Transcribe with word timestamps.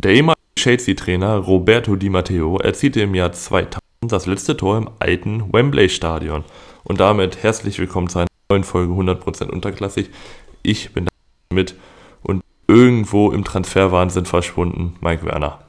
Der 0.00 0.12
ehemalige 0.12 0.38
Chelsea-Trainer 0.56 1.38
Roberto 1.38 1.96
Di 1.96 2.08
Matteo 2.08 2.58
erzielte 2.58 3.00
im 3.00 3.16
Jahr 3.16 3.32
2000 3.32 3.82
das 4.02 4.26
letzte 4.26 4.56
Tor 4.56 4.78
im 4.78 4.88
alten 5.00 5.52
Wembley-Stadion. 5.52 6.44
Und 6.84 7.00
damit 7.00 7.42
herzlich 7.42 7.80
willkommen 7.80 8.08
zu 8.08 8.20
einer 8.20 8.28
neuen 8.48 8.62
Folge 8.62 8.92
100% 8.92 9.50
unterklassig. 9.50 10.10
Ich 10.62 10.92
bin 10.92 11.08
mit 11.52 11.74
und 12.22 12.44
irgendwo 12.68 13.32
im 13.32 13.42
Transferwahnsinn 13.42 14.24
verschwunden, 14.24 14.94
Mike 15.00 15.26
Werner. 15.26 15.64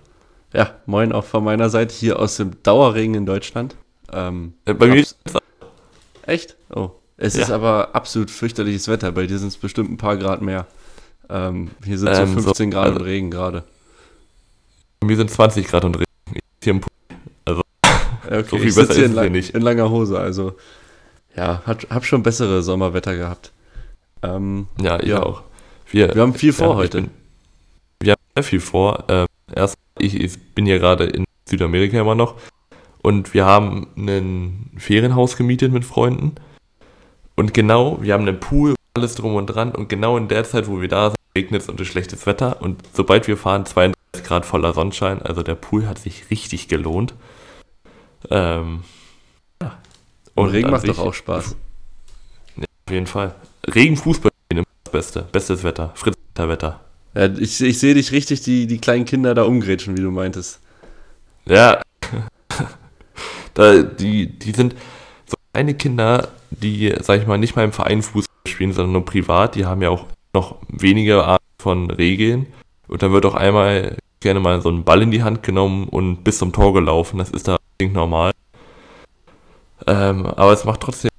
Ja, 0.54 0.76
moin 0.86 1.12
auch 1.12 1.26
von 1.26 1.44
meiner 1.44 1.72
Seite 1.72 1.96
hier 1.96 2.20
aus 2.20 2.38
dem 2.38 2.62
Dauerregen 2.62 3.16
in 3.16 3.26
Deutschland. 3.26 3.78
Ähm, 4.14 4.54
äh, 4.66 4.76
bei 4.76 4.90
mir 4.90 5.04
Echt? 6.28 6.56
Oh. 6.70 6.92
Es 7.18 7.36
ja. 7.36 7.42
ist 7.42 7.50
aber 7.50 7.96
absolut 7.96 8.30
fürchterliches 8.30 8.90
Wetter. 8.90 9.12
Bei 9.12 9.26
dir 9.26 9.40
sind 9.40 9.48
es 9.48 9.58
bestimmt 9.58 9.90
ein 9.90 9.98
paar 9.98 10.18
Grad 10.18 10.44
mehr. 10.44 10.68
Ähm, 11.32 11.72
hier 11.84 11.98
sind 11.98 12.10
ähm, 12.10 12.28
so 12.28 12.42
15 12.52 12.72
so, 12.72 12.78
Grad 12.78 12.86
also, 12.90 13.00
und 13.00 13.06
Regen 13.06 13.32
gerade. 13.32 13.64
Mir 15.04 15.16
sind 15.16 15.32
20 15.32 15.68
Grad 15.68 15.86
und 15.86 15.96
Regen. 15.96 16.06
Hier 16.64 16.72
im 16.72 16.82
Pool. 16.82 16.90
Also, 17.46 17.62
okay, 18.26 18.44
so 18.50 18.58
viel 18.58 18.68
ich 18.68 18.76
besser 18.76 18.92
ist 18.92 18.98
in, 18.98 19.14
lang, 19.14 19.32
nicht. 19.32 19.56
in 19.56 19.62
langer 19.62 19.90
Hose. 19.90 20.20
Also, 20.20 20.54
ja, 21.36 21.62
hat, 21.66 21.88
hab 21.90 22.06
schon 22.06 22.22
bessere 22.22 22.62
Sommerwetter 22.62 23.16
gehabt. 23.16 23.52
Ähm, 24.22 24.68
ja, 24.82 25.00
ich 25.00 25.10
ja. 25.10 25.24
auch. 25.24 25.44
Wir, 25.90 26.14
wir 26.14 26.22
haben 26.22 26.34
viel 26.34 26.54
vor 26.54 26.72
ja, 26.72 26.76
heute. 26.76 27.02
Bin, 27.02 27.12
wir 28.02 28.12
haben 28.12 28.22
sehr 28.36 28.44
viel 28.44 28.60
vor. 28.60 29.06
Ähm, 29.08 29.28
erst, 29.54 29.78
ich, 29.98 30.20
ich 30.20 30.38
bin 30.54 30.66
ja 30.66 30.78
gerade 30.78 31.06
in 31.06 31.26
Südamerika 31.48 32.00
immer 32.00 32.16
noch. 32.16 32.36
Und 33.02 33.34
wir 33.34 33.46
haben 33.46 33.88
ein 33.96 34.72
Ferienhaus 34.78 35.38
gemietet 35.38 35.72
mit 35.72 35.86
Freunden. 35.86 36.36
Und 37.36 37.54
genau, 37.54 38.00
wir 38.02 38.14
haben 38.14 38.28
einen 38.28 38.40
Pool, 38.40 38.76
alles 38.94 39.16
drum 39.16 39.36
und 39.36 39.48
dran. 39.48 39.74
Und 39.74 39.88
genau 39.88 40.18
in 40.18 40.28
der 40.28 40.44
Zeit, 40.44 40.68
wo 40.68 40.82
wir 40.82 40.90
da 40.90 41.12
sind, 41.12 41.19
regnet 41.36 41.62
es 41.62 41.70
und 41.70 41.80
ist 41.80 41.88
schlechtes 41.88 42.26
Wetter. 42.26 42.62
Und 42.62 42.82
sobald 42.94 43.28
wir 43.28 43.38
fahren, 43.38 43.66
32 43.66 44.24
Grad 44.24 44.46
voller 44.46 44.74
Sonnenschein. 44.74 45.22
Also 45.22 45.44
der 45.44 45.56
Pool 45.56 45.88
hat 45.88 46.00
sich 46.00 46.30
richtig 46.30 46.68
gelohnt. 46.68 47.14
Ähm, 48.30 48.84
ja. 49.62 49.78
Und, 50.36 50.48
und 50.48 50.52
Regen 50.52 50.72
macht 50.72 50.88
doch 50.88 51.00
auch 51.00 51.14
Spaß. 51.14 51.56
Ja, 52.58 52.64
auf 52.86 52.94
jeden 52.94 53.08
Fall. 53.08 53.36
Regen, 53.68 53.98
Fußball, 53.98 54.32
das 54.50 54.66
Beste. 54.92 55.28
Bestes 55.32 55.64
Wetter. 55.64 55.92
Fritzwetter. 55.96 56.80
Ja, 57.16 57.26
ich, 57.26 57.62
ich 57.62 57.80
sehe 57.80 57.94
dich 57.94 58.12
richtig, 58.12 58.42
die, 58.42 58.68
die 58.68 58.80
kleinen 58.80 59.06
Kinder 59.06 59.34
da 59.34 59.44
umgrätschen, 59.44 59.98
wie 59.98 60.02
du 60.02 60.12
meintest. 60.12 60.60
Ja. 61.46 61.82
da, 63.54 63.82
die, 63.84 64.28
die 64.28 64.52
sind 64.52 64.76
so 65.26 65.36
kleine 65.54 65.74
Kinder, 65.74 66.30
die, 66.52 66.94
sag 67.02 67.22
ich 67.22 67.28
mal, 67.28 67.38
nicht 67.38 67.56
mal 67.56 67.66
im 67.66 67.72
Verein 67.72 68.02
Fußball 68.02 68.48
spielen, 68.48 68.74
sondern 68.74 68.94
nur 68.94 69.06
privat. 69.06 69.56
Die 69.56 69.66
haben 69.66 69.82
ja 69.82 69.90
auch 69.90 70.06
noch 70.34 70.58
wenige 70.68 71.24
Art 71.24 71.42
von 71.58 71.90
Regeln. 71.92 72.48
Und 72.88 73.02
dann 73.02 73.12
wird 73.12 73.26
auch 73.26 73.36
einmal 73.36 73.98
gerne 74.20 74.40
mal 74.40 74.62
so 74.62 74.70
ein 74.70 74.84
Ball 74.84 75.02
in 75.02 75.12
die 75.12 75.24
Hand 75.24 75.44
genommen 75.44 75.88
und 75.88 76.24
bis 76.24 76.40
zum 76.40 76.52
Tor 76.52 76.74
gelaufen. 76.74 77.18
Das 77.18 77.30
ist 77.30 77.48
da 77.48 77.58
normal. 77.82 78.32
Ähm, 79.88 80.26
aber 80.26 80.52
es 80.52 80.66
macht 80.66 80.82
trotzdem 80.82 81.12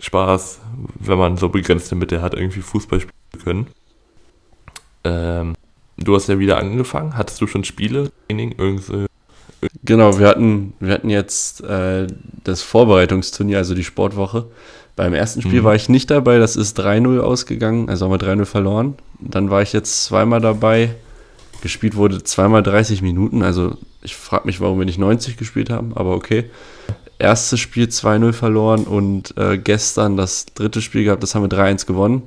Spaß, 0.00 0.60
wenn 0.98 1.18
man 1.18 1.36
so 1.36 1.48
begrenzte 1.48 1.94
Mittel 1.94 2.22
hat, 2.22 2.34
irgendwie 2.34 2.62
Fußball 2.62 3.00
spielen 3.00 3.14
zu 3.32 3.38
können. 3.44 3.66
Ähm, 5.04 5.54
du 5.98 6.14
hast 6.14 6.28
ja 6.28 6.38
wieder 6.38 6.58
angefangen. 6.58 7.16
Hattest 7.16 7.40
du 7.40 7.46
schon 7.46 7.64
Spiele, 7.64 8.10
Training, 8.26 8.54
irgendwie? 8.56 9.06
Genau, 9.84 10.18
wir 10.18 10.26
hatten, 10.28 10.72
wir 10.80 10.94
hatten 10.94 11.10
jetzt 11.10 11.62
äh, 11.62 12.06
das 12.44 12.62
Vorbereitungsturnier, 12.62 13.58
also 13.58 13.74
die 13.74 13.84
Sportwoche. 13.84 14.46
Beim 15.00 15.14
ersten 15.14 15.40
Spiel 15.40 15.62
mhm. 15.62 15.64
war 15.64 15.74
ich 15.74 15.88
nicht 15.88 16.10
dabei, 16.10 16.38
das 16.38 16.56
ist 16.56 16.78
3-0 16.78 17.20
ausgegangen, 17.20 17.88
also 17.88 18.04
haben 18.04 18.12
wir 18.12 18.18
3-0 18.18 18.44
verloren. 18.44 18.96
Dann 19.18 19.48
war 19.48 19.62
ich 19.62 19.72
jetzt 19.72 20.04
zweimal 20.04 20.42
dabei. 20.42 20.94
Gespielt 21.62 21.96
wurde 21.96 22.22
zweimal 22.22 22.62
30 22.62 23.00
Minuten, 23.00 23.42
also 23.42 23.78
ich 24.02 24.14
frage 24.14 24.44
mich, 24.44 24.60
warum 24.60 24.78
wir 24.78 24.84
nicht 24.84 24.98
90 24.98 25.38
gespielt 25.38 25.70
haben, 25.70 25.92
aber 25.94 26.14
okay. 26.14 26.50
Erstes 27.18 27.60
Spiel 27.60 27.86
2-0 27.86 28.34
verloren 28.34 28.84
und 28.84 29.34
äh, 29.38 29.56
gestern 29.56 30.18
das 30.18 30.44
dritte 30.44 30.82
Spiel 30.82 31.04
gehabt, 31.04 31.22
das 31.22 31.34
haben 31.34 31.50
wir 31.50 31.58
3-1 31.58 31.86
gewonnen. 31.86 32.24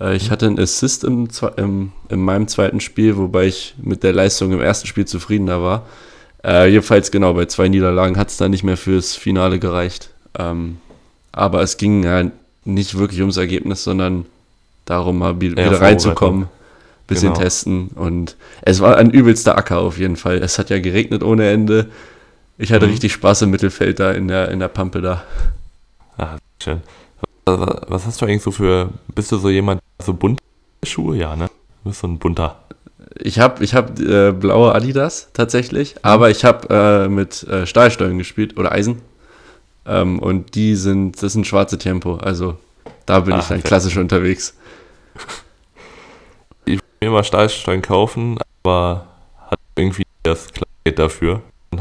Äh, 0.00 0.16
ich 0.16 0.28
mhm. 0.28 0.30
hatte 0.30 0.46
einen 0.46 0.58
Assist 0.58 1.04
im, 1.04 1.28
im, 1.58 1.92
in 2.08 2.24
meinem 2.24 2.48
zweiten 2.48 2.80
Spiel, 2.80 3.18
wobei 3.18 3.48
ich 3.48 3.74
mit 3.76 4.02
der 4.02 4.14
Leistung 4.14 4.50
im 4.52 4.62
ersten 4.62 4.86
Spiel 4.86 5.04
zufriedener 5.04 5.62
war. 5.62 5.84
Äh, 6.42 6.70
jedenfalls 6.70 7.10
genau, 7.10 7.34
bei 7.34 7.44
zwei 7.44 7.68
Niederlagen 7.68 8.16
hat 8.16 8.30
es 8.30 8.38
dann 8.38 8.50
nicht 8.50 8.64
mehr 8.64 8.78
fürs 8.78 9.14
Finale 9.14 9.58
gereicht. 9.58 10.08
Ähm, 10.38 10.78
aber 11.32 11.62
es 11.62 11.76
ging 11.76 12.04
ja 12.04 12.30
nicht 12.64 12.96
wirklich 12.96 13.20
ums 13.20 13.36
Ergebnis, 13.36 13.84
sondern 13.84 14.26
darum, 14.84 15.18
mal 15.18 15.40
wieder 15.40 15.62
ja, 15.62 15.76
reinzukommen, 15.78 16.48
bisschen 17.06 17.32
genau. 17.32 17.42
testen. 17.42 17.88
Und 17.88 18.36
es 18.62 18.80
war 18.80 18.96
ein 18.96 19.10
übelster 19.10 19.56
Acker 19.56 19.78
auf 19.78 19.98
jeden 19.98 20.16
Fall. 20.16 20.38
Es 20.38 20.58
hat 20.58 20.70
ja 20.70 20.78
geregnet 20.78 21.22
ohne 21.22 21.50
Ende. 21.50 21.90
Ich 22.58 22.72
hatte 22.72 22.86
mhm. 22.86 22.92
richtig 22.92 23.12
Spaß 23.12 23.42
im 23.42 23.50
Mittelfeld 23.50 23.98
da 23.98 24.12
in 24.12 24.28
der, 24.28 24.50
in 24.50 24.60
der 24.60 24.68
Pampe 24.68 25.00
da. 25.00 25.24
Ah, 26.18 26.36
schön. 26.62 26.80
Was 27.44 28.06
hast 28.06 28.20
du 28.20 28.26
eigentlich 28.26 28.42
so 28.42 28.52
für, 28.52 28.90
bist 29.14 29.32
du 29.32 29.38
so 29.38 29.50
jemand, 29.50 29.80
so 30.00 30.14
bunte 30.14 30.42
Schuhe? 30.84 31.16
Ja, 31.16 31.34
ne? 31.34 31.48
Du 31.82 31.90
bist 31.90 32.00
so 32.00 32.06
ein 32.06 32.18
bunter. 32.18 32.62
Ich 33.18 33.38
habe 33.38 33.62
ich 33.64 33.74
hab, 33.74 33.98
äh, 33.98 34.32
blaue 34.32 34.74
Adidas 34.74 35.28
tatsächlich, 35.32 35.96
aber 36.02 36.30
ich 36.30 36.44
habe 36.44 36.68
äh, 36.70 37.08
mit 37.08 37.42
äh, 37.44 37.66
Stahlstollen 37.66 38.16
gespielt 38.16 38.56
oder 38.56 38.72
Eisen. 38.72 39.02
Ähm, 39.86 40.18
und 40.18 40.54
die 40.54 40.76
sind, 40.76 41.22
das 41.22 41.32
sind 41.32 41.46
schwarze 41.46 41.78
Tempo. 41.78 42.16
Also 42.16 42.56
da 43.06 43.20
bin 43.20 43.34
Ach, 43.34 43.40
ich 43.40 43.48
dann 43.48 43.58
okay. 43.58 43.68
klassisch 43.68 43.96
unterwegs. 43.96 44.56
Ich 46.64 46.78
will 46.78 47.08
mir 47.08 47.14
mal 47.16 47.24
Stahlstollen 47.24 47.82
kaufen, 47.82 48.38
aber 48.62 49.08
hat 49.50 49.58
irgendwie 49.74 50.04
das 50.22 50.46
Kleid 50.52 50.96
dafür. 50.96 51.42
Und 51.72 51.80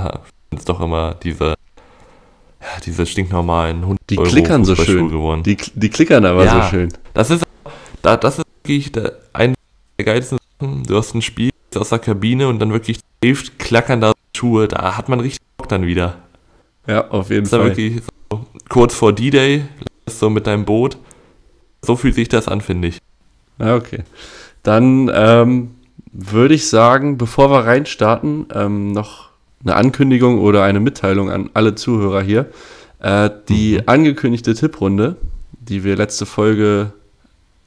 ist 0.57 0.67
doch 0.67 0.81
immer 0.81 1.13
diese, 1.13 1.50
ja, 1.50 2.67
diese 2.84 3.06
stinknormalen 3.06 3.81
100 3.81 4.09
Die 4.09 4.16
klickern 4.16 4.66
so 4.66 4.75
schön. 4.75 5.09
Geworden. 5.09 5.44
Die, 5.44 5.56
die 5.56 5.90
klickern 5.90 6.25
aber 6.25 6.45
ja, 6.45 6.63
so 6.63 6.69
schön. 6.69 6.91
Das 7.13 7.29
ist, 7.29 7.45
das 8.01 8.40
ist 8.40 8.45
wirklich 8.63 8.91
der, 8.91 9.19
ein 9.34 9.53
der 10.00 10.06
geilsten 10.06 10.40
Du 10.59 10.97
hast 10.97 11.13
ein 11.16 11.22
Spiel 11.22 11.51
aus 11.75 11.90
der 11.90 12.00
Kabine 12.00 12.47
und 12.47 12.59
dann 12.59 12.72
wirklich 12.72 13.00
hilft, 13.23 13.59
klackern 13.59 14.01
da 14.01 14.13
Schuhe. 14.35 14.67
Da 14.67 14.97
hat 14.97 15.09
man 15.09 15.19
richtig 15.19 15.41
Bock 15.57 15.69
dann 15.69 15.85
wieder. 15.85 16.17
Ja, 16.87 17.07
auf 17.09 17.29
jeden 17.29 17.43
das 17.43 17.51
Fall. 17.51 17.65
wirklich 17.65 18.01
so 18.31 18.45
kurz 18.69 18.93
vor 18.93 19.13
D-Day, 19.13 19.65
so 20.07 20.29
mit 20.29 20.47
deinem 20.47 20.65
Boot. 20.65 20.97
So 21.81 21.95
fühlt 21.95 22.15
sich 22.15 22.29
das 22.29 22.47
an, 22.47 22.61
finde 22.61 22.89
ich. 22.89 22.99
Ja, 23.59 23.75
okay. 23.75 24.03
Dann 24.63 25.09
ähm, 25.13 25.71
würde 26.11 26.53
ich 26.53 26.69
sagen, 26.69 27.17
bevor 27.17 27.49
wir 27.49 27.65
reinstarten, 27.65 28.47
ähm, 28.53 28.91
noch 28.91 29.29
eine 29.63 29.75
Ankündigung 29.75 30.39
oder 30.39 30.63
eine 30.63 30.79
Mitteilung 30.79 31.29
an 31.29 31.49
alle 31.53 31.75
Zuhörer 31.75 32.21
hier. 32.21 32.47
Äh, 32.99 33.29
die 33.49 33.75
mhm. 33.75 33.83
angekündigte 33.85 34.53
Tipprunde, 34.53 35.15
die 35.59 35.83
wir 35.83 35.95
letzte 35.95 36.25
Folge 36.25 36.93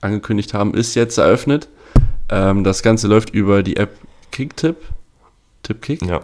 angekündigt 0.00 0.54
haben, 0.54 0.75
ist 0.75 0.94
jetzt 0.94 1.19
eröffnet. 1.19 1.69
Ähm, 2.28 2.64
das 2.64 2.82
Ganze 2.82 3.08
läuft 3.08 3.31
über 3.31 3.62
die 3.62 3.76
App 3.76 3.96
Kicktip. 4.31 4.76
Tipkick? 5.62 6.02
Ja. 6.02 6.20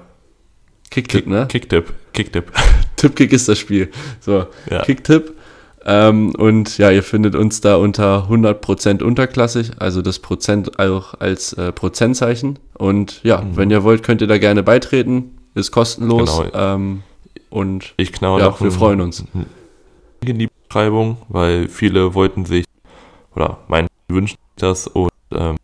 Kicktip, 0.90 1.26
ne? 1.26 1.46
Kicktip. 1.48 1.92
Kicktip. 2.12 2.52
Tipkick 2.96 3.32
ist 3.32 3.48
das 3.48 3.58
Spiel. 3.58 3.90
So, 4.20 4.46
ja. 4.70 4.82
Kicktip. 4.82 5.34
Ähm, 5.86 6.34
und 6.34 6.76
ja, 6.78 6.90
ihr 6.90 7.02
findet 7.02 7.34
uns 7.34 7.60
da 7.60 7.76
unter 7.76 8.28
100% 8.28 9.02
unterklassig, 9.02 9.70
also 9.78 10.02
das 10.02 10.18
Prozent 10.18 10.78
auch 10.78 11.14
als 11.18 11.54
äh, 11.54 11.72
Prozentzeichen. 11.72 12.58
Und 12.74 13.20
ja, 13.22 13.40
mhm. 13.40 13.56
wenn 13.56 13.70
ihr 13.70 13.82
wollt, 13.82 14.02
könnt 14.02 14.20
ihr 14.20 14.26
da 14.26 14.38
gerne 14.38 14.62
beitreten. 14.62 15.38
Ist 15.54 15.70
kostenlos. 15.70 16.42
Genau. 16.42 16.74
Ähm, 16.74 17.02
und 17.48 17.94
ich 17.96 18.12
knau 18.12 18.38
ja, 18.38 18.54
wir 18.60 18.70
freuen 18.70 19.00
uns. 19.00 19.24
In 20.24 20.38
die 20.38 20.48
Beschreibung, 20.68 21.16
weil 21.28 21.68
viele 21.68 22.14
wollten 22.14 22.44
sich 22.44 22.64
oder 23.34 23.58
meinen 23.68 23.88
wünschen 24.08 24.36
das 24.56 24.86
und 24.86 25.10
ähm, 25.32 25.56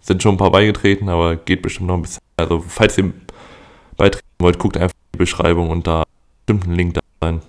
sind 0.00 0.22
schon 0.22 0.34
ein 0.34 0.38
paar 0.38 0.50
beigetreten, 0.50 1.08
aber 1.08 1.36
geht 1.36 1.62
bestimmt 1.62 1.88
noch 1.88 1.94
ein 1.94 2.02
bisschen. 2.02 2.22
Also, 2.36 2.64
falls 2.66 2.98
ihr 2.98 3.12
beitreten 4.00 4.26
wollt, 4.38 4.58
guckt 4.58 4.76
einfach 4.76 4.94
in 4.94 5.12
die 5.14 5.18
Beschreibung 5.18 5.70
und 5.70 5.86
da 5.86 6.04
bestimmt 6.46 6.66
ein 6.66 6.74
Link 6.74 6.94
da 6.94 7.00
sein. 7.20 7.40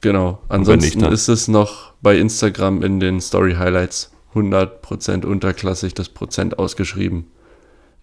Genau. 0.00 0.38
Ansonsten 0.48 1.00
nicht, 1.00 1.12
ist 1.12 1.28
es 1.28 1.48
noch 1.48 1.92
bei 2.00 2.16
Instagram 2.18 2.82
in 2.82 3.00
den 3.00 3.20
Story 3.20 3.54
Highlights 3.54 4.12
100% 4.34 5.24
unterklassig 5.24 5.94
das 5.94 6.08
Prozent 6.08 6.58
ausgeschrieben. 6.58 7.26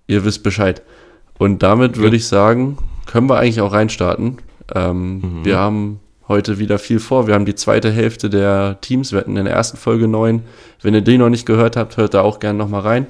Ihr 0.07 0.25
wisst 0.25 0.44
Bescheid. 0.44 0.81
Und 1.38 1.63
damit 1.63 1.98
würde 1.98 2.16
ich 2.16 2.28
sagen, 2.28 2.78
können 3.06 3.30
wir 3.30 3.38
eigentlich 3.38 3.62
auch 3.62 3.74
reinstarten. 3.74 4.38
Ähm, 4.74 5.19
mhm. 5.19 5.46
Wir 5.46 5.57
haben 5.57 6.00
heute 6.28 6.60
wieder 6.60 6.80
viel 6.80 7.00
vor. 7.00 7.28
Wir 7.28 7.34
haben 7.34 7.46
die 7.46 7.56
zweite 7.56 7.92
Hälfte 7.92 8.30
der 8.30 8.80
Teams. 8.81 9.12
Wir 9.12 9.19
hatten 9.19 9.38
in 9.38 9.46
der 9.46 9.54
ersten 9.54 9.78
Folge 9.78 10.07
neun. 10.07 10.44
Wenn 10.81 10.94
ihr 10.94 11.02
die 11.02 11.18
noch 11.18 11.30
nicht 11.30 11.46
gehört 11.46 11.75
habt, 11.75 11.98
hört 11.98 12.13
da 12.13 12.22
auch 12.22 12.40
gerne 12.40 12.57
nochmal 12.57 12.81
rein. 12.81 13.07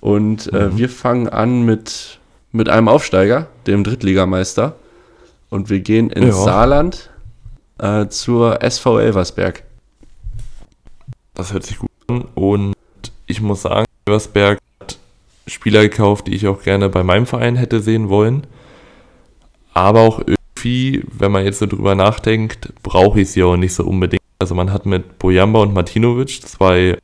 Und 0.00 0.52
äh, 0.52 0.68
mhm. 0.68 0.78
wir 0.78 0.88
fangen 0.88 1.28
an 1.28 1.64
mit, 1.64 2.18
mit 2.54 2.68
einem 2.68 2.88
Aufsteiger, 2.88 3.48
dem 3.66 3.82
Drittligameister. 3.82 4.76
Und 5.50 5.70
wir 5.70 5.80
gehen 5.80 6.08
ins 6.08 6.36
ja. 6.36 6.44
Saarland 6.44 7.10
äh, 7.78 8.06
zur 8.06 8.62
SV 8.62 9.00
Elversberg. 9.00 9.64
Das 11.34 11.52
hört 11.52 11.64
sich 11.64 11.78
gut 11.78 11.90
an. 12.06 12.26
Und 12.34 12.74
ich 13.26 13.40
muss 13.40 13.62
sagen, 13.62 13.86
Elversberg 14.06 14.60
hat 14.80 14.98
Spieler 15.48 15.82
gekauft, 15.82 16.28
die 16.28 16.34
ich 16.34 16.46
auch 16.46 16.62
gerne 16.62 16.88
bei 16.88 17.02
meinem 17.02 17.26
Verein 17.26 17.56
hätte 17.56 17.80
sehen 17.80 18.08
wollen. 18.08 18.46
Aber 19.72 20.00
auch 20.02 20.20
irgendwie, 20.20 21.04
wenn 21.12 21.32
man 21.32 21.44
jetzt 21.44 21.58
so 21.58 21.66
drüber 21.66 21.96
nachdenkt, 21.96 22.72
brauche 22.84 23.20
ich 23.20 23.32
sie 23.32 23.42
auch 23.42 23.56
nicht 23.56 23.74
so 23.74 23.84
unbedingt. 23.84 24.22
Also 24.38 24.54
man 24.54 24.72
hat 24.72 24.86
mit 24.86 25.18
Bojamba 25.18 25.60
und 25.60 25.74
Martinovic 25.74 26.40
zwei 26.42 26.98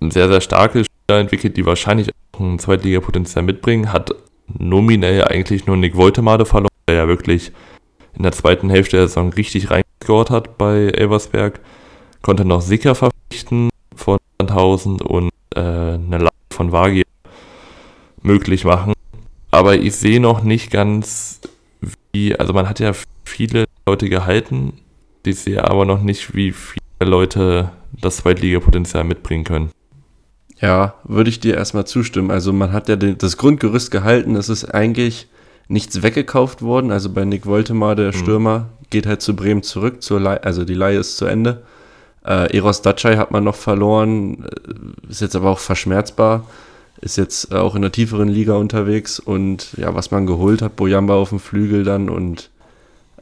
sehr, 0.00 0.28
sehr 0.28 0.40
starke 0.42 0.84
Spieler 0.84 1.20
entwickelt, 1.20 1.56
die 1.56 1.64
wahrscheinlich 1.64 2.10
auch 2.32 2.40
ein 2.40 2.58
Zweitligapotenzial 2.58 3.42
mitbringen. 3.42 3.92
Hat 3.94 4.14
nominell 4.46 5.24
eigentlich 5.24 5.66
nur 5.66 5.76
Nick 5.76 5.96
Woltemade 5.96 6.46
verloren, 6.46 6.70
der 6.88 6.96
ja 6.96 7.08
wirklich 7.08 7.52
in 8.16 8.22
der 8.22 8.32
zweiten 8.32 8.70
Hälfte 8.70 8.96
der 8.96 9.08
Saison 9.08 9.32
richtig 9.32 9.70
reingescored 9.70 10.30
hat 10.30 10.58
bei 10.58 10.86
Elversberg. 10.88 11.60
Konnte 12.22 12.44
noch 12.44 12.60
Sicker 12.60 12.94
verpflichten 12.94 13.70
von 13.94 14.18
1000 14.38 15.02
und 15.02 15.30
äh, 15.54 15.60
eine 15.60 16.18
Lage 16.18 16.34
von 16.50 16.72
Wagi 16.72 17.02
möglich 18.22 18.64
machen. 18.64 18.92
Aber 19.50 19.76
ich 19.76 19.94
sehe 19.96 20.20
noch 20.20 20.42
nicht 20.42 20.70
ganz, 20.70 21.40
wie, 22.12 22.34
also 22.34 22.52
man 22.52 22.68
hat 22.68 22.80
ja 22.80 22.92
viele 23.24 23.66
Leute 23.86 24.08
gehalten, 24.08 24.74
ich 25.24 25.40
sehe 25.40 25.64
aber 25.64 25.84
noch 25.84 26.02
nicht, 26.02 26.34
wie 26.34 26.52
viele 26.52 27.10
Leute 27.10 27.72
das 28.00 28.18
Zweitligapotenzial 28.18 29.04
mitbringen 29.04 29.44
können. 29.44 29.70
Ja, 30.60 30.94
würde 31.04 31.30
ich 31.30 31.40
dir 31.40 31.54
erstmal 31.54 31.86
zustimmen. 31.86 32.30
Also 32.30 32.52
man 32.52 32.72
hat 32.72 32.88
ja 32.88 32.96
das 32.96 33.36
Grundgerüst 33.36 33.90
gehalten, 33.90 34.36
es 34.36 34.48
ist 34.48 34.64
eigentlich 34.64 35.28
nichts 35.68 36.02
weggekauft 36.02 36.62
worden. 36.62 36.90
Also 36.90 37.10
bei 37.12 37.24
Nick 37.24 37.46
Woltemar, 37.46 37.94
der 37.94 38.08
mhm. 38.08 38.18
Stürmer, 38.18 38.58
mhm. 38.58 38.86
geht 38.90 39.06
halt 39.06 39.22
zu 39.22 39.36
Bremen 39.36 39.62
zurück, 39.62 40.02
zur 40.02 40.20
Leih, 40.20 40.40
also 40.42 40.64
die 40.64 40.74
Leihe 40.74 40.98
ist 40.98 41.16
zu 41.16 41.26
Ende. 41.26 41.62
Äh, 42.24 42.56
Eros 42.56 42.82
Datschai 42.82 43.16
hat 43.16 43.30
man 43.30 43.44
noch 43.44 43.54
verloren, 43.54 44.44
äh, 44.44 45.10
ist 45.10 45.20
jetzt 45.20 45.36
aber 45.36 45.50
auch 45.50 45.58
verschmerzbar, 45.58 46.46
ist 47.00 47.16
jetzt 47.16 47.54
auch 47.54 47.74
in 47.74 47.82
der 47.82 47.92
tieferen 47.92 48.28
Liga 48.28 48.54
unterwegs 48.54 49.20
und 49.20 49.74
ja, 49.76 49.94
was 49.94 50.10
man 50.10 50.26
geholt 50.26 50.62
hat, 50.62 50.76
Bojamba 50.76 51.14
auf 51.14 51.28
dem 51.28 51.38
Flügel 51.38 51.84
dann 51.84 52.08
und 52.08 52.50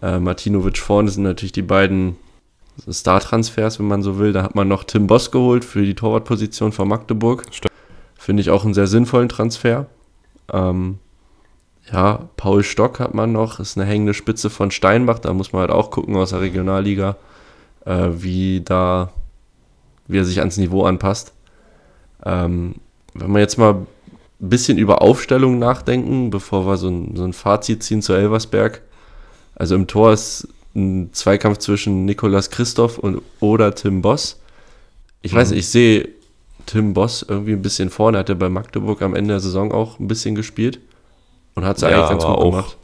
äh, 0.01 0.21
Martinovic 0.21 0.79
vorne 0.79 1.11
sind 1.11 1.25
natürlich 1.25 1.53
die 1.53 1.63
beiden 1.63 2.17
Star-Transfers, 2.91 3.79
wenn 3.79 3.87
man 3.87 4.03
so 4.03 4.19
will. 4.19 4.32
Da 4.32 4.43
hat 4.43 4.55
man 4.55 4.69
noch 4.69 4.85
Tim 4.85 5.06
Boss 5.06 5.31
geholt 5.31 5.65
für 5.65 5.85
die 5.85 5.94
Torwartposition 5.94 6.73
von 6.73 6.88
Magdeburg. 6.88 7.44
Finde 8.17 8.41
ich 8.41 8.50
auch 8.50 8.65
einen 8.65 8.75
sehr 8.75 8.87
sinnvollen 8.87 9.29
Transfer. 9.29 9.87
Ähm, 10.53 10.99
ja, 11.93 12.29
Paul 12.37 12.62
Stock 12.62 12.99
hat 12.99 13.15
man 13.15 13.32
noch, 13.32 13.61
ist 13.61 13.76
eine 13.76 13.87
hängende 13.87 14.15
Spitze 14.15 14.50
von 14.50 14.71
Steinbach. 14.71 15.19
Da 15.19 15.32
muss 15.32 15.53
man 15.53 15.61
halt 15.61 15.71
auch 15.71 15.91
gucken 15.91 16.17
aus 16.17 16.31
der 16.31 16.41
Regionalliga, 16.41 17.17
äh, 17.85 18.09
wie 18.12 18.62
da, 18.65 19.12
wie 20.09 20.19
er 20.19 20.25
sich 20.25 20.41
ans 20.41 20.56
Niveau 20.56 20.85
anpasst. 20.85 21.32
Ähm, 22.25 22.77
wenn 23.12 23.32
wir 23.32 23.41
jetzt 23.41 23.59
mal 23.59 23.75
ein 23.75 23.87
bisschen 24.41 24.79
über 24.79 25.03
Aufstellungen 25.03 25.59
nachdenken, 25.59 26.31
bevor 26.31 26.67
wir 26.67 26.77
so 26.77 26.88
ein, 26.88 27.15
so 27.17 27.25
ein 27.25 27.32
Fazit 27.32 27.82
ziehen 27.82 28.03
zu 28.03 28.15
Elversberg. 28.15 28.82
Also 29.55 29.75
im 29.75 29.87
Tor 29.87 30.12
ist 30.12 30.49
ein 30.75 31.12
Zweikampf 31.12 31.59
zwischen 31.59 32.05
Nikolas 32.05 32.50
Christoph 32.50 32.99
und 32.99 33.23
oder 33.41 33.75
Tim 33.75 34.03
Boss. 34.03 34.41
Ich 35.23 35.32
mhm. 35.32 35.37
weiß 35.37 35.50
nicht, 35.50 35.61
ich 35.61 35.69
sehe 35.69 36.09
Tim 36.67 36.94
Boss 36.94 37.25
irgendwie 37.26 37.53
ein 37.53 37.62
bisschen 37.62 37.91
vorne, 37.91 38.19
hat 38.19 38.29
er 38.29 38.35
bei 38.35 38.49
Magdeburg 38.49 39.03
am 39.03 39.15
Ende 39.15 39.35
der 39.35 39.41
Saison 39.41 39.73
auch 39.73 39.99
ein 39.99 40.09
bisschen 40.09 40.35
gespielt 40.35 40.81
und 41.55 41.65
hat 41.65 41.76
es 41.76 41.82
ja, 41.82 41.88
eigentlich 41.88 42.11
ganz 42.11 42.25
gut 42.25 42.41
gemacht. 42.41 42.76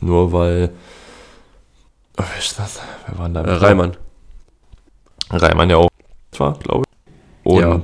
Nur 0.00 0.32
weil. 0.32 0.70
Oh, 2.18 2.24
wer 2.28 2.38
ist 2.38 2.58
das? 2.58 2.80
Wer 3.06 3.18
war 3.18 3.28
denn 3.28 3.34
da? 3.34 3.42
Äh, 3.44 3.54
Reimann. 3.54 3.96
Reimann 5.30 5.70
ja 5.70 5.76
auch 5.76 5.88
war, 6.38 6.58
glaube 6.58 6.84
ich. 6.84 7.52
Und 7.52 7.60
ja, 7.60 7.80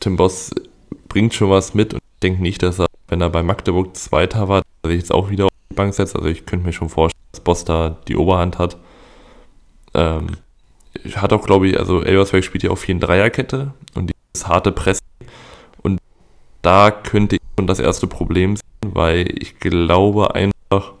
Tim 0.00 0.16
Boss 0.16 0.50
bringt 1.08 1.34
schon 1.34 1.50
was 1.50 1.74
mit 1.74 1.94
und 1.94 2.00
ich 2.00 2.20
denke 2.22 2.42
nicht, 2.42 2.62
dass 2.62 2.78
er, 2.78 2.86
wenn 3.08 3.20
er 3.20 3.30
bei 3.30 3.42
Magdeburg 3.42 3.96
Zweiter 3.96 4.48
war, 4.48 4.62
dass 4.82 4.90
er 4.90 4.96
jetzt 4.96 5.12
auch 5.12 5.30
wieder 5.30 5.46
auf 5.46 5.50
die 5.70 5.74
Bank 5.74 5.94
setzt. 5.94 6.14
Also 6.14 6.28
ich 6.28 6.46
könnte 6.46 6.66
mir 6.66 6.72
schon 6.72 6.88
vorstellen, 6.88 7.21
dass 7.32 7.40
Boss 7.40 7.64
da 7.64 7.96
die 8.08 8.16
Oberhand 8.16 8.58
hat. 8.58 8.76
Ähm, 9.94 10.28
hat 11.16 11.32
auch, 11.32 11.44
glaube 11.44 11.68
ich, 11.68 11.78
also 11.78 12.02
Elversberg 12.02 12.44
spielt 12.44 12.62
ja 12.62 12.70
auch 12.70 12.78
viel 12.78 12.98
Dreierkette 12.98 13.72
und 13.94 14.12
dieses 14.34 14.46
harte 14.46 14.72
Pressing. 14.72 15.06
Und 15.82 15.98
da 16.60 16.90
könnte 16.90 17.36
ich 17.36 17.42
schon 17.58 17.66
das 17.66 17.80
erste 17.80 18.06
Problem 18.06 18.56
sehen, 18.56 18.94
weil 18.94 19.34
ich 19.42 19.58
glaube 19.58 20.34
einfach, 20.34 20.92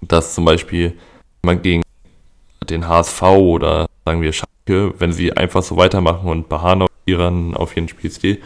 dass 0.00 0.34
zum 0.34 0.44
Beispiel 0.44 0.96
man 1.44 1.62
gegen 1.62 1.82
den 2.68 2.88
HSV 2.88 3.22
oder 3.22 3.86
sagen 4.04 4.22
wir 4.22 4.32
Schalke, 4.32 4.94
wenn 4.98 5.12
sie 5.12 5.36
einfach 5.36 5.62
so 5.62 5.76
weitermachen 5.76 6.28
und 6.28 6.48
beharren 6.48 6.82
auf 6.82 6.90
ihren, 7.06 7.56
auf 7.56 7.76
ihren 7.76 7.88
Spielstil, 7.88 8.40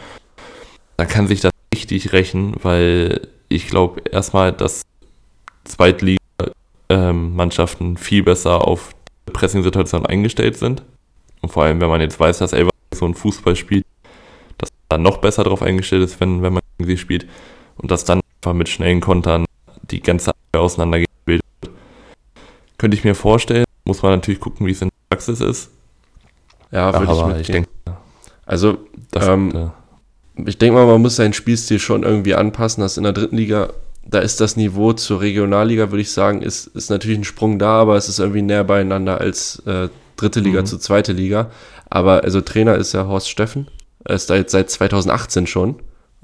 dann 0.97 1.07
kann 1.07 1.27
sich 1.27 1.41
das 1.41 1.51
richtig 1.73 2.13
rächen, 2.13 2.55
weil 2.63 3.27
ich 3.49 3.67
glaube 3.67 4.01
erstmal, 4.11 4.51
dass 4.51 4.81
Zweitliga-Mannschaften 5.63 6.26
ähm, 6.89 7.97
viel 7.97 8.23
besser 8.23 8.67
auf 8.67 8.91
Pressing-Situationen 9.25 10.05
eingestellt 10.05 10.57
sind. 10.57 10.83
Und 11.41 11.51
vor 11.51 11.63
allem, 11.63 11.79
wenn 11.81 11.89
man 11.89 12.01
jetzt 12.01 12.19
weiß, 12.19 12.39
dass 12.39 12.53
Elva 12.53 12.71
so 12.93 13.05
ein 13.05 13.13
Fußball 13.13 13.55
spielt, 13.55 13.85
dass 14.57 14.69
man 14.89 15.01
noch 15.01 15.17
besser 15.17 15.43
darauf 15.43 15.61
eingestellt 15.61 16.03
ist, 16.03 16.19
wenn, 16.19 16.41
wenn 16.41 16.53
man 16.53 16.63
gegen 16.77 16.89
sie 16.89 16.97
spielt. 16.97 17.27
Und 17.77 17.91
dass 17.91 18.05
dann 18.05 18.21
einfach 18.41 18.53
mit 18.53 18.69
schnellen 18.69 19.01
Kontern 19.01 19.45
die 19.91 20.01
ganze 20.01 20.31
Abwehr 20.31 20.61
auseinandergebildet 20.61 21.45
wird. 21.61 21.73
Könnte 22.77 22.97
ich 22.97 23.03
mir 23.03 23.15
vorstellen. 23.15 23.65
Muss 23.85 24.01
man 24.01 24.13
natürlich 24.13 24.39
gucken, 24.39 24.65
wie 24.65 24.71
es 24.71 24.81
in 24.81 24.89
der 24.89 25.15
Praxis 25.15 25.39
ist. 25.39 25.71
Ja, 26.71 26.93
würde 26.99 27.35
ich, 27.35 27.41
ich 27.41 27.53
denke. 27.53 27.69
Also, 28.45 28.77
ähm, 29.13 29.71
ich 30.45 30.57
denke 30.57 30.75
mal, 30.75 30.85
man 30.85 31.01
muss 31.01 31.15
seinen 31.15 31.33
Spielstil 31.33 31.79
schon 31.79 32.03
irgendwie 32.03 32.35
anpassen, 32.35 32.81
dass 32.81 32.97
in 32.97 33.03
der 33.03 33.13
dritten 33.13 33.37
Liga 33.37 33.69
da 34.09 34.19
ist 34.19 34.39
das 34.39 34.55
Niveau 34.55 34.93
zur 34.93 35.21
Regionalliga, 35.21 35.91
würde 35.91 36.01
ich 36.01 36.11
sagen, 36.11 36.41
ist, 36.41 36.67
ist 36.67 36.89
natürlich 36.89 37.17
ein 37.17 37.23
Sprung 37.25 37.59
da, 37.59 37.81
aber 37.81 37.97
es 37.97 38.07
ist 38.07 38.19
irgendwie 38.19 38.41
näher 38.41 38.63
beieinander 38.63 39.19
als 39.19 39.61
äh, 39.65 39.89
dritte 40.15 40.39
Liga 40.39 40.61
mhm. 40.61 40.65
zu 40.65 40.77
zweite 40.77 41.11
Liga. 41.11 41.51
Aber 41.89 42.23
also 42.23 42.41
Trainer 42.41 42.75
ist 42.75 42.93
ja 42.93 43.07
Horst 43.07 43.29
Steffen. 43.29 43.67
Er 44.05 44.15
ist 44.15 44.29
da 44.29 44.35
jetzt 44.35 44.51
seit 44.51 44.69
2018 44.69 45.47
schon. 45.47 45.75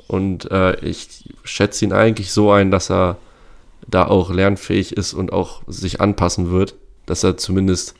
Und 0.08 0.50
äh, 0.52 0.80
ich 0.80 1.30
schätze 1.44 1.86
ihn 1.86 1.94
eigentlich 1.94 2.32
so 2.32 2.52
ein, 2.52 2.72
dass 2.72 2.90
er 2.90 3.18
da 3.88 4.08
auch 4.08 4.32
lernfähig 4.32 4.96
ist 4.96 5.14
und 5.14 5.34
auch 5.34 5.62
sich 5.68 6.00
anpassen 6.00 6.52
wird. 6.52 6.76
Dass 7.06 7.24
er 7.24 7.36
zumindest 7.36 7.96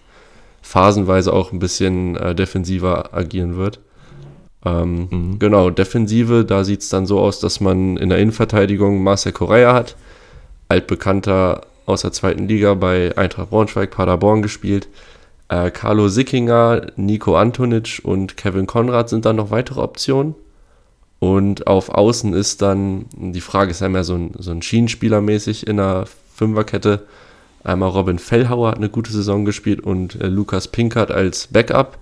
phasenweise 0.62 1.34
auch 1.34 1.52
ein 1.52 1.60
bisschen 1.60 2.16
äh, 2.16 2.34
defensiver 2.34 3.14
agieren 3.14 3.58
wird. 3.58 3.80
Ähm, 4.66 5.08
mhm. 5.10 5.40
Genau, 5.40 5.70
Defensive, 5.70 6.46
da 6.46 6.64
sieht 6.64 6.82
es 6.82 6.90
dann 6.90 7.06
so 7.06 7.20
aus, 7.20 7.40
dass 7.40 7.60
man 7.60 7.98
in 7.98 8.10
der 8.10 8.20
Innenverteidigung 8.20 9.04
Marcel 9.04 9.32
Correa 9.32 9.74
hat, 9.74 9.96
altbekannter 10.70 11.62
aus 11.86 12.02
der 12.02 12.14
zweiten 12.14 12.48
Liga 12.48 12.74
bei 12.76 13.18
Eintracht 13.18 13.50
Braunschweig, 13.50 13.92
Paderborn 13.92 14.42
gespielt. 14.42 14.88
Äh, 15.50 15.72
Carlo 15.72 16.08
Sickinger, 16.08 16.88
Nico 16.96 17.36
Antonic 17.36 18.00
und 18.04 18.38
Kevin 18.38 18.68
Konrad 18.68 19.10
sind 19.10 19.26
dann 19.26 19.36
noch 19.36 19.52
weitere 19.52 19.82
Optionen. 19.82 20.36
Und 21.20 21.68
auf 21.68 21.90
Außen 21.90 22.34
ist 22.34 22.62
dann, 22.62 23.06
die 23.16 23.42
Frage 23.42 23.72
ist 23.72 23.82
ja 23.82 23.90
mehr 23.90 24.04
so 24.04 24.16
ein, 24.16 24.32
so 24.38 24.52
ein 24.52 24.62
Schienenspieler 24.62 25.22
mäßig 25.22 25.68
in 25.68 25.78
der 25.78 26.06
Fünferkette. 26.36 27.06
Einmal 27.64 27.90
Robin 27.90 28.20
Fellhauer 28.20 28.72
hat 28.72 28.78
eine 28.78 28.90
gute 28.90 29.12
Saison 29.12 29.46
gespielt 29.46 29.80
und 29.82 30.20
äh, 30.20 30.28
Lukas 30.28 30.68
Pinkert 30.68 31.12
als 31.12 31.48
Backup. 31.48 31.98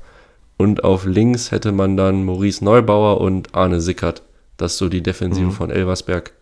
Und 0.61 0.83
auf 0.83 1.05
links 1.05 1.49
hätte 1.49 1.71
man 1.71 1.97
dann 1.97 2.23
Maurice 2.23 2.63
Neubauer 2.63 3.19
und 3.19 3.55
Arne 3.55 3.81
Sickert. 3.81 4.21
Das 4.57 4.73
ist 4.73 4.77
so 4.77 4.89
die 4.89 5.01
Defensive 5.01 5.47
mhm. 5.47 5.51
von 5.53 5.71
Elversberg. 5.71 6.33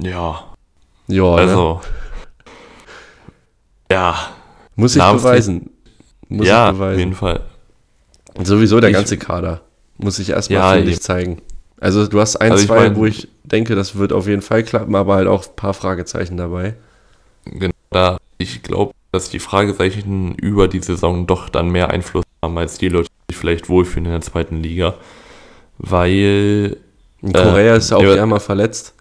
Ja. 0.00 0.44
Ja, 1.08 1.22
ne? 1.22 1.42
also. 1.42 1.74
Ne? 1.74 1.80
Ja. 3.90 4.30
Muss 4.76 4.96
ich 4.96 5.02
beweisen. 5.02 5.68
Muss 6.30 6.46
ja, 6.46 6.70
ich 6.70 6.72
beweisen. 6.72 6.94
auf 6.94 6.98
jeden 7.00 7.14
Fall. 7.14 7.40
Und 8.32 8.46
sowieso 8.46 8.80
der 8.80 8.88
ich, 8.88 8.96
ganze 8.96 9.18
Kader. 9.18 9.60
Muss 9.98 10.18
ich 10.18 10.30
erstmal 10.30 10.58
ja, 10.58 10.72
für 10.80 10.88
dich 10.88 11.02
zeigen. 11.02 11.42
Also 11.78 12.06
du 12.06 12.18
hast 12.18 12.36
ein, 12.36 12.52
also 12.52 12.64
zwei, 12.64 12.76
ich 12.76 12.82
mein, 12.84 12.96
wo 12.96 13.04
ich 13.04 13.28
denke, 13.44 13.74
das 13.74 13.96
wird 13.96 14.14
auf 14.14 14.26
jeden 14.26 14.40
Fall 14.40 14.62
klappen, 14.62 14.94
aber 14.94 15.16
halt 15.16 15.28
auch 15.28 15.46
ein 15.46 15.54
paar 15.54 15.74
Fragezeichen 15.74 16.38
dabei. 16.38 16.76
Genau, 17.44 17.74
da 17.90 18.16
ich 18.38 18.62
glaube, 18.62 18.94
dass 19.16 19.30
die 19.30 19.38
Fragezeichen 19.38 20.34
über 20.34 20.68
die 20.68 20.80
Saison 20.80 21.26
doch 21.26 21.48
dann 21.48 21.70
mehr 21.70 21.90
Einfluss 21.90 22.24
haben 22.42 22.58
als 22.58 22.78
die 22.78 22.88
Leute, 22.88 23.08
die 23.08 23.32
sich 23.32 23.40
vielleicht 23.40 23.68
wohlfühlen 23.68 24.04
in 24.04 24.12
der 24.12 24.20
zweiten 24.20 24.62
Liga. 24.62 24.94
Weil. 25.78 26.76
Korea 27.22 27.74
äh, 27.74 27.78
ist 27.78 27.90
ja 27.90 27.96
auch 27.96 28.02
gerne 28.02 28.26
mal 28.26 28.40
verletzt. 28.40 28.94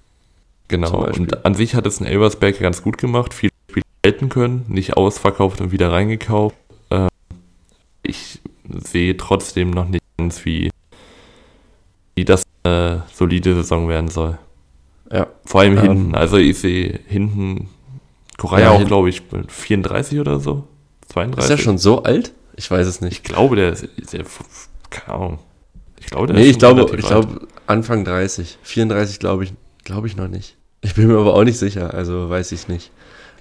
Genau, 0.68 1.06
und 1.06 1.46
an 1.46 1.54
sich 1.54 1.76
hat 1.76 1.86
es 1.86 2.00
ein 2.00 2.08
Elversberg 2.08 2.60
ganz 2.60 2.82
gut 2.82 2.98
gemacht, 2.98 3.36
viele 3.36 3.52
Spiele 3.70 3.86
halten 4.04 4.30
können, 4.30 4.66
nicht 4.68 4.98
ausverkauft 4.98 5.62
und 5.62 5.72
wieder 5.72 5.92
reingekauft. 5.92 6.56
Äh, 6.90 7.08
ich 8.02 8.40
sehe 8.68 9.16
trotzdem 9.16 9.70
noch 9.70 9.88
nicht 9.88 10.04
ganz, 10.18 10.44
wie, 10.44 10.72
wie 12.16 12.26
das 12.26 12.44
eine 12.64 13.04
solide 13.14 13.54
Saison 13.54 13.90
werden 13.90 14.10
soll. 14.10 14.40
Ja. 15.12 15.28
Vor 15.46 15.62
allem 15.62 15.78
ähm, 15.78 15.84
hinten. 15.84 16.16
Also 16.16 16.38
ich 16.38 16.58
sehe 16.58 17.00
hinten 17.06 17.70
Korea 18.38 18.60
ja, 18.60 18.72
auch, 18.72 18.86
glaube 18.86 19.10
ich, 19.10 19.22
34 19.48 20.20
oder 20.20 20.40
so. 20.40 20.68
32. 21.10 21.44
Ist 21.44 21.50
er 21.50 21.64
schon 21.64 21.78
so 21.78 22.04
alt? 22.04 22.34
Ich 22.56 22.70
weiß 22.70 22.88
es 22.88 23.02
nicht. 23.02 23.14
Ich 23.14 23.24
glaube, 23.24 23.56
der 23.56 23.74
ist, 23.74 23.88
der, 24.14 24.26
keine 24.90 25.18
Ahnung. 25.18 25.40
Ich 26.00 26.08
glaube, 26.08 26.34
nee, 26.34 26.46
ich 26.46 26.60
glaube, 26.60 26.86
ich 26.98 27.06
glaube 27.06 27.48
Anfang 27.68 28.06
30. 28.06 28.60
34 28.64 29.20
glaube 29.20 29.44
ich, 29.44 29.54
glaube 29.84 30.08
ich 30.08 30.16
noch 30.16 30.28
nicht. 30.28 30.56
Ich 30.82 30.96
bin 30.96 31.08
mir 31.08 31.18
aber 31.18 31.34
auch 31.34 31.44
nicht 31.44 31.58
sicher, 31.58 31.94
also 31.94 32.30
weiß 32.30 32.52
ich 32.52 32.68
nicht. 32.68 32.92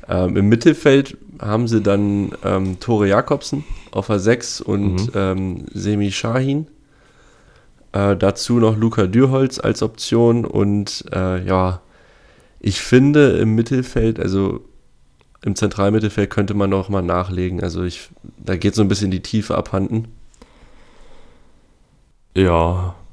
Ähm, 0.08 0.36
Im 0.36 0.48
Mittelfeld 0.48 1.16
haben 1.40 1.68
sie 1.68 1.80
dann 1.80 2.32
ähm, 2.42 2.80
Tore 2.80 3.08
Jakobsen 3.08 3.64
auf 3.90 4.06
der 4.06 4.18
6 4.18 4.60
und 4.60 4.94
mhm. 4.94 5.10
ähm, 5.14 5.66
Semi 5.72 6.10
Shahin. 6.10 6.66
Äh, 7.92 8.16
dazu 8.16 8.58
noch 8.58 8.76
Luca 8.76 9.06
Dürholz 9.06 9.58
als 9.58 9.82
Option 9.82 10.44
und 10.44 11.04
äh, 11.12 11.44
ja, 11.46 11.80
ich 12.60 12.80
finde 12.80 13.36
im 13.38 13.54
Mittelfeld, 13.54 14.18
also 14.18 14.64
im 15.44 15.54
Zentralmittelfeld 15.54 16.30
könnte 16.30 16.54
man 16.54 16.70
noch 16.70 16.88
mal 16.88 17.02
nachlegen. 17.02 17.62
Also 17.62 17.84
ich, 17.84 18.08
da 18.38 18.56
geht 18.56 18.74
so 18.74 18.80
ein 18.82 18.88
bisschen 18.88 19.10
die 19.10 19.20
Tiefe 19.20 19.56
abhanden. 19.56 20.08
Ja. 22.34 22.94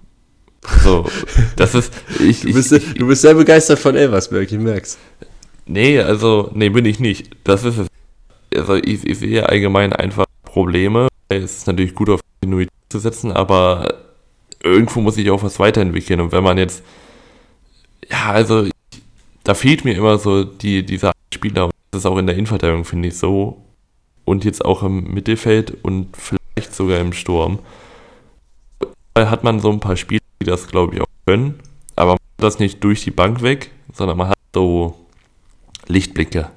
So, 0.84 1.08
das 1.56 1.74
ist. 1.74 1.92
Ich, 2.20 2.42
du, 2.42 2.54
bist, 2.54 2.72
ich, 2.72 2.94
du 2.94 3.08
bist 3.08 3.24
sehr 3.24 3.34
begeistert 3.34 3.80
von 3.80 3.96
Elversberg, 3.96 4.52
ich 4.52 4.60
merk's. 4.60 5.00
Nee, 5.66 6.00
also, 6.00 6.52
nee, 6.54 6.70
bin 6.70 6.86
ich 6.86 7.00
nicht. 7.00 7.32
Das 7.44 7.64
ist 7.64 7.80
es. 7.80 7.88
Also, 8.56 8.76
ich, 8.76 9.04
ich 9.08 9.18
sehe 9.18 9.50
allgemein 9.50 9.92
einfach 9.92 10.26
Probleme. 10.44 11.08
Es 11.30 11.58
ist 11.58 11.68
natürlich 11.68 11.96
gut 11.96 12.12
auf 12.12 12.22
Kontinuität 12.40 12.72
zu 12.90 13.00
setzen, 13.00 13.32
aber 13.32 13.96
irgendwo 14.64 15.02
muss 15.02 15.18
ich 15.18 15.32
auch 15.32 15.42
was 15.42 15.58
weiterentwickeln. 15.58 16.22
Und 16.22 16.32
wenn 16.32 16.44
man 16.44 16.60
jetzt, 16.60 16.84
ja, 18.08 18.32
also, 18.32 18.66
ich, 18.66 18.72
da 19.44 19.56
fehlt 19.56 19.84
mir 19.84 19.96
immer 19.96 20.20
so 20.20 20.44
die, 20.44 20.86
dieser 20.86 21.12
Spieler. 21.34 21.71
Das 21.92 22.00
ist 22.00 22.06
auch 22.06 22.18
in 22.18 22.28
der 22.28 22.36
Innenverteidigung, 22.36 22.86
finde 22.86 23.10
ich 23.10 23.18
so. 23.18 23.62
Und 24.26 24.46
jetzt 24.46 24.64
auch 24.64 24.84
im 24.84 25.14
Mittelfeld 25.14 25.84
und 25.84 26.16
vielleicht 26.16 26.74
sogar 26.74 27.00
im 27.00 27.14
Sturm. 27.14 27.60
Hat 29.18 29.44
man 29.44 29.60
so 29.60 29.70
ein 29.72 29.80
paar 29.80 29.98
Spieler, 29.98 30.22
die 30.42 30.46
das, 30.46 30.68
glaube 30.68 30.96
ich, 30.96 31.02
auch 31.02 31.08
können. 31.26 31.60
Aber 31.96 32.12
man 32.12 32.20
hat 32.38 32.44
das 32.44 32.60
nicht 32.60 32.84
durch 32.84 33.04
die 33.04 33.12
Bank 33.12 33.42
weg, 33.42 33.72
sondern 33.94 34.18
man 34.18 34.30
hat 34.30 34.38
so 34.56 34.96
Lichtblicke. 35.88 36.50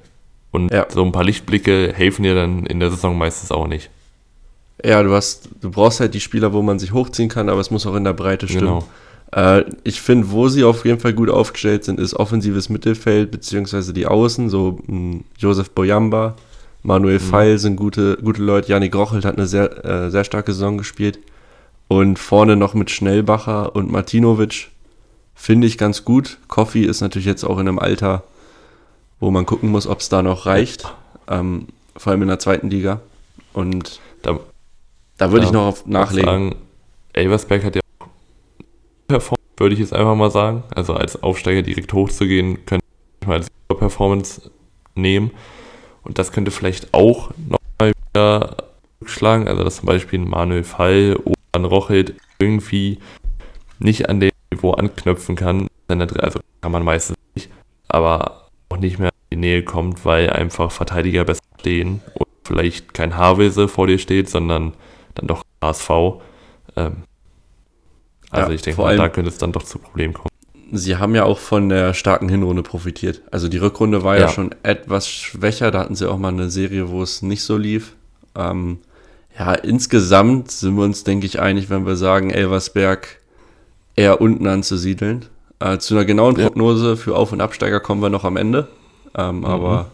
Und 0.51 0.71
ja. 0.71 0.87
so 0.89 1.03
ein 1.03 1.11
paar 1.11 1.25
Lichtblicke 1.25 1.91
helfen 1.93 2.23
dir 2.23 2.33
dann 2.33 2.65
in 2.65 2.79
der 2.79 2.89
Saison 2.89 3.17
meistens 3.17 3.51
auch 3.51 3.67
nicht. 3.67 3.89
Ja, 4.83 5.03
du 5.03 5.11
hast, 5.11 5.49
du 5.61 5.69
brauchst 5.69 5.99
halt 5.99 6.13
die 6.13 6.19
Spieler, 6.21 6.53
wo 6.53 6.61
man 6.61 6.79
sich 6.79 6.93
hochziehen 6.93 7.29
kann, 7.29 7.49
aber 7.49 7.59
es 7.59 7.71
muss 7.71 7.85
auch 7.85 7.95
in 7.95 8.03
der 8.03 8.13
Breite 8.13 8.47
stimmen. 8.47 8.67
Genau. 8.67 8.87
Äh, 9.31 9.63
ich 9.83 10.01
finde, 10.01 10.31
wo 10.31 10.47
sie 10.47 10.63
auf 10.63 10.85
jeden 10.85 10.99
Fall 10.99 11.13
gut 11.13 11.29
aufgestellt 11.29 11.83
sind, 11.83 11.99
ist 11.99 12.13
offensives 12.13 12.69
Mittelfeld, 12.69 13.31
beziehungsweise 13.31 13.93
die 13.93 14.07
Außen, 14.07 14.49
so 14.49 14.79
mh, 14.85 14.87
hm, 14.87 15.23
Josef 15.37 15.71
Boyamba, 15.71 16.35
Manuel 16.83 17.19
mhm. 17.19 17.23
Feil 17.23 17.57
sind 17.57 17.77
gute, 17.77 18.17
gute 18.17 18.43
Leute, 18.43 18.69
Janik 18.69 18.95
Rochelt 18.95 19.25
hat 19.25 19.37
eine 19.37 19.47
sehr, 19.47 19.83
äh, 19.83 20.11
sehr 20.11 20.23
starke 20.23 20.53
Saison 20.53 20.77
gespielt. 20.77 21.19
Und 21.87 22.17
vorne 22.17 22.55
noch 22.55 22.73
mit 22.73 22.89
Schnellbacher 22.89 23.75
und 23.75 23.91
Martinovic 23.91 24.69
finde 25.35 25.67
ich 25.67 25.77
ganz 25.77 26.05
gut. 26.05 26.37
Koffi 26.47 26.83
ist 26.83 27.01
natürlich 27.01 27.27
jetzt 27.27 27.43
auch 27.43 27.59
in 27.59 27.67
einem 27.67 27.79
Alter, 27.79 28.23
wo 29.19 29.29
man 29.31 29.45
gucken 29.45 29.69
muss, 29.69 29.85
ob 29.85 29.99
es 29.99 30.09
da 30.09 30.23
noch 30.23 30.45
reicht. 30.45 30.93
Ähm, 31.27 31.67
vor 31.95 32.11
allem 32.11 32.23
in 32.23 32.27
der 32.27 32.39
zweiten 32.39 32.69
Liga. 32.69 33.01
Und 33.53 33.99
da, 34.21 34.39
da 35.17 35.31
würde 35.31 35.45
ich 35.45 35.51
noch 35.51 35.65
auf 35.65 35.85
nachlegen. 35.85 36.29
Sagen, 36.29 36.55
Elversberg 37.13 37.63
hat 37.63 37.75
ja 37.75 37.81
performt, 39.07 39.41
würde 39.57 39.73
ich 39.73 39.79
jetzt 39.79 39.93
einfach 39.93 40.15
mal 40.15 40.31
sagen. 40.31 40.63
Also 40.73 40.93
als 40.93 41.21
Aufsteiger 41.21 41.61
direkt 41.61 41.93
hochzugehen, 41.93 42.65
könnte 42.65 42.85
ich 43.21 43.27
mal 43.27 43.37
als 43.37 43.47
Performance 43.67 44.51
nehmen. 44.95 45.31
Und 46.03 46.19
das 46.19 46.31
könnte 46.31 46.51
vielleicht 46.51 46.93
auch 46.93 47.31
nochmal 47.37 47.93
wieder 48.13 48.57
schlagen. 49.05 49.47
Also 49.47 49.63
dass 49.63 49.77
zum 49.77 49.87
Beispiel 49.87 50.19
Manuel 50.19 50.63
Fall 50.63 51.17
oder 51.23 51.67
Rochelt 51.67 52.15
irgendwie 52.39 52.99
nicht 53.79 54.09
an 54.09 54.19
dem 54.19 54.31
Niveau 54.51 54.71
anknüpfen 54.71 55.35
kann. 55.35 55.67
Also 55.87 56.39
kann 56.61 56.71
man 56.71 56.83
meistens 56.83 57.17
nicht. 57.33 57.49
Aber 57.87 58.49
auch 58.69 58.77
nicht 58.77 58.99
mehr 58.99 59.11
in 59.29 59.41
die 59.41 59.47
Nähe 59.47 59.63
kommt, 59.63 60.05
weil 60.05 60.29
einfach 60.29 60.71
Verteidiger 60.71 61.25
besser 61.25 61.43
stehen 61.59 62.01
und 62.13 62.27
vielleicht 62.43 62.93
kein 62.93 63.17
Havelse 63.17 63.67
vor 63.67 63.87
dir 63.87 63.99
steht, 63.99 64.29
sondern 64.29 64.73
dann 65.15 65.27
doch 65.27 65.43
HSV. 65.61 65.89
Ähm, 66.75 67.03
also 68.31 68.49
ja, 68.49 68.55
ich 68.55 68.61
denke 68.61 68.81
mal, 68.81 68.97
da 68.97 69.09
könnte 69.09 69.29
es 69.29 69.37
dann 69.37 69.51
doch 69.51 69.63
zu 69.63 69.79
Problemen 69.79 70.13
kommen. 70.13 70.29
Sie 70.71 70.97
haben 70.97 71.13
ja 71.15 71.23
auch 71.23 71.37
von 71.37 71.69
der 71.69 71.93
starken 71.93 72.27
Hinrunde 72.27 72.63
profitiert. 72.63 73.21
Also 73.31 73.47
die 73.47 73.57
Rückrunde 73.57 74.03
war 74.03 74.15
ja, 74.15 74.21
ja 74.21 74.29
schon 74.29 74.53
etwas 74.63 75.07
schwächer. 75.07 75.71
Da 75.71 75.79
hatten 75.79 75.95
sie 75.95 76.09
auch 76.09 76.17
mal 76.17 76.29
eine 76.29 76.49
Serie, 76.49 76.89
wo 76.89 77.03
es 77.03 77.21
nicht 77.21 77.43
so 77.43 77.57
lief. 77.57 77.93
Ähm, 78.35 78.79
ja, 79.37 79.53
insgesamt 79.53 80.51
sind 80.51 80.75
wir 80.75 80.83
uns, 80.83 81.03
denke 81.03 81.25
ich, 81.25 81.39
einig, 81.39 81.69
wenn 81.69 81.85
wir 81.85 81.95
sagen, 81.95 82.31
Elversberg 82.31 83.19
eher 83.95 84.21
unten 84.21 84.47
anzusiedeln. 84.47 85.25
Äh, 85.59 85.77
zu 85.77 85.93
einer 85.93 86.05
genauen 86.05 86.35
Prognose 86.35 86.97
für 86.97 87.15
Auf- 87.15 87.31
und 87.31 87.41
Absteiger 87.41 87.79
kommen 87.79 88.01
wir 88.01 88.09
noch 88.09 88.23
am 88.23 88.37
Ende. 88.37 88.67
Ähm, 89.15 89.39
mhm. 89.39 89.45
Aber 89.45 89.91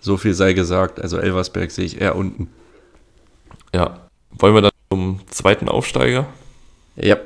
so 0.00 0.16
viel 0.16 0.34
sei 0.34 0.52
gesagt. 0.52 1.00
Also 1.00 1.18
Elversberg 1.18 1.70
sehe 1.70 1.84
ich 1.84 2.00
eher 2.00 2.16
unten. 2.16 2.48
Ja. 3.74 4.00
Wollen 4.32 4.54
wir 4.54 4.62
dann 4.62 4.72
zum 4.90 5.20
zweiten 5.30 5.68
Aufsteiger? 5.68 6.26
Ja. 6.96 7.16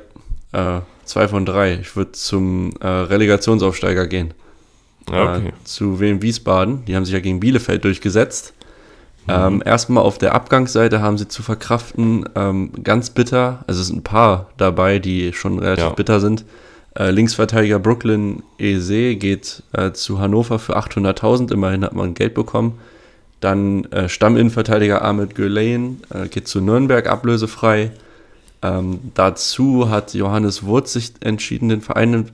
Äh, 0.57 0.81
zwei 1.05 1.27
von 1.27 1.45
drei. 1.45 1.75
Ich 1.75 1.95
würde 1.95 2.13
zum 2.13 2.71
äh, 2.81 2.87
Relegationsaufsteiger 2.87 4.07
gehen. 4.07 4.33
Ja, 5.09 5.35
okay. 5.35 5.49
Äh, 5.49 5.63
zu 5.63 5.99
Wien 5.99 6.21
Wiesbaden. 6.21 6.83
Die 6.85 6.95
haben 6.95 7.05
sich 7.05 7.13
ja 7.13 7.19
gegen 7.19 7.39
Bielefeld 7.39 7.83
durchgesetzt. 7.83 8.53
Mhm. 9.27 9.33
Ähm, 9.33 9.63
erstmal 9.65 10.03
auf 10.03 10.17
der 10.17 10.33
Abgangsseite 10.33 11.01
haben 11.01 11.17
sie 11.17 11.27
zu 11.27 11.43
verkraften, 11.43 12.27
ähm, 12.35 12.71
ganz 12.83 13.09
bitter, 13.09 13.63
also 13.67 13.81
es 13.81 13.87
sind 13.87 13.97
ein 13.97 14.03
paar 14.03 14.49
dabei, 14.57 14.99
die 14.99 15.33
schon 15.33 15.59
relativ 15.59 15.83
ja. 15.83 15.89
bitter 15.91 16.21
sind, 16.21 16.45
äh, 16.97 17.11
Linksverteidiger 17.11 17.77
Brooklyn 17.77 18.41
Eze 18.57 19.15
geht 19.15 19.63
äh, 19.73 19.91
zu 19.91 20.19
Hannover 20.19 20.59
für 20.59 20.77
800.000, 20.77 21.51
immerhin 21.51 21.83
hat 21.83 21.93
man 21.93 22.13
Geld 22.13 22.33
bekommen. 22.33 22.79
Dann 23.39 23.85
äh, 23.91 24.09
Stamminnenverteidiger 24.09 25.03
Ahmed 25.03 25.35
Güleyen 25.35 26.01
äh, 26.09 26.27
geht 26.27 26.47
zu 26.47 26.59
Nürnberg 26.59 27.07
ablösefrei. 27.07 27.91
Ähm, 28.61 28.99
dazu 29.13 29.89
hat 29.89 30.13
Johannes 30.13 30.63
Wurz 30.63 30.93
sich 30.93 31.13
entschieden, 31.19 31.69
den 31.69 31.81
Verein, 31.81 32.31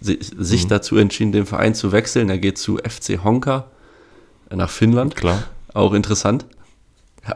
sich 0.00 0.64
mhm. 0.64 0.68
dazu 0.68 0.96
entschieden, 0.96 1.32
den 1.32 1.46
Verein 1.46 1.74
zu 1.74 1.92
wechseln. 1.92 2.30
Er 2.30 2.38
geht 2.38 2.58
zu 2.58 2.78
FC 2.78 3.24
Honka 3.24 3.66
nach 4.50 4.70
Finnland. 4.70 5.16
Klar. 5.16 5.42
Auch 5.74 5.92
interessant. 5.92 6.46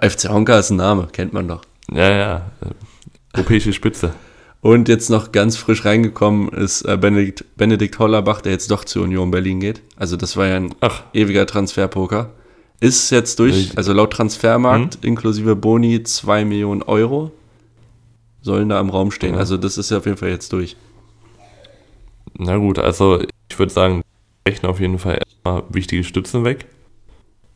FC 0.01 0.29
Honka 0.29 0.59
ist 0.59 0.71
ein 0.71 0.77
Name, 0.77 1.09
kennt 1.13 1.33
man 1.33 1.49
doch. 1.49 1.63
Ja, 1.93 2.11
ja. 2.11 2.51
Europäische 3.35 3.73
Spitze. 3.73 4.15
Und 4.61 4.89
jetzt 4.89 5.09
noch 5.09 5.33
ganz 5.33 5.57
frisch 5.57 5.85
reingekommen 5.85 6.51
ist 6.51 6.83
äh, 6.83 6.97
Benedikt, 6.97 7.45
Benedikt 7.57 7.99
Hollerbach, 7.99 8.43
der 8.43 8.53
jetzt 8.53 8.71
doch 8.71 8.85
zur 8.85 9.05
Union 9.05 9.31
Berlin 9.31 9.59
geht. 9.61 9.81
Also 9.97 10.17
das 10.17 10.37
war 10.37 10.47
ja 10.47 10.57
ein 10.57 10.75
Ach. 10.81 11.03
ewiger 11.15 11.47
Transferpoker. 11.47 12.31
Ist 12.79 13.11
jetzt 13.11 13.39
durch, 13.39 13.77
also 13.77 13.93
laut 13.93 14.13
Transfermarkt 14.13 14.95
hm? 14.95 15.01
inklusive 15.03 15.57
Boni 15.57 16.03
2 16.03 16.45
Millionen 16.45 16.83
Euro 16.83 17.33
sollen 18.43 18.69
da 18.69 18.81
im 18.81 18.91
Raum 18.91 19.11
stehen. 19.11 19.35
Ja. 19.35 19.41
Also 19.41 19.57
das 19.57 19.79
ist 19.79 19.91
ja 19.91 19.99
auf 19.99 20.07
jeden 20.07 20.17
Fall 20.17 20.31
jetzt 20.31 20.53
durch. 20.53 20.77
Na 22.39 22.57
gut, 22.57 22.79
also 22.79 23.21
ich 23.49 23.59
würde 23.59 23.73
sagen, 23.73 24.03
rechnen 24.47 24.71
auf 24.71 24.81
jeden 24.81 24.99
Fall 24.99 25.19
erstmal 25.19 25.63
wichtige 25.71 26.05
Stützen 26.05 26.45
weg. 26.45 26.67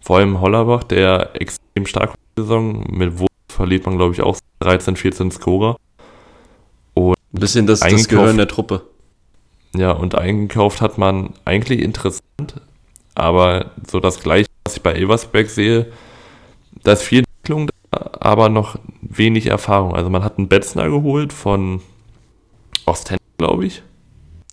Vor 0.01 0.19
allem 0.19 0.41
Hollerbach, 0.41 0.85
der 0.85 1.31
extrem 1.41 1.87
stark 1.87 2.15
Saison 2.37 2.85
mit 2.91 3.19
Wurf 3.19 3.29
verliert 3.49 3.87
man 3.87 3.97
glaube 3.97 4.13
ich 4.13 4.21
auch 4.21 4.37
13, 4.61 4.97
14 4.97 5.31
Scorer. 5.31 5.77
Ein 7.35 7.41
bisschen 7.41 7.67
das, 7.67 7.81
das 7.81 8.09
Gehirn 8.09 8.37
der 8.37 8.47
Truppe. 8.47 8.83
Ja, 9.75 9.91
und 9.91 10.15
eingekauft 10.15 10.81
hat 10.81 10.99
man 10.99 11.35
eigentlich 11.45 11.81
interessant, 11.81 12.61
aber 13.17 13.73
so 13.91 13.99
das 13.99 14.21
Gleiche, 14.21 14.49
was 14.65 14.77
ich 14.77 14.83
bei 14.83 14.93
Elversberg 14.93 15.51
sehe, 15.51 15.87
da 16.85 16.93
ist 16.93 17.03
viel 17.03 17.25
Entwicklung 17.25 17.67
da, 17.67 17.74
aber 17.95 18.49
noch 18.49 18.79
wenig 19.03 19.47
Erfahrung. 19.47 19.95
Also 19.95 20.11
man 20.11 20.25
hat 20.25 20.39
einen 20.39 20.49
Betzner 20.49 20.89
geholt 20.89 21.33
von 21.33 21.81
Ostend, 22.87 23.21
glaube 23.39 23.67
ich. 23.67 23.83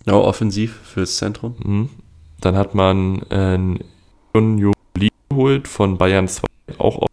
Ja, 0.06 0.14
offensiv 0.14 0.80
fürs 0.84 1.16
Zentrum. 1.16 1.54
Mhm. 1.62 1.88
Dann 2.40 2.56
hat 2.56 2.74
man 2.74 3.22
äh, 3.30 3.58
einen 4.34 4.58
Juli 4.58 5.08
geholt 5.28 5.68
von 5.68 5.96
Bayern 5.98 6.28
2, 6.28 6.46
auch 6.78 6.98
auf 6.98 7.08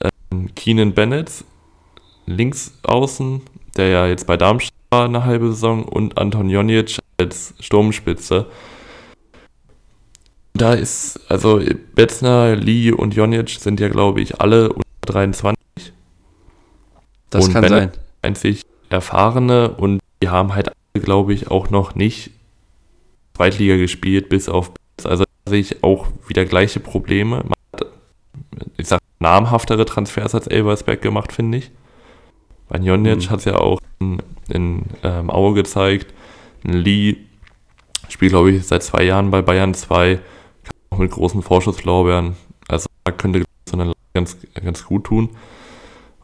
äh, 0.00 0.08
Keenan 0.56 0.94
Bennett, 0.94 1.44
links 2.26 2.72
außen, 2.82 3.42
der 3.76 3.88
ja 3.88 4.06
jetzt 4.06 4.26
bei 4.26 4.36
Darmstadt 4.36 4.74
war 4.90 5.04
eine 5.04 5.24
halbe 5.24 5.48
Saison, 5.48 5.84
und 5.84 6.18
Anton 6.18 6.50
Jonic 6.50 6.98
als 7.18 7.54
Sturmspitze. 7.60 8.46
Da 10.54 10.74
ist, 10.74 11.20
also 11.28 11.60
Betzner, 11.94 12.56
Lee 12.56 12.90
und 12.90 13.14
Jonic 13.14 13.50
sind 13.50 13.78
ja, 13.78 13.88
glaube 13.88 14.20
ich, 14.20 14.40
alle 14.40 14.74
23. 15.10 15.58
Das 17.30 17.46
und 17.46 17.52
kann 17.52 17.62
Bennett 17.62 17.94
sein. 17.94 18.04
Einzig 18.22 18.62
erfahrene 18.88 19.70
und 19.70 20.00
die 20.22 20.28
haben 20.28 20.54
halt, 20.54 20.72
glaube 20.94 21.32
ich, 21.32 21.50
auch 21.50 21.70
noch 21.70 21.94
nicht 21.94 22.30
Zweitliga 23.36 23.76
gespielt, 23.76 24.28
bis 24.28 24.48
auf. 24.48 24.72
Also 25.04 25.24
da 25.24 25.50
sehe 25.50 25.60
ich 25.60 25.82
auch 25.82 26.08
wieder 26.26 26.44
gleiche 26.44 26.80
Probleme. 26.80 27.36
Man 27.36 27.52
hat, 27.72 27.86
ich 28.76 28.88
sag, 28.88 29.00
namhaftere 29.18 29.84
Transfers 29.84 30.34
als 30.34 30.46
Elversberg 30.46 31.00
gemacht, 31.00 31.32
finde 31.32 31.58
ich. 31.58 31.70
Bei 32.68 32.78
Jonic 32.78 33.24
mhm. 33.24 33.30
hat 33.30 33.38
es 33.38 33.44
ja 33.46 33.56
auch 33.56 33.80
in 34.00 34.22
in 34.50 34.84
ähm, 35.02 35.30
Aue 35.30 35.54
gezeigt. 35.54 36.12
Ein 36.64 36.74
Lee 36.74 37.16
spielt, 38.08 38.32
glaube 38.32 38.50
ich, 38.50 38.66
seit 38.66 38.82
zwei 38.82 39.04
Jahren 39.04 39.30
bei 39.30 39.42
Bayern 39.42 39.74
2, 39.74 40.20
auch 40.90 40.98
mit 40.98 41.10
großen 41.10 41.42
Vorschusslorbeeren. 41.42 42.36
Also 42.68 42.86
da 43.04 43.12
könnte 43.12 43.44
so 43.68 43.78
eine 43.78 43.92
ganz, 44.14 44.36
ganz 44.64 44.84
gut 44.84 45.04
tun. 45.04 45.30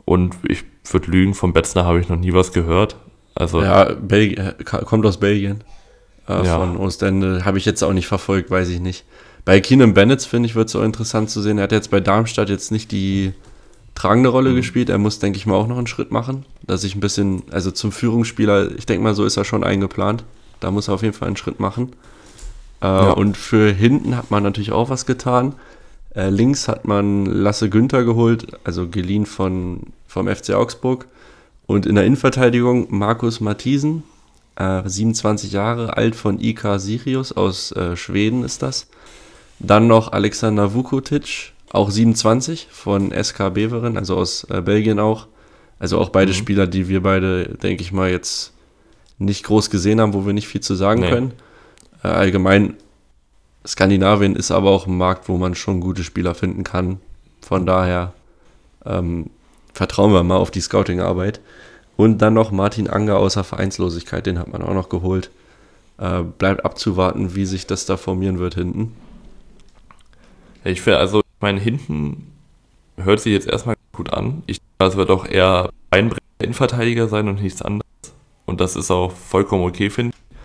Und 0.05 0.37
ich 0.49 0.65
würde 0.91 1.11
lügen, 1.11 1.35
vom 1.35 1.53
Betzner 1.53 1.85
habe 1.85 2.01
ich 2.01 2.09
noch 2.09 2.19
nie 2.19 2.33
was 2.33 2.53
gehört. 2.53 2.97
Also, 3.35 3.63
ja, 3.63 3.93
Belgien, 3.93 4.55
äh, 4.59 4.65
kommt 4.65 5.05
aus 5.05 5.19
Belgien. 5.19 5.63
Äh, 6.29 6.45
ja. 6.45 6.59
Von 6.59 6.77
Ostende. 6.77 7.45
Habe 7.45 7.59
ich 7.59 7.65
jetzt 7.65 7.83
auch 7.83 7.93
nicht 7.93 8.07
verfolgt, 8.07 8.51
weiß 8.51 8.69
ich 8.69 8.81
nicht. 8.81 9.05
Bei 9.45 9.61
Keenan 9.61 9.95
Bennett, 9.95 10.23
finde 10.23 10.49
ich, 10.49 10.55
wird 10.55 10.69
es 10.69 10.77
auch 10.77 10.83
interessant 10.83 11.31
zu 11.31 11.41
sehen. 11.41 11.59
Er 11.59 11.65
hat 11.65 11.73
jetzt 11.73 11.91
bei 11.91 12.01
Darmstadt 12.01 12.49
jetzt 12.49 12.73
nicht 12.73 12.91
die 12.91 13.33
tragende 13.95 14.29
Rolle 14.29 14.51
mhm. 14.51 14.57
gespielt. 14.57 14.89
Er 14.89 14.99
muss, 14.99 15.19
denke 15.19 15.39
ich 15.39 15.47
mal, 15.47 15.55
auch 15.55 15.69
noch 15.69 15.79
einen 15.79 15.87
Schritt 15.87 16.11
machen. 16.11 16.45
Dass 16.67 16.85
ich 16.85 16.95
ein 16.95 17.01
bisschen, 17.01 17.43
also 17.51 17.71
zum 17.71 17.93
Führungsspieler, 17.93 18.73
ich 18.77 18.87
denke 18.87 19.03
mal, 19.03 19.15
so 19.15 19.25
ist 19.25 19.37
er 19.37 19.45
schon 19.45 19.65
eingeplant. 19.65 20.25
Da 20.61 20.71
muss 20.71 20.89
er 20.89 20.95
auf 20.95 21.03
jeden 21.03 21.15
Fall 21.15 21.29
einen 21.29 21.37
Schritt 21.37 21.61
machen. 21.61 21.93
Äh, 22.83 22.87
ja. 22.87 23.11
Und 23.13 23.37
für 23.37 23.73
hinten 23.73 24.17
hat 24.17 24.31
man 24.31 24.43
natürlich 24.43 24.73
auch 24.73 24.91
was 24.91 25.07
getan. 25.07 25.55
Äh, 26.17 26.31
links 26.31 26.67
hat 26.67 26.87
man 26.87 27.27
Lasse 27.27 27.69
Günther 27.69 28.05
geholt, 28.05 28.47
also 28.65 28.89
geliehen 28.89 29.27
von, 29.27 29.83
vom 30.09 30.27
FC 30.29 30.55
Augsburg. 30.55 31.07
Und 31.67 31.85
in 31.85 31.95
der 31.95 32.05
Innenverteidigung 32.05 32.87
Markus 32.91 33.41
Mathisen, 33.41 34.03
äh, 34.57 34.83
27 34.85 35.53
Jahre 35.53 35.97
alt 35.97 36.17
von 36.17 36.41
IK 36.41 36.79
Sirius 36.79 37.33
aus 37.33 37.73
äh, 37.73 37.97
Schweden 37.97 38.45
ist 38.45 38.63
das. 38.63 38.89
Dann 39.59 39.87
noch 39.87 40.13
Alexander 40.13 40.75
Vukotic, 40.75 41.53
auch 41.71 41.91
27 41.91 42.69
von 42.71 43.13
SK 43.13 43.53
Beveren, 43.53 43.99
also 43.99 44.17
aus 44.17 44.45
äh, 44.45 44.63
Belgien 44.63 44.99
auch. 44.99 45.27
Also 45.79 45.99
auch 45.99 46.09
beide 46.09 46.33
mhm. 46.33 46.37
Spieler, 46.37 46.67
die 46.67 46.89
wir 46.89 47.03
beide, 47.03 47.49
denke 47.63 47.83
ich 47.83 47.93
mal, 47.93 48.11
jetzt 48.11 48.53
nicht 49.19 49.45
groß 49.45 49.69
gesehen 49.69 50.01
haben, 50.01 50.15
wo 50.15 50.25
wir 50.25 50.33
nicht 50.33 50.49
viel 50.49 50.63
zu 50.63 50.75
sagen 50.75 51.03
nee. 51.03 51.11
können. 51.11 51.33
Äh, 52.03 52.09
allgemein, 52.09 52.77
Skandinavien 53.67 54.37
ist 54.37 54.51
aber 54.51 54.71
auch 54.71 54.87
ein 54.87 54.97
Markt, 54.97 55.29
wo 55.29 55.37
man 55.37 55.55
schon 55.55 55.81
gute 55.81 56.05
Spieler 56.05 56.35
finden 56.35 56.65
kann. 56.65 57.01
Von 57.41 57.67
daher 57.67 58.13
ähm, 58.85 59.31
vertrauen 59.73 60.13
wir 60.13 60.23
mal 60.23 60.37
auf 60.37 60.51
die 60.51 60.61
Scouting-Arbeit. 60.61 61.41
Und 61.97 62.19
dann 62.19 62.35
noch 62.35 62.51
Martin 62.51 62.89
Anger 62.89 63.17
außer 63.17 63.43
Vereinslosigkeit, 63.43 64.27
den 64.27 64.39
hat 64.39 64.49
man 64.49 64.63
auch 64.63 64.75
noch 64.75 64.89
geholt. 64.89 65.31
Äh, 65.99 66.23
bleibt 66.23 66.65
abzuwarten, 66.65 67.35
wie 67.35 67.47
sich 67.47 67.67
das 67.67 67.87
da 67.87 67.97
formieren 67.97 68.39
wird 68.39 68.55
hinten. 68.55 68.95
Ich 70.63 70.83
finde, 70.83 70.99
also, 70.99 71.21
ich 71.21 71.41
meine, 71.41 71.61
hinten 71.61 72.33
hört 72.97 73.21
sich 73.21 73.33
jetzt 73.33 73.49
erstmal 73.49 73.77
gut 73.93 74.13
an. 74.13 74.43
Ich 74.47 74.59
glaube, 74.79 74.91
es 74.91 74.97
wird 74.97 75.11
auch 75.11 75.27
eher 75.27 75.71
ein 75.91 76.13
Innenverteidiger 76.39 77.09
sein 77.09 77.29
und 77.29 77.43
nichts 77.43 77.63
anderes. 77.63 77.87
Und 78.45 78.61
das 78.61 78.77
ist 78.77 78.91
auch 78.91 79.13
vollkommen 79.13 79.65
okay, 79.65 79.91
finde 79.91 80.15
ich. 80.15 80.37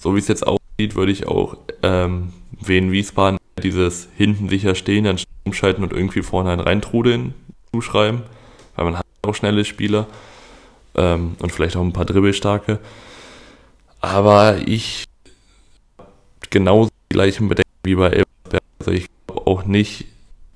So 0.00 0.14
wie 0.14 0.18
es 0.18 0.28
jetzt 0.28 0.46
aussieht, 0.46 0.94
würde 0.94 1.12
ich 1.12 1.26
auch 1.26 1.56
ähm, 1.82 2.32
wen 2.60 2.92
Wiesbaden 2.92 3.38
dieses 3.62 4.08
hinten 4.16 4.48
sicher 4.48 4.74
stehen, 4.74 5.04
dann 5.04 5.20
umschalten 5.44 5.84
und 5.84 5.92
irgendwie 5.92 6.22
vorne 6.22 6.50
einen 6.50 6.60
reintrudeln 6.60 7.34
zuschreiben 7.72 8.22
weil 8.76 8.84
man 8.84 8.98
hat 8.98 9.06
auch 9.22 9.34
schnelle 9.34 9.64
Spieler 9.64 10.06
ähm, 10.94 11.36
und 11.40 11.52
vielleicht 11.52 11.76
auch 11.76 11.82
ein 11.82 11.92
paar 11.92 12.04
Dribbelstarke. 12.04 12.78
Aber 14.00 14.58
ich 14.66 15.04
genauso 16.50 16.90
die 17.10 17.14
gleichen 17.14 17.48
Bedenken 17.48 17.70
wie 17.84 17.94
bei 17.94 18.08
Elversberg. 18.08 18.62
Also 18.78 18.90
ich 18.90 19.06
glaube 19.26 19.46
auch 19.46 19.64
nicht, 19.64 20.06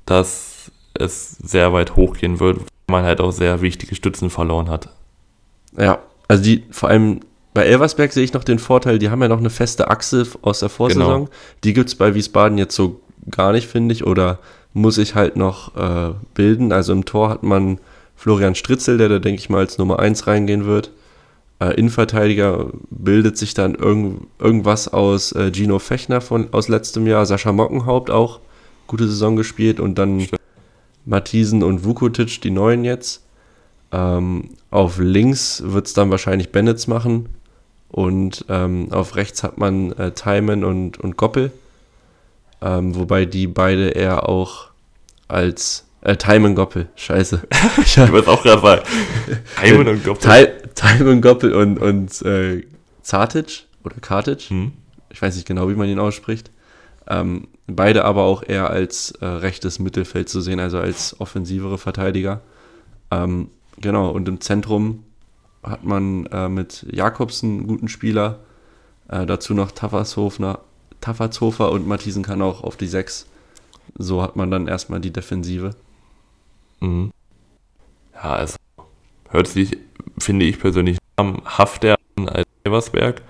dass 0.06 0.70
es 0.94 1.30
sehr 1.32 1.72
weit 1.72 1.96
hochgehen 1.96 2.40
wird, 2.40 2.58
weil 2.58 2.66
man 2.88 3.04
halt 3.04 3.20
auch 3.20 3.30
sehr 3.30 3.60
wichtige 3.62 3.94
Stützen 3.94 4.30
verloren 4.30 4.68
hat. 4.68 4.90
Ja, 5.76 6.00
also 6.26 6.42
die 6.42 6.64
vor 6.70 6.88
allem 6.88 7.20
bei 7.54 7.64
Elversberg 7.64 8.12
sehe 8.12 8.24
ich 8.24 8.32
noch 8.32 8.44
den 8.44 8.58
Vorteil, 8.58 8.98
die 8.98 9.10
haben 9.10 9.22
ja 9.22 9.28
noch 9.28 9.38
eine 9.38 9.50
feste 9.50 9.88
Achse 9.88 10.26
aus 10.42 10.60
der 10.60 10.68
Vorsaison. 10.68 11.24
Genau. 11.24 11.30
Die 11.64 11.72
gibt 11.72 11.88
es 11.88 11.94
bei 11.94 12.14
Wiesbaden 12.14 12.58
jetzt 12.58 12.74
so 12.74 13.00
gar 13.30 13.52
nicht, 13.52 13.66
finde 13.66 13.94
ich, 13.94 14.06
oder 14.06 14.38
muss 14.74 14.98
ich 14.98 15.14
halt 15.14 15.36
noch 15.36 15.74
äh, 15.76 16.14
bilden. 16.34 16.72
Also 16.72 16.92
im 16.92 17.04
Tor 17.04 17.30
hat 17.30 17.42
man 17.42 17.78
Florian 18.16 18.54
Stritzel, 18.54 18.98
der 18.98 19.08
da, 19.08 19.18
denke 19.18 19.40
ich 19.40 19.50
mal, 19.50 19.58
als 19.58 19.78
Nummer 19.78 19.98
1 19.98 20.26
reingehen 20.26 20.66
wird. 20.66 20.92
Äh, 21.60 21.74
Innenverteidiger 21.74 22.70
bildet 22.90 23.36
sich 23.36 23.54
dann 23.54 23.74
irgend, 23.74 24.26
irgendwas 24.38 24.88
aus 24.88 25.32
äh, 25.32 25.50
Gino 25.52 25.78
Fechner 25.78 26.20
von, 26.20 26.52
aus 26.52 26.68
letztem 26.68 27.06
Jahr, 27.06 27.26
Sascha 27.26 27.52
Mockenhaupt 27.52 28.10
auch, 28.10 28.40
gute 28.86 29.08
Saison 29.08 29.36
gespielt 29.36 29.80
und 29.80 29.98
dann 29.98 30.20
Stimmt. 30.20 30.40
Mathisen 31.06 31.62
und 31.62 31.84
Vukotic, 31.84 32.40
die 32.42 32.50
neuen 32.50 32.84
jetzt. 32.84 33.24
Ähm, 33.90 34.50
auf 34.70 34.98
links 34.98 35.62
wird 35.64 35.86
es 35.86 35.94
dann 35.94 36.10
wahrscheinlich 36.10 36.52
Bennetts 36.52 36.86
machen 36.86 37.30
und 37.88 38.44
ähm, 38.48 38.88
auf 38.90 39.16
rechts 39.16 39.42
hat 39.42 39.58
man 39.58 39.92
äh, 39.92 40.12
Timon 40.12 40.64
und, 40.64 40.98
und 40.98 41.16
Goppel, 41.16 41.52
ähm, 42.60 42.94
wobei 42.94 43.24
die 43.24 43.46
beide 43.46 43.90
eher 43.90 44.28
auch 44.28 44.68
als 45.26 45.86
äh, 46.02 46.16
Timon 46.16 46.54
Goppel, 46.54 46.88
scheiße. 46.96 47.42
ich 47.82 47.96
würde 47.96 48.28
auch 48.28 48.42
gerade 48.42 48.62
sagen. 48.62 48.82
Timon 49.62 49.88
und 49.88 50.04
Goppel. 50.04 50.52
Timon 50.74 51.20
Goppel 51.20 51.52
und, 51.54 51.78
und 51.78 52.22
äh, 52.22 52.64
Zartic 53.02 53.66
oder 53.84 53.96
Kartic. 54.00 54.42
Hm. 54.50 54.72
Ich 55.10 55.20
weiß 55.20 55.34
nicht 55.34 55.48
genau, 55.48 55.68
wie 55.68 55.74
man 55.74 55.88
ihn 55.88 55.98
ausspricht. 55.98 56.50
Ähm, 57.08 57.48
beide 57.66 58.04
aber 58.04 58.22
auch 58.22 58.42
eher 58.46 58.70
als 58.70 59.12
äh, 59.20 59.26
rechtes 59.26 59.78
Mittelfeld 59.78 60.28
zu 60.28 60.40
sehen, 60.40 60.60
also 60.60 60.78
als 60.78 61.18
offensivere 61.20 61.78
Verteidiger. 61.78 62.42
Ähm, 63.10 63.48
genau, 63.78 64.10
und 64.10 64.28
im 64.28 64.40
Zentrum 64.40 65.04
hat 65.62 65.84
man 65.84 66.26
äh, 66.26 66.48
mit 66.48 66.86
Jakobsen 66.90 67.58
einen 67.58 67.66
guten 67.66 67.88
Spieler. 67.88 68.40
Äh, 69.08 69.26
dazu 69.26 69.54
noch 69.54 69.72
Taffershofer 69.72 70.60
und 71.70 71.86
Mathisen 71.86 72.22
kann 72.22 72.42
auch 72.42 72.62
auf 72.62 72.76
die 72.76 72.86
6. 72.86 73.26
So 73.96 74.22
hat 74.22 74.36
man 74.36 74.50
dann 74.50 74.68
erstmal 74.68 75.00
die 75.00 75.12
Defensive. 75.12 75.74
Mhm. 76.80 77.10
Ja, 78.14 78.34
also 78.34 78.56
hört 79.30 79.48
sich, 79.48 79.78
finde 80.18 80.46
ich 80.46 80.58
persönlich, 80.58 80.98
hafter 81.18 81.96
an 82.16 82.28
als 82.28 82.46
Eversberg. 82.64 83.22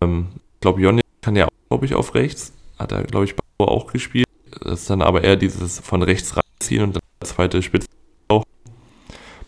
Ähm, 0.00 0.28
ich 0.54 0.60
glaube, 0.60 0.80
Jonny 0.80 1.02
kann 1.22 1.36
ja 1.36 1.46
auch, 1.46 1.68
glaube 1.68 1.86
ich, 1.86 1.94
auf 1.94 2.14
rechts. 2.14 2.52
Hat 2.78 2.92
er, 2.92 3.04
glaube 3.04 3.24
ich, 3.24 3.34
bei 3.36 3.44
auch 3.58 3.92
gespielt. 3.92 4.26
Das 4.60 4.80
ist 4.80 4.90
dann 4.90 5.02
aber 5.02 5.24
eher 5.24 5.36
dieses 5.36 5.80
von 5.80 6.02
rechts 6.02 6.36
reinziehen 6.36 6.82
und 6.82 6.96
dann 6.96 7.02
der 7.20 7.28
zweite 7.28 7.62
Spitze. 7.62 7.88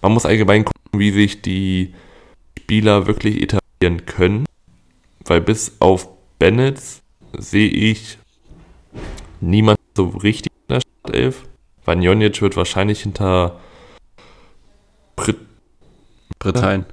Man 0.06 0.12
muss 0.12 0.24
allgemein 0.24 0.64
gucken, 0.64 1.00
wie 1.00 1.10
sich 1.10 1.42
die 1.42 1.92
Spieler 2.56 3.08
wirklich 3.08 3.42
etablieren 3.42 4.06
können. 4.06 4.44
Weil 5.24 5.40
bis 5.40 5.78
auf 5.80 6.08
Bennett 6.38 6.80
sehe 7.36 7.68
ich 7.68 8.16
niemand 9.40 9.80
so 9.96 10.04
richtig 10.10 10.52
in 10.68 10.74
der 10.76 10.80
Startelf. 10.80 11.42
Vanjonic 11.84 12.40
wird 12.40 12.56
wahrscheinlich 12.56 13.00
hinter 13.00 13.58
Brit 15.16 15.38
Britannien. 16.38 16.86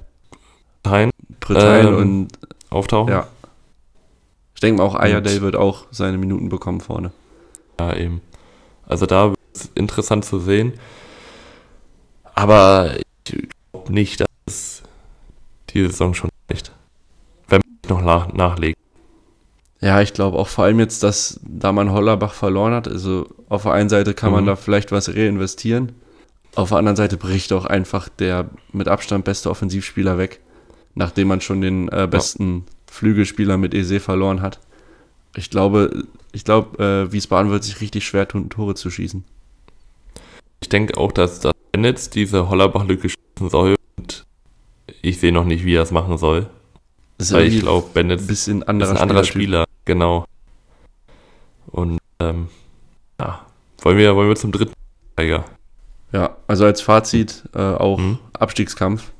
Britannien, 0.82 1.12
Britannien 1.38 1.86
ähm, 1.86 1.96
und 1.96 2.28
auftauchen. 2.70 3.12
Ja. 3.12 3.28
Ich 4.56 4.60
denke 4.60 4.78
mal 4.78 4.88
auch 4.88 4.96
Ayadel 4.96 5.40
wird 5.40 5.54
auch 5.54 5.86
seine 5.92 6.18
Minuten 6.18 6.48
bekommen 6.48 6.80
vorne. 6.80 7.12
Ja, 7.78 7.94
eben. 7.94 8.22
Also 8.88 9.06
da 9.06 9.28
wird 9.30 9.38
es 9.54 9.70
interessant 9.76 10.24
zu 10.24 10.40
sehen. 10.40 10.72
Aber 12.34 12.96
ich 12.96 13.48
glaube 13.72 13.92
nicht, 13.92 14.20
dass 14.20 14.28
es 14.46 14.82
diese 15.70 15.90
Saison 15.90 16.14
schon 16.14 16.30
reicht. 16.50 16.72
Wenn 17.48 17.60
man 17.88 17.98
noch 17.98 18.04
nach 18.04 18.32
nachlegt. 18.32 18.78
Ja, 19.80 20.00
ich 20.00 20.14
glaube 20.14 20.38
auch 20.38 20.48
vor 20.48 20.64
allem 20.64 20.80
jetzt, 20.80 21.02
dass 21.02 21.40
da 21.42 21.72
man 21.72 21.92
Hollerbach 21.92 22.32
verloren 22.32 22.72
hat, 22.72 22.88
also 22.88 23.28
auf 23.48 23.64
der 23.64 23.72
einen 23.72 23.90
Seite 23.90 24.14
kann 24.14 24.30
mhm. 24.30 24.36
man 24.36 24.46
da 24.46 24.56
vielleicht 24.56 24.92
was 24.92 25.14
reinvestieren, 25.14 25.92
auf 26.54 26.70
der 26.70 26.78
anderen 26.78 26.96
Seite 26.96 27.16
bricht 27.16 27.52
auch 27.52 27.64
einfach 27.66 28.08
der 28.08 28.48
mit 28.72 28.88
Abstand 28.88 29.24
beste 29.24 29.50
Offensivspieler 29.50 30.18
weg, 30.18 30.40
nachdem 30.94 31.28
man 31.28 31.40
schon 31.40 31.60
den 31.60 31.88
äh, 31.88 32.08
besten 32.10 32.64
ja. 32.66 32.72
Flügelspieler 32.92 33.56
mit 33.58 33.74
Ese 33.74 34.00
verloren 34.00 34.40
hat. 34.40 34.60
Ich 35.36 35.50
glaube, 35.50 36.04
ich 36.32 36.44
glaube, 36.44 37.06
äh, 37.08 37.12
Wiesbaden 37.12 37.50
wird 37.50 37.64
sich 37.64 37.80
richtig 37.80 38.06
schwer 38.06 38.28
tun, 38.28 38.50
Tore 38.50 38.76
zu 38.76 38.90
schießen. 38.90 39.24
Ich 40.60 40.68
denke 40.68 40.96
auch, 40.96 41.12
dass 41.12 41.40
das 41.74 41.80
Netz 41.80 42.10
diese 42.10 42.48
Hollerbach-Lücke 42.48 43.08
schießen 43.08 43.50
soll 43.50 43.74
und 43.96 44.26
ich 45.02 45.18
sehe 45.18 45.32
noch 45.32 45.44
nicht, 45.44 45.64
wie 45.64 45.74
er 45.74 45.82
es 45.82 45.90
machen 45.90 46.18
soll. 46.18 46.46
Das 47.18 47.32
Weil 47.32 47.46
ich 47.46 47.60
glaube, 47.60 47.88
Bennett 47.92 48.20
ist 48.20 48.48
ein 48.48 48.62
anderer, 48.62 49.00
anderer 49.00 49.24
Spieler. 49.24 49.64
Genau. 49.84 50.24
Und 51.66 51.98
ähm, 52.20 52.48
ja, 53.20 53.44
wollen 53.82 53.98
wir, 53.98 54.14
wollen 54.16 54.28
wir 54.28 54.36
zum 54.36 54.52
dritten 54.52 54.72
Tiger. 55.16 55.44
Ja, 56.12 56.36
also 56.46 56.64
als 56.64 56.80
Fazit 56.80 57.42
äh, 57.54 57.58
auch 57.58 57.98
mhm. 57.98 58.18
Abstiegskampf. 58.32 59.12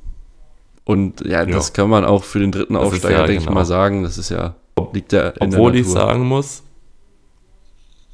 Und 0.84 1.22
ja, 1.22 1.40
ja, 1.40 1.46
das 1.46 1.72
kann 1.72 1.88
man 1.90 2.04
auch 2.04 2.24
für 2.24 2.38
den 2.38 2.52
dritten 2.52 2.74
das 2.74 2.84
Aufsteiger, 2.84 3.20
ja, 3.20 3.26
denke 3.26 3.40
genau. 3.40 3.50
ich 3.50 3.54
mal, 3.54 3.64
sagen. 3.64 4.02
Das 4.02 4.18
ist 4.18 4.28
ja, 4.28 4.54
liegt 4.92 5.12
ja 5.12 5.30
in 5.30 5.52
Obwohl 5.52 5.72
der 5.72 5.80
ich 5.80 5.88
sagen 5.88 6.26
muss, 6.26 6.62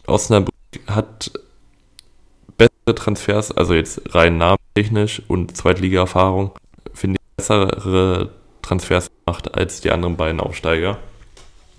Osnabrück 0.07 0.55
hat 0.87 1.33
Transfers, 2.95 3.53
also 3.53 3.75
jetzt 3.75 4.15
rein 4.15 4.39
namentechnisch 4.39 5.23
und 5.29 5.57
Zweitliga-Erfahrung, 5.57 6.53
finde 6.93 7.19
ich 7.21 7.37
bessere 7.37 8.31
Transfers 8.63 9.11
gemacht 9.25 9.55
als 9.55 9.81
die 9.81 9.91
anderen 9.91 10.17
beiden 10.17 10.41
Aufsteiger. 10.41 10.99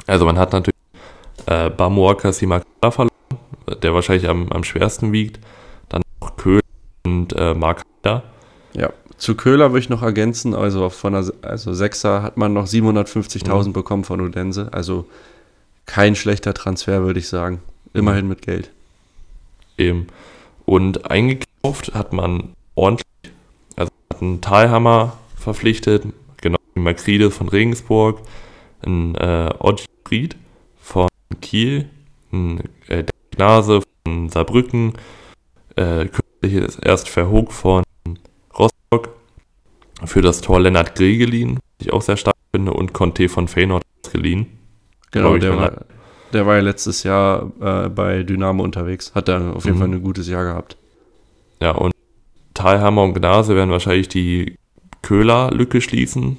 Also 0.08 0.26
man 0.26 0.38
hat 0.38 0.54
natürlich 0.54 0.76
äh, 1.46 1.70
Bamuaka 1.70 2.32
Simakala 2.32 2.92
verloren, 2.92 3.12
der 3.82 3.94
wahrscheinlich 3.94 4.28
am, 4.30 4.52
am 4.52 4.64
schwersten 4.64 5.12
wiegt. 5.12 5.40
Dann 5.90 6.02
noch 6.22 6.36
Köhler 6.38 6.62
und 7.06 7.34
äh, 7.34 7.54
Mark 7.54 7.84
Heider. 8.04 8.24
Ja, 8.74 8.92
zu 9.22 9.36
Köhler 9.36 9.70
würde 9.72 9.82
ich 9.82 9.90
noch 9.90 10.02
ergänzen, 10.02 10.56
also 10.56 10.90
von 10.90 11.14
der 11.14 11.32
also 11.44 11.74
Sechser 11.74 12.24
hat 12.24 12.38
man 12.38 12.54
noch 12.54 12.66
750.000 12.66 13.68
mhm. 13.68 13.74
bekommen 13.74 14.04
von 14.04 14.20
Udense, 14.20 14.70
also 14.72 15.06
kein 15.86 16.16
schlechter 16.16 16.56
Transfer, 16.56 17.04
würde 17.04 17.20
ich 17.20 17.28
sagen. 17.28 17.62
Immerhin 17.94 18.28
mit 18.28 18.42
Geld. 18.42 18.72
Eben. 19.78 20.08
Und 20.66 21.10
eingekauft 21.10 21.94
hat 21.94 22.14
man 22.14 22.54
ordentlich, 22.76 23.08
also 23.76 23.92
hat 24.12 24.22
einen 24.22 24.42
Talhammer 24.42 25.18
verpflichtet, 25.36 26.06
genau 26.38 26.58
wie 26.74 26.82
Makrides 26.82 27.36
von 27.36 27.50
Regensburg, 27.50 28.22
ein 28.86 29.16
äh, 29.16 29.50
Fried 30.06 30.36
von 30.80 31.08
Kiel, 31.42 31.90
ein 32.32 32.62
äh, 32.88 33.04
Gnase 33.32 33.82
von 34.06 34.30
Saarbrücken, 34.30 34.94
äh, 35.76 36.06
kürzlich 36.06 36.54
ist 36.54 36.80
erst 36.84 37.10
Verhoog 37.10 37.52
von 37.52 37.84
Rostock, 38.58 39.16
für 40.04 40.22
das 40.22 40.42
Tor 40.42 40.60
Lennart 40.60 40.96
Grill 40.96 41.18
geliehen, 41.18 41.56
was 41.56 41.88
ich 41.88 41.94
auch 41.94 42.02
sehr 42.02 42.18
stark 42.18 42.36
finde, 42.52 42.74
und 42.74 42.94
Conte 42.94 43.30
von 43.30 43.48
Feyenoord 43.48 43.84
ausgeliehen. 44.04 44.48
Genau, 45.12 45.38
der 45.38 45.58
war, 45.58 45.86
der 46.34 46.46
war 46.46 46.56
ja 46.56 46.62
letztes 46.62 47.04
Jahr 47.04 47.52
äh, 47.62 47.90
bei 47.90 48.24
Dynamo 48.24 48.64
unterwegs. 48.64 49.14
Hat 49.16 49.28
da 49.28 49.52
auf 49.52 49.66
jeden 49.66 49.78
mhm. 49.78 49.82
Fall 49.82 49.90
ein 49.90 50.04
gutes 50.04 50.28
Jahr 50.28 50.44
gehabt. 50.44 50.78
Ja, 51.62 51.72
und 51.72 51.94
Talhammer 52.54 53.04
und 53.04 53.14
Gnase 53.14 53.56
werden 53.56 53.72
wahrscheinlich 53.72 54.08
die 54.08 54.56
Köhler-Lücke 55.02 55.82
schließen. 55.82 56.38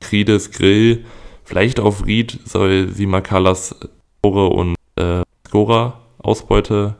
Kriedes 0.00 0.50
Grill, 0.50 1.04
vielleicht 1.44 1.80
auf 1.80 2.06
Ried 2.06 2.40
soll 2.44 2.88
Simakalas 2.88 3.76
Tore 4.22 4.48
und 4.48 4.74
äh, 4.96 5.22
Skora 5.46 6.00
Ausbeute 6.18 6.96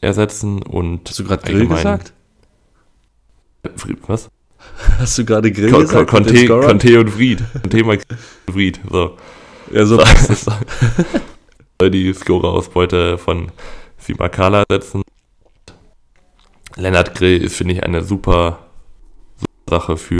ersetzen 0.00 0.62
und. 0.62 1.08
Hast 1.08 1.18
du 1.18 1.24
gerade 1.24 1.42
Grill 1.42 1.66
gesagt? 1.66 2.12
Was? 4.06 4.30
Hast 4.98 5.18
du 5.18 5.24
gerade 5.24 5.52
Grill 5.52 5.70
Con 5.70 5.82
gesagt? 5.82 6.10
Conte, 6.10 6.46
Conte 6.46 7.00
und 7.00 7.10
Fried. 7.10 7.42
Und 7.62 7.72
Fried. 8.50 8.80
So. 8.90 9.16
Ja, 9.72 9.86
so 9.86 10.00
es. 10.28 10.46
Die 11.88 12.12
Scorer-Ausbeute 12.12 13.16
von 13.16 13.50
Simakala 13.98 14.64
setzen. 14.70 15.02
Lennart 16.76 17.14
Grill 17.14 17.42
ist, 17.42 17.56
finde 17.56 17.74
ich, 17.74 17.82
eine 17.82 18.02
super, 18.02 18.58
super 19.36 19.52
Sache 19.70 19.96
für 19.96 20.18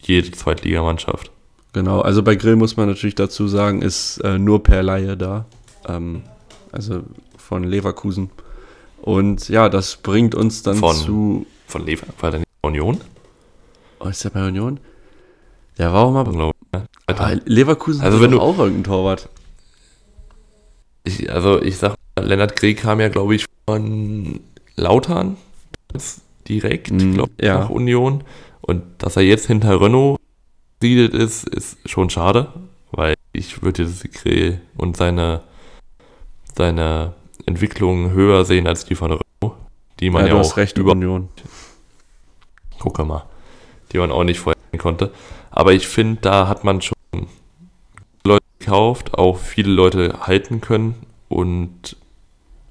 jede 0.00 0.30
Zweitligamannschaft. 0.30 1.30
Genau, 1.72 2.00
also 2.00 2.22
bei 2.22 2.36
Grill 2.36 2.56
muss 2.56 2.76
man 2.76 2.88
natürlich 2.88 3.16
dazu 3.16 3.48
sagen, 3.48 3.82
ist 3.82 4.18
äh, 4.18 4.38
nur 4.38 4.62
per 4.62 4.82
Laie 4.82 5.16
da. 5.16 5.46
Ähm, 5.88 6.22
also 6.70 7.02
von 7.36 7.64
Leverkusen. 7.64 8.30
Und 9.02 9.48
ja, 9.48 9.68
das 9.68 9.96
bringt 9.96 10.34
uns 10.34 10.62
dann 10.62 10.76
von, 10.76 10.96
zu. 10.96 11.46
Von 11.66 11.84
Lever 11.84 12.06
war 12.20 12.30
der 12.30 12.42
Union? 12.62 13.00
Oh, 14.00 14.08
ist 14.08 14.24
der 14.24 14.30
bei 14.30 14.46
Union? 14.46 14.80
Der 15.78 15.92
war 15.92 16.04
auch 16.04 16.12
mal. 16.12 16.24
Glaube, 16.24 16.54
ja. 16.72 17.38
Leverkusen 17.44 18.02
also 18.02 18.20
wenn 18.20 18.30
du 18.30 18.40
auch 18.40 18.58
irgendeinen 18.58 18.84
Torwart. 18.84 19.28
Ich, 21.04 21.30
also 21.30 21.60
ich 21.62 21.76
sag, 21.76 21.94
Lennart 22.18 22.56
Grill 22.56 22.74
kam 22.74 23.00
ja, 23.00 23.08
glaube 23.08 23.34
ich, 23.34 23.46
von 23.68 24.40
Lautern 24.76 25.36
direkt, 26.48 26.90
mm, 26.90 27.12
glaube 27.12 27.30
ich, 27.38 27.46
ja. 27.46 27.60
nach 27.60 27.70
Union. 27.70 28.24
Und 28.60 28.82
dass 28.98 29.16
er 29.16 29.22
jetzt 29.22 29.46
hinter 29.46 29.80
Renault 29.80 30.18
siedelt 30.80 31.14
ist, 31.14 31.48
ist 31.48 31.78
schon 31.88 32.10
schade, 32.10 32.48
weil 32.90 33.14
ich 33.32 33.62
würde 33.62 33.88
Grill 34.12 34.60
und 34.76 34.96
seine, 34.96 35.42
seine 36.54 37.12
Entwicklung 37.46 38.10
höher 38.10 38.44
sehen 38.44 38.66
als 38.66 38.84
die 38.84 38.94
von 38.94 39.12
Renault, 39.12 39.58
die 40.00 40.10
man 40.10 40.26
ja, 40.26 40.34
ja 40.34 40.40
auch 40.40 40.56
recht 40.56 40.78
über 40.78 40.92
Union. 40.92 41.28
Guck 42.78 42.98
mal, 43.06 43.24
die 43.92 43.98
man 43.98 44.10
auch 44.10 44.24
nicht 44.24 44.40
vorher 44.40 44.56
konnte. 44.78 45.12
Aber 45.50 45.72
ich 45.72 45.86
finde, 45.86 46.20
da 46.20 46.48
hat 46.48 46.64
man 46.64 46.80
schon 46.80 46.94
Gekauft, 48.64 49.14
auch 49.14 49.38
viele 49.38 49.72
Leute 49.72 50.26
halten 50.26 50.60
können 50.60 50.94
und 51.28 51.96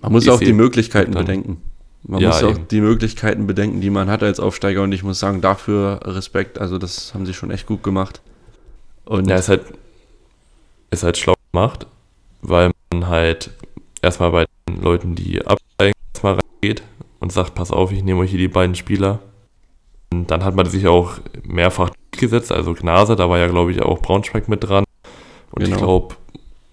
man 0.01 0.11
muss 0.11 0.27
auch 0.27 0.39
die 0.39 0.53
Möglichkeiten 0.53 1.11
bedenken. 1.11 1.61
Man 2.03 2.19
ja, 2.19 2.29
muss 2.29 2.43
auch 2.43 2.51
eben. 2.51 2.67
die 2.67 2.81
Möglichkeiten 2.81 3.47
bedenken, 3.47 3.79
die 3.79 3.89
man 3.89 4.09
hat 4.09 4.23
als 4.23 4.39
Aufsteiger 4.39 4.83
und 4.83 4.91
ich 4.91 5.03
muss 5.03 5.19
sagen, 5.19 5.39
dafür 5.39 6.01
Respekt. 6.03 6.59
Also 6.59 6.77
das 6.77 7.13
haben 7.13 7.25
sie 7.25 7.33
schon 7.33 7.51
echt 7.51 7.65
gut 7.65 7.83
gemacht. 7.83 8.21
Und 9.05 9.29
ja, 9.29 9.37
ist 9.37 9.47
halt, 9.47 9.61
ist 10.91 11.03
halt 11.03 11.17
schlau 11.17 11.35
gemacht, 11.51 11.87
weil 12.41 12.71
man 12.91 13.07
halt 13.07 13.51
erstmal 14.01 14.31
bei 14.31 14.45
den 14.67 14.81
Leuten, 14.81 15.15
die 15.15 15.39
absteigen, 15.45 15.93
erstmal 16.13 16.39
reingeht 16.39 16.83
und 17.19 17.31
sagt, 17.31 17.55
pass 17.55 17.71
auf, 17.71 17.91
ich 17.93 18.03
nehme 18.03 18.19
euch 18.19 18.31
hier 18.31 18.39
die 18.39 18.49
beiden 18.49 18.75
Spieler. 18.75 19.19
Und 20.11 20.29
dann 20.29 20.43
hat 20.43 20.55
man 20.55 20.65
sich 20.65 20.87
auch 20.87 21.13
mehrfach 21.43 21.91
gesetzt, 22.11 22.51
also 22.51 22.73
Gnase, 22.73 23.15
da 23.15 23.29
war 23.29 23.39
ja, 23.39 23.47
glaube 23.47 23.71
ich, 23.71 23.81
auch 23.81 23.99
Braunschweig 23.99 24.49
mit 24.49 24.63
dran. 24.63 24.83
Und 25.53 25.63
genau. 25.63 25.75
ich 25.75 25.81
glaube, 25.81 26.15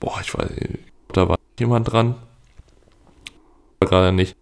boah, 0.00 0.18
ich 0.22 0.32
weiß, 0.32 0.50
da 1.12 1.28
war 1.28 1.38
jemand 1.58 1.92
dran. 1.92 2.14
Gerade 3.80 4.12
nicht. 4.12 4.36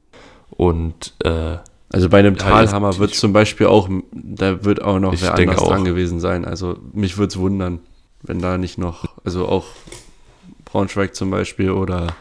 Und 0.51 1.15
äh, 1.25 1.59
also 1.91 2.09
bei 2.09 2.21
einem 2.21 2.37
Talhammer 2.37 2.99
wird 2.99 3.15
zum 3.15 3.33
Beispiel 3.33 3.67
auch, 3.67 3.89
da 4.13 4.65
wird 4.65 4.81
auch 4.81 5.01
noch 5.01 5.21
wer 5.21 5.35
anders 5.35 5.59
auch. 5.59 5.69
dran 5.69 5.85
gewesen 5.85 6.21
sein. 6.21 6.45
Also 6.45 6.79
mich 6.93 7.19
würde 7.19 7.33
es 7.33 7.39
wundern, 7.39 7.81
wenn 8.23 8.41
da 8.41 8.59
nicht 8.59 8.79
noch, 8.79 9.07
also 9.25 9.49
auch 9.49 9.67
Braunschweig 10.65 11.17
zum 11.17 11.31
Beispiel 11.31 11.73
oder 11.73 12.15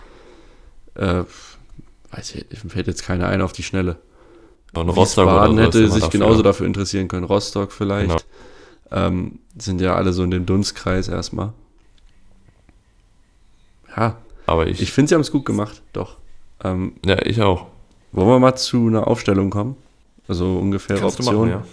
äh, 0.95 1.23
weiß 2.11 2.33
ich, 2.33 2.63
mir 2.63 2.69
fällt 2.71 2.87
jetzt 2.87 3.03
keiner 3.03 3.27
ein 3.27 3.41
auf 3.41 3.53
die 3.53 3.63
Schnelle. 3.63 3.97
Und 4.73 4.89
Rostock 4.89 5.27
Baden 5.27 5.59
hätte 5.59 5.87
sich 5.87 6.01
dafür. 6.01 6.19
genauso 6.19 6.41
dafür 6.41 6.65
interessieren 6.65 7.07
können. 7.07 7.25
Rostock 7.25 7.71
vielleicht. 7.71 8.09
Genau. 8.09 9.07
Ähm, 9.07 9.39
sind 9.55 9.81
ja 9.81 9.95
alle 9.95 10.13
so 10.13 10.23
in 10.23 10.31
dem 10.31 10.47
Dunstkreis 10.47 11.09
erstmal. 11.09 11.53
Ja. 13.97 14.17
Aber 14.45 14.67
ich. 14.67 14.81
Ich 14.81 14.91
finde, 14.91 15.09
sie 15.09 15.15
haben 15.15 15.21
es 15.21 15.31
gut 15.31 15.45
gemacht, 15.45 15.81
doch. 15.93 16.17
Ähm, 16.63 16.93
ja, 17.05 17.17
ich 17.23 17.41
auch. 17.41 17.67
Wollen 18.11 18.27
wir 18.27 18.39
mal 18.39 18.55
zu 18.55 18.87
einer 18.87 19.07
Aufstellung 19.07 19.49
kommen? 19.49 19.75
Also 20.27 20.57
ungefähr 20.57 21.03
Option. 21.03 21.49
Machen, 21.49 21.63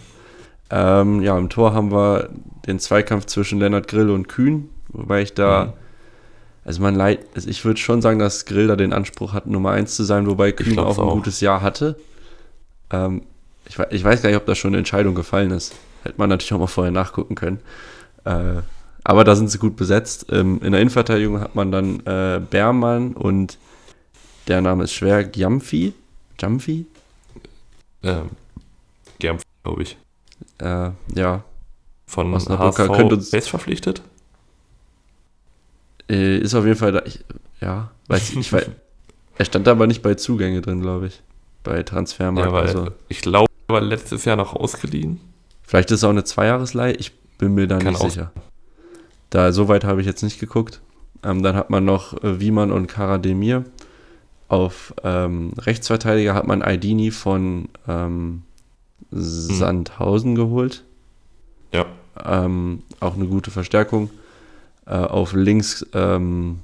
ja. 0.70 1.00
Ähm, 1.00 1.22
ja, 1.22 1.38
im 1.38 1.48
Tor 1.48 1.74
haben 1.74 1.92
wir 1.92 2.30
den 2.66 2.78
Zweikampf 2.78 3.26
zwischen 3.26 3.60
Lennart 3.60 3.88
Grill 3.88 4.10
und 4.10 4.28
Kühn, 4.28 4.70
wobei 4.88 5.22
ich 5.22 5.34
da, 5.34 5.66
mhm. 5.66 5.72
also 6.64 6.82
man 6.82 6.94
leid, 6.94 7.20
also 7.34 7.48
ich 7.48 7.64
würde 7.64 7.78
schon 7.78 8.02
sagen, 8.02 8.18
dass 8.18 8.44
Grill 8.44 8.66
da 8.66 8.76
den 8.76 8.92
Anspruch 8.92 9.32
hat, 9.32 9.46
Nummer 9.46 9.70
1 9.70 9.94
zu 9.94 10.04
sein, 10.04 10.26
wobei 10.26 10.52
Kühn 10.52 10.78
auch 10.78 10.98
ein 10.98 11.04
auch. 11.04 11.14
gutes 11.14 11.40
Jahr 11.40 11.60
hatte. 11.60 11.96
Ähm, 12.90 13.22
ich, 13.66 13.78
ich, 13.90 14.04
weiß 14.04 14.22
gar 14.22 14.30
nicht, 14.30 14.38
ob 14.38 14.46
da 14.46 14.54
schon 14.54 14.70
eine 14.70 14.78
Entscheidung 14.78 15.14
gefallen 15.14 15.50
ist. 15.50 15.74
Hätte 16.02 16.16
man 16.18 16.28
natürlich 16.28 16.52
auch 16.52 16.58
mal 16.58 16.66
vorher 16.66 16.92
nachgucken 16.92 17.34
können. 17.34 17.60
Äh, 18.24 18.62
aber 19.04 19.24
da 19.24 19.36
sind 19.36 19.48
sie 19.48 19.58
gut 19.58 19.76
besetzt. 19.76 20.26
Ähm, 20.30 20.60
in 20.62 20.72
der 20.72 20.80
Innenverteidigung 20.80 21.40
hat 21.40 21.54
man 21.54 21.70
dann 21.70 22.00
äh, 22.06 22.40
Bermann 22.40 23.12
und 23.12 23.58
der 24.48 24.60
Name 24.60 24.84
ist 24.84 24.92
schwer, 24.92 25.24
Giamfi. 25.24 25.92
Giamfi? 26.36 26.86
Ähm, 28.02 28.30
Giamfi, 29.18 29.44
glaube 29.62 29.82
ich. 29.82 29.96
Äh, 30.58 30.90
ja. 31.14 31.44
Von 32.06 32.34
HSV 32.34 32.88
uns, 32.88 33.30
Base 33.30 33.48
verpflichtet? 33.48 34.02
Äh, 36.08 36.38
ist 36.38 36.54
auf 36.54 36.64
jeden 36.64 36.76
Fall 36.76 36.92
da. 36.92 37.02
Ich, 37.04 37.24
ja, 37.60 37.90
weiß 38.08 38.30
ich, 38.30 38.36
ich 38.38 38.52
weiß, 38.52 38.70
Er 39.36 39.44
stand 39.44 39.66
aber 39.68 39.86
nicht 39.86 40.02
bei 40.02 40.14
Zugänge 40.14 40.60
drin, 40.60 40.80
glaube 40.80 41.08
ich. 41.08 41.22
Bei 41.62 41.82
Transfermarkt. 41.82 42.52
Ja, 42.52 42.58
also. 42.58 42.88
Ich 43.08 43.20
glaube, 43.20 43.48
er 43.68 43.74
war 43.74 43.80
letztes 43.80 44.24
Jahr 44.24 44.36
noch 44.36 44.54
ausgeliehen. 44.54 45.20
Vielleicht 45.62 45.90
ist 45.90 45.98
es 45.98 46.04
auch 46.04 46.10
eine 46.10 46.24
Zweijahresleihe, 46.24 46.92
ich 46.92 47.12
bin 47.38 47.54
mir 47.54 47.66
da 47.66 47.78
Kann 47.78 47.94
nicht 47.94 48.02
sicher. 48.02 48.32
Da, 49.34 49.50
so 49.50 49.66
weit 49.66 49.82
habe 49.82 50.00
ich 50.00 50.06
jetzt 50.06 50.22
nicht 50.22 50.38
geguckt. 50.38 50.80
Ähm, 51.24 51.42
dann 51.42 51.56
hat 51.56 51.68
man 51.68 51.84
noch 51.84 52.22
äh, 52.22 52.38
Wiemann 52.38 52.70
und 52.70 52.86
Karademir. 52.86 53.64
Auf 54.46 54.94
ähm, 55.02 55.54
Rechtsverteidiger 55.58 56.34
hat 56.34 56.46
man 56.46 56.62
Aidini 56.62 57.10
von 57.10 57.68
ähm, 57.88 58.42
Sandhausen 59.10 60.30
hm. 60.30 60.34
geholt. 60.36 60.84
Ja. 61.72 61.86
Ähm, 62.24 62.84
auch 63.00 63.16
eine 63.16 63.26
gute 63.26 63.50
Verstärkung. 63.50 64.08
Äh, 64.86 64.94
auf 64.94 65.32
links 65.32 65.84
ähm, 65.94 66.60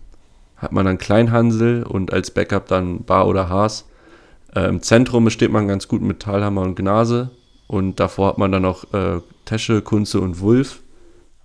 hat 0.57 0.71
man 0.71 0.87
dann 0.87 0.99
Kleinhansel 0.99 1.83
und 1.83 2.13
als 2.13 2.31
Backup 2.31 2.69
dann 2.69 3.03
Bar 3.03 3.27
oder 3.27 3.49
Haas. 3.49 3.85
Äh, 4.55 4.69
Im 4.69 4.81
Zentrum 4.81 5.25
besteht 5.25 5.51
man 5.51 5.67
ganz 5.67 5.89
gut 5.89 6.03
mit 6.03 6.21
Talhammer 6.21 6.63
und 6.63 6.77
Gnase. 6.77 7.31
Und 7.67 7.99
davor 7.99 8.29
hat 8.29 8.39
man 8.39 8.53
dann 8.53 8.63
noch 8.63 8.95
äh, 8.95 9.21
Tesche, 9.45 9.83
Kunze 9.83 10.21
und 10.21 10.39
Wulf. 10.39 10.83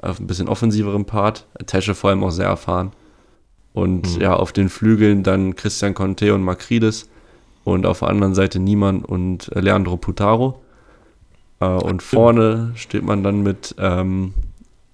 Auf 0.06 0.20
ein 0.20 0.28
bisschen 0.28 0.48
offensiveren 0.48 1.06
Part. 1.06 1.46
Tesche 1.66 1.96
vor 1.96 2.10
allem 2.10 2.24
auch 2.24 2.32
sehr 2.32 2.48
erfahren. 2.48 2.92
Und 3.74 4.16
mhm. 4.16 4.22
ja, 4.22 4.36
auf 4.36 4.52
den 4.52 4.70
Flügeln 4.70 5.24
dann 5.24 5.56
Christian 5.56 5.94
Conte 5.94 6.34
und 6.34 6.44
Makrides. 6.44 7.10
Und 7.64 7.86
auf 7.86 8.00
der 8.00 8.10
anderen 8.10 8.36
Seite 8.36 8.60
Niemann 8.60 9.04
und 9.04 9.50
Leandro 9.54 9.98
Putaro. 9.98 10.62
Äh, 11.60 11.66
und 11.66 12.04
vorne 12.04 12.72
steht 12.76 13.04
man 13.04 13.24
dann 13.24 13.42
mit 13.42 13.76
ähm, 13.80 14.34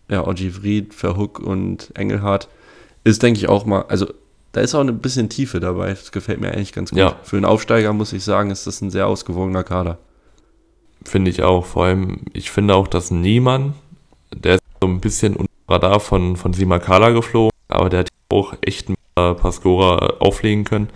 ja, 0.09 0.25
Ogivried, 0.25 0.93
Verhook 0.93 1.39
und 1.39 1.91
Engelhardt 1.95 2.47
ist, 3.03 3.23
denke 3.23 3.39
ich, 3.39 3.49
auch 3.49 3.65
mal, 3.65 3.85
also 3.87 4.07
da 4.51 4.61
ist 4.61 4.75
auch 4.75 4.81
ein 4.81 4.99
bisschen 4.99 5.29
Tiefe 5.29 5.59
dabei. 5.59 5.89
Das 5.89 6.11
gefällt 6.11 6.41
mir 6.41 6.51
eigentlich 6.51 6.73
ganz 6.73 6.91
gut. 6.91 6.99
Ja. 6.99 7.15
Für 7.23 7.37
einen 7.37 7.45
Aufsteiger 7.45 7.93
muss 7.93 8.13
ich 8.13 8.23
sagen, 8.23 8.51
ist 8.51 8.67
das 8.67 8.81
ein 8.81 8.91
sehr 8.91 9.07
ausgewogener 9.07 9.63
Kader. 9.63 9.97
Finde 11.03 11.31
ich 11.31 11.41
auch. 11.41 11.65
Vor 11.65 11.85
allem, 11.85 12.21
ich 12.33 12.51
finde 12.51 12.75
auch, 12.75 12.87
dass 12.87 13.09
Niemann, 13.11 13.73
der 14.33 14.59
so 14.81 14.89
ein 14.89 14.99
bisschen 14.99 15.35
unter 15.35 15.51
Radar 15.67 15.99
von, 15.99 16.35
von 16.35 16.53
Simakala 16.53 17.11
geflogen, 17.11 17.51
aber 17.69 17.89
der 17.89 18.01
hat 18.01 18.09
auch 18.29 18.55
echt 18.61 18.89
ein 18.89 18.95
paar 19.15 19.51
Scorer 19.51 20.17
auflegen 20.21 20.63
können. 20.63 20.89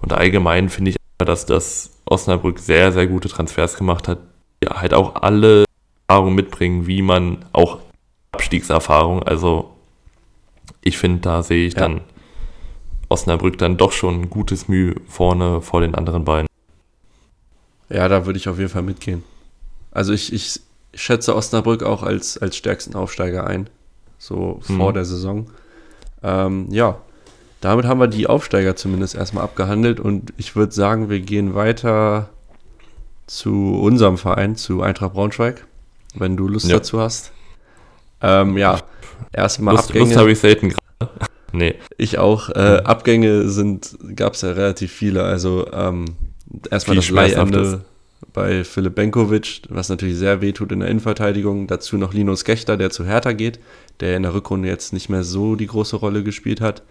Und 0.00 0.12
allgemein 0.12 0.68
finde 0.68 0.90
ich, 0.90 0.96
dass 1.18 1.46
das 1.46 1.98
Osnabrück 2.04 2.58
sehr, 2.58 2.92
sehr 2.92 3.06
gute 3.06 3.28
Transfers 3.28 3.76
gemacht 3.76 4.08
hat, 4.08 4.18
die 4.62 4.68
halt 4.68 4.94
auch 4.94 5.16
alle 5.16 5.64
Erfahrungen 6.08 6.34
mitbringen, 6.34 6.86
wie 6.86 7.02
man 7.02 7.44
auch 7.52 7.78
Abstiegserfahrung, 8.32 9.22
also 9.22 9.70
ich 10.82 10.96
finde, 10.98 11.20
da 11.20 11.42
sehe 11.42 11.66
ich 11.66 11.74
Ja. 11.74 11.80
dann 11.80 12.00
Osnabrück 13.08 13.58
dann 13.58 13.76
doch 13.76 13.92
schon 13.92 14.22
ein 14.22 14.30
gutes 14.30 14.68
Mühe 14.68 14.94
vorne 15.08 15.60
vor 15.60 15.80
den 15.80 15.94
anderen 15.94 16.24
beiden. 16.24 16.46
Ja, 17.88 18.08
da 18.08 18.24
würde 18.24 18.38
ich 18.38 18.48
auf 18.48 18.58
jeden 18.58 18.70
Fall 18.70 18.82
mitgehen. 18.82 19.24
Also 19.90 20.12
ich, 20.12 20.32
ich 20.32 20.60
schätze 20.94 21.34
Osnabrück 21.36 21.82
auch 21.82 22.02
als, 22.02 22.38
als 22.38 22.56
stärksten 22.56 22.94
Aufsteiger 22.94 23.46
ein. 23.46 23.68
So 24.18 24.60
Mhm. 24.68 24.76
vor 24.76 24.92
der 24.92 25.04
Saison. 25.04 25.46
Ähm, 26.22 26.66
ja, 26.70 26.98
damit 27.60 27.86
haben 27.86 28.00
wir 28.00 28.06
die 28.08 28.26
Aufsteiger 28.26 28.76
zumindest 28.76 29.14
erstmal 29.14 29.44
abgehandelt 29.44 30.00
und 30.00 30.32
ich 30.36 30.56
würde 30.56 30.72
sagen, 30.72 31.08
wir 31.10 31.20
gehen 31.20 31.54
weiter 31.54 32.28
zu 33.26 33.78
unserem 33.80 34.18
Verein, 34.18 34.56
zu 34.56 34.82
Eintracht 34.82 35.14
Braunschweig, 35.14 35.66
wenn 36.14 36.36
du 36.36 36.48
Lust 36.48 36.68
Ja. 36.68 36.76
dazu 36.78 37.00
hast. 37.00 37.32
Ähm, 38.20 38.58
ja, 38.58 38.80
erstmal 39.32 39.74
Lust, 39.76 39.88
Abgänge. 39.88 40.04
Lust 40.06 40.16
habe 40.18 40.32
ich 40.32 40.38
selten 40.40 40.68
gerade. 40.70 41.12
nee. 41.52 41.74
Ich 41.96 42.18
auch. 42.18 42.50
Äh, 42.50 42.82
Abgänge 42.84 43.48
sind, 43.48 43.96
gab 44.16 44.34
es 44.34 44.42
ja 44.42 44.50
relativ 44.50 44.92
viele. 44.92 45.22
Also 45.22 45.66
ähm, 45.72 46.16
erstmal 46.70 46.96
das 46.96 47.08
Leihende. 47.10 47.84
Bei 48.32 48.64
Philipp 48.64 48.94
Benkovic, 48.94 49.62
was 49.68 49.88
natürlich 49.88 50.16
sehr 50.16 50.40
weh 50.40 50.52
tut 50.52 50.72
in 50.72 50.80
der 50.80 50.88
Innenverteidigung. 50.88 51.66
Dazu 51.66 51.96
noch 51.96 52.12
Linus 52.14 52.44
Gechter, 52.44 52.76
der 52.76 52.90
zu 52.90 53.04
Hertha 53.04 53.32
geht, 53.32 53.58
der 54.00 54.16
in 54.16 54.22
der 54.22 54.34
Rückrunde 54.34 54.68
jetzt 54.68 54.92
nicht 54.92 55.08
mehr 55.08 55.24
so 55.24 55.56
die 55.56 55.66
große 55.66 55.96
Rolle 55.96 56.22
gespielt 56.22 56.60
hat. 56.60 56.82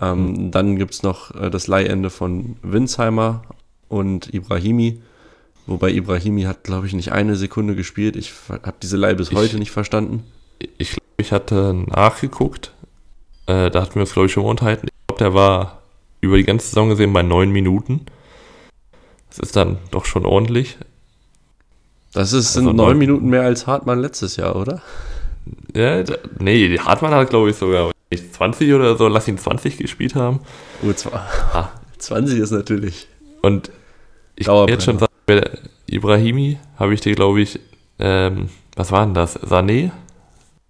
Ähm, 0.00 0.50
Dann 0.50 0.76
gibt 0.76 0.94
es 0.94 1.02
noch 1.02 1.34
äh, 1.34 1.50
das 1.50 1.66
Leihende 1.68 2.10
von 2.10 2.56
Winsheimer 2.62 3.42
und 3.88 4.32
Ibrahimi. 4.34 5.00
Wobei 5.66 5.90
Ibrahimi 5.92 6.42
hat, 6.42 6.64
glaube 6.64 6.86
ich, 6.86 6.92
nicht 6.92 7.12
eine 7.12 7.36
Sekunde 7.36 7.74
gespielt. 7.74 8.16
Ich 8.16 8.32
habe 8.50 8.74
diese 8.82 8.96
Leihe 8.96 9.14
bis 9.14 9.30
Ich- 9.30 9.36
heute 9.36 9.58
nicht 9.58 9.70
verstanden. 9.70 10.24
Ich 10.78 10.90
glaube, 10.90 11.02
ich 11.18 11.32
hatte 11.32 11.74
nachgeguckt. 11.86 12.72
Äh, 13.46 13.70
da 13.70 13.82
hatten 13.82 13.94
wir 13.94 14.02
uns, 14.02 14.12
glaube 14.12 14.26
ich, 14.26 14.32
schon 14.32 14.44
unterhalten. 14.44 14.88
Ich 14.88 15.06
glaube, 15.06 15.18
der 15.24 15.34
war 15.34 15.82
über 16.20 16.36
die 16.36 16.44
ganze 16.44 16.66
Saison 16.68 16.88
gesehen 16.88 17.12
bei 17.12 17.22
neun 17.22 17.50
Minuten. 17.50 18.06
Das 19.36 19.48
ist 19.48 19.56
dann 19.56 19.78
doch 19.90 20.04
schon 20.04 20.24
ordentlich. 20.26 20.76
Das 22.12 22.32
ist, 22.32 22.56
Also 22.56 22.68
sind 22.68 22.76
neun 22.76 22.96
Minuten 22.98 23.28
mehr 23.28 23.42
als 23.42 23.66
Hartmann 23.66 24.00
letztes 24.00 24.36
Jahr, 24.36 24.54
oder? 24.56 24.80
Ja, 25.74 26.02
da, 26.02 26.14
nee, 26.38 26.78
Hartmann 26.78 27.12
hat, 27.12 27.30
glaube 27.30 27.50
ich, 27.50 27.56
sogar 27.56 27.90
nicht 28.10 28.32
20 28.34 28.72
oder 28.72 28.96
so, 28.96 29.08
lass 29.08 29.26
ihn 29.26 29.36
20 29.38 29.76
gespielt 29.76 30.14
haben. 30.14 30.40
Oh, 30.82 30.92
Ah. 31.52 31.70
20 31.98 32.38
ist 32.38 32.52
natürlich. 32.52 33.08
Und 33.42 33.70
ich 34.36 34.46
kann 34.46 34.68
jetzt 34.68 34.84
schon 34.84 34.98
sagen, 34.98 35.12
wer- 35.26 35.58
Ibrahimi 35.86 36.58
habe 36.78 36.94
ich 36.94 37.00
dir, 37.00 37.14
glaube 37.14 37.40
ich, 37.42 37.58
ähm, 37.98 38.48
was 38.76 38.90
war 38.92 39.04
denn 39.04 39.14
das? 39.14 39.38
Sané, 39.40 39.90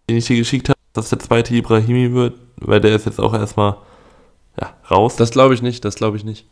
den 0.09 0.17
ich 0.17 0.25
dir 0.27 0.37
geschickt 0.37 0.69
habe, 0.71 0.79
dass 0.93 1.11
der 1.11 1.19
zweite 1.19 1.55
Ibrahimi 1.55 2.13
wird, 2.15 2.35
weil 2.57 2.81
der 2.81 2.97
ist 2.97 3.07
jetzt 3.07 3.21
auch 3.21 3.33
erstmal 3.35 3.77
ja, 4.61 4.75
raus. 4.91 5.17
Das 5.17 5.31
glaube 5.31 5.55
ich 5.55 5.63
nicht, 5.63 5.85
das 5.85 5.95
glaube 5.95 6.17
ich 6.17 6.25
nicht. 6.25 6.47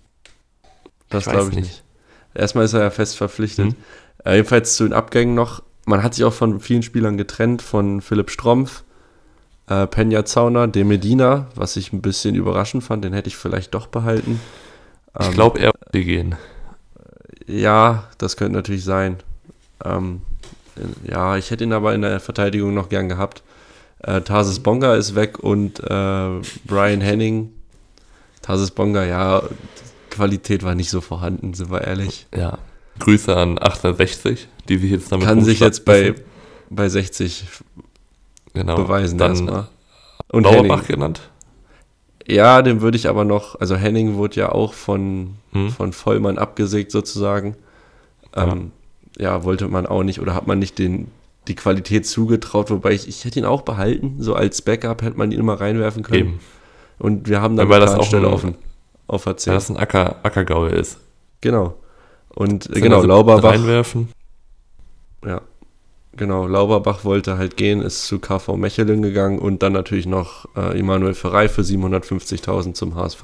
Das 1.08 1.24
glaube 1.24 1.48
ich 1.50 1.56
nicht. 1.56 1.66
nicht. 1.68 1.82
Erstmal 2.34 2.64
ist 2.64 2.72
er 2.72 2.82
ja 2.82 2.90
fest 2.90 3.16
verpflichtet. 3.16 3.66
Hm. 3.66 3.74
Äh, 4.24 4.36
jedenfalls 4.36 4.76
zu 4.76 4.84
den 4.84 4.92
Abgängen 4.92 5.34
noch. 5.34 5.62
Man 5.84 6.02
hat 6.02 6.14
sich 6.14 6.24
auch 6.24 6.32
von 6.32 6.60
vielen 6.60 6.82
Spielern 6.82 7.16
getrennt, 7.16 7.60
von 7.60 8.00
Philipp 8.00 8.30
Strompf, 8.30 8.84
äh, 9.68 9.86
Penja 9.86 10.24
Zauner, 10.24 10.68
De 10.68 10.84
Medina, 10.84 11.48
was 11.54 11.76
ich 11.76 11.92
ein 11.92 12.02
bisschen 12.02 12.34
überraschend 12.34 12.84
fand, 12.84 13.04
den 13.04 13.12
hätte 13.12 13.28
ich 13.28 13.36
vielleicht 13.36 13.74
doch 13.74 13.88
behalten. 13.88 14.40
ich 15.18 15.26
Ähm, 15.26 15.32
glaube, 15.32 15.58
er 15.58 15.72
wird 15.90 16.04
gehen. 16.04 16.36
Ja, 17.46 18.04
das 18.18 18.36
könnte 18.36 18.54
natürlich 18.54 18.84
sein. 18.84 19.16
Ähm, 19.84 20.22
äh, 20.76 21.10
ja, 21.10 21.36
ich 21.36 21.50
hätte 21.50 21.64
ihn 21.64 21.72
aber 21.72 21.94
in 21.94 22.02
der 22.02 22.20
Verteidigung 22.20 22.74
noch 22.74 22.88
gern 22.88 23.08
gehabt. 23.08 23.42
Äh, 23.98 24.20
Tarsis 24.22 24.60
Bonga 24.60 24.94
ist 24.94 25.14
weg 25.14 25.38
und 25.40 25.80
äh, 25.80 26.40
Brian 26.64 27.00
Henning. 27.00 27.52
Tarsis 28.40 28.70
Bonga, 28.72 29.04
ja, 29.04 29.42
Qualität 30.12 30.62
war 30.62 30.74
nicht 30.74 30.90
so 30.90 31.00
vorhanden, 31.00 31.54
sind 31.54 31.70
wir 31.70 31.82
ehrlich. 31.82 32.26
Ja. 32.36 32.58
Grüße 32.98 33.34
an 33.34 33.58
1860, 33.58 34.48
die 34.68 34.76
sich 34.76 34.90
jetzt 34.90 35.10
damit 35.10 35.26
Kann 35.26 35.42
sich 35.42 35.60
jetzt 35.60 35.84
bei, 35.84 36.14
bei 36.70 36.88
60 36.88 37.46
genau. 38.52 38.76
beweisen 38.76 39.18
Dann 39.18 39.30
erstmal. 39.30 39.68
Und 40.30 40.44
Lauerbach 40.44 40.82
Henning. 40.82 40.86
genannt. 40.86 41.20
Ja, 42.26 42.62
den 42.62 42.82
würde 42.82 42.96
ich 42.96 43.08
aber 43.08 43.24
noch, 43.24 43.58
also 43.60 43.74
Henning 43.74 44.14
wurde 44.14 44.36
ja 44.36 44.52
auch 44.52 44.74
von, 44.74 45.34
Hm? 45.52 45.70
von 45.70 45.92
Vollmann 45.92 46.38
abgesägt 46.38 46.92
sozusagen. 46.92 47.56
Ähm, 48.34 48.70
ja. 49.18 49.44
wollte 49.44 49.68
man 49.68 49.86
auch 49.86 50.02
nicht 50.02 50.20
oder 50.20 50.34
hat 50.34 50.46
man 50.46 50.58
nicht 50.58 50.78
den, 50.78 51.08
die 51.48 51.54
Qualität 51.54 52.06
zugetraut, 52.06 52.70
wobei 52.70 52.92
ich, 52.92 53.08
ich 53.08 53.24
hätte 53.24 53.38
ihn 53.40 53.44
auch 53.44 53.62
behalten, 53.62 54.16
so 54.20 54.34
als 54.34 54.62
Backup 54.62 55.02
hätte 55.02 55.18
man 55.18 55.32
ihn 55.32 55.40
immer 55.40 55.60
reinwerfen 55.60 56.02
können. 56.02 56.20
Eben. 56.20 56.40
Und 56.98 57.28
wir 57.28 57.40
haben 57.40 57.56
dann 57.56 57.70
eine 57.72 58.04
Stelle 58.04 58.28
offen 58.28 58.54
auf 59.12 59.24
der 59.24 59.34
Weil 59.34 59.38
10. 59.38 59.52
das 59.52 59.70
ein 59.70 59.76
Acker, 59.76 60.16
Ackergaul 60.22 60.70
ist. 60.70 60.98
Genau. 61.40 61.74
Und 62.30 62.74
äh, 62.74 62.80
genau, 62.80 62.96
also 62.96 63.08
Lauberbach, 63.08 63.52
Reinwerfen. 63.52 64.08
ja, 65.24 65.42
genau, 66.16 66.46
Lauberbach 66.46 67.04
wollte 67.04 67.36
halt 67.36 67.58
gehen, 67.58 67.82
ist 67.82 68.06
zu 68.06 68.18
KV 68.18 68.56
Mechelen 68.56 69.02
gegangen 69.02 69.38
und 69.38 69.62
dann 69.62 69.74
natürlich 69.74 70.06
noch 70.06 70.46
äh, 70.56 70.78
Emanuel 70.78 71.12
Ferrei 71.12 71.48
für 71.48 71.60
750.000 71.60 72.72
zum 72.72 72.94
HSV. 72.94 73.22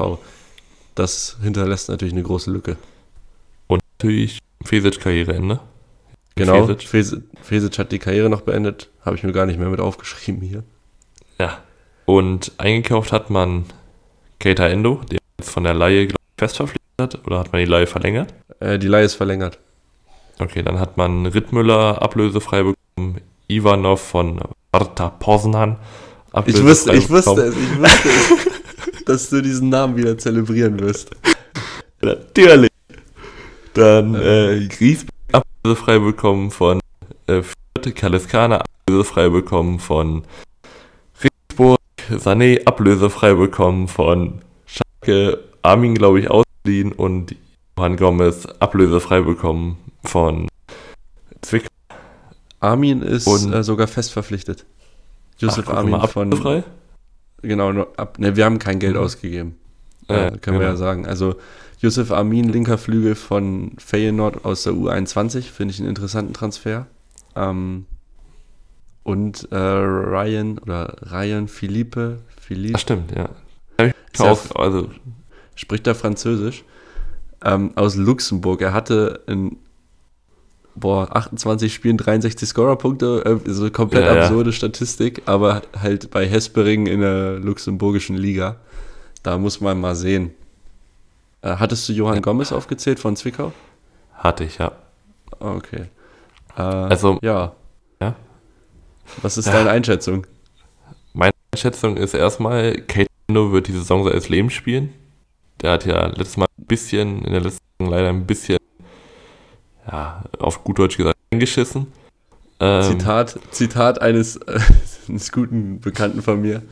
Das 0.94 1.38
hinterlässt 1.42 1.88
natürlich 1.88 2.12
eine 2.12 2.22
große 2.22 2.50
Lücke. 2.50 2.76
Und 3.66 3.80
natürlich 3.98 4.40
Fesic 4.64 5.00
Karriereende. 5.00 5.60
Genau, 6.34 6.66
Fesic. 6.66 7.78
Hat 7.78 7.92
die 7.92 7.98
Karriere 7.98 8.28
noch 8.28 8.42
beendet, 8.42 8.90
habe 9.04 9.16
ich 9.16 9.22
mir 9.22 9.32
gar 9.32 9.46
nicht 9.46 9.58
mehr 9.58 9.70
mit 9.70 9.80
aufgeschrieben 9.80 10.42
hier. 10.42 10.64
Ja. 11.40 11.58
Und 12.04 12.52
eingekauft 12.58 13.12
hat 13.12 13.30
man 13.30 13.64
Keita 14.38 14.66
Endo, 14.68 15.00
der 15.10 15.17
von 15.40 15.64
der 15.64 15.74
Laie 15.74 16.06
glaub 16.06 16.18
fest 16.36 16.56
verpflichtet 16.56 16.82
hat. 17.00 17.26
Oder 17.26 17.40
hat 17.40 17.52
man 17.52 17.60
die 17.60 17.66
Laie 17.66 17.86
verlängert? 17.86 18.32
Äh, 18.60 18.78
die 18.78 18.88
Leihe 18.88 19.04
ist 19.04 19.14
verlängert. 19.14 19.58
Okay, 20.38 20.62
dann 20.62 20.78
hat 20.78 20.96
man 20.96 21.26
Rittmüller 21.26 22.00
ablösefrei 22.00 22.62
bekommen. 22.62 23.20
Ivanov 23.48 24.00
von 24.00 24.40
Warta 24.72 25.08
Poznan 25.08 25.76
Ich 26.44 26.62
wusste, 26.62 26.94
ich 26.94 27.08
wusste 27.08 27.34
bekommen. 27.34 27.48
es, 27.48 27.56
ich 27.56 27.78
wusste 27.78 28.08
es, 28.08 29.04
dass 29.06 29.30
du 29.30 29.40
diesen 29.40 29.70
Namen 29.70 29.96
wieder 29.96 30.18
zelebrieren 30.18 30.78
wirst. 30.80 31.10
Natürlich. 32.02 32.70
Dann 33.74 34.14
äh, 34.14 34.66
Griesbeck 34.68 35.14
ablösefrei 35.32 35.98
bekommen 35.98 36.50
von 36.50 36.80
äh, 37.26 37.42
Fürth, 37.42 37.94
Kaliskana 37.94 38.62
ablösefrei 38.86 39.28
bekommen 39.28 39.78
von 39.78 40.24
Regensburg, 41.22 41.78
Sané 42.10 42.64
ablösefrei 42.66 43.34
bekommen 43.34 43.88
von 43.88 44.42
Schalke, 45.08 45.38
Armin 45.62 45.94
glaube 45.94 46.20
ich 46.20 46.30
ausgeliehen 46.30 46.92
und 46.92 47.34
Johann 47.78 47.96
Gomez 47.96 48.44
ablösefrei 48.60 49.22
bekommen 49.22 49.78
von 50.04 50.48
Zwickau. 51.40 51.68
Armin 52.60 53.00
ist 53.02 53.26
Und- 53.26 53.52
äh, 53.52 53.62
sogar 53.64 53.86
fest 53.86 54.12
verpflichtet. 54.12 54.66
Josef 55.38 55.66
Ach, 55.68 55.76
Armin 55.78 56.00
von. 56.08 56.28
ablösefrei? 56.32 56.64
Genau, 57.40 57.70
ab, 57.96 58.18
ne, 58.18 58.36
wir 58.36 58.44
haben 58.44 58.58
kein 58.58 58.80
Geld 58.80 58.96
Mhm. 58.96 59.00
ausgegeben. 59.00 59.54
Äh, 60.08 60.32
können 60.38 60.58
wir 60.58 60.66
genau. 60.66 60.70
ja 60.72 60.76
sagen. 60.76 61.06
Also 61.06 61.36
Josef 61.80 62.10
Armin, 62.10 62.48
linker 62.50 62.76
Flügel 62.76 63.14
von 63.14 63.72
Feyenoord 63.78 64.44
aus 64.44 64.64
der 64.64 64.72
U21, 64.74 65.50
finde 65.50 65.72
ich 65.72 65.80
einen 65.80 65.88
interessanten 65.88 66.34
Transfer. 66.34 66.86
Ähm, 67.36 67.86
und 69.04 69.48
äh, 69.52 69.56
Ryan 69.56 70.58
oder 70.58 70.96
Ryan 71.10 71.46
Philippe, 71.48 72.18
Philippe 72.40 72.74
Ach 72.76 72.80
stimmt, 72.80 73.12
ja. 73.16 73.28
Ja 73.80 73.92
aus, 74.30 74.50
also 74.52 74.88
spricht 75.54 75.86
da 75.86 75.94
Französisch, 75.94 76.64
ähm, 77.44 77.72
aus 77.76 77.94
Luxemburg. 77.96 78.60
Er 78.62 78.72
hatte 78.72 79.22
in 79.26 79.56
boah, 80.74 81.14
28 81.14 81.72
Spielen 81.74 81.96
63 81.96 82.48
Scorerpunkte, 82.48 83.40
äh, 83.46 83.50
so 83.50 83.70
komplett 83.70 84.04
Ja, 84.04 84.14
ja. 84.14 84.22
absurde 84.22 84.52
Statistik, 84.52 85.22
aber 85.26 85.62
halt 85.80 86.10
bei 86.10 86.26
Hespering 86.26 86.86
in 86.86 87.00
der 87.00 87.38
luxemburgischen 87.38 88.16
Liga. 88.16 88.56
Da 89.22 89.38
muss 89.38 89.60
man 89.60 89.80
mal 89.80 89.94
sehen. 89.96 90.30
Äh, 91.42 91.56
hattest 91.56 91.88
du 91.88 91.92
Johann 91.92 92.22
Gomez 92.22 92.52
aufgezählt 92.52 92.98
von 92.98 93.16
Zwickau? 93.16 93.52
hatte 94.14 94.42
ich, 94.44 94.58
ja. 94.58 94.72
Okay. 95.38 95.84
Äh, 96.56 96.60
Also- 96.62 97.18
ja. 97.22 97.52
Was 99.22 99.38
ist 99.38 99.46
ja. 99.46 99.52
deine 99.52 99.70
Einschätzung? 99.70 100.26
Meine 101.14 101.32
Einschätzung 101.52 101.96
ist 101.96 102.14
erstmal, 102.14 102.74
Kate 102.82 103.07
wird 103.28 103.68
die 103.68 103.72
Saison 103.72 104.04
seines 104.04 104.28
Lebens 104.28 104.54
spielen. 104.54 104.94
Der 105.60 105.72
hat 105.72 105.84
ja 105.84 106.06
letztes 106.06 106.36
Mal 106.36 106.46
ein 106.58 106.66
bisschen, 106.66 107.24
in 107.24 107.32
der 107.32 107.42
letzten 107.42 107.64
Saison 107.78 107.92
leider 107.92 108.08
ein 108.08 108.26
bisschen, 108.26 108.58
ja, 109.86 110.24
auf 110.38 110.64
gut 110.64 110.78
Deutsch 110.78 110.96
gesagt, 110.96 111.18
eingeschissen. 111.30 111.88
Ähm, 112.60 112.82
Zitat, 112.82 113.38
Zitat 113.50 114.00
eines, 114.00 114.36
äh, 114.36 114.58
eines 115.08 115.30
guten 115.30 115.80
Bekannten 115.80 116.22
von 116.22 116.40
mir. 116.40 116.62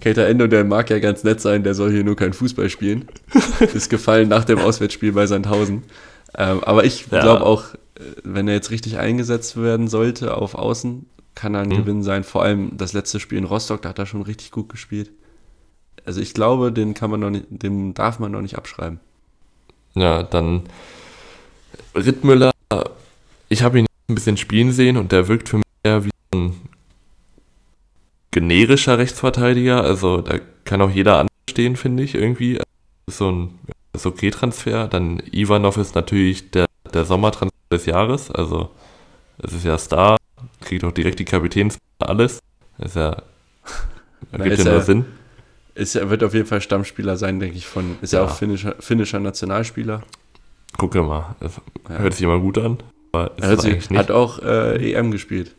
Kater 0.00 0.26
Endo, 0.26 0.46
der 0.46 0.64
mag 0.64 0.88
ja 0.88 0.98
ganz 0.98 1.24
nett 1.24 1.42
sein, 1.42 1.62
der 1.62 1.74
soll 1.74 1.92
hier 1.92 2.04
nur 2.04 2.16
kein 2.16 2.32
Fußball 2.32 2.70
spielen. 2.70 3.06
Ist 3.60 3.90
gefallen 3.90 4.28
nach 4.28 4.44
dem 4.44 4.58
Auswärtsspiel 4.58 5.12
bei 5.12 5.26
Sandhausen. 5.26 5.82
Ähm, 6.34 6.64
aber 6.64 6.84
ich 6.84 7.08
ja. 7.10 7.20
glaube 7.20 7.44
auch, 7.44 7.74
äh, 7.74 8.00
wenn 8.24 8.48
er 8.48 8.54
jetzt 8.54 8.70
richtig 8.70 8.98
eingesetzt 8.98 9.60
werden 9.60 9.88
sollte 9.88 10.34
auf 10.34 10.54
Außen, 10.54 11.04
kann 11.34 11.54
er 11.54 11.60
ein 11.60 11.68
mhm. 11.68 11.76
Gewinn 11.76 12.02
sein. 12.02 12.24
Vor 12.24 12.42
allem 12.42 12.78
das 12.78 12.94
letzte 12.94 13.20
Spiel 13.20 13.36
in 13.36 13.44
Rostock, 13.44 13.82
da 13.82 13.90
hat 13.90 13.98
er 13.98 14.06
schon 14.06 14.22
richtig 14.22 14.50
gut 14.50 14.70
gespielt. 14.70 15.10
Also 16.10 16.22
ich 16.22 16.34
glaube, 16.34 16.72
den 16.72 16.92
kann 16.92 17.08
man 17.08 17.20
noch 17.20 17.30
nicht, 17.30 17.46
dem 17.50 17.94
darf 17.94 18.18
man 18.18 18.32
noch 18.32 18.40
nicht 18.40 18.58
abschreiben. 18.58 18.98
Ja, 19.94 20.24
dann 20.24 20.64
Rittmüller, 21.94 22.50
ich 23.48 23.62
habe 23.62 23.78
ihn 23.78 23.86
ein 24.08 24.16
bisschen 24.16 24.36
spielen 24.36 24.72
sehen 24.72 24.96
und 24.96 25.12
der 25.12 25.28
wirkt 25.28 25.48
für 25.48 25.58
mich 25.58 25.66
eher 25.84 26.04
wie 26.04 26.10
ein 26.34 26.60
generischer 28.32 28.98
Rechtsverteidiger. 28.98 29.84
Also 29.84 30.20
da 30.20 30.40
kann 30.64 30.82
auch 30.82 30.90
jeder 30.90 31.24
anstehen, 31.46 31.76
finde 31.76 32.02
ich, 32.02 32.16
irgendwie. 32.16 32.54
Das 32.54 32.66
ist 33.06 33.18
so 33.18 33.30
ein 33.30 33.58
ist 33.92 34.04
okay 34.04 34.32
Transfer. 34.32 34.88
Dann 34.88 35.22
Ivanov 35.30 35.76
ist 35.76 35.94
natürlich 35.94 36.50
der, 36.50 36.66
der 36.92 37.04
Sommertransfer 37.04 37.54
des 37.70 37.86
Jahres. 37.86 38.32
Also 38.32 38.72
es 39.38 39.52
ist 39.52 39.64
ja 39.64 39.78
Star, 39.78 40.16
kriegt 40.60 40.82
auch 40.82 40.90
direkt 40.90 41.20
die 41.20 41.24
Kapitäns 41.24 41.78
alles. 42.00 42.40
Ist 42.78 42.96
ja, 42.96 43.22
Na, 44.32 44.42
gibt 44.42 44.58
ja 44.58 44.72
nur 44.72 44.80
Sinn. 44.80 45.04
Ist, 45.74 45.94
er 45.94 46.10
wird 46.10 46.24
auf 46.24 46.34
jeden 46.34 46.46
Fall 46.46 46.60
Stammspieler 46.60 47.16
sein, 47.16 47.40
denke 47.40 47.56
ich, 47.56 47.66
von, 47.66 47.96
ist 48.02 48.12
ja, 48.12 48.20
ja 48.20 48.26
auch 48.26 48.36
finnischer, 48.36 48.74
finnischer 48.80 49.20
Nationalspieler. 49.20 50.02
Gucke 50.76 51.02
mal, 51.02 51.36
ja. 51.40 51.98
hört 51.98 52.14
sich 52.14 52.22
immer 52.22 52.40
gut 52.40 52.58
an. 52.58 52.78
Aber 53.12 53.36
ist 53.36 53.46
hört 53.46 53.60
sich, 53.60 53.90
hat 53.90 54.10
auch 54.10 54.40
äh, 54.40 54.92
EM 54.92 55.10
gespielt. 55.10 55.54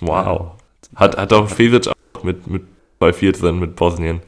Wow. 0.00 0.52
Hat, 0.94 1.16
hat 1.16 1.32
auch 1.32 1.48
Fesic 1.48 1.88
auch 1.88 2.22
mit, 2.22 2.46
mit 2.46 2.62
bei 2.98 3.12
14 3.12 3.58
mit 3.58 3.76
Bosnien. 3.76 4.20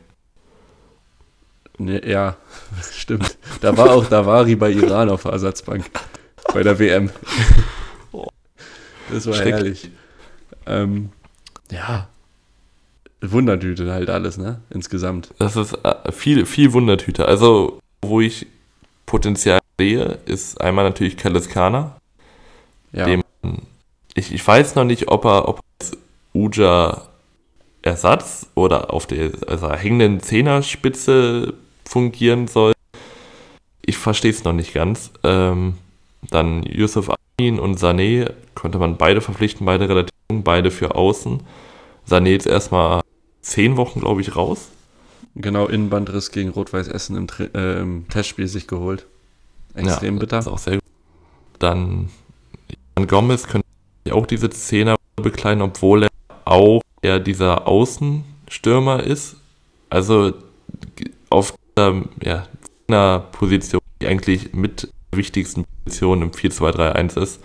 Ne, 1.79 2.07
ja, 2.09 2.37
stimmt. 2.93 3.37
Da 3.61 3.77
war 3.77 3.91
auch 3.91 4.07
Davari 4.07 4.57
bei 4.57 4.71
Iran 4.71 5.11
auf 5.11 5.23
der 5.23 5.33
Ersatzbank. 5.33 5.85
Bei 6.53 6.63
der 6.63 6.79
WM. 6.79 7.11
Das 9.11 9.27
war 9.27 9.35
Schreck. 9.35 9.53
herrlich. 9.53 9.91
Ähm, 10.65 11.11
ja. 11.71 12.09
Wundertüte 13.23 13.93
halt 13.93 14.11
alles, 14.11 14.37
ne? 14.37 14.61
Insgesamt. 14.71 15.33
Das 15.39 15.57
ist 15.57 15.75
äh, 15.85 16.11
viel, 16.11 16.45
viel 16.45 16.73
Wundertüte. 16.73 17.27
Also, 17.27 17.81
wo 18.03 18.21
ich 18.21 18.47
Potenzial 19.07 19.61
sehe, 19.79 20.19
ist 20.27 20.61
einmal 20.61 20.85
natürlich 20.85 21.17
Kaliskana. 21.17 21.97
Ja. 22.93 23.07
Dem, 23.07 23.23
ich, 24.15 24.33
ich 24.33 24.47
weiß 24.47 24.75
noch 24.75 24.85
nicht, 24.85 25.09
ob 25.09 25.25
er, 25.25 25.49
ob 25.49 25.61
er 25.81 25.87
Uja 26.35 27.03
Ersatz 27.83 28.47
oder 28.55 28.93
auf 28.93 29.07
der 29.07 29.33
also 29.47 29.71
hängenden 29.73 30.21
Zehnerspitze 30.21 31.55
fungieren 31.85 32.49
soll. 32.49 32.73
Ich 33.85 33.99
verstehe 33.99 34.31
es 34.31 34.45
noch 34.45 34.53
nicht 34.53 34.73
ganz. 34.73 35.11
Ähm, 35.25 35.75
dann 36.31 36.63
Yusuf 36.63 37.11
Amin 37.11 37.59
und 37.59 37.79
Sané 37.79 38.33
konnte 38.55 38.79
man 38.79 38.97
beide 38.97 39.21
verpflichten, 39.21 39.67
beide 39.67 39.89
relativ 39.89 40.15
jung, 40.31 40.45
beide 40.45 40.71
für 40.71 40.95
außen. 40.95 41.41
Sané 42.09 42.31
jetzt 42.31 42.47
erstmal 42.47 43.03
zehn 43.43 43.77
Wochen, 43.77 44.01
glaube 44.01 44.21
ich, 44.21 44.35
raus. 44.35 44.69
Genau, 45.35 45.67
Innenbandriss 45.67 46.31
gegen 46.31 46.51
Rot-Weiß 46.51 46.89
Essen 46.89 47.17
im, 47.17 47.27
äh, 47.55 47.81
im, 47.81 48.09
Testspiel 48.09 48.49
sich 48.49 48.67
geholt. 48.67 49.07
Extrem 49.75 50.15
ja, 50.15 50.21
bitter. 50.21 50.39
Ist 50.39 50.49
auch 50.49 50.59
sehr 50.59 50.75
gut. 50.75 50.83
Dann 51.59 52.11
Jan 52.97 53.07
Gomez 53.07 53.47
könnte 53.47 53.67
auch 54.11 54.27
diese 54.27 54.51
Zehner 54.51 54.97
bekleiden, 55.17 55.63
obwohl 55.63 56.05
er 56.05 56.09
auch 56.45 56.83
eher 57.01 57.21
dieser 57.21 57.67
Außenstürmer 57.67 59.03
ist. 59.03 59.37
Also 59.89 60.35
auf 61.31 61.55
der 61.77 62.03
ja, 62.23 63.19
Position, 63.19 63.81
die 64.01 64.07
eigentlich 64.07 64.53
mit 64.53 64.83
der 64.83 65.19
wichtigsten 65.19 65.65
Position 65.85 66.23
im 66.23 66.31
4-2-3-1 66.31 67.21
ist, 67.21 67.41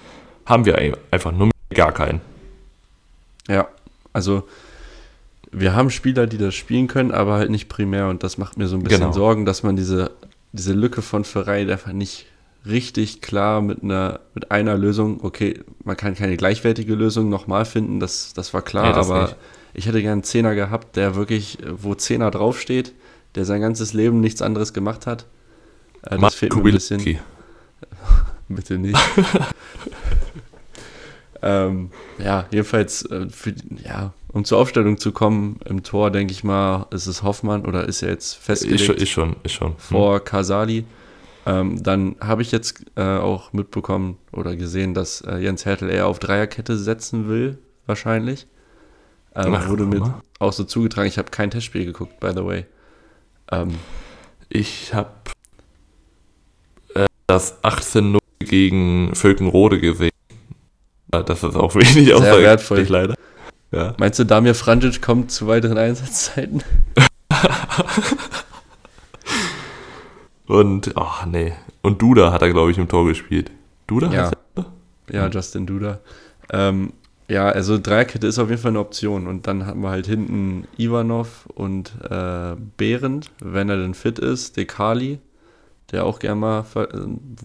haben 0.45 0.65
wir 0.65 0.77
einfach 1.11 1.31
nur 1.31 1.51
gar 1.73 1.91
keinen. 1.91 2.21
Ja, 3.47 3.67
also 4.13 4.43
wir 5.59 5.75
haben 5.75 5.89
Spieler, 5.89 6.27
die 6.27 6.37
das 6.37 6.55
spielen 6.55 6.87
können, 6.87 7.11
aber 7.11 7.35
halt 7.35 7.49
nicht 7.49 7.69
primär 7.69 8.07
und 8.07 8.23
das 8.23 8.37
macht 8.37 8.57
mir 8.57 8.67
so 8.67 8.75
ein 8.75 8.83
bisschen 8.83 9.01
genau. 9.01 9.13
Sorgen, 9.13 9.45
dass 9.45 9.63
man 9.63 9.75
diese, 9.75 10.11
diese 10.51 10.73
Lücke 10.73 11.01
von 11.01 11.23
Verein 11.23 11.69
einfach 11.69 11.93
nicht 11.93 12.25
richtig 12.65 13.21
klar 13.21 13.61
mit 13.61 13.83
einer, 13.83 14.19
mit 14.33 14.51
einer 14.51 14.77
Lösung, 14.77 15.23
okay, 15.23 15.61
man 15.83 15.95
kann 15.95 16.15
keine 16.15 16.37
gleichwertige 16.37 16.95
Lösung 16.95 17.29
nochmal 17.29 17.65
finden, 17.65 17.99
das, 17.99 18.33
das 18.33 18.53
war 18.53 18.61
klar, 18.61 18.89
nee, 18.89 18.93
das 18.93 19.09
aber 19.09 19.23
nicht. 19.23 19.35
ich 19.73 19.87
hätte 19.87 20.01
gern 20.01 20.13
einen 20.13 20.23
Zehner 20.23 20.55
gehabt, 20.55 20.95
der 20.95 21.15
wirklich, 21.15 21.59
wo 21.69 21.95
Zehner 21.95 22.31
draufsteht, 22.31 22.93
der 23.35 23.45
sein 23.45 23.61
ganzes 23.61 23.93
Leben 23.93 24.19
nichts 24.19 24.41
anderes 24.41 24.73
gemacht 24.73 25.07
hat. 25.07 25.25
Äh, 26.03 26.17
das 26.17 26.35
fehlt 26.35 26.55
mir 26.55 26.61
ein 26.61 26.71
bisschen. 26.71 27.01
Bitte 28.49 28.77
nicht. 28.77 28.97
ähm, 31.41 31.91
ja, 32.17 32.45
jedenfalls, 32.51 33.05
äh, 33.05 33.29
für, 33.29 33.53
ja, 33.83 34.13
um 34.37 34.45
zur 34.45 34.59
Aufstellung 34.59 34.99
zu 34.99 35.11
kommen, 35.11 35.59
im 35.65 35.81
Tor 35.81 36.11
denke 36.11 36.31
ich 36.31 36.43
mal, 36.43 36.85
ist 36.91 37.07
es 37.07 37.23
Hoffmann 37.23 37.65
oder 37.65 37.87
ist 37.87 38.03
er 38.03 38.09
jetzt 38.09 38.35
festgelegt? 38.35 38.81
Ist 38.81 38.85
schon, 38.85 38.95
ist 38.95 39.09
schon. 39.09 39.35
Ist 39.41 39.51
schon. 39.53 39.69
Hm. 39.69 39.75
Vor 39.79 40.19
Kasali. 40.23 40.85
Ähm, 41.47 41.81
dann 41.81 42.17
habe 42.19 42.43
ich 42.43 42.51
jetzt 42.51 42.85
äh, 42.95 43.01
auch 43.01 43.51
mitbekommen 43.53 44.19
oder 44.31 44.55
gesehen, 44.55 44.93
dass 44.93 45.21
äh, 45.21 45.37
Jens 45.37 45.65
Hertel 45.65 45.89
eher 45.89 46.05
auf 46.05 46.19
Dreierkette 46.19 46.77
setzen 46.77 47.27
will, 47.27 47.57
wahrscheinlich. 47.87 48.45
Ähm, 49.33 49.55
Ach, 49.55 49.69
wurde 49.69 49.85
mir 49.85 50.21
auch 50.37 50.53
so 50.53 50.65
zugetragen. 50.65 51.07
Ich 51.07 51.17
habe 51.17 51.31
kein 51.31 51.49
Testspiel 51.49 51.85
geguckt, 51.85 52.19
by 52.19 52.29
the 52.35 52.45
way. 52.45 52.65
Ähm, 53.51 53.73
ich 54.49 54.93
habe 54.93 55.09
äh, 56.93 57.07
das 57.25 57.63
18-0 57.63 58.19
gegen 58.37 59.15
Völkenrode 59.15 59.79
gesehen. 59.79 60.11
Das 61.09 61.41
ist 61.41 61.55
auch 61.55 61.73
wenig 61.75 62.09
wertvoll. 62.09 62.85
leider. 62.87 63.15
Ja. 63.71 63.95
Meinst 63.97 64.19
du, 64.19 64.23
Damir 64.23 64.55
Franjic 64.55 65.01
kommt 65.01 65.31
zu 65.31 65.47
weiteren 65.47 65.77
Einsatzzeiten? 65.77 66.63
Und, 70.47 70.93
ach 70.95 71.25
nee. 71.25 71.53
Und 71.81 72.01
Duda 72.01 72.31
hat 72.31 72.41
er, 72.41 72.49
glaube 72.49 72.71
ich, 72.71 72.77
im 72.77 72.87
Tor 72.87 73.05
gespielt. 73.05 73.51
Duda? 73.85 74.11
Ja, 74.11 74.31
ja 75.11 75.27
Justin 75.27 75.65
Duda. 75.65 75.99
Ähm, 76.51 76.93
ja, 77.27 77.49
also 77.49 77.77
Dreierkette 77.77 78.25
ist 78.25 78.39
auf 78.39 78.49
jeden 78.49 78.61
Fall 78.61 78.71
eine 78.71 78.79
Option. 78.79 79.27
Und 79.27 79.47
dann 79.47 79.65
haben 79.65 79.81
wir 79.81 79.89
halt 79.89 80.07
hinten 80.07 80.65
Ivanov 80.77 81.45
und 81.47 81.93
äh, 82.09 82.55
Behrendt, 82.77 83.31
wenn 83.41 83.69
er 83.69 83.77
denn 83.77 83.93
fit 83.93 84.19
ist, 84.19 84.55
Dekali, 84.55 85.19
der 85.91 86.05
auch 86.05 86.19
gerne 86.19 86.39
mal, 86.39 86.65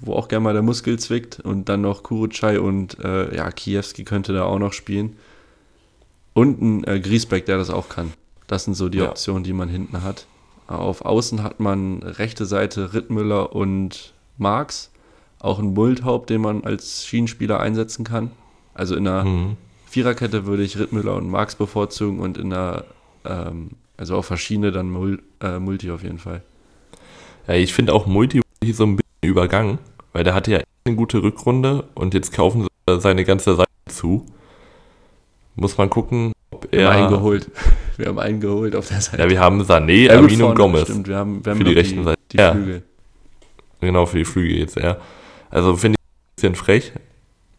wo 0.01 0.15
auch 0.15 0.29
gerne 0.29 0.45
mal 0.45 0.53
der 0.53 0.63
Muskel 0.63 0.99
zwickt. 1.01 1.41
Und 1.41 1.69
dann 1.69 1.81
noch 1.81 2.05
Kurucay 2.05 2.59
und 2.59 3.01
äh, 3.01 3.35
ja, 3.35 3.51
Kiewski 3.51 4.05
könnte 4.05 4.33
da 4.33 4.45
auch 4.45 4.61
noch 4.61 4.73
spielen. 4.73 5.17
Und 6.35 6.63
ein 6.63 6.85
äh, 6.85 7.01
Griesbeck, 7.01 7.47
der 7.47 7.59
das 7.59 7.71
auch 7.71 7.89
kann. 7.89 8.13
Das 8.47 8.65
sind 8.65 8.75
so 8.75 8.89
die 8.89 8.99
ja. 8.99 9.09
Optionen, 9.09 9.45
die 9.45 9.53
man 9.53 9.69
hinten 9.69 10.03
hat. 10.03 10.27
Auf 10.67 11.05
Außen 11.05 11.43
hat 11.43 11.61
man 11.61 12.03
rechte 12.03 12.47
Seite 12.47 12.95
Rittmüller 12.95 13.55
und 13.55 14.15
Marx. 14.39 14.91
Auch 15.39 15.59
ein 15.59 15.75
Multhaupt, 15.75 16.31
den 16.31 16.41
man 16.41 16.65
als 16.65 17.05
Schienenspieler 17.05 17.61
einsetzen 17.61 18.05
kann. 18.05 18.31
Also 18.75 18.95
in 18.97 19.07
einer 19.07 19.25
mhm. 19.25 19.57
Viererkette 19.87 20.47
würde 20.47 20.63
ich 20.63 20.79
Rittmüller 20.79 21.17
und 21.17 21.29
Marx 21.29 21.55
bevorzugen 21.55 22.21
und 22.21 22.39
in 22.39 22.53
einer, 22.53 22.85
ähm, 23.25 23.73
also 23.97 24.17
auf 24.17 24.27
verschiedene 24.27 24.73
dann 24.73 24.91
Mul 24.91 25.23
äh, 25.41 25.59
Multi 25.59 25.91
auf 25.91 26.03
jeden 26.03 26.19
Fall. 26.19 26.43
Ja, 27.47 27.55
ich 27.55 27.75
finde 27.75 27.93
auch 27.93 28.07
Multi 28.07 28.41
so 28.73 28.85
ein 28.85 28.97
bisschen 28.97 29.31
übergangen, 29.31 29.79
weil 30.13 30.25
der 30.25 30.35
hatte 30.35 30.53
ja 30.53 30.61
eine 30.85 30.97
gute 30.97 31.23
Rückrunde 31.23 31.85
und 31.95 32.15
jetzt 32.15 32.33
kaufen 32.33 32.63
sie 32.63 33.01
seine 33.01 33.25
ganze 33.25 33.57
Seite 33.57 33.71
zu. 33.89 34.25
Muss 35.55 35.77
man 35.77 35.91
gucken, 35.91 36.33
ob 36.51 36.67
er. 36.73 36.79
Wir 36.79 36.89
haben 36.89 36.97
einen 36.97 37.11
geholt. 37.11 37.51
Wir 37.99 38.07
haben 38.09 38.19
einen 38.19 38.41
geholt 38.41 38.75
auf 38.75 38.89
der 38.89 39.01
Seite. 39.01 39.23
Ja, 39.23 39.29
wir 39.29 39.39
haben 39.39 39.61
Sané, 39.63 40.07
ja, 40.07 40.19
Amin 40.19 40.43
und 40.43 40.55
Gomez. 40.55 40.85
Stimmt, 40.85 41.09
wir 41.09 41.17
haben, 41.17 41.45
wir 41.45 41.51
haben 41.53 41.59
für 41.59 41.65
die 41.65 41.75
rechten 41.75 42.03
Seite. 42.05 42.19
Die 42.33 42.39
ja. 42.39 42.53
Flügel. 42.53 42.83
Genau, 43.81 44.07
für 44.07 44.19
die 44.19 44.25
Flügel 44.25 44.59
jetzt, 44.59 44.77
ja. 44.77 44.97
Also 45.51 45.77
finde 45.77 45.99
ich 45.99 46.03
ein 46.03 46.35
bisschen 46.35 46.55
frech, 46.55 46.93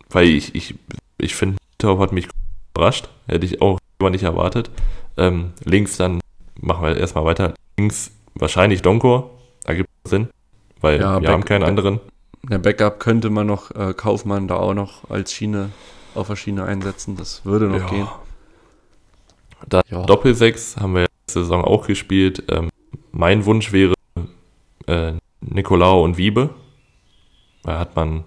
weil 0.10 0.28
ich, 0.28 0.56
ich, 0.56 0.74
ich 1.20 1.36
finde, 1.36 1.58
Torp 1.78 2.00
hat 2.00 2.14
mich 2.14 2.28
überrascht. 2.76 3.10
Hätte 3.28 3.46
ich 3.46 3.62
auch 3.62 3.78
immer 4.00 4.10
nicht 4.10 4.24
erwartet. 4.24 4.72
Ähm, 5.18 5.52
links 5.64 5.98
dann 5.98 6.20
machen 6.60 6.84
wir 6.84 6.98
erstmal 6.98 7.26
weiter. 7.26 7.54
Links 7.78 8.12
wahrscheinlich 8.34 8.82
Donkor. 8.82 9.30
Ergibt 9.66 9.90
Sinn, 10.06 10.30
weil 10.82 11.00
ja, 11.00 11.16
wir 11.16 11.28
Back, 11.28 11.30
haben 11.30 11.46
keinen 11.46 11.64
anderen. 11.64 12.00
Der 12.50 12.58
Backup 12.58 13.00
könnte 13.00 13.30
man 13.30 13.48
noch 13.48 13.72
äh, 13.72 13.94
Kaufmann 13.94 14.48
da 14.48 14.56
auch 14.56 14.74
noch 14.74 15.10
als 15.10 15.32
Schiene 15.32 15.70
auf 16.16 16.28
der 16.28 16.36
Schiene 16.36 16.66
einsetzen. 16.66 17.16
Das 17.16 17.46
würde 17.46 17.68
noch 17.68 17.80
ja. 17.80 17.90
gehen. 17.90 18.08
Dann 19.68 19.84
ja. 19.90 20.04
Doppelsechs 20.04 20.78
haben 20.78 20.96
wir 20.96 21.02
letzte 21.02 21.42
Saison 21.42 21.64
auch 21.64 21.88
gespielt. 21.88 22.44
Ähm, 22.50 22.70
mein 23.12 23.46
Wunsch 23.46 23.72
wäre 23.72 23.94
äh, 24.88 25.14
Nicolau 25.42 26.04
und 26.04 26.18
Wiebe. 26.18 26.50
Da 27.64 27.80
hat 27.80 27.96
man, 27.96 28.24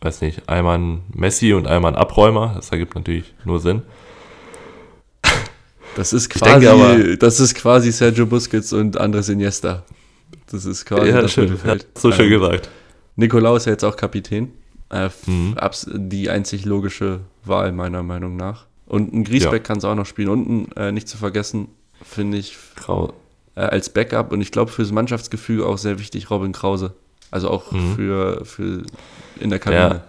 weiß 0.00 0.22
nicht, 0.22 0.48
einmal 0.48 0.76
einen 0.76 1.04
Messi 1.12 1.52
und 1.52 1.66
einmal 1.66 1.92
einen 1.92 2.00
Abräumer. 2.00 2.52
Das 2.56 2.70
ergibt 2.70 2.94
natürlich 2.94 3.34
nur 3.44 3.60
Sinn. 3.60 3.82
Das 5.94 6.14
ist 6.14 6.30
quasi, 6.30 6.66
aber, 6.66 7.16
das 7.16 7.38
ist 7.38 7.54
quasi 7.54 7.92
Sergio 7.92 8.24
Busquets 8.24 8.72
und 8.72 8.96
Andres 8.96 9.28
Iniesta. 9.28 9.84
Das 10.50 10.64
ist 10.64 10.86
quasi 10.86 11.10
ja, 11.10 11.20
das 11.20 11.32
schön, 11.32 11.44
Mittelfeld. 11.44 11.86
So 11.96 12.10
schön 12.12 12.32
ähm, 12.32 12.40
gesagt. 12.40 12.70
Nikolaus 13.16 13.62
ist 13.62 13.66
ja 13.66 13.72
jetzt 13.72 13.84
auch 13.84 13.96
Kapitän. 13.96 14.52
Äh, 14.92 15.08
mhm. 15.26 15.56
Die 16.10 16.30
einzig 16.30 16.64
logische 16.64 17.20
Wahl 17.44 17.72
meiner 17.72 18.02
Meinung 18.02 18.36
nach. 18.36 18.66
Und 18.86 19.12
ein 19.14 19.24
Griesbeck 19.24 19.52
ja. 19.52 19.58
kann 19.60 19.78
es 19.78 19.84
auch 19.84 19.94
noch 19.94 20.06
spielen. 20.06 20.28
Und 20.28 20.76
äh, 20.76 20.92
nicht 20.92 21.08
zu 21.08 21.16
vergessen, 21.16 21.68
finde 22.02 22.36
ich, 22.36 22.56
Grau. 22.76 23.14
Äh, 23.54 23.60
als 23.60 23.90
Backup 23.90 24.32
und 24.32 24.40
ich 24.40 24.50
glaube 24.50 24.70
fürs 24.70 24.92
Mannschaftsgefüge 24.92 25.66
auch 25.66 25.78
sehr 25.78 25.98
wichtig, 25.98 26.30
Robin 26.30 26.52
Krause. 26.52 26.94
Also 27.30 27.50
auch 27.50 27.72
mhm. 27.72 27.94
für, 27.96 28.44
für 28.44 28.82
in 29.40 29.50
der 29.50 29.58
Kabine. 29.58 29.88
Der, 29.88 30.04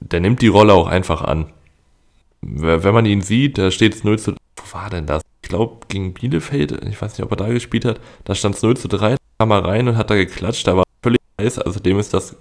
der 0.00 0.20
nimmt 0.20 0.40
die 0.40 0.48
Rolle 0.48 0.72
auch 0.72 0.86
einfach 0.86 1.22
an. 1.22 1.46
Wenn 2.40 2.94
man 2.94 3.06
ihn 3.06 3.22
sieht, 3.22 3.58
da 3.58 3.70
steht 3.70 3.94
es 3.94 4.04
0 4.04 4.18
zu. 4.18 4.32
Wo 4.32 4.74
war 4.78 4.90
denn 4.90 5.06
das? 5.06 5.22
Ich 5.42 5.48
glaube, 5.48 5.86
gegen 5.88 6.14
Bielefeld, 6.14 6.72
ich 6.86 7.00
weiß 7.00 7.12
nicht, 7.12 7.24
ob 7.24 7.30
er 7.32 7.36
da 7.36 7.48
gespielt 7.48 7.84
hat, 7.84 8.00
da 8.24 8.34
stand 8.34 8.54
es 8.54 8.62
0 8.62 8.76
zu 8.76 8.88
3, 8.88 9.16
kam 9.38 9.50
er 9.50 9.64
rein 9.64 9.88
und 9.88 9.96
hat 9.96 10.10
da 10.10 10.14
geklatscht, 10.14 10.66
da 10.66 10.76
war 10.76 10.84
völlig 11.02 11.20
heiß, 11.40 11.58
also 11.58 11.80
dem 11.80 11.98
ist 11.98 12.14
das 12.14 12.36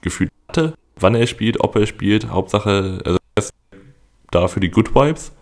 Gefühl 0.00 0.28
hatte, 0.48 0.74
wann 1.00 1.14
er 1.14 1.26
spielt, 1.26 1.60
ob 1.60 1.76
er 1.76 1.86
spielt, 1.86 2.28
Hauptsache, 2.28 3.00
also 3.04 3.18
er 3.34 3.42
ist 3.42 3.52
da 4.30 4.48
für 4.48 4.60
die 4.60 4.70
Good 4.70 4.94
Vibes. 4.94 5.32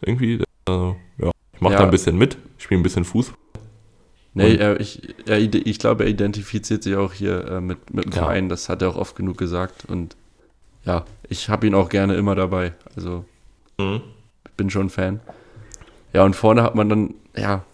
Irgendwie, 0.00 0.42
also, 0.66 0.96
ja, 1.18 1.30
ich 1.52 1.60
mache 1.60 1.74
ja. 1.74 1.78
da 1.80 1.84
ein 1.84 1.90
bisschen 1.90 2.16
mit, 2.16 2.36
ich 2.58 2.64
spiele 2.64 2.80
ein 2.80 2.82
bisschen 2.82 3.04
Fußball. 3.04 3.38
Nee, 4.36 4.56
er, 4.56 4.80
ich, 4.80 5.14
er, 5.26 5.38
ich 5.38 5.78
glaube, 5.78 6.04
er 6.04 6.10
identifiziert 6.10 6.82
sich 6.82 6.96
auch 6.96 7.12
hier 7.12 7.46
äh, 7.46 7.60
mit, 7.60 7.94
mit 7.94 8.06
dem 8.06 8.12
ja. 8.12 8.18
Verein, 8.18 8.48
das 8.48 8.68
hat 8.68 8.82
er 8.82 8.90
auch 8.90 8.96
oft 8.96 9.14
genug 9.14 9.38
gesagt 9.38 9.84
und 9.86 10.16
ja, 10.84 11.04
ich 11.28 11.48
habe 11.48 11.66
ihn 11.66 11.74
auch 11.74 11.88
gerne 11.88 12.14
immer 12.14 12.34
dabei, 12.34 12.72
also 12.96 13.24
mhm. 13.78 14.02
ich 14.44 14.52
bin 14.52 14.70
schon 14.70 14.90
Fan. 14.90 15.20
Ja, 16.12 16.24
und 16.24 16.34
vorne 16.34 16.62
hat 16.62 16.74
man 16.74 16.88
dann, 16.88 17.14
ja, 17.36 17.64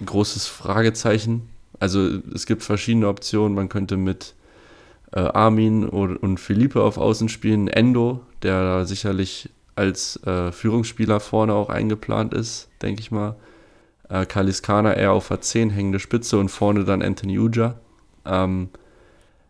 ein 0.00 0.06
großes 0.06 0.46
Fragezeichen. 0.46 1.48
Also 1.78 2.08
es 2.34 2.46
gibt 2.46 2.62
verschiedene 2.62 3.08
Optionen, 3.08 3.54
man 3.54 3.68
könnte 3.68 3.96
mit 3.96 4.34
äh, 5.14 5.20
Armin 5.20 5.88
und, 5.88 6.16
und 6.16 6.38
Philippe 6.38 6.82
auf 6.82 6.98
Außen 6.98 7.28
spielen, 7.28 7.68
Endo, 7.68 8.20
der 8.42 8.84
sicherlich 8.84 9.50
als 9.76 10.22
äh, 10.24 10.52
Führungsspieler 10.52 11.20
vorne 11.20 11.54
auch 11.54 11.68
eingeplant 11.68 12.34
ist, 12.34 12.68
denke 12.82 13.00
ich 13.00 13.10
mal 13.10 13.36
äh, 14.08 14.26
Kaliskana 14.26 14.94
eher 14.94 15.12
auf 15.12 15.28
der 15.28 15.40
10 15.40 15.70
hängende 15.70 15.98
Spitze 15.98 16.38
und 16.38 16.48
vorne 16.48 16.84
dann 16.84 17.02
Anthony 17.02 17.38
Uja. 17.38 17.76
Ähm, 18.24 18.68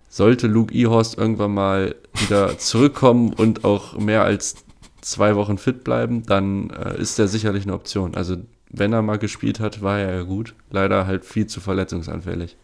sollte 0.09 0.47
Luke 0.47 0.73
Ehorst 0.75 1.19
irgendwann 1.19 1.55
mal 1.55 1.95
wieder 2.15 2.59
zurückkommen 2.59 3.33
und 3.33 3.65
auch 3.65 3.99
mehr 3.99 4.25
als 4.25 4.65
zwei 5.01 5.37
Wochen 5.37 5.59
fit 5.59 5.85
bleiben, 5.85 6.25
dann 6.25 6.71
äh, 6.71 6.99
ist 6.99 7.19
er 7.19 7.29
sicherlich 7.29 7.65
eine 7.65 7.75
Option. 7.75 8.15
Also 8.15 8.37
wenn 8.71 8.93
er 8.93 9.03
mal 9.03 9.19
gespielt 9.19 9.61
hat, 9.61 9.83
war 9.83 9.99
er 9.99 10.15
ja 10.15 10.23
gut. 10.23 10.55
Leider 10.71 11.07
halt 11.07 11.25
viel 11.25 11.47
zu 11.47 11.61
verletzungsanfällig. 11.61 12.57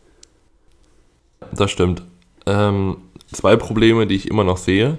Das 1.53 1.71
stimmt. 1.71 2.03
Ähm, 2.51 2.97
zwei 3.33 3.55
Probleme, 3.55 4.07
die 4.07 4.17
ich 4.17 4.29
immer 4.29 4.43
noch 4.43 4.57
sehe. 4.57 4.99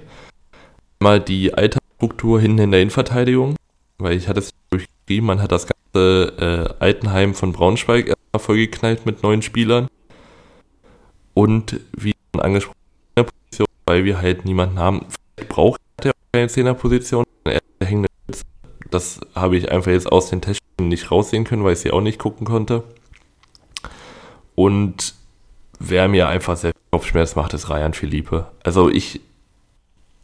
Mal 1.00 1.20
die 1.20 1.52
Altersstruktur 1.52 2.40
hinten 2.40 2.60
in 2.60 2.70
der 2.70 2.80
Innenverteidigung, 2.80 3.56
weil 3.98 4.16
ich 4.16 4.28
hatte 4.28 4.40
es 4.40 4.50
durchgeschrieben, 4.70 5.26
man 5.26 5.42
hat 5.42 5.52
das 5.52 5.66
äh, 5.94 6.68
Altenheim 6.78 7.34
von 7.34 7.52
Braunschweig 7.52 8.08
erstmal 8.08 8.40
vollgeknallt 8.40 9.04
mit 9.04 9.22
neuen 9.22 9.42
Spielern. 9.42 9.88
Und 11.34 11.80
wie 11.96 12.14
schon 12.34 12.42
angesprochen, 12.42 12.78
Position, 13.14 13.66
weil 13.84 14.04
wir 14.04 14.20
halt 14.20 14.44
niemanden 14.44 14.78
haben. 14.78 15.06
Vielleicht 15.34 15.50
braucht 15.50 15.80
er 16.02 16.12
keine 16.32 16.48
Zehnerposition. 16.48 17.24
Das 18.90 19.20
habe 19.34 19.56
ich 19.56 19.70
einfach 19.70 19.90
jetzt 19.90 20.10
aus 20.10 20.30
den 20.30 20.40
Tests 20.40 20.62
nicht 20.78 21.10
raussehen 21.10 21.44
können, 21.44 21.64
weil 21.64 21.72
ich 21.72 21.80
sie 21.80 21.90
auch 21.90 22.00
nicht 22.00 22.18
gucken 22.18 22.46
konnte. 22.46 22.84
Und 24.54 25.14
wer 25.78 26.08
mir 26.08 26.28
einfach 26.28 26.56
sehr 26.56 26.72
Kopfschmerz 26.92 27.36
macht, 27.36 27.54
ist 27.54 27.70
Ryan 27.70 27.94
Philippe. 27.94 28.46
Also 28.62 28.90
ich, 28.90 29.20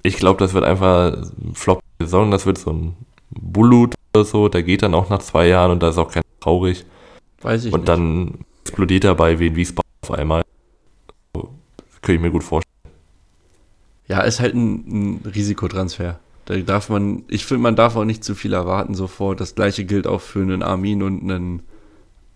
ich 0.02 0.16
glaube, 0.16 0.38
das 0.38 0.52
wird 0.52 0.64
einfach 0.64 1.14
ein 1.14 1.54
Flop-Saison. 1.54 2.30
Das 2.30 2.44
wird 2.44 2.58
so 2.58 2.70
ein 2.72 2.94
Bullut 3.30 3.94
oder 4.14 4.24
so, 4.24 4.48
der 4.48 4.62
geht 4.62 4.82
dann 4.82 4.94
auch 4.94 5.08
nach 5.08 5.20
zwei 5.20 5.48
Jahren 5.48 5.70
und 5.72 5.82
da 5.82 5.88
ist 5.88 5.98
auch 5.98 6.10
kein 6.10 6.22
traurig. 6.40 6.84
Weiß 7.40 7.64
ich 7.64 7.72
Und 7.72 7.80
nicht. 7.80 7.88
dann 7.88 8.34
explodiert 8.62 9.04
er 9.04 9.14
bei 9.14 9.38
Wien 9.38 9.56
Wiesbaden 9.56 9.90
auf 10.02 10.10
einmal. 10.10 10.44
So, 11.34 11.50
könnte 12.02 12.14
ich 12.16 12.20
mir 12.20 12.30
gut 12.30 12.44
vorstellen. 12.44 12.68
Ja, 14.06 14.20
ist 14.20 14.40
halt 14.40 14.54
ein, 14.54 15.18
ein 15.20 15.20
Risikotransfer. 15.34 16.18
Da 16.46 16.56
darf 16.56 16.88
man, 16.88 17.24
ich 17.28 17.44
finde, 17.44 17.62
man 17.62 17.76
darf 17.76 17.96
auch 17.96 18.04
nicht 18.04 18.24
zu 18.24 18.34
viel 18.34 18.52
erwarten 18.54 18.94
sofort. 18.94 19.40
Das 19.40 19.54
gleiche 19.54 19.84
gilt 19.84 20.06
auch 20.06 20.20
für 20.22 20.40
einen 20.40 20.62
Armin 20.62 21.02
und 21.02 21.22
einen 21.22 21.62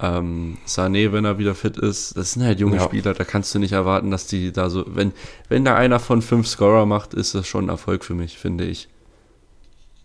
ähm, 0.02 0.58
Sané, 0.66 1.12
wenn 1.12 1.24
er 1.24 1.38
wieder 1.38 1.54
fit 1.54 1.78
ist. 1.78 2.16
Das 2.16 2.32
sind 2.32 2.44
halt 2.44 2.60
junge 2.60 2.76
ja. 2.76 2.82
Spieler, 2.82 3.14
da 3.14 3.24
kannst 3.24 3.54
du 3.54 3.58
nicht 3.58 3.72
erwarten, 3.72 4.10
dass 4.10 4.26
die 4.26 4.52
da 4.52 4.68
so, 4.68 4.84
wenn, 4.88 5.12
wenn 5.48 5.64
da 5.64 5.76
einer 5.76 6.00
von 6.00 6.20
fünf 6.20 6.48
Scorer 6.48 6.84
macht, 6.84 7.14
ist 7.14 7.34
das 7.34 7.46
schon 7.46 7.66
ein 7.66 7.68
Erfolg 7.68 8.04
für 8.04 8.14
mich, 8.14 8.36
finde 8.36 8.64
ich. 8.64 8.88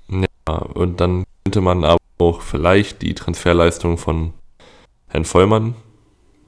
Ja, 0.10 0.58
und 0.58 1.02
dann 1.02 1.24
könnte 1.44 1.62
man 1.62 1.84
aber 1.84 1.98
auch 2.20 2.42
vielleicht 2.42 3.02
die 3.02 3.16
Transferleistung 3.16 3.98
von 3.98 4.34
Herrn 5.08 5.26
Vollmann 5.26 5.76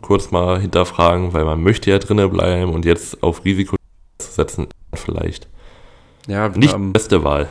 kurz 0.01 0.31
mal 0.31 0.59
hinterfragen, 0.59 1.33
weil 1.33 1.43
man 1.43 1.61
möchte 1.61 1.89
ja 1.89 1.99
drinnen 1.99 2.29
bleiben 2.29 2.71
und 2.71 2.85
jetzt 2.85 3.21
auf 3.23 3.43
Risiko 3.43 3.75
zu 4.19 4.31
setzen, 4.31 4.67
vielleicht 4.93 5.47
ja, 6.27 6.49
nicht 6.49 6.73
haben, 6.73 6.87
die 6.87 6.93
beste 6.93 7.23
Wahl. 7.23 7.49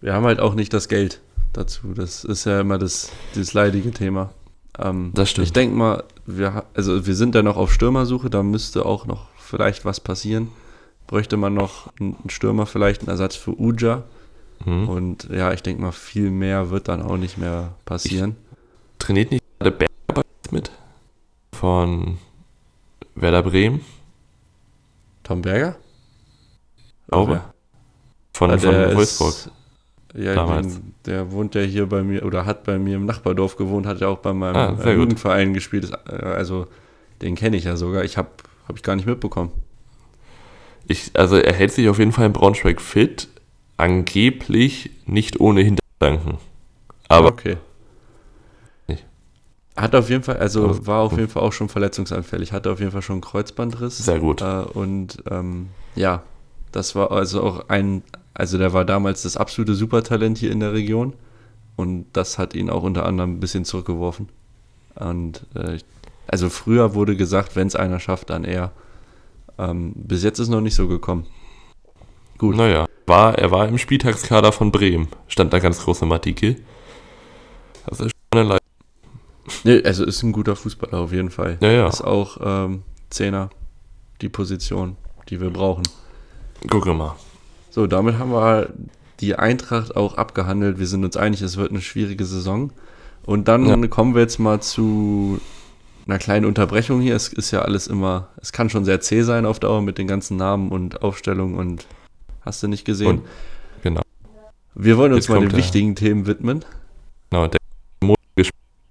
Wir 0.00 0.12
haben 0.12 0.26
halt 0.26 0.40
auch 0.40 0.54
nicht 0.54 0.72
das 0.72 0.88
Geld 0.88 1.20
dazu. 1.52 1.94
Das 1.94 2.24
ist 2.24 2.44
ja 2.44 2.60
immer 2.60 2.78
das, 2.78 3.10
das 3.34 3.54
leidige 3.54 3.90
Thema. 3.90 4.30
Ähm, 4.78 5.10
das 5.14 5.30
stimmt. 5.30 5.46
Ich 5.46 5.52
denke 5.52 5.76
mal, 5.76 6.04
wir, 6.26 6.64
also 6.74 7.06
wir 7.06 7.14
sind 7.14 7.34
ja 7.34 7.42
noch 7.42 7.56
auf 7.56 7.72
Stürmersuche, 7.72 8.30
da 8.30 8.42
müsste 8.42 8.86
auch 8.86 9.06
noch 9.06 9.26
vielleicht 9.36 9.84
was 9.84 10.00
passieren. 10.00 10.48
Bräuchte 11.06 11.36
man 11.36 11.54
noch 11.54 11.92
einen 12.00 12.16
Stürmer, 12.28 12.66
vielleicht 12.66 13.02
einen 13.02 13.10
Ersatz 13.10 13.36
für 13.36 13.58
Uja. 13.58 14.04
Mhm. 14.64 14.88
Und 14.88 15.28
ja, 15.30 15.52
ich 15.52 15.62
denke 15.62 15.82
mal, 15.82 15.92
viel 15.92 16.30
mehr 16.30 16.70
wird 16.70 16.88
dann 16.88 17.02
auch 17.02 17.16
nicht 17.16 17.38
mehr 17.38 17.74
passieren. 17.84 18.36
Ich, 18.92 18.98
trainiert 18.98 19.30
nicht 19.30 19.42
gerade 19.58 19.72
Berger 19.72 20.22
mit? 20.50 20.70
Von 21.52 22.18
Werder 23.14 23.42
Bremen? 23.42 23.84
Tom 25.22 25.42
Berger? 25.42 25.76
Glaube. 27.08 27.32
Okay. 27.32 27.40
Von, 28.34 28.50
ja, 28.50 28.58
von 28.58 28.74
Wolfsburg. 28.96 29.28
Ist, 29.28 29.50
ja, 30.14 30.60
den, 30.60 30.94
der 31.06 31.32
wohnt 31.32 31.54
ja 31.54 31.62
hier 31.62 31.86
bei 31.86 32.02
mir 32.02 32.24
oder 32.24 32.44
hat 32.44 32.64
bei 32.64 32.78
mir 32.78 32.96
im 32.96 33.06
Nachbardorf 33.06 33.56
gewohnt, 33.56 33.86
hat 33.86 34.00
ja 34.00 34.08
auch 34.08 34.18
bei 34.18 34.32
meinem 34.32 34.56
ah, 34.56 34.84
äh, 34.84 34.94
Jugendverein 34.94 35.54
gespielt. 35.54 35.90
Äh, 36.08 36.14
also 36.16 36.66
den 37.22 37.34
kenne 37.34 37.56
ich 37.56 37.64
ja 37.64 37.76
sogar. 37.76 38.04
Ich 38.04 38.18
habe 38.18 38.28
hab 38.68 38.76
ich 38.76 38.82
gar 38.82 38.96
nicht 38.96 39.06
mitbekommen. 39.06 39.52
Ich, 40.86 41.12
also 41.14 41.36
er 41.36 41.52
hält 41.54 41.72
sich 41.72 41.88
auf 41.88 41.98
jeden 41.98 42.12
Fall 42.12 42.26
in 42.26 42.32
Braunschweig 42.32 42.80
fit 42.80 43.28
angeblich 43.76 44.90
nicht 45.06 45.40
ohne 45.40 45.62
Hintergedanken. 45.62 46.38
Aber 47.08 47.28
okay. 47.28 47.56
Hat 49.74 49.94
auf 49.94 50.10
jeden 50.10 50.22
Fall, 50.22 50.36
also 50.36 50.86
war 50.86 51.00
auf 51.00 51.16
jeden 51.16 51.28
Fall 51.28 51.42
auch 51.42 51.52
schon 51.52 51.70
verletzungsanfällig, 51.70 52.52
hatte 52.52 52.70
auf 52.70 52.78
jeden 52.78 52.92
Fall 52.92 53.00
schon 53.00 53.14
einen 53.14 53.20
Kreuzbandriss. 53.22 53.98
Sehr 53.98 54.20
gut. 54.20 54.42
Äh, 54.42 54.64
und 54.74 55.22
ähm, 55.30 55.70
ja, 55.94 56.22
das 56.72 56.94
war 56.94 57.10
also 57.10 57.42
auch 57.42 57.68
ein, 57.70 58.02
also 58.34 58.58
der 58.58 58.72
war 58.72 58.84
damals 58.84 59.22
das 59.22 59.36
absolute 59.36 59.74
Supertalent 59.74 60.38
hier 60.38 60.52
in 60.52 60.60
der 60.60 60.72
Region. 60.72 61.14
Und 61.76 62.06
das 62.12 62.38
hat 62.38 62.54
ihn 62.54 62.70
auch 62.70 62.82
unter 62.82 63.06
anderem 63.06 63.34
ein 63.34 63.40
bisschen 63.40 63.64
zurückgeworfen. 63.64 64.28
Und 64.94 65.46
äh, 65.54 65.78
also 66.28 66.50
früher 66.50 66.94
wurde 66.94 67.16
gesagt, 67.16 67.56
wenn 67.56 67.66
es 67.66 67.76
einer 67.76 68.00
schafft, 68.00 68.30
dann 68.30 68.44
er. 68.44 68.72
Ähm, 69.58 69.92
bis 69.94 70.22
jetzt 70.22 70.38
ist 70.38 70.48
noch 70.48 70.60
nicht 70.60 70.74
so 70.74 70.88
gekommen. 70.88 71.26
Gut. 72.38 72.56
Naja 72.56 72.86
war, 73.06 73.38
er 73.38 73.50
war 73.50 73.68
im 73.68 73.78
Spieltagskader 73.78 74.52
von 74.52 74.72
Bremen, 74.72 75.08
stand 75.28 75.52
da 75.52 75.58
ganz 75.58 75.82
groß 75.82 76.02
im 76.02 76.12
Artikel. 76.12 76.56
Das 77.86 78.00
ist 78.00 78.10
schon 78.10 78.40
eine 78.40 78.42
Leistung. 78.44 79.60
Nee, 79.64 79.82
also 79.84 80.04
ist 80.04 80.22
ein 80.22 80.32
guter 80.32 80.56
Fußballer 80.56 80.98
auf 80.98 81.12
jeden 81.12 81.30
Fall. 81.30 81.58
Ja, 81.60 81.70
ja. 81.70 81.88
Ist 81.88 82.02
auch 82.02 82.38
ähm, 82.42 82.82
Zehner, 83.10 83.50
die 84.20 84.28
Position, 84.28 84.96
die 85.28 85.40
wir 85.40 85.50
brauchen. 85.50 85.82
Gucke 86.70 86.94
mal. 86.94 87.16
So, 87.72 87.88
damit 87.88 88.18
haben 88.18 88.30
wir 88.30 88.68
die 89.18 89.34
Eintracht 89.34 89.96
auch 89.96 90.14
abgehandelt. 90.14 90.78
Wir 90.78 90.86
sind 90.86 91.04
uns 91.04 91.16
einig, 91.16 91.42
es 91.42 91.56
wird 91.56 91.70
eine 91.70 91.80
schwierige 91.80 92.24
Saison. 92.24 92.72
Und 93.24 93.48
dann 93.48 93.66
ja. 93.66 93.88
kommen 93.88 94.14
wir 94.14 94.22
jetzt 94.22 94.38
mal 94.38 94.60
zu 94.60 95.40
einer 96.06 96.18
kleinen 96.18 96.46
Unterbrechung 96.46 97.00
hier. 97.00 97.16
Es 97.16 97.28
ist 97.28 97.50
ja 97.50 97.62
alles 97.62 97.88
immer, 97.88 98.28
es 98.40 98.52
kann 98.52 98.70
schon 98.70 98.84
sehr 98.84 99.00
zäh 99.00 99.22
sein 99.22 99.46
auf 99.46 99.58
Dauer 99.58 99.82
mit 99.82 99.98
den 99.98 100.06
ganzen 100.06 100.36
Namen 100.36 100.70
und 100.70 101.02
Aufstellungen 101.02 101.56
und 101.56 101.86
Hast 102.44 102.62
du 102.62 102.68
nicht 102.68 102.84
gesehen? 102.84 103.18
Und, 103.18 103.22
genau. 103.82 104.02
Wir 104.74 104.96
wollen 104.96 105.12
uns 105.12 105.26
Jetzt 105.26 105.34
mal 105.34 105.46
den 105.46 105.56
wichtigen 105.56 105.94
Themen 105.94 106.26
widmen. 106.26 106.64
Genau, 107.30 107.46
der 107.46 107.58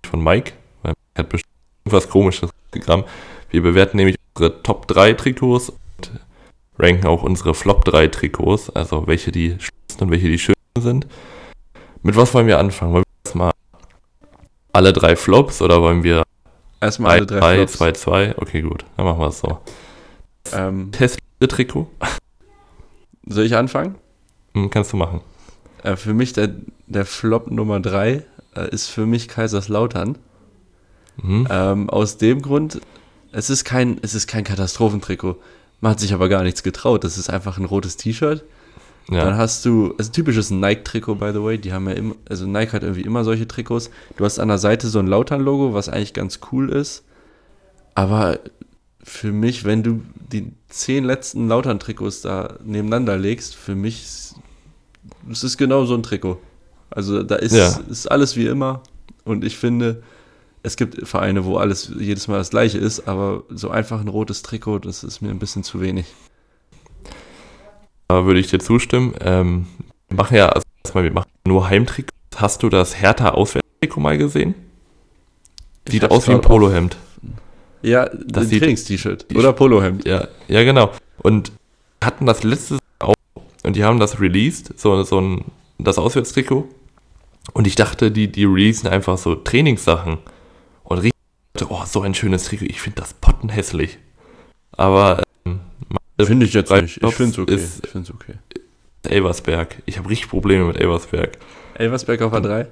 von 0.09 0.23
Mike, 0.23 0.53
weil 0.81 0.91
Mike 0.91 0.99
hat 1.17 1.29
bestimmt 1.29 1.53
was 1.85 2.09
komisches 2.09 2.49
gegraben. 2.71 3.03
Wir 3.49 3.61
bewerten 3.61 3.97
nämlich 3.97 4.17
unsere 4.33 4.61
Top 4.61 4.87
3 4.87 5.13
Trikots 5.13 5.71
ranken 6.81 7.07
auch 7.07 7.23
unsere 7.23 7.53
Flop 7.53 7.85
3 7.85 8.07
Trikots, 8.07 8.69
also 8.69 9.07
welche 9.07 9.31
die 9.31 9.57
schönsten 9.59 10.03
und 10.03 10.11
welche 10.11 10.27
die 10.27 10.39
schönsten 10.39 10.81
sind. 10.81 11.07
Mit 12.03 12.15
was 12.15 12.33
wollen 12.33 12.47
wir 12.47 12.59
anfangen? 12.59 12.93
Wollen 12.93 13.03
wir 13.03 13.25
erstmal 13.25 13.51
alle 14.73 14.93
drei 14.93 15.15
Flops 15.15 15.61
oder 15.61 15.81
wollen 15.81 16.03
wir 16.03 16.23
Erstmal 16.79 17.11
alle 17.11 17.25
drei 17.27 17.39
3, 17.39 17.55
Flops. 17.55 17.73
2, 17.73 17.91
2? 17.91 18.35
Okay, 18.37 18.61
gut, 18.61 18.85
dann 18.97 19.05
machen 19.05 19.19
wir 19.19 19.27
es 19.27 19.39
so. 19.39 19.59
Ähm, 20.53 20.91
Hässliche 20.97 21.47
Trikot? 21.47 21.87
soll 23.27 23.45
ich 23.45 23.55
anfangen? 23.55 23.95
Hm, 24.53 24.69
kannst 24.69 24.91
du 24.93 24.97
machen. 24.97 25.21
Äh, 25.83 25.95
für 25.95 26.13
mich 26.13 26.33
der, 26.33 26.49
der 26.87 27.05
Flop 27.05 27.49
Nummer 27.51 27.79
3 27.79 28.23
äh, 28.55 28.69
ist 28.71 28.87
für 28.87 29.05
mich 29.05 29.27
Kaiserslautern. 29.27 30.17
Mhm. 31.21 31.47
Ähm, 31.49 31.89
aus 31.89 32.17
dem 32.17 32.41
Grund, 32.41 32.81
es 33.31 33.49
ist 33.49 33.63
kein, 33.63 33.99
es 34.01 34.15
ist 34.15 34.27
kein 34.27 34.43
Katastrophentrikot. 34.43 35.37
Man 35.81 35.91
hat 35.91 35.99
sich 35.99 36.13
aber 36.13 36.29
gar 36.29 36.43
nichts 36.43 36.63
getraut. 36.63 37.03
Das 37.03 37.17
ist 37.17 37.29
einfach 37.29 37.57
ein 37.57 37.65
rotes 37.65 37.97
T-Shirt. 37.97 38.43
Dann 39.07 39.17
Ja, 39.17 39.35
hast 39.37 39.65
du, 39.65 39.95
also 39.97 40.11
typisches 40.11 40.51
Nike-Trikot, 40.51 41.15
by 41.15 41.31
the 41.33 41.41
way. 41.43 41.57
Die 41.57 41.73
haben 41.73 41.89
ja 41.89 41.95
immer, 41.95 42.15
also 42.29 42.45
Nike 42.45 42.71
hat 42.73 42.83
irgendwie 42.83 43.01
immer 43.01 43.23
solche 43.23 43.47
Trikots. 43.47 43.89
Du 44.15 44.23
hast 44.23 44.39
an 44.39 44.47
der 44.47 44.59
Seite 44.59 44.87
so 44.87 44.99
ein 44.99 45.07
Lautern-Logo, 45.07 45.73
was 45.73 45.89
eigentlich 45.89 46.13
ganz 46.13 46.39
cool 46.51 46.69
ist. 46.69 47.03
Aber 47.95 48.39
für 49.03 49.31
mich, 49.31 49.65
wenn 49.65 49.81
du 49.83 50.01
die 50.31 50.53
zehn 50.69 51.03
letzten 51.03 51.47
Lautern-Trikots 51.47 52.21
da 52.21 52.57
nebeneinander 52.63 53.17
legst, 53.17 53.55
für 53.55 53.75
mich, 53.75 54.03
ist- 54.03 54.35
es 55.31 55.43
ist 55.43 55.57
genau 55.57 55.85
so 55.85 55.95
ein 55.95 56.03
Trikot. 56.03 56.39
Also 56.91 57.23
da 57.23 57.35
ist, 57.37 57.53
Ja. 57.55 57.79
ist 57.89 58.09
alles 58.09 58.35
wie 58.37 58.45
immer. 58.45 58.83
Und 59.25 59.43
ich 59.43 59.57
finde, 59.57 60.03
es 60.63 60.75
gibt 60.77 61.07
Vereine, 61.07 61.45
wo 61.45 61.57
alles 61.57 61.91
jedes 61.97 62.27
Mal 62.27 62.37
das 62.37 62.49
gleiche 62.51 62.77
ist, 62.77 63.07
aber 63.07 63.43
so 63.49 63.69
einfach 63.69 63.99
ein 64.01 64.07
rotes 64.07 64.41
Trikot, 64.43 64.79
das 64.79 65.03
ist 65.03 65.21
mir 65.21 65.29
ein 65.29 65.39
bisschen 65.39 65.63
zu 65.63 65.81
wenig. 65.81 66.05
da 68.07 68.25
würde 68.25 68.39
ich 68.39 68.47
dir 68.47 68.59
zustimmen. 68.59 69.13
Ähm, 69.21 69.67
wir 70.09 70.17
machen 70.17 70.37
ja, 70.37 70.49
also 70.49 70.63
erstmal, 70.83 71.03
wir 71.03 71.11
machen 71.13 71.29
nur 71.47 71.67
Heimtrikots. 71.69 72.11
Hast 72.35 72.63
du 72.63 72.69
das 72.69 72.99
Hertha 73.01 73.29
Auswärtstrikot 73.31 73.99
mal 73.99 74.17
gesehen? 74.17 74.55
Sieht 75.87 76.09
aus 76.09 76.27
wie 76.27 76.33
ein 76.33 76.41
Polohemd. 76.41 76.95
Ja, 77.81 78.05
Das 78.09 78.47
sieht- 78.49 78.59
Trainings-T-Shirt 78.59 79.25
oder 79.35 79.53
Polohemd. 79.53 80.05
Ja, 80.05 80.27
ja, 80.47 80.63
genau. 80.63 80.91
Und 81.23 81.51
hatten 82.03 82.25
das 82.25 82.43
letztes 82.43 82.79
auch 82.99 83.13
und 83.63 83.75
die 83.75 83.83
haben 83.83 83.99
das 83.99 84.19
released, 84.19 84.79
so, 84.79 85.01
so 85.03 85.19
ein, 85.19 85.45
das 85.79 85.97
Auswärtstrikot. 85.97 86.67
Und 87.53 87.65
ich 87.67 87.75
dachte, 87.75 88.11
die, 88.11 88.31
die 88.31 88.45
releasen 88.45 88.87
einfach 88.87 89.17
so 89.17 89.35
Trainingssachen. 89.35 90.19
Richtig, 91.61 91.77
oh, 91.77 91.85
so 91.85 92.01
ein 92.01 92.13
schönes 92.13 92.45
Trikot. 92.45 92.65
Ich 92.65 92.81
finde 92.81 93.01
das 93.01 93.13
pottenhässlich. 93.13 93.97
Aber 94.71 95.21
ähm, 95.45 95.59
Finde 96.21 96.45
ich 96.45 96.53
jetzt 96.53 96.69
drei 96.69 96.81
nicht. 96.81 97.01
Ich 97.03 97.13
finde 97.15 97.31
es 97.31 97.39
okay. 97.39 97.55
ist- 97.55 97.83
ich 97.85 97.89
finde 97.91 98.09
es 98.09 98.13
okay. 98.15 98.33
Elversberg. 99.03 99.81
Ich 99.85 99.97
habe 99.97 100.09
richtig 100.09 100.29
Probleme 100.29 100.65
mit 100.65 100.77
Elversberg. 100.77 101.37
Elversberg 101.75 102.21
auf 102.21 102.33
A3? 102.33 102.67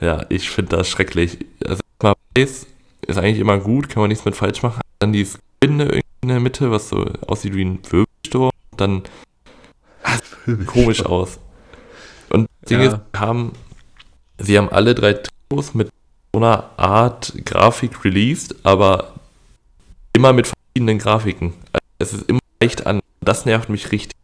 Ja, 0.00 0.26
ich 0.28 0.50
finde 0.50 0.76
das 0.76 0.88
schrecklich. 0.88 1.38
Also 1.64 1.80
erstmal 1.94 2.14
weiß 2.36 2.66
ist 3.06 3.18
eigentlich 3.18 3.38
immer 3.38 3.58
gut, 3.58 3.88
kann 3.88 4.00
man 4.02 4.08
nichts 4.08 4.24
mit 4.24 4.34
falsch 4.36 4.62
machen. 4.62 4.80
Dann 4.98 5.12
die 5.12 5.24
Spinne 5.26 5.84
irgendwie 5.84 6.02
in 6.22 6.28
der 6.28 6.40
Mitte, 6.40 6.70
was 6.70 6.88
so 6.90 7.04
aussieht 7.26 7.54
wie 7.54 7.64
ein 7.64 7.78
Wirbelsturm. 7.90 8.50
Dann 8.76 9.02
komisch 10.66 11.04
aus. 11.04 11.38
Und 12.30 12.48
das 12.60 12.68
Ding 12.68 12.80
Ja. 12.80 12.86
ist, 12.94 12.96
haben, 13.16 13.52
sie 14.38 14.58
haben 14.58 14.68
alle 14.68 14.94
drei 14.94 15.14
Trikots 15.14 15.74
mit 15.74 15.90
so 16.34 16.38
einer 16.38 16.70
Art 16.76 17.32
Grafik 17.44 18.04
released, 18.04 18.56
aber 18.64 19.14
immer 20.12 20.32
mit 20.32 20.48
verschiedenen 20.48 20.98
Grafiken. 20.98 21.52
Also 21.72 21.82
es 21.98 22.12
ist 22.22 22.28
immer 22.28 22.40
leicht 22.60 22.86
an. 22.88 22.98
Das 23.20 23.46
nervt 23.46 23.68
mich 23.68 23.92
richtig. 23.92 24.16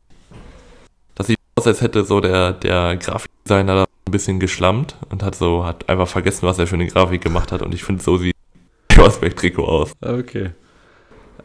Das 1.14 1.28
sieht 1.28 1.38
aus, 1.54 1.68
als 1.68 1.80
hätte 1.82 2.04
so 2.04 2.20
der, 2.20 2.52
der 2.52 2.96
Grafikdesigner 2.96 3.74
da 3.76 3.84
ein 4.06 4.11
bisschen 4.11 4.40
geschlammt 4.40 4.96
und 5.11 5.22
hat 5.22 5.36
so, 5.36 5.64
hat 5.64 5.88
einfach 5.88 6.08
vergessen, 6.08 6.46
was 6.48 6.58
er 6.58 6.66
für 6.66 6.74
eine 6.74 6.88
Grafik 6.88 7.22
gemacht 7.22 7.52
hat. 7.52 7.62
Und 7.62 7.74
ich 7.74 7.84
finde, 7.84 8.02
so 8.02 8.16
sieht 8.18 8.34
das 8.96 9.20
Trikot 9.20 9.64
aus. 9.66 9.92
Okay. 10.00 10.50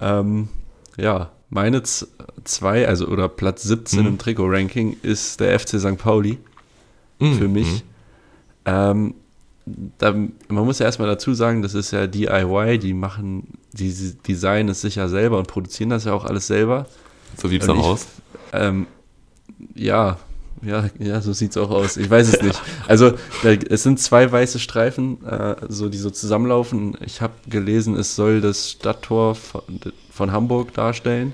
Ähm, 0.02 0.50
ja, 0.98 1.30
meine 1.52 1.84
z- 1.84 2.08
zwei, 2.44 2.88
also 2.88 3.06
oder 3.08 3.30
Platz 3.30 3.62
17 3.64 4.00
Mhm. 4.02 4.08
im 4.08 4.18
Trikot-Ranking 4.18 4.98
ist 5.04 5.40
der 5.42 5.60
FC 5.60 5.80
St. 5.80 5.98
Pauli 6.00 6.40
Mhm. 7.20 7.34
für 7.38 7.48
mich. 7.48 7.84
Ähm, 8.66 9.14
da, 9.66 10.12
man 10.12 10.66
muss 10.66 10.80
ja 10.80 10.86
erstmal 10.86 11.08
dazu 11.08 11.34
sagen, 11.34 11.62
das 11.62 11.74
ist 11.74 11.92
ja 11.92 12.08
DIY, 12.08 12.78
die 12.80 12.94
machen, 12.94 13.58
die 13.74 13.90
sie 13.92 14.16
designen 14.16 14.70
es 14.70 14.82
sicher 14.82 15.10
selber 15.10 15.40
und 15.40 15.48
produzieren 15.48 15.90
das 15.90 16.06
ja 16.06 16.14
auch 16.14 16.26
alles 16.26 16.48
selber. 16.48 16.86
So 17.38 17.48
sieht 17.48 17.64
es 17.64 17.70
auch 17.70 17.78
aus. 17.78 18.08
Ähm, 18.54 18.86
ja, 19.74 20.18
ja, 20.62 20.90
ja, 21.00 21.22
so 21.22 21.34
sieht's 21.34 21.58
auch 21.58 21.70
aus. 21.70 21.98
Ich 21.98 22.10
weiß 22.10 22.28
es 22.28 22.42
nicht. 22.42 22.62
Also 22.88 23.14
da, 23.44 23.52
es 23.52 23.84
sind 23.84 24.00
zwei 24.00 24.32
weiße 24.32 24.60
Streifen, 24.60 25.26
äh, 25.26 25.56
so 25.68 25.90
die 25.90 25.98
so 25.98 26.10
zusammenlaufen. 26.10 26.98
Ich 27.06 27.22
habe 27.22 27.34
gelesen, 27.48 27.96
es 27.96 28.16
soll 28.16 28.42
das 28.42 28.72
Stadttor 28.72 29.36
von, 29.36 29.62
von 30.12 30.32
Hamburg 30.32 30.74
darstellen. 30.74 31.34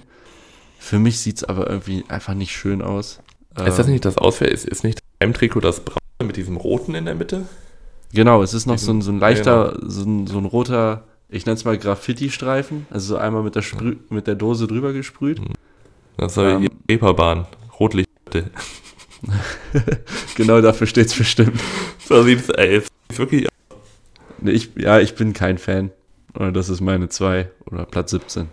Für 0.79 0.99
mich 0.99 1.19
sieht's 1.19 1.43
aber 1.43 1.69
irgendwie 1.69 2.03
einfach 2.07 2.33
nicht 2.33 2.51
schön 2.51 2.81
aus. 2.81 3.19
ist 3.65 3.77
das 3.77 3.87
Ähm, 3.87 3.93
nicht 3.93 4.05
das 4.05 4.17
Auswehr? 4.17 4.49
Ist, 4.51 4.65
ist 4.65 4.83
nicht 4.83 4.99
im 5.19 5.33
Trikot 5.33 5.59
das 5.59 5.81
braune 5.81 5.99
mit 6.23 6.37
diesem 6.37 6.57
roten 6.57 6.95
in 6.95 7.05
der 7.05 7.15
Mitte? 7.15 7.45
Genau, 8.13 8.41
es 8.43 8.53
ist 8.53 8.65
noch 8.65 8.77
so 8.77 8.91
ein, 8.91 9.01
so 9.01 9.11
ein 9.11 9.19
leichter, 9.19 9.73
Genau. 9.75 9.89
so 9.89 10.03
ein, 10.03 10.27
so 10.27 10.37
ein 10.37 10.45
roter, 10.45 11.03
ich 11.29 11.45
nenne 11.45 11.55
es 11.55 11.65
mal 11.65 11.77
Graffiti-Streifen. 11.77 12.87
Also 12.89 13.15
so 13.15 13.17
einmal 13.17 13.43
mit 13.43 13.55
der, 13.55 13.61
Sprü 13.61 13.95
mit 14.09 14.27
der 14.27 14.35
Dose 14.35 14.67
drüber 14.67 14.91
gesprüht. 14.93 15.41
Das 16.17 16.33
soll 16.33 16.49
Ähm. 16.51 16.61
die 16.61 16.69
Reeperbahn. 16.93 17.45
Rotlicht. 17.79 18.09
Genau 20.35 20.61
dafür 20.61 20.87
steht's 20.87 21.15
bestimmt. 21.15 21.59
So 22.03 22.23
sieht 22.23 22.39
es, 22.41 22.49
ey. 22.49 22.77
Es 22.77 22.87
ist 23.09 23.19
wirklich 23.19 23.47
Nee, 24.41 24.51
ich, 24.51 24.71
ja, 24.75 24.99
ich 24.99 25.13
bin 25.15 25.33
kein 25.33 25.57
Fan. 25.59 25.91
Oder 26.33 26.51
das 26.51 26.67
ist 26.69 26.81
meine 26.81 27.07
2 27.09 27.49
oder 27.69 27.85
Platz 27.85 28.11
17. 28.11 28.47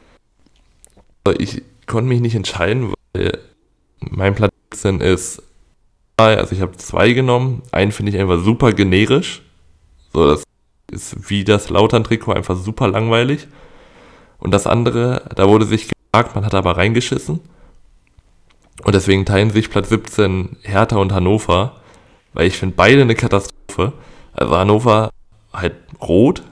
Also 1.25 1.41
ich 1.41 1.63
konnte 1.87 2.09
mich 2.09 2.21
nicht 2.21 2.35
entscheiden, 2.35 2.93
weil 3.15 3.39
mein 4.01 4.35
Platz 4.35 4.53
17 4.75 5.01
ist, 5.01 5.43
also 6.19 6.53
ich 6.55 6.61
habe 6.61 6.77
zwei 6.77 7.13
genommen. 7.13 7.63
Einen 7.73 7.91
finde 7.93 8.13
ich 8.13 8.19
einfach 8.19 8.45
super 8.45 8.73
generisch. 8.73 9.43
So, 10.19 10.27
das 10.27 10.43
ist 10.91 11.31
wie 11.31 11.45
das 11.45 11.71
Lautern-Trikot 11.71 12.33
einfach 12.33 12.57
super 12.57 12.89
langweilig. 12.89 13.47
Und 14.39 14.51
das 14.51 14.67
andere, 14.67 15.31
da 15.37 15.49
wurde 15.49 15.65
sich 15.65 15.89
gefragt, 15.89 16.35
man 16.35 16.45
hat 16.45 16.55
aber 16.55 16.77
reingeschissen. 16.77 17.39
Und 18.83 18.95
deswegen 18.97 19.25
teilen 19.25 19.51
sich 19.51 19.71
Platz 19.71 19.91
17 19.91 20.57
Hertha 20.63 20.97
und 20.97 21.13
Hannover, 21.13 21.77
weil 22.33 22.49
ich 22.49 22.59
finde 22.59 22.75
beide 22.75 23.03
eine 23.03 23.15
Katastrophe. 23.15 23.93
Also 24.33 24.57
Hannover 24.57 25.11
halt 25.53 25.77
rot. 26.01 26.43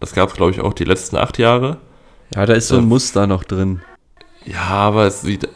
Das 0.00 0.12
gab 0.12 0.30
es, 0.30 0.34
glaube 0.34 0.50
ich, 0.50 0.60
auch 0.60 0.72
die 0.72 0.84
letzten 0.84 1.16
acht 1.16 1.38
Jahre. 1.38 1.78
Ja, 2.34 2.46
da 2.46 2.54
ist 2.54 2.66
so 2.66 2.78
ein. 2.78 2.88
Muster 2.88 3.28
noch 3.28 3.44
drin. 3.44 3.80
Ja, 4.44 4.70
aber 4.70 5.06
es 5.06 5.20
sieht, 5.20 5.44
äh, 5.44 5.48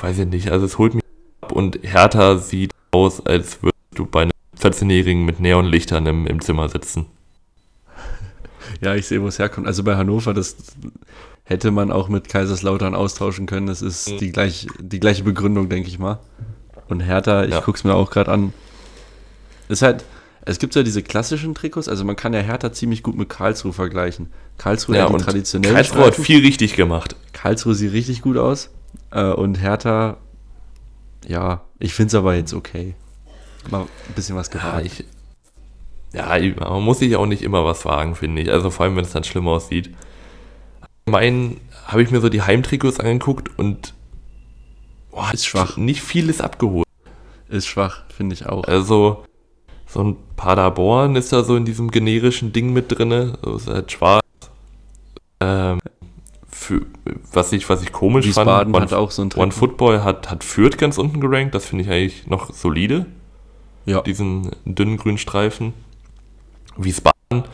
weiß 0.00 0.20
ich 0.20 0.26
nicht, 0.26 0.50
also 0.50 0.64
es 0.64 0.78
holt 0.78 0.94
mich 0.94 1.04
ab 1.42 1.52
und 1.52 1.80
Hertha 1.82 2.38
sieht 2.38 2.72
aus, 2.92 3.24
als 3.24 3.62
würdest 3.62 3.76
du 3.94 4.06
bei 4.06 4.22
einem 4.22 4.32
14-Jährigen 4.60 5.24
mit 5.24 5.40
Neonlichtern 5.40 6.06
im, 6.06 6.26
im 6.26 6.40
Zimmer 6.40 6.68
sitzen. 6.68 7.06
Ja, 8.80 8.94
ich 8.94 9.06
sehe, 9.08 9.20
wo 9.22 9.26
es 9.26 9.38
herkommt. 9.38 9.66
Also 9.66 9.82
bei 9.82 9.96
Hannover, 9.96 10.34
das 10.34 10.54
hätte 11.44 11.70
man 11.70 11.90
auch 11.90 12.08
mit 12.08 12.28
Kaiserslautern 12.28 12.94
austauschen 12.94 13.46
können. 13.46 13.66
Das 13.66 13.82
ist 13.82 14.08
Mhm. 14.10 14.18
die, 14.18 14.30
gleich, 14.30 14.66
die 14.78 15.00
gleiche 15.00 15.24
Begründung, 15.24 15.68
denke 15.68 15.88
ich 15.88 15.98
mal. 15.98 16.20
Und 16.88 17.00
Hertha, 17.00 17.44
ich 17.44 17.50
Ja. 17.50 17.60
gucke 17.60 17.76
es 17.78 17.84
mir 17.84 17.94
auch 17.94 18.10
gerade 18.10 18.30
an. 18.30 18.52
Ist 19.68 19.82
halt, 19.82 20.04
es 20.42 20.58
gibt 20.58 20.74
ja 20.76 20.82
diese 20.82 21.02
klassischen 21.02 21.54
Trikots, 21.54 21.88
also 21.88 22.04
man 22.04 22.14
kann 22.14 22.32
ja 22.34 22.40
Hertha 22.40 22.72
ziemlich 22.72 23.02
gut 23.02 23.16
mit 23.16 23.28
Karlsruhe 23.28 23.72
vergleichen. 23.72 24.30
Karlsruhe 24.58 24.96
Ja, 24.96 25.10
hat 25.12 25.20
traditionellen 25.22 25.74
Karlsruhe 25.74 25.98
hat 26.00 26.14
Streifen. 26.14 26.24
viel 26.24 26.40
richtig 26.44 26.74
gemacht. 26.76 27.16
Karlsruhe 27.32 27.74
sieht 27.74 27.92
richtig 27.92 28.22
gut 28.22 28.36
aus. 28.36 28.70
Äh, 29.10 29.24
und 29.32 29.60
Hertha, 29.60 30.18
ja, 31.26 31.62
ich 31.78 31.94
finde 31.94 32.08
es 32.08 32.14
aber 32.14 32.34
jetzt 32.36 32.54
okay. 32.54 32.94
Mal 33.70 33.82
ein 33.82 34.14
bisschen 34.14 34.36
was 34.36 34.48
Ja, 34.52 34.60
gewagt. 34.78 34.86
ich, 34.86 35.04
ja, 36.12 36.36
ich- 36.36 36.56
man 36.56 36.82
muss 36.82 36.98
sich 37.00 37.14
auch 37.16 37.26
nicht 37.26 37.42
immer 37.42 37.64
was 37.64 37.84
wagen, 37.84 38.14
finde 38.14 38.42
ich. 38.42 38.50
Also 38.50 38.70
vor 38.70 38.84
allem, 38.86 38.96
wenn 38.96 39.04
es 39.04 39.12
dann 39.12 39.24
schlimm 39.24 39.46
aussieht. 39.48 39.94
Mein 41.06 41.58
habe 41.86 42.02
ich 42.02 42.10
mir 42.10 42.20
so 42.20 42.28
die 42.28 42.42
Heimtrikots 42.42 43.00
angeguckt 43.00 43.58
und 43.58 43.94
boah, 45.10 45.30
Ist 45.32 45.46
schwach. 45.46 45.76
Nicht 45.76 46.02
viel 46.02 46.28
ist 46.28 46.42
abgeholt. 46.42 46.86
Ist 47.48 47.66
schwach, 47.66 48.02
finde 48.14 48.34
ich 48.34 48.46
auch. 48.46 48.64
Also, 48.64 49.24
so 49.86 50.00
ein 50.04 50.16
Paderborn 50.36 51.16
ist 51.16 51.32
da 51.32 51.42
so 51.44 51.56
in 51.56 51.64
diesem 51.64 51.90
generischen 51.90 52.52
Ding 52.52 52.74
mit 52.74 52.92
drinne. 52.98 53.38
So 53.42 53.56
ist 53.56 53.68
halt 53.68 53.90
schwarz. 53.90 54.22
Ähm, 55.40 55.78
für, 56.50 56.82
was, 57.32 57.52
ich, 57.52 57.68
was 57.70 57.82
ich 57.82 57.92
komisch 57.92 58.26
Wiesbaden 58.26 58.74
fand, 58.74 58.90
hat 58.90 58.98
auch 58.98 59.10
so 59.10 59.22
ein 59.22 59.32
One 59.34 59.52
Football 59.52 60.04
hat, 60.04 60.30
hat 60.30 60.44
Fürth 60.44 60.76
ganz 60.76 60.98
unten 60.98 61.20
gerankt. 61.20 61.54
Das 61.54 61.64
finde 61.66 61.84
ich 61.84 61.90
eigentlich 61.90 62.26
noch 62.26 62.52
solide. 62.52 63.06
Ja. 63.88 64.02
Diesen 64.02 64.50
dünnen 64.66 64.98
grünen 64.98 65.16
Streifen. 65.16 65.72
Wiesbaden. 66.76 67.44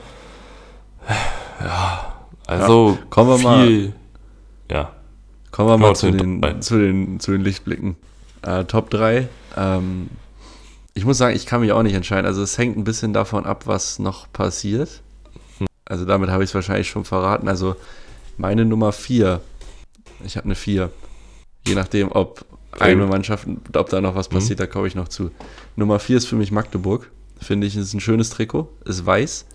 Ja, 1.60 2.26
also 2.46 2.90
ja, 2.90 3.06
kommen 3.08 3.30
wir 3.30 3.38
viel, 3.38 3.46
mal. 3.46 3.92
Ja. 4.70 4.92
Kommen 5.52 5.68
wir 5.68 5.78
mal 5.78 5.94
zu 5.94 6.10
den, 6.10 6.60
zu, 6.60 6.78
den, 6.78 7.20
zu 7.20 7.30
den 7.30 7.42
Lichtblicken. 7.42 7.96
Äh, 8.42 8.64
Top 8.64 8.90
3. 8.90 9.28
Ähm, 9.56 10.10
ich 10.94 11.04
muss 11.04 11.18
sagen, 11.18 11.36
ich 11.36 11.46
kann 11.46 11.60
mich 11.60 11.70
auch 11.70 11.84
nicht 11.84 11.94
entscheiden. 11.94 12.26
Also 12.26 12.42
es 12.42 12.58
hängt 12.58 12.76
ein 12.76 12.84
bisschen 12.84 13.12
davon 13.12 13.46
ab, 13.46 13.68
was 13.68 14.00
noch 14.00 14.30
passiert. 14.32 15.02
Hm. 15.58 15.68
Also 15.84 16.04
damit 16.04 16.30
habe 16.30 16.42
ich 16.42 16.50
es 16.50 16.54
wahrscheinlich 16.54 16.88
schon 16.88 17.04
verraten. 17.04 17.46
Also 17.46 17.76
meine 18.36 18.64
Nummer 18.64 18.90
4. 18.90 19.40
Ich 20.24 20.36
habe 20.36 20.46
eine 20.46 20.56
4. 20.56 20.90
Je 21.68 21.76
nachdem, 21.76 22.10
ob 22.10 22.44
eine 22.80 23.06
Mannschaft, 23.06 23.46
ob 23.74 23.88
da 23.88 24.00
noch 24.00 24.14
was 24.14 24.30
mhm. 24.30 24.34
passiert, 24.34 24.58
mhm. 24.58 24.62
da 24.62 24.66
komme 24.66 24.86
ich 24.86 24.94
noch 24.94 25.08
zu. 25.08 25.30
Nummer 25.76 25.98
4 25.98 26.18
ist 26.18 26.26
für 26.26 26.36
mich 26.36 26.52
Magdeburg. 26.52 27.10
Finde 27.40 27.66
ich, 27.66 27.76
ist 27.76 27.94
ein 27.94 28.00
schönes 28.00 28.30
Trikot. 28.30 28.68
Ist 28.84 29.04
weiß. 29.04 29.46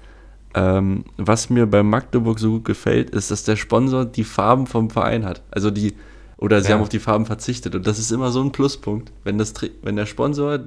Ähm, 0.56 1.06
was 1.18 1.50
mir 1.50 1.68
bei 1.68 1.84
Magdeburg 1.84 2.40
so 2.40 2.52
gut 2.52 2.66
gefällt, 2.66 3.12
ist, 3.12 3.32
dass 3.32 3.44
der 3.44 3.56
Sponsor 3.56 4.06
die 4.06 4.24
Farben 4.24 4.68
vom 4.68 4.90
Verein 4.90 5.26
hat. 5.26 5.44
Also 5.52 5.70
die, 5.72 5.94
oder 6.38 6.62
sie 6.62 6.70
ja. 6.70 6.76
haben 6.76 6.82
auf 6.82 6.90
die 6.90 7.00
Farben 7.00 7.26
verzichtet. 7.26 7.76
Und 7.76 7.86
das 7.86 8.00
ist 8.00 8.12
immer 8.12 8.32
so 8.32 8.42
ein 8.42 8.52
Pluspunkt. 8.52 9.12
Wenn, 9.24 9.38
das, 9.38 9.54
wenn 9.84 9.96
der 9.96 10.06
Sponsor 10.06 10.60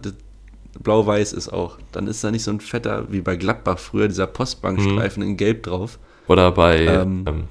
blau-weiß 0.81 1.33
ist 1.33 1.53
auch, 1.53 1.79
dann 1.91 2.07
ist 2.07 2.23
da 2.23 2.31
nicht 2.31 2.45
so 2.45 2.51
ein 2.51 2.61
fetter, 2.61 3.11
wie 3.11 3.21
bei 3.21 3.37
Gladbach 3.37 3.79
früher, 3.79 4.09
dieser 4.09 4.27
Postbankstreifen 4.27 5.23
mhm. 5.23 5.31
in 5.31 5.37
Gelb 5.37 5.65
drauf. 5.65 5.99
Oder 6.29 6.53
bei 6.53 6.87
ähm, 6.87 7.25
ähm, 7.27 7.45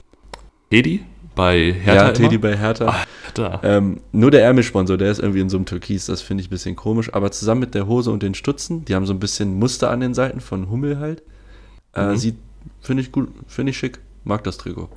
Teddy? 0.70 1.04
Bei 1.36 1.74
Hertha? 1.74 2.08
Ja, 2.08 2.12
Teddy 2.12 2.38
bei 2.38 2.58
Hertha. 2.58 2.88
Ach, 2.88 3.60
ähm, 3.64 4.02
nur 4.12 4.32
der 4.32 4.44
Ärmelsponsor, 4.44 4.98
der 4.98 5.12
ist 5.12 5.20
irgendwie 5.20 5.40
in 5.40 5.50
so 5.50 5.58
einem 5.58 5.66
Türkis, 5.66 6.08
das 6.08 6.22
finde 6.22 6.42
ich 6.42 6.48
ein 6.48 6.52
bisschen 6.52 6.76
komisch. 6.76 7.14
Aber 7.14 7.32
zusammen 7.32 7.62
mit 7.62 7.74
der 7.74 7.88
Hose 7.88 8.12
und 8.12 8.24
den 8.24 8.34
Stutzen, 8.34 8.84
die 8.86 8.96
haben 8.96 9.06
so 9.06 9.14
ein 9.14 9.20
bisschen 9.20 9.58
Muster 9.58 9.90
an 9.90 10.02
den 10.02 10.14
Seiten 10.14 10.42
von 10.42 10.70
Hummel 10.70 11.00
halt. 11.00 11.24
Äh, 11.94 12.08
mhm. 12.08 12.18
Sieht, 12.18 12.36
finde 12.82 13.04
ich 13.04 13.12
gut, 13.12 13.30
finde 13.48 13.72
ich 13.72 13.78
schick. 13.78 14.00
Mag 14.24 14.44
das 14.44 14.58
Trikot. 14.58 14.90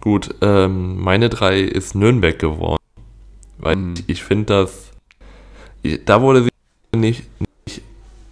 Gut, 0.00 0.34
ähm, 0.40 1.00
meine 1.00 1.28
drei 1.28 1.60
ist 1.60 1.94
Nürnberg 1.94 2.38
geworden. 2.38 2.82
Weil 3.58 3.76
mhm. 3.76 3.94
ich, 4.06 4.22
finde, 4.22 4.46
dass 4.46 4.90
da 6.04 6.20
wurde 6.20 6.44
sie 6.44 6.98
nicht, 6.98 7.24
nicht 7.66 7.82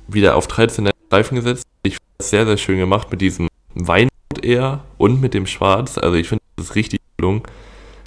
wieder 0.08 0.36
auf 0.36 0.46
traditionelle 0.46 0.94
Streifen 1.06 1.36
gesetzt. 1.36 1.64
Ich 1.82 1.94
finde 1.94 2.12
das 2.18 2.30
sehr, 2.30 2.46
sehr 2.46 2.56
schön 2.56 2.78
gemacht 2.78 3.10
mit 3.10 3.20
diesem 3.20 3.48
Weinrot 3.74 4.10
eher 4.42 4.84
und 4.98 5.20
mit 5.20 5.34
dem 5.34 5.46
Schwarz. 5.46 5.98
Also 5.98 6.16
ich 6.16 6.28
finde, 6.28 6.41
das 6.62 6.70
ist 6.70 6.76
richtig 6.76 7.00
gelungen. 7.16 7.42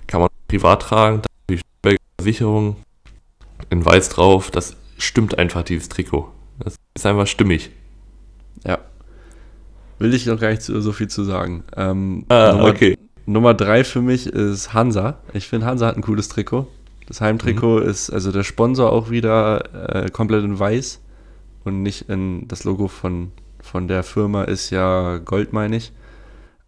Kann 0.08 0.22
man 0.22 0.30
privat 0.48 0.82
tragen. 0.82 1.22
Da 1.22 1.56
die 1.56 1.98
Versicherung 2.18 2.78
in 3.70 3.86
Weiß 3.86 4.10
drauf. 4.10 4.52
Das 4.52 4.76
stimmt 4.98 5.38
einfach, 5.38 5.64
dieses 5.64 5.90
Trikot. 5.90 6.32
Das 6.60 6.76
ist 6.96 7.06
einfach 7.06 7.28
stimmig. 7.28 7.72
Ja, 8.66 8.80
Will 10.00 10.14
ich 10.14 10.26
noch 10.26 10.40
gar 10.40 10.50
nicht 10.50 10.62
so, 10.62 10.80
so 10.82 10.92
viel 10.92 11.08
zu 11.08 11.24
sagen. 11.24 11.64
Ähm, 11.76 12.26
ah, 12.30 12.52
Nummer, 12.52 12.70
okay. 12.70 12.98
Nummer 13.26 13.54
drei 13.54 13.84
für 13.84 14.02
mich 14.02 14.28
ist 14.28 14.74
Hansa. 14.74 15.20
Ich 15.34 15.48
finde, 15.48 15.66
Hansa 15.66 15.88
hat 15.88 15.96
ein 15.96 16.02
cooles 16.02 16.28
Trikot. 16.28 16.68
Das 17.08 17.22
Heimtrikot 17.22 17.82
mhm. 17.82 17.90
ist, 17.90 18.10
also 18.10 18.32
der 18.32 18.44
Sponsor 18.44 18.92
auch 18.92 19.10
wieder 19.10 20.06
äh, 20.06 20.10
komplett 20.10 20.44
in 20.44 20.58
weiß 20.60 21.02
und 21.64 21.82
nicht 21.82 22.10
in 22.10 22.48
das 22.48 22.64
Logo 22.64 22.88
von, 22.88 23.32
von 23.62 23.88
der 23.88 24.04
Firma 24.04 24.44
ist 24.44 24.70
ja 24.72 25.18
Gold, 25.20 25.54
meine 25.54 25.78
ich. 25.78 25.94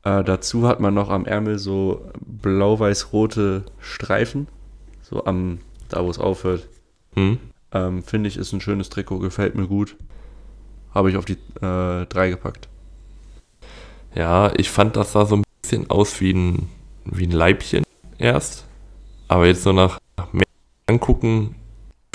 Äh, 0.03 0.23
dazu 0.23 0.67
hat 0.67 0.79
man 0.79 0.93
noch 0.93 1.09
am 1.09 1.25
Ärmel 1.25 1.59
so 1.59 2.09
blau-weiß-rote 2.25 3.63
Streifen, 3.79 4.47
so 5.01 5.25
am, 5.25 5.59
da 5.89 6.03
wo 6.03 6.09
es 6.09 6.19
aufhört. 6.19 6.67
Mhm. 7.15 7.39
Ähm, 7.71 8.03
Finde 8.03 8.29
ich, 8.29 8.37
ist 8.37 8.53
ein 8.53 8.61
schönes 8.61 8.89
Trikot, 8.89 9.19
gefällt 9.19 9.55
mir 9.55 9.67
gut. 9.67 9.95
Habe 10.93 11.09
ich 11.09 11.17
auf 11.17 11.25
die 11.25 11.37
äh, 11.61 12.05
drei 12.05 12.29
gepackt. 12.29 12.69
Ja, 14.15 14.51
ich 14.55 14.69
fand, 14.69 14.95
das 14.95 15.11
sah 15.11 15.25
so 15.25 15.35
ein 15.35 15.43
bisschen 15.61 15.89
aus 15.89 16.21
wie 16.21 16.31
ein, 16.31 16.69
wie 17.05 17.27
ein 17.27 17.31
Leibchen 17.31 17.83
erst. 18.17 18.65
Aber 19.27 19.45
jetzt 19.45 19.63
so 19.63 19.73
nach, 19.73 19.99
nach 20.17 20.31
mehr 20.33 20.45
angucken, 20.87 21.55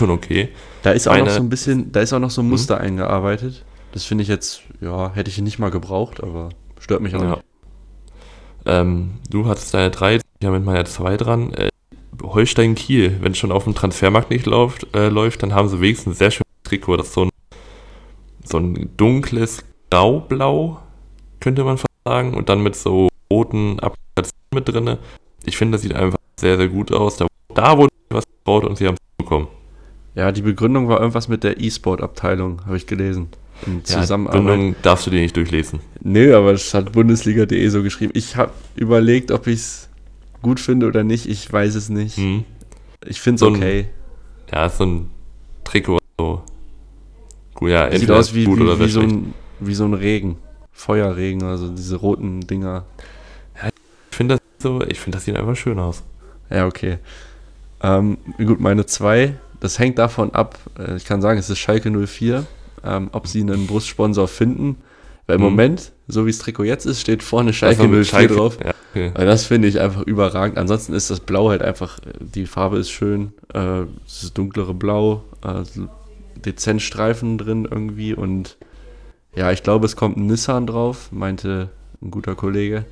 schon 0.01 0.11
okay. 0.11 0.49
Da 0.83 0.93
ist 0.93 1.07
auch 1.07 1.13
Meine, 1.13 1.27
noch 1.27 1.33
so 1.33 1.43
ein 1.43 1.51
bisschen, 1.51 1.93
da 1.93 2.01
ist 2.01 2.13
auch 2.13 2.19
noch 2.19 2.31
so 2.31 2.41
ein 2.41 2.47
hm? 2.47 2.51
Muster 2.51 2.77
hm? 2.79 2.87
eingearbeitet. 2.87 3.65
Das 3.93 4.05
finde 4.05 4.23
ich 4.23 4.29
jetzt, 4.29 4.63
ja, 4.81 5.13
hätte 5.15 5.31
ich 5.31 5.39
nicht 5.39 5.59
mal 5.59 5.71
gebraucht, 5.71 6.23
aber 6.23 6.49
stört 6.81 7.03
mich 7.03 7.15
auch 7.15 7.23
ja. 7.23 7.31
nicht. 7.37 7.45
Ähm, 8.67 9.13
du 9.31 9.47
hattest 9.47 9.75
deine 9.75 9.91
drei, 9.91 10.17
ich 10.17 10.47
habe 10.47 10.59
mit 10.59 10.67
meiner 10.67 10.85
zwei 10.85 11.17
dran. 11.17 11.53
Äh, 11.55 11.69
Holstein 12.23 12.75
Kiel, 12.75 13.19
wenn 13.21 13.33
es 13.33 13.39
schon 13.39 13.53
auf 13.53 13.65
dem 13.65 13.75
Transfermarkt 13.75 14.31
nicht 14.31 14.47
läuft, 14.47 14.95
äh, 14.95 15.09
läuft, 15.09 15.43
dann 15.43 15.55
haben 15.55 15.69
sie 15.69 15.81
wenigstens 15.81 16.15
ein 16.15 16.19
sehr 16.19 16.31
schönes 16.31 16.63
Trikot. 16.65 16.97
Das 16.97 17.09
ist 17.09 17.15
so 17.15 17.25
ein, 17.25 17.31
so 18.45 18.59
ein 18.59 18.91
dunkles 18.97 19.65
Graublau, 19.91 20.79
könnte 21.41 21.65
man 21.65 21.79
sagen, 22.05 22.35
und 22.35 22.49
dann 22.49 22.63
mit 22.63 22.77
so 22.77 23.09
roten 23.31 23.81
Applikationen 23.81 24.55
mit 24.55 24.69
drin. 24.69 24.99
Ich 25.45 25.57
finde, 25.57 25.77
das 25.77 25.83
sieht 25.83 25.95
einfach 25.95 26.19
sehr, 26.39 26.57
sehr 26.57 26.69
gut 26.69 26.93
aus. 26.93 27.17
Da, 27.17 27.27
da 27.55 27.77
wurde 27.77 27.91
was 28.11 28.25
gebaut 28.25 28.65
und 28.65 28.77
sie 28.77 28.87
haben 28.87 28.95
es 28.95 29.25
bekommen. 29.25 29.49
Ja, 30.15 30.31
die 30.31 30.43
Begründung 30.43 30.89
war 30.89 31.01
irgendwas 31.01 31.29
mit 31.29 31.43
der 31.43 31.61
E-Sport-Abteilung, 31.61 32.65
habe 32.67 32.77
ich 32.77 32.87
gelesen. 32.87 33.29
In 33.67 33.85
Zusammenarbeit. 33.85 34.59
Ja, 34.59 34.75
darfst 34.83 35.07
du 35.07 35.11
dir 35.11 35.21
nicht 35.21 35.37
durchlesen. 35.37 35.81
Nö, 36.01 36.37
aber 36.37 36.53
es 36.53 36.75
hat 36.75 36.93
Bundesliga.de 36.93 37.69
so 37.69 37.83
geschrieben. 37.83 38.13
Ich 38.15 38.37
habe 38.37 38.53
überlegt, 38.75 39.31
ob 39.31 39.47
ich 39.47 39.61
es 39.61 39.89
gut 40.43 40.61
finde 40.61 40.87
oder 40.87 41.05
nicht. 41.05 41.27
Ich 41.27 41.51
weiß 41.53 41.75
es 41.75 41.89
nicht. 41.89 42.17
Hm. 42.17 42.45
Ich 43.05 43.21
finde 43.21 43.37
es 43.37 43.41
so 43.41 43.49
okay. 43.49 43.87
ja, 44.53 44.69
so 44.69 44.85
ein 44.85 45.11
Trikot. 45.65 45.99
So. 46.19 46.43
Gut, 47.55 47.71
ja, 47.71 47.97
Sieht 47.97 48.11
aus 48.11 48.35
wie, 48.35 48.47
wie, 48.47 48.81
wie, 48.81 48.89
so 48.89 49.01
ein, 49.01 49.35
wie 49.61 49.75
so 49.75 49.85
ein 49.85 49.95
Regen. 49.95 50.37
Feuerregen, 50.73 51.45
also 51.45 51.69
diese 51.69 51.97
roten 51.97 52.41
Dinger. 52.41 52.85
Ja, 53.57 53.69
ich 53.69 54.17
finde 54.17 54.37
das 54.37 54.43
so, 54.59 54.83
ich 54.83 54.99
finde 54.99 55.17
das 55.17 55.25
sieht 55.25 55.37
einfach 55.37 55.57
schön 55.57 55.79
aus. 55.79 56.03
Ja, 56.51 56.67
okay. 56.67 56.99
Ähm, 57.83 58.19
gut, 58.39 58.61
meine 58.61 58.87
zwei, 58.87 59.35
das 59.61 59.79
hängt 59.79 59.99
davon 59.99 60.35
ab, 60.35 60.59
äh, 60.79 60.97
ich 60.97 61.05
kann 61.05 61.21
sagen, 61.21 61.39
es 61.39 61.51
ist 61.51 61.59
Schalke 61.59 61.91
04, 61.91 62.47
ähm, 62.85 63.09
ob 63.13 63.27
sie 63.27 63.41
einen 63.41 63.67
Brustsponsor 63.67 64.29
finden. 64.29 64.77
Weil 65.27 65.37
im 65.37 65.43
hm. 65.43 65.51
Moment, 65.51 65.93
so 66.09 66.27
wie 66.27 66.31
das 66.31 66.39
Trikot 66.39 66.65
jetzt 66.65 66.85
ist, 66.85 67.01
steht 67.01 67.23
vorne 67.23 67.53
Schalke 67.53 67.89
04 67.89 68.05
Schalke. 68.05 68.35
drauf. 68.35 68.59
Ja, 68.63 68.73
okay. 68.91 69.13
Das 69.15 69.45
finde 69.45 69.69
ich 69.69 69.81
einfach 69.81 70.03
überragend. 70.03 70.59
Ansonsten 70.59 70.95
ist 70.95 71.11
das 71.11 71.21
Blau 71.21 71.51
halt 71.51 71.63
einfach, 71.63 72.01
die 72.19 72.47
Farbe 72.47 72.79
ist 72.79 72.91
schön, 72.91 73.33
äh, 73.55 73.83
es 74.07 74.25
ist 74.25 74.39
dunklere 74.39 74.75
Blau, 74.75 75.23
äh, 75.45 75.63
dezent 76.45 76.83
Streifen 76.83 77.39
drin 77.39 77.69
irgendwie 77.71 78.15
und 78.15 78.57
ja, 79.35 79.51
ich 79.51 79.63
glaube, 79.63 79.87
es 79.87 79.97
kommt 79.97 80.17
ein 80.17 80.27
Nissan 80.27 80.67
drauf, 80.67 81.11
meinte 81.11 81.71
ein 82.03 82.11
guter 82.11 82.35
Kollege. 82.35 82.85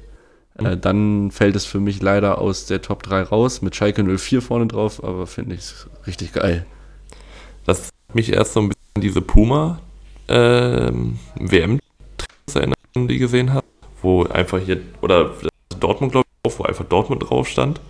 Mhm. 0.58 0.66
Äh, 0.66 0.76
dann 0.76 1.30
fällt 1.30 1.56
es 1.56 1.66
für 1.66 1.80
mich 1.80 2.00
leider 2.00 2.38
aus 2.38 2.66
der 2.66 2.80
Top 2.80 3.02
3 3.02 3.22
raus, 3.22 3.60
mit 3.60 3.76
Schalke 3.76 4.04
04 4.04 4.40
vorne 4.40 4.66
drauf, 4.66 5.02
aber 5.04 5.26
finde 5.26 5.56
ich 5.56 5.72
richtig 6.06 6.32
geil. 6.32 6.64
Mich 8.12 8.32
erst 8.32 8.54
so 8.54 8.60
ein 8.60 8.68
bisschen 8.68 8.82
an 8.94 9.02
diese 9.02 9.20
Puma 9.20 9.80
ähm, 10.28 11.18
WM 11.38 11.78
erinnert, 12.54 12.78
die 12.96 13.18
gesehen 13.18 13.52
habe, 13.52 13.66
wo 14.02 14.24
einfach 14.24 14.58
hier, 14.58 14.80
oder 15.00 15.30
Dortmund, 15.78 16.12
glaube 16.12 16.26
ich, 16.46 16.58
wo 16.58 16.64
einfach 16.64 16.84
Dortmund 16.84 17.28
drauf 17.28 17.48
stand. 17.48 17.80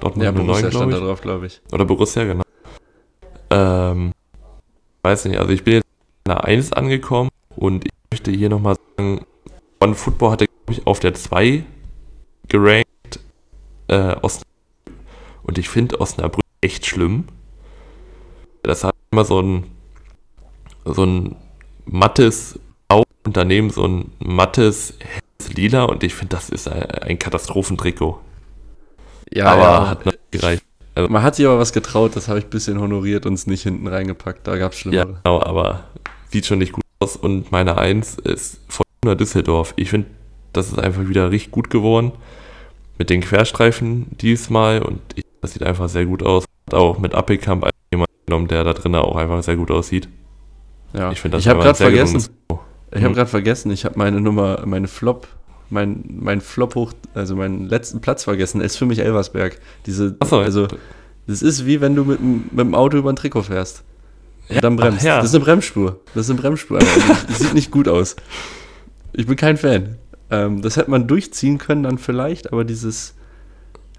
Dortmund 0.00 0.24
ja, 0.24 0.30
Borussia 0.30 0.62
9, 0.62 0.72
stand 0.72 0.92
da 0.92 0.98
drauf, 0.98 1.20
glaube 1.20 1.46
ich. 1.46 1.60
Oder 1.72 1.84
Borussia, 1.84 2.24
genau. 2.24 2.42
Ähm, 3.50 4.12
weiß 5.02 5.26
nicht, 5.26 5.38
also 5.38 5.52
ich 5.52 5.64
bin 5.64 5.74
jetzt 5.74 5.86
in 6.24 6.32
der 6.32 6.44
1 6.44 6.72
angekommen 6.72 7.30
und 7.56 7.84
ich 7.86 7.92
möchte 8.10 8.30
hier 8.30 8.48
nochmal 8.48 8.76
sagen, 8.96 9.24
One 9.80 9.94
Football 9.94 10.32
hatte, 10.32 10.46
glaube 10.46 10.80
ich, 10.80 10.86
auf 10.86 11.00
der 11.00 11.14
2 11.14 11.64
gerankt. 12.48 12.86
Äh, 13.88 14.16
und 15.42 15.58
ich 15.58 15.68
finde 15.68 16.00
Osnabrück 16.00 16.44
echt 16.60 16.86
schlimm. 16.86 17.24
Das 18.62 18.82
hat 18.82 18.95
immer 19.16 19.24
so 19.24 19.40
ein, 19.40 19.64
so 20.84 21.04
ein 21.04 21.36
mattes 21.86 22.58
daneben 23.32 23.70
so 23.70 23.84
ein 23.84 24.12
mattes 24.18 24.94
Lila 25.54 25.84
und 25.84 26.02
ich 26.02 26.14
finde, 26.14 26.36
das 26.36 26.48
ist 26.50 26.68
ein 26.68 27.18
Katastrophentrikot. 27.18 28.20
Ja, 29.32 29.46
aber 29.46 29.62
ja. 29.62 29.88
hat 29.88 30.06
noch 30.06 30.12
gereicht. 30.30 30.62
Also, 30.94 31.08
Man 31.10 31.22
hat 31.22 31.34
sich 31.34 31.46
aber 31.46 31.58
was 31.58 31.72
getraut, 31.72 32.14
das 32.14 32.28
habe 32.28 32.38
ich 32.38 32.44
ein 32.44 32.50
bisschen 32.50 32.80
honoriert 32.80 33.26
und 33.26 33.34
es 33.34 33.46
nicht 33.46 33.62
hinten 33.62 33.86
reingepackt. 33.86 34.46
Da 34.46 34.56
gab 34.56 34.72
es 34.72 34.78
schlimmere. 34.78 35.08
Ja, 35.08 35.20
genau, 35.24 35.42
aber 35.42 35.84
sieht 36.30 36.46
schon 36.46 36.58
nicht 36.58 36.72
gut 36.72 36.84
aus 37.00 37.16
und 37.16 37.50
meine 37.52 37.78
Eins 37.78 38.16
ist 38.18 38.60
von 38.68 38.84
Düsseldorf. 39.16 39.74
Ich 39.76 39.90
finde, 39.90 40.08
das 40.52 40.68
ist 40.68 40.78
einfach 40.78 41.08
wieder 41.08 41.30
richtig 41.30 41.52
gut 41.52 41.70
geworden. 41.70 42.12
Mit 42.98 43.10
den 43.10 43.20
Querstreifen 43.20 44.06
diesmal 44.18 44.82
und 44.82 45.00
ich, 45.14 45.24
das 45.42 45.52
sieht 45.52 45.62
einfach 45.62 45.88
sehr 45.88 46.06
gut 46.06 46.22
aus. 46.22 46.44
Auch 46.72 46.98
mit 46.98 47.14
Appelkamp 47.14 47.68
jemand 47.92 48.10
genommen, 48.26 48.48
der 48.48 48.64
da 48.64 48.72
drinnen 48.72 48.96
auch 48.96 49.16
einfach 49.16 49.42
sehr 49.42 49.56
gut 49.56 49.70
aussieht. 49.70 50.08
Ja, 50.92 51.12
ich 51.12 51.20
finde 51.20 51.36
das 51.36 51.44
Ich 51.44 51.48
habe 51.48 51.60
gerade 51.60 51.76
vergessen. 51.76 52.24
Ich 52.90 52.98
habe 52.98 53.10
mhm. 53.10 53.14
gerade 53.14 53.30
vergessen, 53.30 53.70
ich 53.70 53.84
habe 53.84 53.98
meine 53.98 54.20
Nummer, 54.20 54.64
meine 54.64 54.88
Flop, 54.88 55.26
mein, 55.70 56.04
mein 56.08 56.40
Flop 56.40 56.74
hoch, 56.74 56.92
also 57.14 57.36
meinen 57.36 57.68
letzten 57.68 58.00
Platz 58.00 58.24
vergessen. 58.24 58.60
ist 58.60 58.76
für 58.76 58.86
mich 58.86 59.00
Elversberg. 59.00 59.60
Diese, 59.86 60.16
so, 60.24 60.38
also, 60.38 60.68
das 61.26 61.42
ist 61.42 61.66
wie 61.66 61.80
wenn 61.80 61.96
du 61.96 62.04
mit, 62.04 62.20
mit 62.22 62.58
dem 62.58 62.74
Auto 62.74 62.96
über 62.96 63.10
ein 63.10 63.16
Trikot 63.16 63.42
fährst. 63.42 63.82
Ja, 64.48 64.60
dann 64.60 64.76
bremst. 64.76 65.04
ja. 65.04 65.16
Das 65.16 65.26
ist 65.26 65.34
eine 65.34 65.44
Bremsspur. 65.44 66.00
Das 66.14 66.26
ist 66.26 66.30
eine 66.30 66.40
Bremsspur. 66.40 66.78
Aber 66.78 66.86
das 67.26 67.40
sieht 67.40 67.54
nicht 67.54 67.72
gut 67.72 67.88
aus. 67.88 68.14
Ich 69.12 69.26
bin 69.26 69.34
kein 69.36 69.56
Fan. 69.56 69.96
Ähm, 70.30 70.62
das 70.62 70.76
hätte 70.76 70.90
man 70.90 71.08
durchziehen 71.08 71.58
können 71.58 71.82
dann 71.82 71.98
vielleicht, 71.98 72.52
aber 72.52 72.64
dieses, 72.64 73.15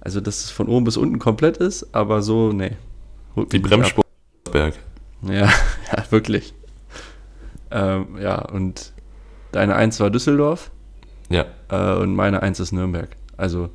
also 0.01 0.21
dass 0.21 0.43
es 0.45 0.51
von 0.51 0.67
oben 0.67 0.85
bis 0.85 0.97
unten 0.97 1.19
komplett 1.19 1.57
ist, 1.57 1.93
aber 1.95 2.21
so, 2.21 2.51
nee. 2.53 2.71
Ab. 3.35 3.49
Bremsspur. 3.49 4.03
Ja, 4.53 4.67
ja, 5.27 5.49
wirklich. 6.09 6.53
Ähm, 7.71 8.17
ja, 8.21 8.39
und 8.45 8.93
deine 9.51 9.75
Eins 9.75 9.99
war 9.99 10.09
Düsseldorf 10.09 10.71
Ja. 11.29 11.45
äh, 11.69 11.95
und 12.01 12.15
meine 12.15 12.41
Eins 12.41 12.59
ist 12.59 12.71
Nürnberg. 12.71 13.09
Also 13.35 13.69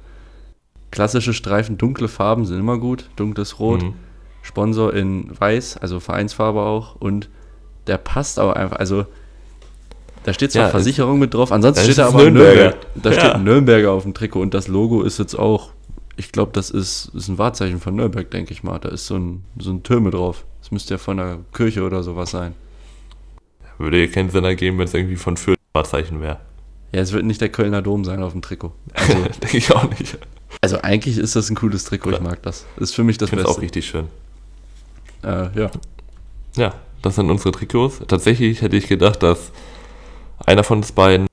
klassische 0.91 1.33
Streifen, 1.35 1.79
dunkle 1.79 2.09
Farben 2.09 2.45
sind 2.47 2.59
immer 2.59 2.79
gut. 2.79 3.09
Dunkles 3.17 3.59
Rot, 3.59 3.83
Mhm. 3.83 3.95
Sponsor 4.43 4.93
in 4.95 5.31
Weiß, 5.39 5.77
also 5.77 6.01
Vereinsfarbe 6.01 6.61
auch. 6.61 6.97
Und 6.97 7.29
der 7.87 7.99
passt 7.99 8.39
aber 8.39 8.57
einfach, 8.57 8.79
also 8.79 9.07
da 10.25 10.33
steht 10.33 10.53
zwar 10.53 10.65
Ja, 10.65 10.69
Versicherung 10.69 11.19
mit 11.19 11.35
drauf, 11.35 11.53
ansonsten 11.53 11.81
steht 11.83 11.91
ist 11.91 11.99
da 11.99 12.09
aber 12.09 12.19
Nürnberger. 12.23 12.55
Nürnberger. 12.55 12.77
Da 12.97 13.11
Ja. 13.11 13.21
steht 13.21 13.43
Nürnberger 13.43 13.91
auf 13.93 14.03
dem 14.05 14.15
Trikot 14.15 14.41
und 14.41 14.55
das 14.55 14.69
Logo 14.69 15.03
ist 15.03 15.19
jetzt 15.19 15.35
auch, 15.35 15.72
ich 16.17 16.33
glaube, 16.33 16.53
das 16.53 16.71
ist, 16.71 17.11
ist 17.15 17.29
ein 17.29 17.39
Wahrzeichen 17.39 17.81
von 17.81 17.95
Nürnberg, 17.97 18.31
denke 18.31 18.53
ich 18.53 18.63
mal. 18.63 18.79
Da 18.79 18.89
ist 18.91 19.07
so 19.07 19.17
ein, 19.17 19.45
so 19.59 19.71
ein 19.71 19.83
Türme 19.83 20.11
drauf. 20.11 20.45
Das 20.61 20.71
müsste 20.71 20.95
ja 20.95 20.99
von 20.99 21.19
einer 21.19 21.39
Kirche 21.53 21.83
oder 21.83 22.03
sowas 22.03 22.31
sein. 22.31 22.55
Würde 23.79 24.05
ja 24.05 24.07
keinen 24.13 24.31
Sinn 24.31 24.45
ergeben, 24.45 24.79
wenn 24.79 24.85
es 24.87 24.95
irgendwie 24.95 25.17
von 25.17 25.37
Fürth 25.37 25.59
ein 25.59 25.79
Wahrzeichen 25.81 26.21
wäre. 26.21 26.39
Ja, 26.93 27.01
es 27.01 27.13
wird 27.13 27.25
nicht 27.25 27.41
der 27.41 27.49
Kölner 27.49 27.81
Dom 27.83 28.05
sein 28.05 28.23
auf 28.23 28.33
dem 28.33 28.43
Trikot. 28.43 28.73
Also, 28.93 29.15
Denke 29.43 29.57
ich 29.57 29.73
auch 29.75 29.89
nicht. 29.99 30.19
also 30.61 30.79
eigentlich 30.83 31.17
ist 31.19 31.35
das 31.35 31.49
ein 31.51 31.57
cooles 31.57 31.85
Trikot, 31.85 32.11
ich 32.11 32.17
Ja. 32.19 32.23
mag 32.23 32.43
das. 32.43 32.67
Ist 32.77 32.95
für 32.95 33.03
mich 33.03 33.17
das 33.19 33.29
Ich 33.29 33.31
finde 33.31 33.45
es 33.45 33.49
auch 33.49 33.55
Beste. 33.55 33.63
richtig 33.63 33.87
schön. 33.87 34.09
Äh, 35.25 35.59
ja. 35.59 35.71
Ja, 36.57 36.75
das 37.01 37.15
sind 37.17 37.31
unsere 37.31 37.51
Trikots. 37.53 38.01
Tatsächlich 38.07 38.61
hätte 38.61 38.77
ich 38.77 38.87
gedacht, 38.89 39.23
dass 39.23 39.51
einer 40.45 40.63
von 40.65 40.79
uns 40.79 40.93
beiden, 40.93 41.27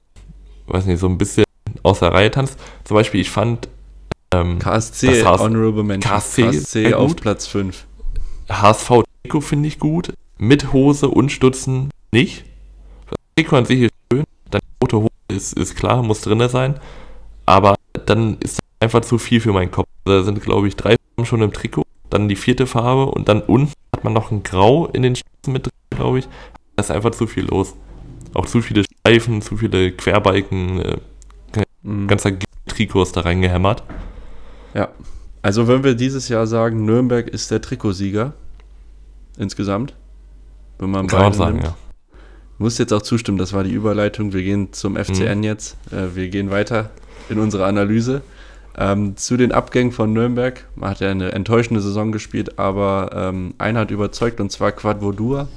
weiß 0.68 0.86
nicht, 0.86 1.00
so 1.00 1.08
ein 1.08 1.18
bisschen 1.18 1.44
aus 1.84 2.00
der 2.00 2.14
Reihe 2.14 2.32
tanzt. 2.32 2.58
Zum 2.86 2.96
Beispiel, 2.96 3.20
ich 3.20 3.30
fand 3.30 3.68
ähm, 4.34 4.60
KSC, 4.60 5.24
Das 5.24 5.40
Honorable 5.42 5.84
Mention. 5.84 6.12
KSC 6.14 6.44
KSC 6.44 6.94
auf 6.94 7.10
gut. 7.10 7.22
Platz 7.22 7.48
5. 7.48 7.86
HSV-Trikot 8.50 9.42
finde 9.42 9.68
ich 9.68 9.80
gut. 9.80 10.14
Mit 10.38 10.72
Hose 10.74 11.10
und 11.10 11.32
Stutzen 11.32 11.90
nicht. 12.12 12.46
Das 13.10 13.18
Trikot 13.36 13.58
an 13.58 13.66
sich 13.66 13.82
ist 13.82 13.92
schön. 14.12 14.24
Dann 14.50 14.62
rote 14.82 14.98
Hose 14.98 15.10
ist, 15.30 15.54
ist 15.58 15.76
klar, 15.76 16.02
muss 16.04 16.22
drin 16.22 16.48
sein. 16.50 16.80
Aber 17.46 17.76
dann 18.06 18.38
ist 18.40 18.60
das 18.60 18.66
einfach 18.80 19.02
zu 19.02 19.18
viel 19.18 19.42
für 19.42 19.52
meinen 19.52 19.72
Kopf. 19.72 19.88
Da 20.06 20.24
sind, 20.24 20.42
glaube 20.42 20.68
ich, 20.68 20.76
drei 20.76 20.96
Farben 21.16 21.26
schon 21.26 21.42
im 21.42 21.52
Trikot. 21.54 21.84
Dann 22.10 22.28
die 22.30 22.36
vierte 22.36 22.66
Farbe 22.68 23.06
und 23.12 23.28
dann 23.30 23.42
unten 23.42 23.74
hat 23.96 24.04
man 24.04 24.14
noch 24.14 24.32
ein 24.32 24.44
Grau 24.44 24.88
in 24.88 25.04
den 25.04 25.16
Stutzen 25.16 25.52
mit 25.54 25.66
drin, 25.66 25.74
glaube 25.90 26.20
ich. 26.20 26.28
Da 26.76 26.82
ist 26.84 26.92
einfach 26.92 27.12
zu 27.12 27.28
viel 27.28 27.46
los. 27.46 27.76
Auch 28.34 28.46
zu 28.46 28.62
viele 28.62 28.84
Streifen, 28.84 29.42
zu 29.42 29.58
viele 29.58 29.92
Querbalken, 29.92 30.80
äh, 30.82 30.98
Mhm. 31.82 32.08
ganzer 32.08 32.34
Trikots 32.68 33.14
da 33.14 33.22
reingehämmert. 33.22 33.84
Ja. 34.74 34.90
Also 35.42 35.68
wenn 35.68 35.84
wir 35.84 35.96
dieses 35.96 36.28
Jahr 36.30 36.48
sagen, 36.48 36.86
Nürnberg 36.86 37.28
ist 37.28 37.50
der 37.52 37.62
Trikotsieger 37.62 38.34
insgesamt, 39.38 39.96
wenn 40.80 40.90
man 40.92 41.08
Kann 41.08 41.22
beide 41.22 41.38
sagen, 41.38 41.54
nimmt. 41.58 41.68
ja. 41.68 41.76
Muss 42.58 42.78
jetzt 42.78 42.92
auch 42.92 43.02
zustimmen, 43.02 43.38
das 43.38 43.54
war 43.54 43.64
die 43.64 43.72
Überleitung. 43.72 44.34
Wir 44.34 44.44
gehen 44.44 44.74
zum 44.74 44.98
FCN 44.98 45.38
Mhm. 45.40 45.44
jetzt. 45.44 45.78
Äh, 45.92 46.14
wir 46.16 46.28
gehen 46.28 46.52
weiter 46.52 46.90
in 47.30 47.40
unserer 47.40 47.68
Analyse. 47.68 48.22
Ähm, 48.78 49.16
zu 49.16 49.38
den 49.38 49.52
Abgängen 49.54 49.92
von 49.94 50.12
Nürnberg. 50.12 50.66
Man 50.76 50.90
hat 50.90 51.00
ja 51.00 51.10
eine 51.10 51.32
enttäuschende 51.32 51.82
Saison 51.82 52.12
gespielt, 52.12 52.60
aber 52.60 53.12
ähm, 53.14 53.54
einer 53.58 53.82
hat 53.82 53.92
überzeugt 53.92 54.42
und 54.42 54.52
zwar 54.52 54.74
Quadvodua. 54.74 55.48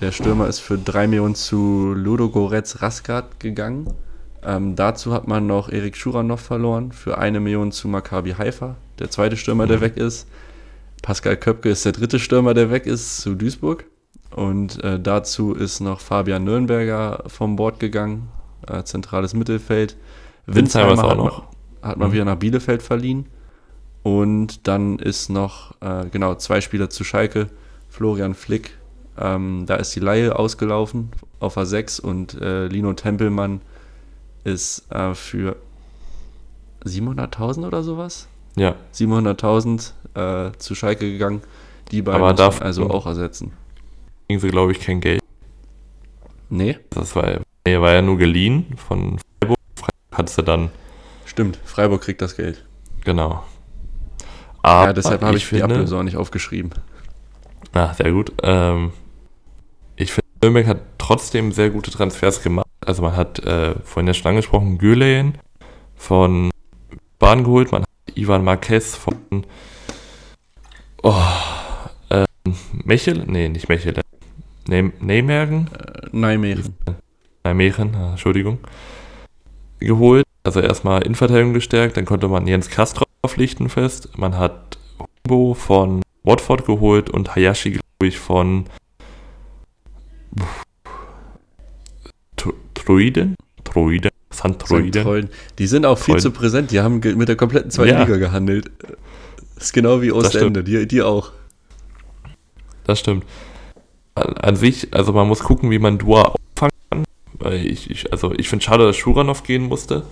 Der 0.00 0.10
Stürmer 0.10 0.48
ist 0.48 0.58
für 0.60 0.78
3 0.78 1.06
Millionen 1.06 1.34
zu 1.34 1.92
Ludogorets 1.94 2.80
Raskat 2.82 3.38
gegangen. 3.38 3.92
Ähm, 4.44 4.74
dazu 4.76 5.12
hat 5.12 5.28
man 5.28 5.46
noch 5.46 5.68
Erik 5.68 5.96
Schuranov 5.96 6.40
verloren 6.40 6.92
für 6.92 7.18
eine 7.18 7.38
Million 7.40 7.70
zu 7.72 7.86
Maccabi 7.88 8.32
Haifa, 8.32 8.76
der 8.98 9.10
zweite 9.10 9.36
Stürmer, 9.36 9.66
der 9.66 9.76
Mhm. 9.78 9.82
weg 9.82 9.96
ist. 9.96 10.28
Pascal 11.02 11.36
Köpke 11.36 11.68
ist 11.70 11.84
der 11.84 11.92
dritte 11.92 12.18
Stürmer, 12.18 12.54
der 12.54 12.70
weg 12.70 12.86
ist 12.86 13.18
zu 13.20 13.34
Duisburg. 13.34 13.84
Und 14.30 14.82
äh, 14.82 14.98
dazu 14.98 15.52
ist 15.52 15.80
noch 15.80 16.00
Fabian 16.00 16.44
Nürnberger 16.44 17.24
vom 17.26 17.56
Bord 17.56 17.78
gegangen, 17.80 18.28
äh, 18.66 18.82
zentrales 18.82 19.34
Mittelfeld. 19.34 19.96
Auch 20.46 21.10
hat, 21.10 21.16
noch. 21.18 21.42
Man, 21.82 21.90
hat 21.90 21.96
man 21.98 22.08
Mhm. 22.08 22.12
wieder 22.14 22.24
nach 22.24 22.36
Bielefeld 22.36 22.82
verliehen. 22.82 23.26
Und 24.02 24.66
dann 24.66 24.98
ist 24.98 25.28
noch, 25.30 25.74
äh, 25.80 26.06
genau, 26.10 26.34
zwei 26.36 26.60
Spieler 26.60 26.90
zu 26.90 27.04
Schalke. 27.04 27.48
Florian 27.88 28.34
Flick, 28.34 28.70
ähm, 29.18 29.64
da 29.66 29.76
ist 29.76 29.94
die 29.94 30.00
Laie 30.00 30.36
ausgelaufen 30.36 31.10
auf 31.38 31.56
A6 31.58 32.00
und 32.00 32.40
äh, 32.40 32.66
Lino 32.68 32.92
Tempelmann 32.94 33.60
ist 34.44 34.90
äh, 34.90 35.14
für 35.14 35.56
700.000 36.84 37.66
oder 37.66 37.82
sowas? 37.82 38.28
Ja, 38.56 38.74
700.000 38.94 39.92
äh, 40.14 40.52
zu 40.58 40.74
Schalke 40.74 41.10
gegangen. 41.10 41.42
Die 41.90 42.02
beiden 42.02 42.20
Aber 42.22 42.34
darf- 42.34 42.60
also 42.62 42.90
auch 42.90 43.06
ersetzen. 43.06 43.52
kriegen 44.28 44.40
sie, 44.40 44.48
glaube 44.48 44.72
ich, 44.72 44.80
kein 44.80 45.00
Geld. 45.00 45.20
Nee, 46.50 46.78
Das 46.90 47.16
war, 47.16 47.40
nee, 47.66 47.80
war 47.80 47.92
ja 47.92 48.02
nur 48.02 48.18
geliehen 48.18 48.66
von 48.76 49.18
Freiburg. 49.40 49.58
Freiburg 49.76 49.90
hat 50.18 50.28
sie 50.28 50.42
dann, 50.42 50.70
stimmt. 51.24 51.58
Freiburg 51.64 52.02
kriegt 52.02 52.20
das 52.20 52.36
Geld. 52.36 52.64
genau. 53.04 53.42
Aber 54.64 54.86
ja, 54.86 54.92
deshalb 54.92 55.22
habe 55.22 55.36
ich, 55.36 55.42
die 55.42 55.48
finde, 55.56 55.64
Ablöse 55.74 55.96
auch 55.98 56.02
nicht 56.04 56.16
aufgeschrieben. 56.16 56.70
Ah, 57.72 57.92
sehr 57.94 58.12
gut. 58.12 58.32
Ähm, 58.44 58.92
ich 59.96 60.12
finde, 60.12 60.28
Nürnberg 60.40 60.66
hat 60.68 60.80
trotzdem 60.98 61.50
sehr 61.50 61.70
gute 61.70 61.90
Transfers 61.90 62.42
gemacht. 62.42 62.66
Also 62.86 63.02
man 63.02 63.16
hat 63.16 63.38
äh, 63.40 63.74
vorhin 63.84 64.06
ja 64.06 64.14
schon 64.14 64.30
angesprochen, 64.30 64.78
Güleyen 64.78 65.38
von 65.96 66.50
Bahn 67.18 67.44
geholt, 67.44 67.72
man 67.72 67.82
hat 67.82 67.88
Ivan 68.16 68.44
Marquez 68.44 68.96
von 68.96 69.46
oh, 71.02 71.14
ähm, 72.10 72.26
Mechel, 72.84 73.24
nee, 73.26 73.48
nicht 73.48 73.68
Mechel, 73.68 73.94
Ne- 74.68 74.92
Nijmegen, 75.00 75.68
Äh, 75.72 76.08
Nijmegen. 76.12 76.74
Nijmegen, 77.44 77.94
ah, 77.94 78.10
Entschuldigung, 78.10 78.58
geholt. 79.78 80.24
Also 80.44 80.60
erstmal 80.60 81.02
Innenverteidigung 81.02 81.54
gestärkt, 81.54 81.96
dann 81.96 82.04
konnte 82.04 82.26
man 82.28 82.46
Jens 82.46 82.68
Kastrop 82.68 83.08
verpflichten 83.24 83.68
fest. 83.68 84.16
Man 84.18 84.36
hat 84.36 84.78
Humbo 84.98 85.54
von 85.54 86.02
Watford 86.24 86.66
geholt 86.66 87.10
und 87.10 87.34
Hayashi, 87.36 87.70
glaube 87.72 88.06
ich, 88.08 88.18
von 88.18 88.66
Troiden? 92.84 93.36
Troiden? 93.64 94.10
Troiden? 94.30 94.92
Treuen. 94.92 95.28
Die 95.58 95.66
sind 95.66 95.86
auch 95.86 95.98
viel 95.98 96.14
Treuen. 96.14 96.22
zu 96.22 96.30
präsent. 96.30 96.70
Die 96.70 96.80
haben 96.80 97.00
mit 97.16 97.28
der 97.28 97.36
kompletten 97.36 97.70
zweiten 97.70 97.90
Ja. 97.90 98.02
Liga 98.02 98.16
gehandelt. 98.16 98.70
Das 99.54 99.64
ist 99.64 99.72
genau 99.72 100.02
wie 100.02 100.10
Ostende. 100.10 100.64
Die, 100.64 100.86
die 100.88 101.02
auch. 101.02 101.32
Das 102.84 102.98
stimmt. 102.98 103.24
An, 104.14 104.34
an 104.34 104.56
sich, 104.56 104.92
also 104.92 105.12
man 105.12 105.28
muss 105.28 105.40
gucken, 105.40 105.70
wie 105.70 105.78
man 105.78 105.98
Dua 105.98 106.34
auffangen 106.34 106.72
kann. 106.90 107.04
Ich, 107.52 107.90
ich, 107.90 108.12
also 108.12 108.32
ich 108.32 108.48
finde 108.48 108.64
schade, 108.64 108.84
dass 108.84 108.96
Schuranov 108.96 109.42
gehen 109.44 109.62
musste, 109.62 110.04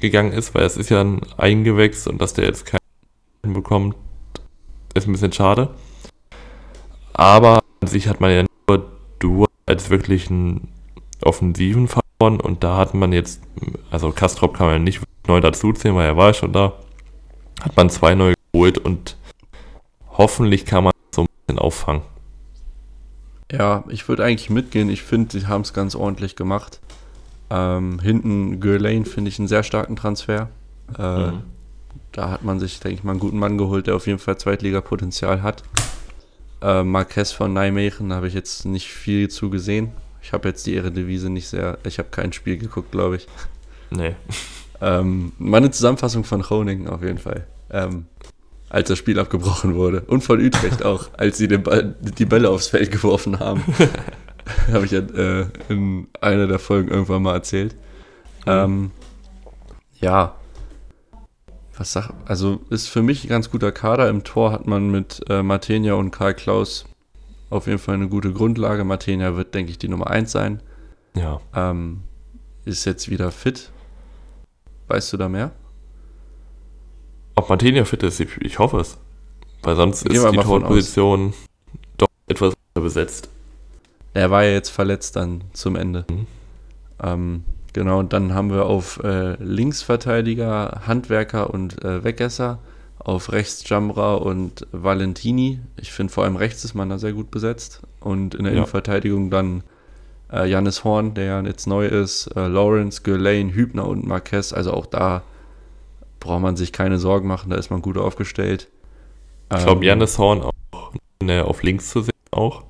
gegangen 0.00 0.32
ist, 0.32 0.54
weil 0.54 0.64
es 0.64 0.76
ist 0.76 0.90
ja 0.90 1.00
ein 1.00 1.20
Eingewächs 1.36 2.06
und 2.06 2.20
dass 2.20 2.34
der 2.34 2.44
jetzt 2.44 2.66
keinen 2.66 3.54
bekommt, 3.54 3.96
ist 4.94 5.06
ein 5.08 5.12
bisschen 5.12 5.32
schade. 5.32 5.70
Aber 7.12 7.60
an 7.80 7.88
sich 7.88 8.08
hat 8.08 8.20
man 8.20 8.30
ja 8.30 8.44
nur 8.68 8.86
Dua 9.18 9.46
als 9.66 9.90
wirklich 9.90 10.30
einen 10.30 10.68
offensiven 11.24 11.88
verloren 11.88 12.40
und 12.40 12.64
da 12.64 12.76
hat 12.76 12.94
man 12.94 13.12
jetzt, 13.12 13.42
also 13.90 14.10
Kastrop 14.10 14.56
kann 14.56 14.66
man 14.66 14.84
nicht 14.84 15.00
neu 15.26 15.40
dazuzählen, 15.40 15.96
weil 15.96 16.06
er 16.06 16.16
war 16.16 16.28
ja 16.28 16.34
schon 16.34 16.52
da. 16.52 16.74
Hat 17.60 17.76
man 17.76 17.90
zwei 17.90 18.14
neue 18.14 18.34
geholt 18.52 18.78
und 18.78 19.16
hoffentlich 20.10 20.64
kann 20.64 20.84
man 20.84 20.92
so 21.14 21.22
ein 21.22 21.26
bisschen 21.46 21.58
auffangen. 21.58 22.02
Ja, 23.50 23.84
ich 23.88 24.08
würde 24.08 24.24
eigentlich 24.24 24.50
mitgehen. 24.50 24.88
Ich 24.88 25.02
finde, 25.02 25.38
sie 25.38 25.46
haben 25.46 25.62
es 25.62 25.72
ganz 25.72 25.94
ordentlich 25.94 26.34
gemacht. 26.36 26.80
Ähm, 27.50 28.00
hinten 28.00 28.60
Gurlane 28.60 29.04
finde 29.04 29.28
ich 29.28 29.38
einen 29.38 29.48
sehr 29.48 29.62
starken 29.62 29.96
Transfer. 29.96 30.48
Äh, 30.98 31.02
Mhm. 31.02 31.42
Da 32.12 32.30
hat 32.30 32.44
man 32.44 32.60
sich, 32.60 32.78
denke 32.78 32.98
ich 32.98 33.04
mal, 33.04 33.12
einen 33.12 33.20
guten 33.20 33.38
Mann 33.38 33.58
geholt, 33.58 33.88
der 33.88 33.96
auf 33.96 34.06
jeden 34.06 34.20
Fall 34.20 34.38
Zweitliga-Potenzial 34.38 35.42
hat. 35.42 35.64
Äh, 36.62 36.84
Marquez 36.84 37.32
von 37.32 37.52
Nijmegen 37.52 38.12
habe 38.12 38.28
ich 38.28 38.34
jetzt 38.34 38.64
nicht 38.66 38.86
viel 38.88 39.28
zu 39.28 39.50
gesehen. 39.50 39.90
Ich 40.24 40.32
habe 40.32 40.48
jetzt 40.48 40.66
die 40.66 40.74
Eredivisie 40.74 41.28
nicht 41.28 41.48
sehr, 41.48 41.76
ich 41.84 41.98
habe 41.98 42.08
kein 42.08 42.32
Spiel 42.32 42.56
geguckt, 42.56 42.90
glaube 42.90 43.16
ich. 43.16 43.26
Nee. 43.90 44.16
Ähm, 44.80 45.32
meine 45.38 45.70
Zusammenfassung 45.70 46.24
von 46.24 46.40
Groningen 46.40 46.88
auf 46.88 47.02
jeden 47.02 47.18
Fall. 47.18 47.46
Ähm, 47.70 48.06
als 48.70 48.88
das 48.88 48.96
Spiel 48.96 49.18
abgebrochen 49.18 49.74
wurde. 49.74 50.00
Und 50.00 50.22
von 50.22 50.40
Utrecht 50.40 50.82
auch, 50.82 51.10
als 51.18 51.36
sie 51.36 51.46
den 51.46 51.62
Ball, 51.62 51.94
die 52.00 52.24
Bälle 52.24 52.48
aufs 52.48 52.68
Feld 52.68 52.90
geworfen 52.90 53.38
haben. 53.38 53.62
Habe 54.72 54.86
ich 54.86 54.92
ja 54.92 55.00
äh, 55.00 55.46
in 55.68 56.08
einer 56.22 56.46
der 56.46 56.58
Folgen 56.58 56.88
irgendwann 56.88 57.22
mal 57.22 57.34
erzählt. 57.34 57.76
Ähm, 58.46 58.92
ja. 60.00 60.36
Was 61.76 61.92
sag, 61.92 62.14
also 62.24 62.62
ist 62.70 62.88
für 62.88 63.02
mich 63.02 63.24
ein 63.24 63.28
ganz 63.28 63.50
guter 63.50 63.72
Kader. 63.72 64.08
Im 64.08 64.24
Tor 64.24 64.52
hat 64.52 64.66
man 64.66 64.90
mit 64.90 65.20
äh, 65.28 65.42
Martenia 65.42 65.94
und 65.94 66.12
Karl 66.12 66.32
Klaus 66.32 66.86
auf 67.54 67.66
jeden 67.66 67.78
Fall 67.78 67.94
eine 67.94 68.08
gute 68.08 68.32
Grundlage. 68.32 68.84
Matenia 68.84 69.36
wird, 69.36 69.54
denke 69.54 69.70
ich, 69.70 69.78
die 69.78 69.88
Nummer 69.88 70.10
1 70.10 70.30
sein. 70.30 70.60
Ja. 71.16 71.40
Ähm, 71.54 72.02
ist 72.64 72.84
jetzt 72.84 73.08
wieder 73.08 73.30
fit. 73.30 73.70
Weißt 74.88 75.12
du 75.12 75.16
da 75.16 75.28
mehr? 75.28 75.52
Ob 77.36 77.48
Martinia 77.48 77.84
fit 77.84 78.02
ist, 78.02 78.20
ich, 78.20 78.36
ich 78.40 78.58
hoffe 78.58 78.80
es. 78.80 78.98
Weil 79.62 79.76
sonst 79.76 80.04
Gehen 80.04 80.16
ist 80.16 80.30
die 80.30 80.36
Torposition 80.36 81.32
doch 81.96 82.08
etwas 82.26 82.54
besetzt. 82.74 83.28
Er 84.12 84.30
war 84.30 84.44
ja 84.44 84.50
jetzt 84.50 84.68
verletzt 84.68 85.16
dann 85.16 85.44
zum 85.52 85.76
Ende. 85.76 86.04
Mhm. 86.10 86.26
Ähm, 87.02 87.44
genau, 87.72 87.98
und 87.98 88.12
dann 88.12 88.34
haben 88.34 88.50
wir 88.50 88.66
auf 88.66 89.02
äh, 89.02 89.34
Linksverteidiger 89.42 90.82
Handwerker 90.86 91.52
und 91.52 91.82
äh, 91.84 92.04
Weggesser, 92.04 92.58
auf 93.04 93.32
rechts 93.32 93.68
Jamra 93.68 94.14
und 94.14 94.66
Valentini. 94.72 95.60
Ich 95.76 95.92
finde 95.92 96.12
vor 96.12 96.24
allem 96.24 96.36
rechts 96.36 96.64
ist 96.64 96.74
man 96.74 96.88
da 96.88 96.98
sehr 96.98 97.12
gut 97.12 97.30
besetzt. 97.30 97.82
Und 98.00 98.34
in 98.34 98.44
der 98.44 98.52
Ja. 98.52 98.58
Innenverteidigung 98.60 99.30
dann 99.30 99.62
äh, 100.32 100.48
Jannis 100.48 100.84
Horn, 100.84 101.14
der 101.14 101.24
ja 101.24 101.40
jetzt 101.42 101.66
neu 101.66 101.86
ist, 101.86 102.26
äh, 102.34 102.46
Lawrence, 102.48 103.02
Gürlane, 103.02 103.52
Hübner 103.54 103.86
und 103.86 104.06
Marquez. 104.06 104.52
Also 104.52 104.72
auch 104.72 104.86
da 104.86 105.22
braucht 106.20 106.40
man 106.40 106.56
sich 106.56 106.72
keine 106.72 106.98
Sorgen 106.98 107.28
machen, 107.28 107.50
da 107.50 107.56
ist 107.56 107.70
man 107.70 107.82
gut 107.82 107.98
aufgestellt. 107.98 108.68
Ich 109.52 109.58
glaube, 109.62 109.80
Ähm, 109.80 109.82
Janis 109.82 110.16
Horn 110.18 110.42
auch 110.42 110.92
äh, 111.22 111.40
auf 111.40 111.62
links 111.62 111.90
zu 111.90 112.00
sehen 112.00 112.12
auch. 112.30 112.62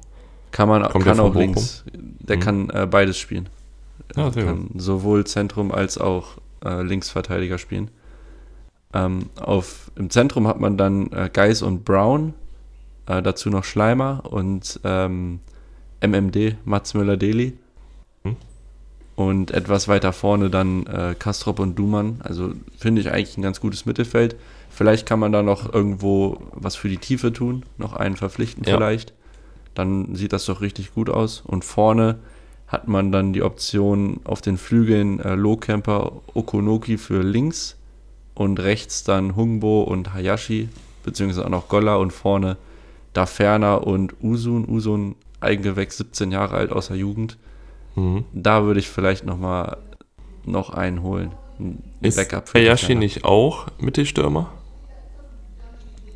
Kann 0.51 0.69
man 0.69 0.83
Kommt 0.89 1.05
kann 1.05 1.19
auch 1.21 1.29
Bochum? 1.29 1.41
links. 1.41 1.85
Der 1.95 2.37
Mhm. 2.37 2.41
kann 2.41 2.71
äh, 2.71 2.87
beides 2.91 3.19
spielen. 3.19 3.49
Ja, 4.17 4.31
sehr 4.33 4.45
kann 4.45 4.71
sowohl 4.77 5.25
Zentrum 5.25 5.71
als 5.73 5.97
auch 5.99 6.39
äh, 6.65 6.83
Linksverteidiger 6.83 7.59
spielen. 7.59 7.91
Ähm, 8.95 9.29
auf, 9.41 9.91
Im 9.97 10.09
Zentrum 10.09 10.47
hat 10.47 10.61
man 10.61 10.79
dann 10.79 11.11
äh, 11.13 11.29
Geis 11.31 11.63
und 11.63 11.85
Brown, 11.85 12.33
äh, 13.07 13.21
dazu 13.23 13.51
noch 13.51 13.65
Schleimer 13.65 14.23
und 14.31 14.81
ähm, 14.85 15.41
MMD, 16.01 16.57
Mats 16.65 16.95
Müller-Deli. 16.95 17.55
Mhm. 18.23 18.37
Und 19.17 19.51
etwas 19.51 19.89
weiter 19.89 20.13
vorne 20.13 20.49
dann 20.49 20.87
äh, 20.87 21.15
Kastrop 21.19 21.59
und 21.59 21.77
Dumann. 21.77 22.21
Also 22.23 22.53
finde 22.79 23.01
ich 23.01 23.11
eigentlich 23.11 23.37
ein 23.37 23.43
ganz 23.43 23.61
gutes 23.61 23.85
Mittelfeld. 23.85 24.37
Vielleicht 24.71 25.07
kann 25.07 25.21
man 25.21 25.33
da 25.33 25.43
noch 25.43 25.73
irgendwo 25.73 26.39
was 26.53 26.77
für 26.77 26.89
die 26.89 26.99
Tiefe 26.99 27.33
tun, 27.33 27.65
noch 27.79 27.95
einen 27.95 28.17
verpflichten 28.17 28.65
Ja. 28.65 28.77
vielleicht. 28.77 29.13
Dann 29.75 30.15
sieht 30.15 30.33
das 30.33 30.47
doch 30.47 30.61
richtig 30.61 30.95
gut 30.95 31.11
aus. 31.11 31.43
Und 31.45 31.65
vorne 31.65 32.19
hat 32.69 32.89
man 32.89 33.13
dann 33.13 33.33
die 33.33 33.43
Option 33.43 34.21
auf 34.25 34.41
den 34.41 34.57
Flügeln 34.57 35.21
äh, 35.21 35.35
Lohkemper 35.35 36.13
Okonoki 36.35 36.97
für 36.97 37.23
links 37.23 37.77
und 38.35 38.61
rechts 38.61 39.05
dann 39.05 39.37
Hungbo 39.37 39.83
und 39.83 40.13
Hayashi, 40.15 40.69
beziehungsweise 41.05 41.45
auch 41.45 41.51
noch 41.51 41.69
Golla 41.69 41.97
und 41.97 42.13
vorne 42.13 42.57
Daferna 43.13 43.75
und 43.77 44.15
Usun. 44.23 44.69
Usun, 44.69 45.15
Eigengewächs, 45.41 45.99
17 45.99 46.33
Jahre 46.33 46.57
alt 46.57 46.73
aus 46.73 46.89
der 46.89 46.97
Jugend. 46.97 47.39
Mhm. 47.95 48.25
Da 48.33 48.65
würde 48.65 48.81
ich 48.81 48.89
vielleicht 48.89 49.25
noch 49.25 49.39
mal 49.39 49.77
noch 50.45 50.71
einen 50.71 51.03
holen. 51.03 51.33
Ein 51.59 51.83
Ist 52.01 52.17
Backup 52.17 52.49
für 52.49 52.59
Hayashi 52.59 52.83
Daferna. 52.87 53.01
nicht 53.01 53.25
auch 53.25 53.69
Mittelstürmer? 53.79 54.51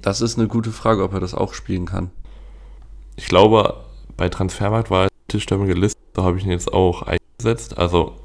Das 0.02 0.20
ist 0.20 0.38
eine 0.38 0.48
gute 0.48 0.70
Frage, 0.72 1.02
ob 1.02 1.12
er 1.12 1.20
das 1.20 1.34
auch 1.34 1.54
spielen 1.54 1.86
kann. 1.86 2.10
Ich 3.16 3.26
glaube, 3.26 3.74
bei 4.16 4.28
Transfermarkt 4.28 4.90
war 4.90 5.04
er 5.04 5.08
Mittelstürmer 5.26 5.66
gelistet, 5.66 6.02
da 6.14 6.22
habe 6.22 6.38
ich 6.38 6.44
ihn 6.44 6.50
jetzt 6.50 6.72
auch 6.72 7.02
eingesetzt. 7.02 7.78
Also 7.78 8.16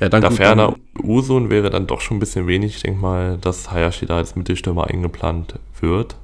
Ja, 0.00 0.08
da 0.08 0.30
ferner 0.30 0.74
Usun 1.02 1.50
wäre 1.50 1.70
dann 1.70 1.86
doch 1.86 2.00
schon 2.00 2.16
ein 2.16 2.20
bisschen 2.20 2.46
wenig. 2.46 2.76
Ich 2.76 2.82
denke 2.82 3.00
mal, 3.00 3.38
dass 3.38 3.70
Hayashi 3.70 4.06
da 4.06 4.16
als 4.16 4.36
Mittelstürmer 4.36 4.88
eingeplant 4.88 5.58
wird. 5.80 6.16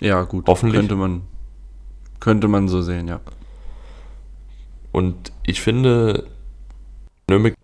Ja, 0.00 0.22
gut. 0.22 0.46
Hoffentlich. 0.46 0.80
Könnte 0.80 0.96
man, 0.96 1.22
könnte 2.20 2.48
man 2.48 2.68
so 2.68 2.82
sehen, 2.82 3.08
ja. 3.08 3.20
Und 4.92 5.32
ich 5.44 5.60
finde, 5.60 6.26
Nürnberg 7.28 7.54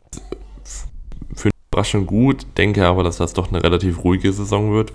für 1.34 1.48
eine 1.48 1.52
Überraschung 1.72 2.06
gut, 2.06 2.46
denke 2.58 2.86
aber, 2.86 3.02
dass 3.02 3.16
das 3.16 3.32
doch 3.32 3.48
eine 3.48 3.62
relativ 3.62 4.04
ruhige 4.04 4.32
Saison 4.32 4.72
wird. 4.72 4.92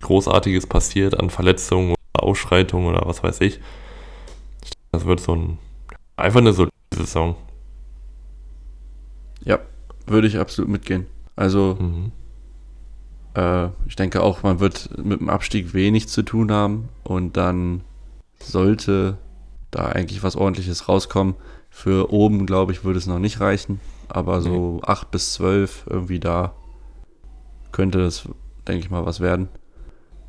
Großartiges 0.00 0.66
passiert 0.66 1.18
an 1.18 1.30
Verletzungen 1.30 1.90
oder 2.14 2.24
Ausschreitungen 2.24 2.88
oder 2.88 3.06
was 3.06 3.22
weiß 3.22 3.40
ich. 3.40 3.60
Ich 4.62 4.70
denke, 4.70 4.86
Das 4.92 5.04
wird 5.06 5.20
so 5.20 5.34
ein 5.34 5.58
einfach 6.16 6.40
eine 6.40 6.52
solide 6.52 6.72
Saison. 6.94 7.36
Würde 10.06 10.26
ich 10.26 10.38
absolut 10.38 10.70
mitgehen. 10.70 11.06
Also, 11.36 11.76
Mhm. 11.80 12.12
äh, 13.34 13.68
ich 13.86 13.96
denke 13.96 14.22
auch, 14.22 14.42
man 14.42 14.60
wird 14.60 14.90
mit 15.02 15.20
dem 15.20 15.28
Abstieg 15.30 15.74
wenig 15.74 16.08
zu 16.08 16.22
tun 16.22 16.50
haben 16.52 16.88
und 17.02 17.36
dann 17.36 17.82
sollte 18.38 19.16
da 19.70 19.86
eigentlich 19.86 20.22
was 20.22 20.36
ordentliches 20.36 20.88
rauskommen. 20.88 21.34
Für 21.70 22.12
oben, 22.12 22.46
glaube 22.46 22.70
ich, 22.72 22.84
würde 22.84 22.98
es 22.98 23.06
noch 23.06 23.18
nicht 23.18 23.40
reichen, 23.40 23.80
aber 24.08 24.40
so 24.40 24.80
8 24.84 25.10
bis 25.10 25.32
12 25.32 25.86
irgendwie 25.90 26.20
da 26.20 26.54
könnte 27.72 27.98
das, 27.98 28.28
denke 28.68 28.84
ich 28.84 28.90
mal, 28.90 29.04
was 29.04 29.18
werden. 29.20 29.48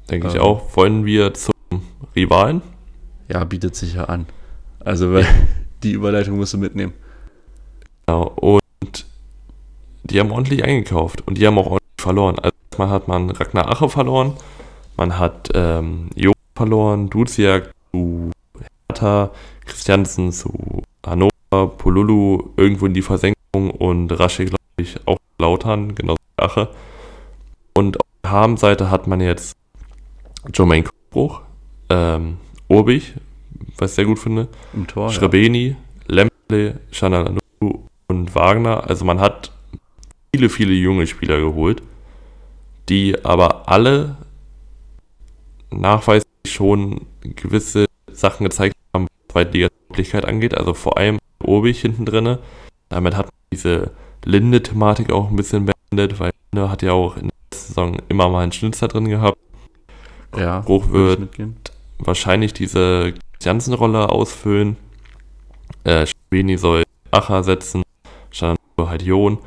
Denke 0.10 0.28
ich 0.28 0.36
Ähm. 0.36 0.42
auch. 0.42 0.76
Wollen 0.76 1.06
wir 1.06 1.34
zum 1.36 1.54
Rivalen? 2.16 2.62
Ja, 3.28 3.44
bietet 3.44 3.76
sich 3.76 3.94
ja 3.96 4.06
an. 4.06 4.26
Also, 4.80 5.20
die 5.84 5.92
Überleitung 5.92 6.38
musst 6.38 6.54
du 6.54 6.58
mitnehmen. 6.58 6.94
Genau. 8.08 8.24
Und 8.40 8.62
die 10.06 10.20
haben 10.20 10.32
ordentlich 10.32 10.64
eingekauft 10.64 11.28
und 11.28 11.38
die 11.38 11.46
haben 11.46 11.58
auch 11.58 11.66
ordentlich 11.68 11.82
verloren. 11.98 12.38
Also 12.40 12.56
erstmal 12.70 12.90
hat 12.90 13.08
man 13.08 13.30
Ragnar 13.30 13.70
Ache 13.70 13.90
verloren, 13.90 14.34
man 14.98 15.18
hat 15.18 15.50
ähm, 15.54 16.10
Jo 16.16 16.32
verloren, 16.56 17.10
Duziak 17.10 17.72
zu 17.92 18.32
Hertha, 18.90 19.32
Christiansen 19.66 20.32
zu 20.32 20.84
Hannover, 21.06 21.68
Polulu 21.78 22.50
irgendwo 22.58 22.86
in 22.86 22.94
die 22.94 23.02
Versenkung 23.02 23.72
und 23.78 24.12
Rasche, 24.12 24.46
glaube 24.46 24.62
ich, 24.78 24.96
auch 25.06 25.18
Lautern, 25.38 25.96
genauso 25.96 26.18
wie 26.38 26.44
Ache. 26.44 26.70
Und 27.74 28.00
auf 28.00 28.08
der 28.24 28.32
Habenseite 28.32 28.90
hat 28.90 29.08
man 29.08 29.20
jetzt 29.20 29.56
Jermaine 30.54 30.86
Bruch, 31.10 31.42
ähm, 31.90 32.38
Urbich, 32.68 33.14
was 33.78 33.92
ich 33.92 33.96
sehr 33.96 34.06
gut 34.06 34.20
finde, 34.20 34.48
Im 34.74 34.88
Tor. 34.88 35.06
Oh, 35.06 35.08
ja. 35.08 35.14
Schrebeni, 35.14 35.76
Lemple, 36.08 36.80
Chanalanu 36.92 37.40
und 38.08 38.36
Wagner. 38.36 38.88
Also 38.88 39.06
man 39.06 39.20
hat 39.20 39.52
viele, 40.36 40.50
viele 40.50 40.74
junge 40.74 41.08
Spieler 41.08 41.40
geholt, 41.40 41.82
die 42.90 43.24
aber 43.24 43.70
alle 43.70 44.18
nachweislich 45.72 46.28
schon 46.46 47.06
gewisse 47.22 47.86
Sachen 48.12 48.44
gezeigt 48.44 48.76
haben, 48.94 49.06
was 49.06 49.32
Zweitliga-Möglichkeit 49.32 50.26
angeht. 50.26 50.54
Also 50.54 50.74
vor 50.74 50.98
allem 50.98 51.20
Obig 51.42 51.80
hinten 51.80 52.06
drinne. 52.06 52.40
Damit 52.90 53.16
hat 53.16 53.28
man 53.28 53.34
diese 53.54 53.92
Linde-Thematik 54.26 55.10
auch 55.10 55.30
ein 55.30 55.38
bisschen 55.38 55.66
beendet, 55.66 56.20
weil 56.20 56.32
Linde 56.52 56.70
hat 56.70 56.82
ja 56.82 56.92
auch 56.92 57.16
in 57.16 57.30
der 57.30 57.58
Saison 57.58 57.98
immer 58.10 58.28
mal 58.28 58.44
einen 58.44 58.52
Schnitzer 58.52 58.90
drin 58.90 59.08
gehabt. 59.08 59.38
Ja, 60.38 60.60
Bruch 60.60 60.92
wird 60.92 61.30
wahrscheinlich 62.00 62.52
diese 62.52 63.14
Janssen-Rolle 63.42 64.10
ausfüllen. 64.10 64.76
Äh, 65.86 66.06
Schweni 66.06 66.58
soll 66.58 66.84
Acher 67.12 67.44
setzen, 67.44 67.84
Schananur 68.32 68.90
halt 68.90 69.02
Jon 69.02 69.40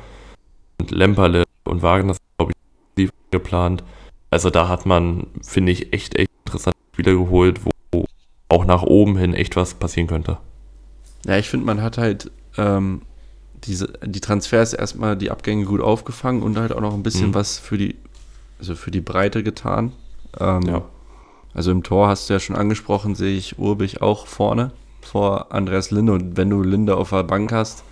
Lemperle 0.89 1.43
und 1.65 1.81
Wagner 1.81 2.13
sind, 2.13 2.23
glaube 2.37 2.53
ich, 2.95 3.09
geplant. 3.31 3.83
Also 4.31 4.49
da 4.49 4.67
hat 4.67 4.85
man, 4.85 5.27
finde 5.41 5.71
ich, 5.71 5.93
echt, 5.93 6.15
echt 6.15 6.29
interessante 6.45 6.77
Spieler 6.93 7.13
geholt, 7.13 7.61
wo 7.91 8.05
auch 8.49 8.65
nach 8.65 8.83
oben 8.83 9.17
hin 9.17 9.33
echt 9.33 9.55
was 9.55 9.73
passieren 9.75 10.07
könnte. 10.07 10.37
Ja, 11.25 11.37
ich 11.37 11.49
finde, 11.49 11.65
man 11.65 11.81
hat 11.81 11.97
halt 11.97 12.31
ähm, 12.57 13.01
diese, 13.63 13.93
die 14.05 14.21
Transfers 14.21 14.73
erstmal 14.73 15.17
die 15.17 15.31
Abgänge 15.31 15.65
gut 15.65 15.81
aufgefangen 15.81 16.41
und 16.43 16.57
halt 16.57 16.71
auch 16.71 16.81
noch 16.81 16.93
ein 16.93 17.03
bisschen 17.03 17.29
Mhm. 17.29 17.33
was 17.35 17.59
für 17.59 17.77
die, 17.77 17.95
also 18.59 18.75
für 18.75 18.91
die 18.91 19.01
Breite 19.01 19.43
getan. 19.43 19.91
Ähm, 20.39 20.61
Ja. 20.63 20.85
Also 21.53 21.71
im 21.71 21.81
Tor 21.83 22.07
hast 22.07 22.29
du 22.29 22.33
ja 22.33 22.39
schon 22.39 22.55
angesprochen, 22.55 23.15
sehe 23.15 23.35
ich 23.35 23.57
Urbich 23.57 24.01
auch 24.03 24.27
vorne 24.27 24.71
vor 25.01 25.51
Andreas 25.51 25.89
Linde. 25.91 26.13
Und 26.13 26.37
wenn 26.37 26.49
du 26.49 26.61
Linde 26.61 26.95
auf 26.95 27.09
der 27.09 27.23
Bank 27.23 27.51
hast, 27.51 27.83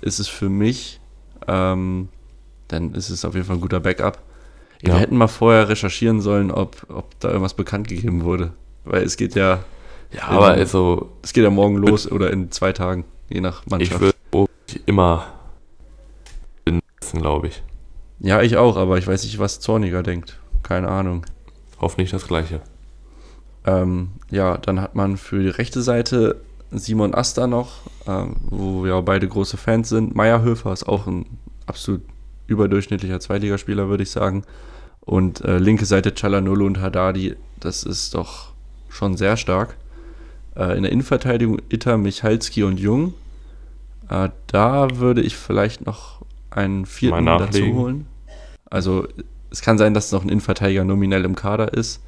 ist 0.00 0.18
es 0.18 0.26
für 0.28 0.48
mich, 0.48 1.00
ähm, 1.46 2.08
dann 2.68 2.94
ist 2.94 3.10
es 3.10 3.24
auf 3.24 3.34
jeden 3.34 3.46
Fall 3.46 3.56
ein 3.56 3.60
guter 3.60 3.80
Backup. 3.80 4.18
Ja. 4.82 4.94
Wir 4.94 5.00
hätten 5.00 5.16
mal 5.16 5.28
vorher 5.28 5.68
recherchieren 5.68 6.20
sollen, 6.20 6.50
ob, 6.50 6.86
ob 6.88 7.18
da 7.20 7.28
irgendwas 7.28 7.54
bekannt 7.54 7.88
gegeben 7.88 8.24
wurde. 8.24 8.52
Weil 8.84 9.02
es 9.02 9.16
geht 9.16 9.34
ja, 9.34 9.64
Ja, 10.12 10.28
aber 10.28 10.54
Ähm, 10.54 10.60
also 10.60 11.10
es 11.22 11.32
geht 11.32 11.44
ja 11.44 11.50
morgen 11.50 11.76
los 11.76 12.10
oder 12.10 12.30
in 12.30 12.50
zwei 12.50 12.72
Tagen, 12.72 13.04
je 13.28 13.40
nach 13.40 13.66
Mannschaft. 13.66 14.00
ich 14.00 14.00
würde 14.32 14.48
immer 14.86 15.26
benutzen, 16.64 17.20
glaube 17.20 17.48
ich. 17.48 17.62
Ja, 18.20 18.42
ich 18.42 18.56
auch, 18.56 18.76
aber 18.76 18.98
ich 18.98 19.06
weiß 19.06 19.24
nicht, 19.24 19.38
was 19.38 19.60
Zorniger 19.60 20.02
denkt. 20.02 20.38
Keine 20.62 20.88
Ahnung. 20.88 21.24
Hoffentlich 21.80 22.10
das 22.10 22.26
Gleiche. 22.26 22.60
Ähm, 23.64 24.10
ja, 24.30 24.56
dann 24.58 24.80
hat 24.80 24.94
man 24.94 25.16
für 25.16 25.40
die 25.40 25.48
rechte 25.48 25.82
Seite 25.82 26.40
Simon 26.70 27.14
Asta 27.14 27.46
noch, 27.46 27.72
ähm, 28.06 28.36
wo 28.50 28.84
wir 28.84 28.96
auch 28.96 29.02
beide 29.02 29.28
große 29.28 29.56
Fans 29.56 29.88
sind. 29.88 30.14
Meierhöfer 30.14 30.72
ist 30.72 30.88
auch 30.88 31.06
ein 31.06 31.26
absolut 31.66 32.02
überdurchschnittlicher 32.48 33.20
Zweitligaspieler, 33.20 33.88
würde 33.88 34.02
ich 34.02 34.10
sagen. 34.10 34.42
Und 35.00 35.42
äh, 35.42 35.58
linke 35.58 35.86
Seite 35.86 36.12
Chalanolo 36.12 36.66
und 36.66 36.80
Haddadi, 36.80 37.36
das 37.60 37.84
ist 37.84 38.14
doch 38.14 38.52
schon 38.88 39.16
sehr 39.16 39.36
stark. 39.36 39.76
Äh, 40.56 40.76
in 40.76 40.82
der 40.82 40.92
Innenverteidigung 40.92 41.60
Itter, 41.68 41.96
Michalski 41.96 42.64
und 42.64 42.78
Jung. 42.80 43.14
Äh, 44.10 44.30
da 44.48 44.88
würde 44.98 45.22
ich 45.22 45.36
vielleicht 45.36 45.86
noch 45.86 46.22
einen 46.50 46.84
vierten 46.86 47.26
dazu 47.26 47.64
holen. 47.74 48.06
Also 48.68 49.06
es 49.50 49.62
kann 49.62 49.78
sein, 49.78 49.94
dass 49.94 50.12
noch 50.12 50.24
ein 50.24 50.28
Innenverteidiger 50.28 50.84
nominell 50.84 51.24
im 51.24 51.34
Kader 51.36 51.72
ist. 51.72 52.02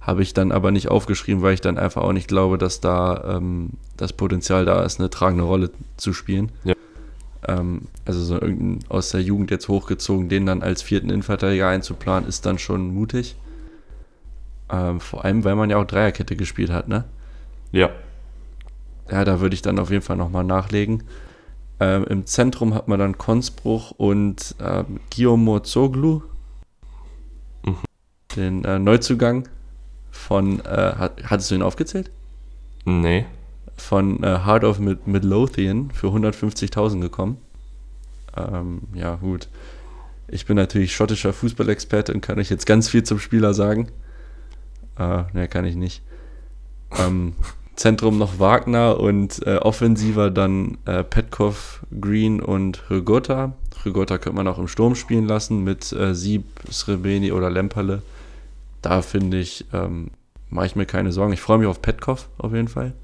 Habe 0.00 0.22
ich 0.22 0.34
dann 0.34 0.52
aber 0.52 0.70
nicht 0.70 0.88
aufgeschrieben, 0.88 1.42
weil 1.42 1.54
ich 1.54 1.60
dann 1.60 1.78
einfach 1.78 2.02
auch 2.02 2.12
nicht 2.12 2.28
glaube, 2.28 2.58
dass 2.58 2.80
da 2.80 3.38
ähm, 3.38 3.70
das 3.96 4.12
Potenzial 4.12 4.64
da 4.64 4.84
ist, 4.84 5.00
eine 5.00 5.10
tragende 5.10 5.42
Rolle 5.42 5.70
zu 5.96 6.12
spielen. 6.12 6.52
Ja. 6.62 6.75
Ähm, 7.46 7.82
also 8.04 8.22
so 8.22 8.40
irgendein 8.40 8.88
aus 8.88 9.10
der 9.10 9.22
Jugend 9.22 9.50
jetzt 9.50 9.68
hochgezogen, 9.68 10.28
den 10.28 10.46
dann 10.46 10.62
als 10.62 10.82
vierten 10.82 11.10
Innenverteidiger 11.10 11.68
einzuplanen, 11.68 12.28
ist 12.28 12.46
dann 12.46 12.58
schon 12.58 12.92
mutig. 12.92 13.36
Ähm, 14.70 15.00
vor 15.00 15.24
allem, 15.24 15.44
weil 15.44 15.54
man 15.54 15.70
ja 15.70 15.76
auch 15.76 15.84
Dreierkette 15.84 16.36
gespielt 16.36 16.70
hat, 16.70 16.88
ne? 16.88 17.04
Ja. 17.72 17.90
Ja, 19.10 19.24
da 19.24 19.40
würde 19.40 19.54
ich 19.54 19.62
dann 19.62 19.78
auf 19.78 19.90
jeden 19.90 20.02
Fall 20.02 20.16
nochmal 20.16 20.44
nachlegen. 20.44 21.04
Ähm, 21.78 22.04
Im 22.04 22.26
Zentrum 22.26 22.74
hat 22.74 22.88
man 22.88 22.98
dann 22.98 23.18
Konsbruch 23.18 23.92
und 23.92 24.56
ähm, 24.60 24.98
Guillaume 25.14 25.62
Zoglu, 25.62 26.22
mhm. 27.64 27.76
den 28.34 28.64
äh, 28.64 28.78
Neuzugang 28.78 29.48
von, 30.10 30.60
äh, 30.60 30.94
hat, 30.96 31.22
hattest 31.24 31.50
du 31.50 31.54
ihn 31.54 31.62
aufgezählt? 31.62 32.10
Nee. 32.84 33.26
Von 33.76 34.22
äh, 34.22 34.40
Heart 34.44 34.64
of 34.64 34.78
Mid 34.78 35.06
Midlothian 35.06 35.90
für 35.90 36.08
150.000 36.08 37.00
gekommen. 37.00 37.38
Ähm, 38.36 38.82
ja, 38.94 39.16
gut. 39.16 39.48
Ich 40.28 40.46
bin 40.46 40.56
natürlich 40.56 40.94
schottischer 40.94 41.32
Fußballexperte 41.32 42.12
und 42.12 42.20
kann 42.20 42.38
euch 42.38 42.50
jetzt 42.50 42.66
ganz 42.66 42.88
viel 42.88 43.04
zum 43.04 43.18
Spieler 43.18 43.54
sagen. 43.54 43.88
Äh, 44.98 45.24
ne, 45.32 45.48
kann 45.48 45.64
ich 45.64 45.76
nicht. 45.76 46.02
Ähm, 46.98 47.34
Zentrum 47.76 48.16
noch 48.16 48.38
Wagner 48.38 48.98
und 48.98 49.46
äh, 49.46 49.56
offensiver 49.56 50.30
dann 50.30 50.78
äh, 50.86 51.04
Petkov, 51.04 51.84
Green 52.00 52.40
und 52.40 52.82
Hrgota. 52.88 53.52
Hrgota 53.84 54.18
könnte 54.18 54.36
man 54.36 54.48
auch 54.48 54.58
im 54.58 54.66
Sturm 54.68 54.94
spielen 54.94 55.26
lassen 55.26 55.62
mit 55.62 55.92
äh, 55.92 56.14
Sieb, 56.14 56.44
Srebeni 56.70 57.32
oder 57.32 57.50
Lemperle. 57.50 58.02
Da 58.80 59.02
finde 59.02 59.38
ich, 59.38 59.66
ähm, 59.72 60.10
mache 60.48 60.66
ich 60.66 60.76
mir 60.76 60.86
keine 60.86 61.12
Sorgen. 61.12 61.34
Ich 61.34 61.40
freue 61.40 61.58
mich 61.58 61.66
auf 61.66 61.82
Petkov 61.82 62.28
auf 62.38 62.52
jeden 62.52 62.68
Fall. 62.68 62.94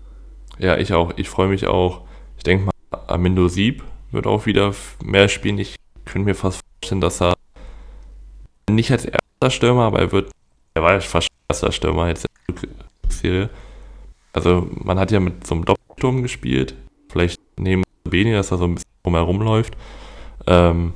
Ja, 0.59 0.77
ich 0.77 0.93
auch. 0.93 1.13
Ich 1.17 1.29
freue 1.29 1.49
mich 1.49 1.67
auch. 1.67 2.03
Ich 2.37 2.45
denke 2.45 2.67
mal, 2.67 3.01
Amindo 3.07 3.49
Sieb 3.49 3.83
wird 4.11 4.27
auch 4.27 4.47
wieder 4.47 4.75
mehr 5.03 5.29
spielen. 5.29 5.59
Ich 5.59 5.77
könnte 6.05 6.27
mir 6.27 6.35
fast 6.35 6.61
vorstellen, 6.81 7.01
dass 7.01 7.21
er 7.21 7.35
nicht 8.71 8.91
als 8.91 9.05
erster 9.05 9.51
Stürmer, 9.51 9.85
aber 9.85 10.01
er 10.01 10.13
wird, 10.13 10.31
er 10.75 10.83
war 10.83 10.93
ja 10.93 11.01
fast 11.01 11.29
erster 11.49 11.73
Stürmer 11.73 12.09
jetzt 12.09 12.27
in 12.49 12.55
der 12.57 13.11
Serie 13.11 13.51
also 14.33 14.69
man 14.83 14.99
hat 14.99 15.11
ja 15.11 15.21
mit 15.21 15.47
so 15.47 15.55
einem 15.55 15.65
Doppelsturm 15.65 16.23
gespielt, 16.23 16.75
vielleicht 17.11 17.41
neben 17.57 17.83
Beni, 18.05 18.33
dass 18.33 18.51
er 18.51 18.59
so 18.59 18.65
ein 18.65 18.75
bisschen 18.75 18.91
drumherum 19.03 19.43
läuft. 19.43 19.77
Ähm, 20.47 20.95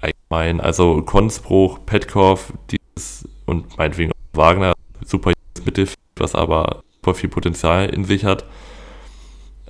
allgemein, 0.00 0.60
also 0.60 1.02
Konsbruch, 1.02 1.80
Petkov, 1.86 2.52
dieses 2.70 3.28
und 3.46 3.76
meinetwegen 3.76 4.12
auch 4.12 4.38
Wagner, 4.38 4.72
super 5.04 5.32
Mittelfeld, 5.64 5.98
was 6.16 6.34
aber 6.34 6.82
super 6.96 7.14
viel 7.14 7.28
Potenzial 7.28 7.88
in 7.90 8.04
sich 8.04 8.24
hat. 8.24 8.44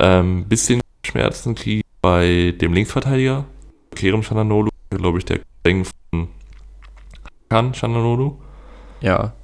Ähm, 0.02 0.46
bisschen 0.48 0.80
Schmerzen 1.04 1.54
kriege 1.54 1.82
bei 2.00 2.54
dem 2.58 2.72
Linksverteidiger, 2.72 3.44
Kerem 3.94 4.22
Chananolu, 4.22 4.70
glaube 4.88 5.18
ich, 5.18 5.26
der 5.26 5.40
Cousin 5.62 5.84
von 5.84 6.28
Hakan 7.50 7.74
Chananolu. 7.74 8.38
Ja. 9.02 9.34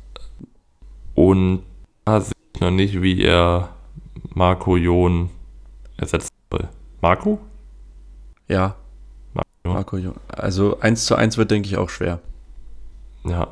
Und 1.15 1.63
da 2.07 2.21
sehe 2.23 2.33
ich 2.55 2.61
noch 2.61 2.71
nicht, 2.71 3.03
wie 3.03 3.23
er 3.23 3.75
Marco 4.35 4.79
Jon 4.79 5.29
ersetzt 5.99 6.33
soll. 6.51 6.69
Marco? 7.03 7.39
Ja. 8.49 8.77
Marco, 9.35 9.51
Marco 9.65 9.97
Jon. 9.99 10.15
Also 10.29 10.81
1 10.81 11.05
zu 11.05 11.17
1 11.17 11.37
wird, 11.37 11.51
denke 11.51 11.69
ich, 11.69 11.77
auch 11.77 11.91
schwer. 11.91 12.21
Ja. 13.25 13.49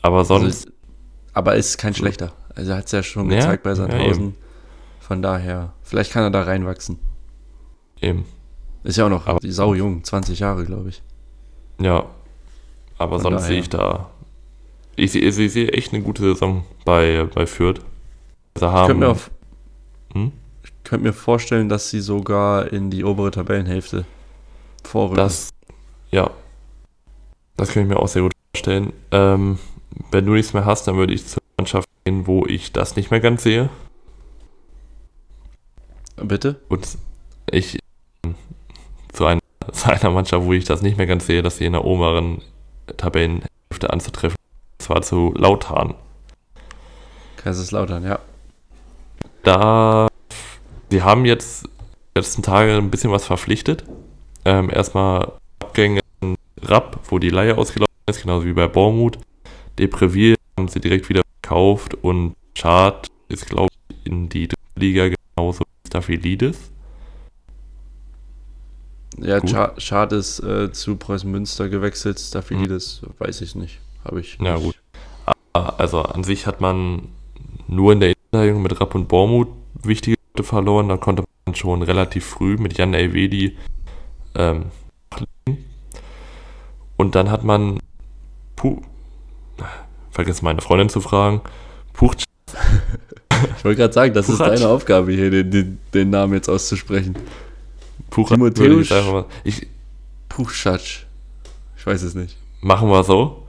Aber 0.00 0.24
sonst. 0.24 0.44
Also, 0.44 0.70
aber 1.34 1.56
ist 1.56 1.76
kein 1.76 1.94
schlechter. 1.94 2.32
Also 2.54 2.70
er 2.70 2.78
hat 2.78 2.86
es 2.86 2.92
ja 2.92 3.02
schon 3.02 3.30
ja, 3.30 3.38
gezeigt 3.38 3.62
bei 3.62 3.74
Sandhausen. 3.74 4.28
Ja, 4.28 4.43
Von 5.06 5.20
daher, 5.20 5.74
vielleicht 5.82 6.12
kann 6.12 6.22
er 6.22 6.30
da 6.30 6.44
reinwachsen. 6.44 6.98
Eben. 8.00 8.24
Ist 8.84 8.96
ja 8.96 9.04
auch 9.04 9.10
noch 9.10 9.26
aber, 9.26 9.38
die 9.38 9.52
Sau 9.52 9.74
jung, 9.74 10.02
20 10.02 10.38
Jahre, 10.38 10.64
glaube 10.64 10.88
ich. 10.88 11.02
Ja. 11.78 12.06
Aber 12.96 13.20
Von 13.20 13.32
sonst 13.32 13.46
sehe 13.48 13.60
ich 13.60 13.68
da. 13.68 14.10
Ich 14.96 15.12
sehe 15.12 15.30
seh 15.30 15.68
echt 15.68 15.92
eine 15.92 16.02
gute 16.02 16.22
Saison 16.22 16.64
bei, 16.86 17.28
bei 17.34 17.44
Fürth. 17.44 17.82
Also 18.54 18.72
haben, 18.72 18.80
ich 18.80 18.86
könnte 18.86 19.06
mir, 19.06 19.10
auf, 19.10 19.30
hm? 20.14 20.32
ich 20.62 20.72
könnte 20.84 21.04
mir 21.04 21.12
vorstellen, 21.12 21.68
dass 21.68 21.90
sie 21.90 22.00
sogar 22.00 22.72
in 22.72 22.88
die 22.88 23.04
obere 23.04 23.30
Tabellenhälfte 23.30 24.06
vorrücken. 24.84 25.18
Das, 25.18 25.50
ja. 26.12 26.30
Das 27.58 27.68
kann 27.72 27.82
ich 27.82 27.88
mir 27.90 27.98
auch 27.98 28.08
sehr 28.08 28.22
gut 28.22 28.32
vorstellen. 28.54 28.94
Ähm, 29.10 29.58
wenn 30.10 30.24
du 30.24 30.32
nichts 30.32 30.54
mehr 30.54 30.64
hast, 30.64 30.88
dann 30.88 30.96
würde 30.96 31.12
ich 31.12 31.26
zur 31.26 31.42
Mannschaft 31.58 31.90
gehen, 32.06 32.26
wo 32.26 32.46
ich 32.46 32.72
das 32.72 32.96
nicht 32.96 33.10
mehr 33.10 33.20
ganz 33.20 33.42
sehe. 33.42 33.68
Bitte? 36.16 36.60
Und 36.68 36.86
ich 37.50 37.78
zu 39.12 39.26
einer, 39.26 39.40
zu 39.72 39.90
einer 39.90 40.10
Mannschaft, 40.10 40.44
wo 40.44 40.52
ich 40.52 40.64
das 40.64 40.82
nicht 40.82 40.96
mehr 40.96 41.06
ganz 41.06 41.26
sehe, 41.26 41.42
dass 41.42 41.58
sie 41.58 41.66
in 41.66 41.72
der 41.72 41.84
oberen 41.84 42.42
Tabellenhälfte 42.96 43.90
anzutreffen. 43.90 44.36
Und 44.72 44.82
zwar 44.82 45.02
zu 45.02 45.32
Lautern. 45.36 45.94
Kaiserslautern, 47.36 48.04
ja 48.04 48.18
da, 49.44 50.08
sie 50.90 51.02
haben 51.02 51.24
jetzt 51.24 51.68
letzten 52.14 52.42
Tage 52.42 52.76
ein 52.76 52.90
bisschen 52.90 53.12
was 53.12 53.26
verpflichtet. 53.26 53.84
Ähm, 54.44 54.70
erstmal 54.70 55.32
Abgänge 55.60 56.00
in 56.20 56.36
Rapp, 56.62 57.00
wo 57.08 57.18
die 57.18 57.30
Leihe 57.30 57.56
ausgelaufen 57.56 57.94
ist, 58.08 58.22
genauso 58.22 58.46
wie 58.46 58.52
bei 58.52 58.66
Bormut. 58.66 59.18
Depreville 59.78 60.36
haben 60.56 60.68
sie 60.68 60.80
direkt 60.80 61.08
wieder 61.08 61.22
verkauft 61.40 61.94
und 61.94 62.34
Chart 62.54 63.08
ist, 63.28 63.46
glaube 63.46 63.70
ich, 63.88 64.06
in 64.06 64.28
die 64.28 64.48
dritte 64.48 64.62
Liga 64.76 65.04
genauso 65.04 65.23
wie 65.36 65.86
Staphylidis. 65.86 66.70
Ja, 69.18 69.40
Chart 69.40 70.12
ist 70.12 70.40
äh, 70.40 70.72
zu 70.72 70.96
Preußen 70.96 71.30
Münster 71.30 71.68
gewechselt, 71.68 72.18
Staphylidis 72.18 73.02
hm. 73.02 73.14
weiß 73.18 73.40
ich 73.42 73.54
nicht. 73.54 73.80
Habe 74.04 74.20
ich. 74.20 74.38
Ja, 74.40 74.56
gut. 74.56 74.80
Also 75.52 76.02
an 76.02 76.24
sich 76.24 76.46
hat 76.46 76.60
man 76.60 77.08
nur 77.68 77.92
in 77.92 78.00
der 78.00 78.10
Innenverteidigung 78.10 78.62
mit 78.62 78.80
Rapp 78.80 78.94
und 78.94 79.06
Bormuth 79.06 79.48
wichtige 79.82 80.16
Leute 80.34 80.46
verloren. 80.46 80.88
Da 80.88 80.96
konnte 80.96 81.24
man 81.46 81.54
schon 81.54 81.82
relativ 81.82 82.26
früh 82.26 82.56
mit 82.56 82.76
Jan 82.76 82.92
Elvedi 82.92 83.56
ähm, 84.34 84.66
und 86.96 87.14
dann 87.14 87.30
hat 87.30 87.44
man 87.44 87.78
Puh, 88.56 88.80
vergiss 90.10 90.42
meine 90.42 90.60
Freundin 90.60 90.88
zu 90.88 91.00
fragen. 91.00 91.40
Puch 91.92 92.14
ich 93.56 93.64
wollte 93.64 93.76
gerade 93.76 93.92
sagen, 93.92 94.14
das 94.14 94.26
Puchatsch. 94.26 94.52
ist 94.54 94.60
deine 94.62 94.72
Aufgabe 94.72 95.12
hier, 95.12 95.30
den, 95.30 95.50
den, 95.50 95.78
den 95.92 96.10
Namen 96.10 96.34
jetzt 96.34 96.48
auszusprechen. 96.48 97.16
Timotheus 98.10 98.88
ich, 99.42 99.66
Puchschatsch. 100.28 101.04
Ich 101.76 101.86
weiß 101.86 102.02
es 102.02 102.14
nicht. 102.14 102.36
Machen 102.60 102.88
wir 102.88 103.02
so. 103.04 103.42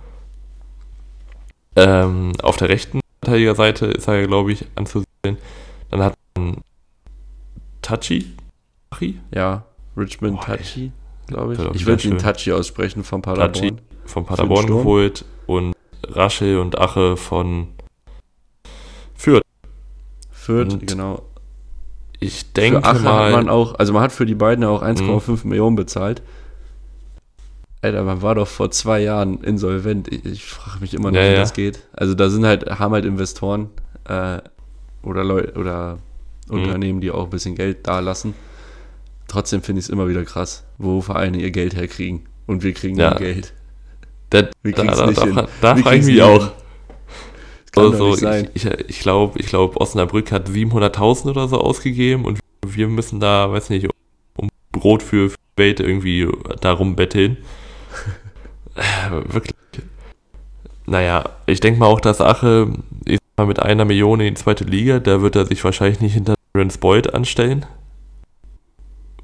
Ähm, 1.75 2.31
auf 2.41 2.57
der 2.57 2.69
rechten 2.69 3.01
Verteidigerseite 3.21 3.87
ist 3.87 4.07
er, 4.07 4.25
glaube 4.27 4.51
ich, 4.51 4.65
anzusehen. 4.75 5.37
Dann 5.91 6.03
hat 6.03 6.13
man 6.37 6.57
Tachi. 7.81 8.33
Ja, 9.33 9.65
Richmond 9.97 10.41
Tachi, 10.41 10.91
glaube 11.27 11.53
ich. 11.53 11.59
Ich 11.75 11.85
würde 11.85 12.07
ihn 12.07 12.17
Tachi 12.17 12.53
aussprechen 12.53 13.03
von 13.03 13.21
Paderborn. 13.21 13.53
Tachi 13.53 13.75
von 14.05 14.25
Paderborn 14.25 14.67
geholt 14.67 15.25
und 15.47 15.75
Raschel 16.03 16.59
und 16.59 16.77
Ache 16.77 17.17
von 17.17 17.67
Fürth. 19.15 19.41
Fürth, 20.45 20.73
und 20.73 20.87
genau. 20.87 21.23
Ich 22.19 22.53
denke 22.53 22.81
für 22.81 22.99
mal. 22.99 23.25
Hat 23.25 23.31
man 23.31 23.49
auch, 23.49 23.75
also 23.75 23.93
man 23.93 24.03
hat 24.03 24.11
für 24.11 24.27
die 24.27 24.35
beiden 24.35 24.63
auch 24.63 24.83
1,5 24.83 25.43
mhm. 25.43 25.49
Millionen 25.49 25.75
bezahlt. 25.75 26.21
Alter, 27.81 28.03
man 28.03 28.21
war 28.21 28.35
doch 28.35 28.47
vor 28.47 28.69
zwei 28.69 29.01
Jahren 29.01 29.43
insolvent. 29.43 30.07
Ich, 30.11 30.23
ich 30.23 30.45
frage 30.45 30.79
mich 30.81 30.93
immer 30.93 31.11
noch, 31.11 31.17
ja, 31.17 31.29
wie 31.29 31.33
ja. 31.33 31.39
das 31.39 31.53
geht. 31.53 31.79
Also 31.93 32.13
da 32.13 32.29
sind 32.29 32.45
halt, 32.45 32.69
haben 32.69 32.93
halt 32.93 33.05
Investoren 33.05 33.69
äh, 34.07 34.39
oder 35.01 35.23
Leute 35.23 35.59
oder 35.59 35.97
mhm. 36.47 36.53
Unternehmen, 36.53 37.01
die 37.01 37.09
auch 37.09 37.25
ein 37.25 37.29
bisschen 37.31 37.55
Geld 37.55 37.87
da 37.87 37.99
lassen. 37.99 38.35
Trotzdem 39.27 39.63
finde 39.63 39.79
ich 39.79 39.85
es 39.85 39.89
immer 39.89 40.07
wieder 40.07 40.23
krass, 40.25 40.63
wo 40.77 41.01
Vereine 41.01 41.39
ihr 41.39 41.49
Geld 41.49 41.75
herkriegen. 41.75 42.27
Und 42.45 42.61
wir 42.61 42.73
kriegen 42.73 42.99
ja. 42.99 43.15
Geld. 43.15 43.53
Das, 44.29 44.45
wir 44.61 44.73
kriegen 44.73 44.89
es 44.89 45.05
nicht 45.05 45.17
da, 45.17 45.25
hin. 45.25 45.35
Da, 45.35 45.47
da 45.61 45.75
frage 45.75 45.97
ich 45.97 46.05
mich 46.05 46.21
auch. 46.21 46.51
Also, 47.75 48.15
ich, 48.15 48.55
ich, 48.55 48.65
ich 48.65 48.99
glaube, 48.99 49.39
ich 49.39 49.47
glaub, 49.47 49.77
Osnabrück 49.77 50.31
hat 50.31 50.49
700.000 50.49 51.29
oder 51.29 51.47
so 51.47 51.59
ausgegeben 51.59 52.25
und 52.25 52.39
wir 52.65 52.87
müssen 52.87 53.19
da, 53.19 53.51
weiß 53.51 53.69
nicht, 53.69 53.87
um 54.37 54.49
Brot 54.71 55.03
für 55.03 55.31
Welt 55.57 55.79
irgendwie 55.79 56.27
darum 56.61 56.95
betteln. 56.95 57.37
Wirklich. 59.09 59.55
Naja, 60.85 61.23
ich 61.45 61.59
denke 61.59 61.79
mal 61.79 61.87
auch, 61.87 62.01
dass 62.01 62.21
Ache 62.21 62.73
ist 63.05 63.21
mal 63.37 63.47
mit 63.47 63.59
einer 63.59 63.85
Million 63.85 64.19
in 64.19 64.35
die 64.35 64.41
zweite 64.41 64.63
Liga, 64.63 64.99
da 64.99 65.21
wird 65.21 65.35
er 65.35 65.45
sich 65.45 65.63
wahrscheinlich 65.63 65.99
nicht 65.99 66.13
hinter 66.13 66.35
Terence 66.53 66.77
Boyd 66.77 67.13
anstellen. 67.13 67.65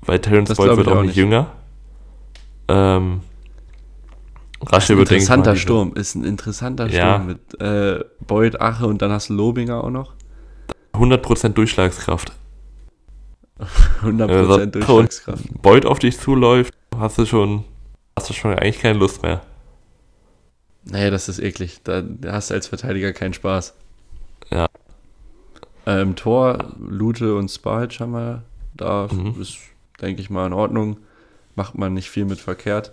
Weil 0.02 0.20
Terence 0.20 0.56
Boyd 0.56 0.78
wird 0.78 0.88
ich 0.88 0.88
auch 0.88 0.98
auch 0.98 1.04
nicht 1.04 1.16
jünger. 1.16 1.52
Ähm, 2.68 3.22
Rasche 4.72 4.94
ein 4.94 5.00
wird, 5.00 5.12
interessanter 5.12 5.56
Sturm. 5.56 5.94
Ist 5.96 6.16
ein 6.16 6.24
interessanter 6.24 6.88
Ja. 6.88 7.16
Sturm 7.16 7.28
mit 7.28 7.62
äh, 7.62 8.04
Boyd, 8.26 8.62
Ache 8.62 8.86
und 8.88 9.02
dann 9.02 9.12
hast 9.12 9.30
du 9.30 9.34
Lobinger 9.34 9.84
auch 9.84 9.90
noch. 9.90 10.14
100% 10.94 11.50
Durchschlagskraft. 11.50 12.32
100% 14.04 14.62
Äh, 14.62 14.68
Durchschlagskraft. 14.68 15.62
Boyd 15.62 15.86
auf 15.86 16.00
dich 16.00 16.20
zuläuft, 16.20 16.74
hast 16.98 17.18
du 17.18 17.26
schon, 17.26 17.64
hast 18.18 18.30
du 18.30 18.34
schon 18.34 18.52
eigentlich 18.54 18.80
keine 18.80 18.98
Lust 19.00 19.22
mehr. 19.24 19.42
Nee, 20.84 21.12
das 21.12 21.30
ist 21.30 21.40
eklig. 21.40 21.82
Da 21.84 22.04
hast 22.28 22.50
du 22.50 22.56
als 22.56 22.68
Verteidiger 22.68 23.14
keinen 23.14 23.34
Spaß. 23.34 23.74
Ja. 24.50 24.68
Äh, 25.86 26.02
Im 26.02 26.16
Tor, 26.16 26.74
Lute 26.80 27.36
und 27.36 27.50
Spalch 27.50 28.00
haben 28.00 28.14
wir. 28.14 28.44
Da 28.74 29.08
Mhm. 29.12 29.40
ist, 29.40 29.58
denke 30.02 30.22
ich 30.22 30.30
mal, 30.30 30.48
in 30.48 30.54
Ordnung. 30.54 30.98
Macht 31.56 31.78
man 31.78 31.94
nicht 31.94 32.10
viel 32.10 32.26
mit 32.26 32.40
verkehrt. 32.40 32.92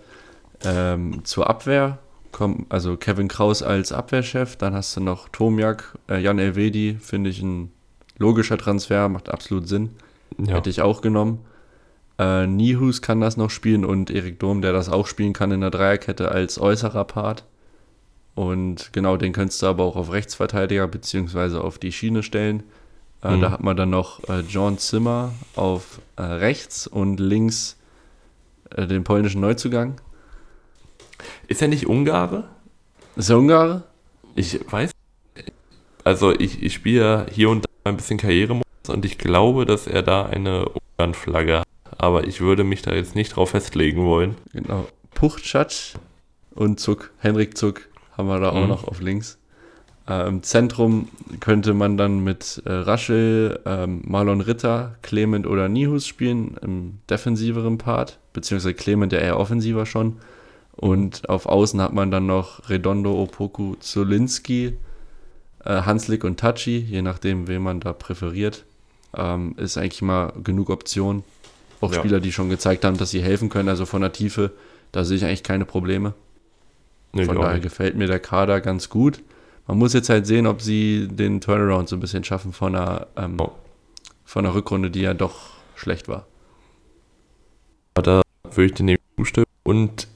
Ähm, 0.63 1.23
zur 1.23 1.49
Abwehr 1.49 1.99
kommt 2.31 2.71
also 2.71 2.97
Kevin 2.97 3.27
Kraus 3.27 3.63
als 3.63 3.91
Abwehrchef. 3.91 4.55
Dann 4.55 4.73
hast 4.73 4.95
du 4.95 5.01
noch 5.01 5.29
Tomiak, 5.29 5.97
äh, 6.09 6.19
Jan 6.21 6.39
Elvedi, 6.39 6.97
finde 6.99 7.29
ich 7.29 7.41
ein 7.41 7.71
logischer 8.17 8.57
Transfer, 8.57 9.09
macht 9.09 9.29
absolut 9.29 9.67
Sinn. 9.67 9.91
Ja. 10.37 10.55
Hätte 10.55 10.69
ich 10.69 10.81
auch 10.81 11.01
genommen. 11.01 11.39
Äh, 12.17 12.47
Nihus 12.47 13.01
kann 13.01 13.21
das 13.21 13.37
noch 13.37 13.49
spielen 13.49 13.85
und 13.85 14.11
Erik 14.11 14.39
Durm, 14.39 14.61
der 14.61 14.73
das 14.73 14.89
auch 14.89 15.07
spielen 15.07 15.33
kann 15.33 15.51
in 15.51 15.61
der 15.61 15.71
Dreierkette 15.71 16.29
als 16.29 16.59
äußerer 16.59 17.05
Part. 17.05 17.45
Und 18.35 18.93
genau, 18.93 19.17
den 19.17 19.33
könntest 19.33 19.61
du 19.61 19.67
aber 19.67 19.83
auch 19.83 19.95
auf 19.95 20.11
Rechtsverteidiger 20.11 20.87
beziehungsweise 20.87 21.61
auf 21.61 21.77
die 21.77 21.91
Schiene 21.91 22.23
stellen. 22.23 22.63
Äh, 23.23 23.35
Mhm. 23.35 23.41
Da 23.41 23.51
hat 23.51 23.63
man 23.63 23.75
dann 23.75 23.89
noch 23.89 24.23
äh, 24.29 24.41
John 24.41 24.77
Zimmer 24.77 25.33
auf 25.55 25.99
äh, 26.15 26.21
rechts 26.21 26.87
und 26.87 27.19
links 27.19 27.77
äh, 28.75 28.87
den 28.87 29.03
polnischen 29.03 29.41
Neuzugang. 29.41 29.99
Ist 31.47 31.61
er 31.61 31.67
nicht 31.67 31.87
Ungare? 31.87 32.45
Ist 33.15 33.29
er 33.29 33.37
Ungare? 33.37 33.83
Ich 34.35 34.59
weiß. 34.71 34.91
Also 36.03 36.31
ich, 36.31 36.63
ich 36.63 36.73
spiele 36.73 37.25
hier 37.31 37.49
und 37.49 37.65
da 37.83 37.89
ein 37.89 37.97
bisschen 37.97 38.17
Karrieremodus 38.17 38.65
und 38.89 39.05
ich 39.05 39.17
glaube, 39.17 39.65
dass 39.65 39.87
er 39.87 40.01
da 40.01 40.25
eine 40.25 40.65
Ungarn-Flagge 40.97 41.59
hat. 41.59 41.67
Aber 41.97 42.25
ich 42.27 42.39
würde 42.39 42.63
mich 42.63 42.81
da 42.81 42.93
jetzt 42.93 43.15
nicht 43.15 43.35
drauf 43.35 43.49
festlegen 43.51 44.05
wollen. 44.05 44.35
Genau. 44.53 44.87
Puchtschatsch 45.13 45.95
und 46.55 46.79
Zuck, 46.79 47.11
Henrik 47.19 47.57
Zuck 47.57 47.81
haben 48.17 48.27
wir 48.29 48.39
da 48.39 48.49
auch 48.51 48.61
Mhm. 48.63 48.69
noch 48.69 48.87
auf 48.87 49.01
links. 49.01 49.37
Äh, 50.07 50.27
Im 50.27 50.41
Zentrum 50.43 51.09
könnte 51.41 51.73
man 51.73 51.97
dann 51.97 52.23
mit 52.23 52.61
äh, 52.65 52.71
Raschel, 52.71 53.59
ähm, 53.65 54.01
Marlon 54.05 54.41
Ritter, 54.41 54.95
Clement 55.01 55.45
oder 55.45 55.67
Nihus 55.69 56.07
spielen, 56.07 56.57
im 56.61 56.99
defensiveren 57.09 57.77
Part, 57.77 58.17
beziehungsweise 58.33 58.73
Clement 58.73 59.11
ja 59.13 59.19
eher 59.19 59.39
offensiver 59.39 59.85
schon. 59.85 60.17
Und 60.79 61.27
auf 61.27 61.45
Außen 61.45 61.81
hat 61.81 61.93
man 61.93 62.09
dann 62.09 62.25
noch 62.25 62.69
Redondo, 62.69 63.21
Opoku, 63.21 63.75
Zolinski, 63.79 64.77
äh, 65.65 65.81
Hanslik 65.81 66.23
und 66.23 66.39
Tachi, 66.39 66.77
je 66.77 67.01
nachdem, 67.01 67.47
wen 67.47 67.61
man 67.61 67.79
da 67.81 67.91
präferiert. 67.91 68.63
Ähm, 69.13 69.55
ist 69.57 69.77
eigentlich 69.77 70.01
mal 70.01 70.31
genug 70.43 70.69
Optionen. 70.69 71.23
Auch 71.81 71.91
Ja. 71.91 71.99
Spieler, 71.99 72.19
die 72.21 72.31
schon 72.31 72.49
gezeigt 72.49 72.85
haben, 72.85 72.97
dass 72.97 73.11
sie 73.11 73.21
helfen 73.21 73.49
können, 73.49 73.67
also 73.67 73.85
von 73.85 74.01
der 74.01 74.13
Tiefe, 74.13 74.51
da 74.91 75.03
sehe 75.03 75.17
ich 75.17 75.25
eigentlich 75.25 75.43
keine 75.43 75.65
Probleme. 75.65 76.13
Nee, 77.11 77.25
Von 77.25 77.37
daher 77.41 77.59
gefällt 77.59 77.95
mir 77.95 78.07
der 78.07 78.19
Kader 78.19 78.61
ganz 78.61 78.89
gut. 78.89 79.21
Man 79.67 79.77
muss 79.77 79.93
jetzt 79.93 80.09
halt 80.09 80.27
sehen, 80.27 80.47
ob 80.47 80.61
sie 80.61 81.07
den 81.09 81.41
Turnaround 81.41 81.89
so 81.89 81.95
ein 81.95 81.99
bisschen 81.99 82.23
schaffen 82.23 82.53
von 82.53 82.75
einer, 82.75 83.07
ähm, 83.17 83.37
Oh. 83.39 83.51
von 84.25 84.45
einer 84.45 84.55
Rückrunde, 84.55 84.91
die 84.91 85.01
ja 85.01 85.13
doch 85.13 85.49
schlecht 85.75 86.07
war. 86.07 86.25
Da 87.95 88.21
würde 88.43 88.65
ich 88.65 88.73
dir 88.73 88.83
nämlich 88.83 89.01
zustimmen. 89.17 89.45
Und 89.63 90.07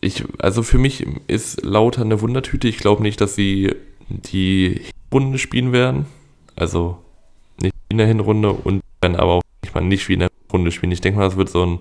ich, 0.00 0.24
also 0.38 0.62
für 0.62 0.78
mich 0.78 1.06
ist 1.26 1.62
Lauter 1.64 2.02
eine 2.02 2.20
Wundertüte. 2.20 2.68
Ich 2.68 2.78
glaube 2.78 3.02
nicht, 3.02 3.20
dass 3.20 3.34
sie 3.34 3.74
die 4.08 4.82
Runde 5.12 5.38
spielen 5.38 5.72
werden. 5.72 6.06
Also 6.56 6.98
nicht 7.60 7.74
wie 7.74 7.92
in 7.92 7.98
der 7.98 8.06
Hinrunde 8.06 8.50
und 8.52 8.82
werden 9.00 9.16
aber 9.16 9.32
auch 9.34 9.42
nicht 9.62 9.74
mal 9.74 9.82
nicht 9.82 10.08
wie 10.08 10.14
in 10.14 10.20
der 10.20 10.30
Runde 10.52 10.72
spielen. 10.72 10.92
Ich 10.92 11.00
denke 11.00 11.18
mal, 11.18 11.26
das 11.26 11.36
wird 11.36 11.50
so 11.50 11.64
ein, 11.64 11.80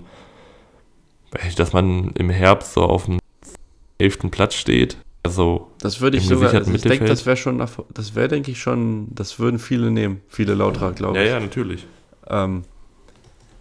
dass 1.55 1.74
man 1.74 2.11
im 2.15 2.30
Herbst 2.30 2.74
so 2.74 2.84
auf 2.84 3.05
dem 3.05 3.20
elften 3.97 4.32
Platz 4.32 4.55
steht. 4.55 4.97
Also 5.24 5.70
Das 5.80 5.99
würde 5.99 6.17
ich 6.17 6.26
sogar, 6.26 6.53
also 6.53 6.74
ich 6.74 6.82
denke, 6.82 7.05
das 7.05 7.26
wäre 7.26 7.36
schon, 7.36 7.57
nach, 7.57 7.72
das 7.93 8.15
wäre, 8.15 8.30
denke 8.30 8.51
ich 8.51 8.59
schon, 8.59 9.07
das 9.11 9.38
würden 9.38 9.59
viele 9.59 9.91
nehmen, 9.91 10.22
viele 10.30 10.53
Lauter, 10.53 10.93
glaube 10.93 11.17
ja, 11.17 11.24
ich. 11.24 11.30
ja, 11.30 11.39
natürlich. 11.39 11.86
Ähm, 12.28 12.63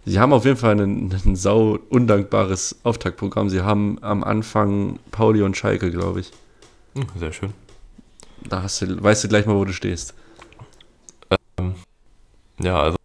sie 0.09 0.19
haben 0.19 0.33
auf 0.33 0.45
jeden 0.45 0.57
Fall 0.57 0.79
ein, 0.79 1.11
ein 1.25 1.35
sau 1.35 1.77
undankbares 1.89 2.77
Auftaktprogramm. 2.83 3.49
Sie 3.49 3.61
haben 3.61 3.97
am 4.01 4.23
Anfang 4.23 4.99
Pauli 5.11 5.41
und 5.41 5.55
Schalke, 5.55 5.91
glaube 5.91 6.21
ich. 6.21 6.31
Hm, 6.95 7.05
sehr 7.17 7.31
schön. 7.31 7.53
Da 8.47 8.63
hast 8.63 8.81
du, 8.81 9.01
weißt 9.03 9.23
du 9.23 9.27
gleich 9.27 9.45
mal, 9.45 9.55
wo 9.55 9.65
du 9.65 9.73
stehst. 9.73 10.13
Ja, 12.61 12.79
also 12.81 12.97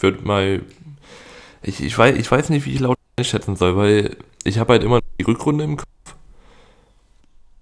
wird 0.00 0.24
mal. 0.24 0.62
Ich, 1.62 1.80
ich, 1.82 1.96
weiß, 1.96 2.16
ich 2.16 2.30
weiß 2.30 2.50
nicht, 2.50 2.66
wie 2.66 2.74
ich 2.74 2.80
laut 2.80 2.96
einschätzen 3.16 3.56
soll, 3.56 3.76
weil 3.76 4.16
ich 4.44 4.58
habe 4.58 4.72
halt 4.72 4.82
immer 4.82 5.00
die 5.20 5.24
Rückrunde 5.24 5.64
im 5.64 5.76
Kopf. 5.76 5.88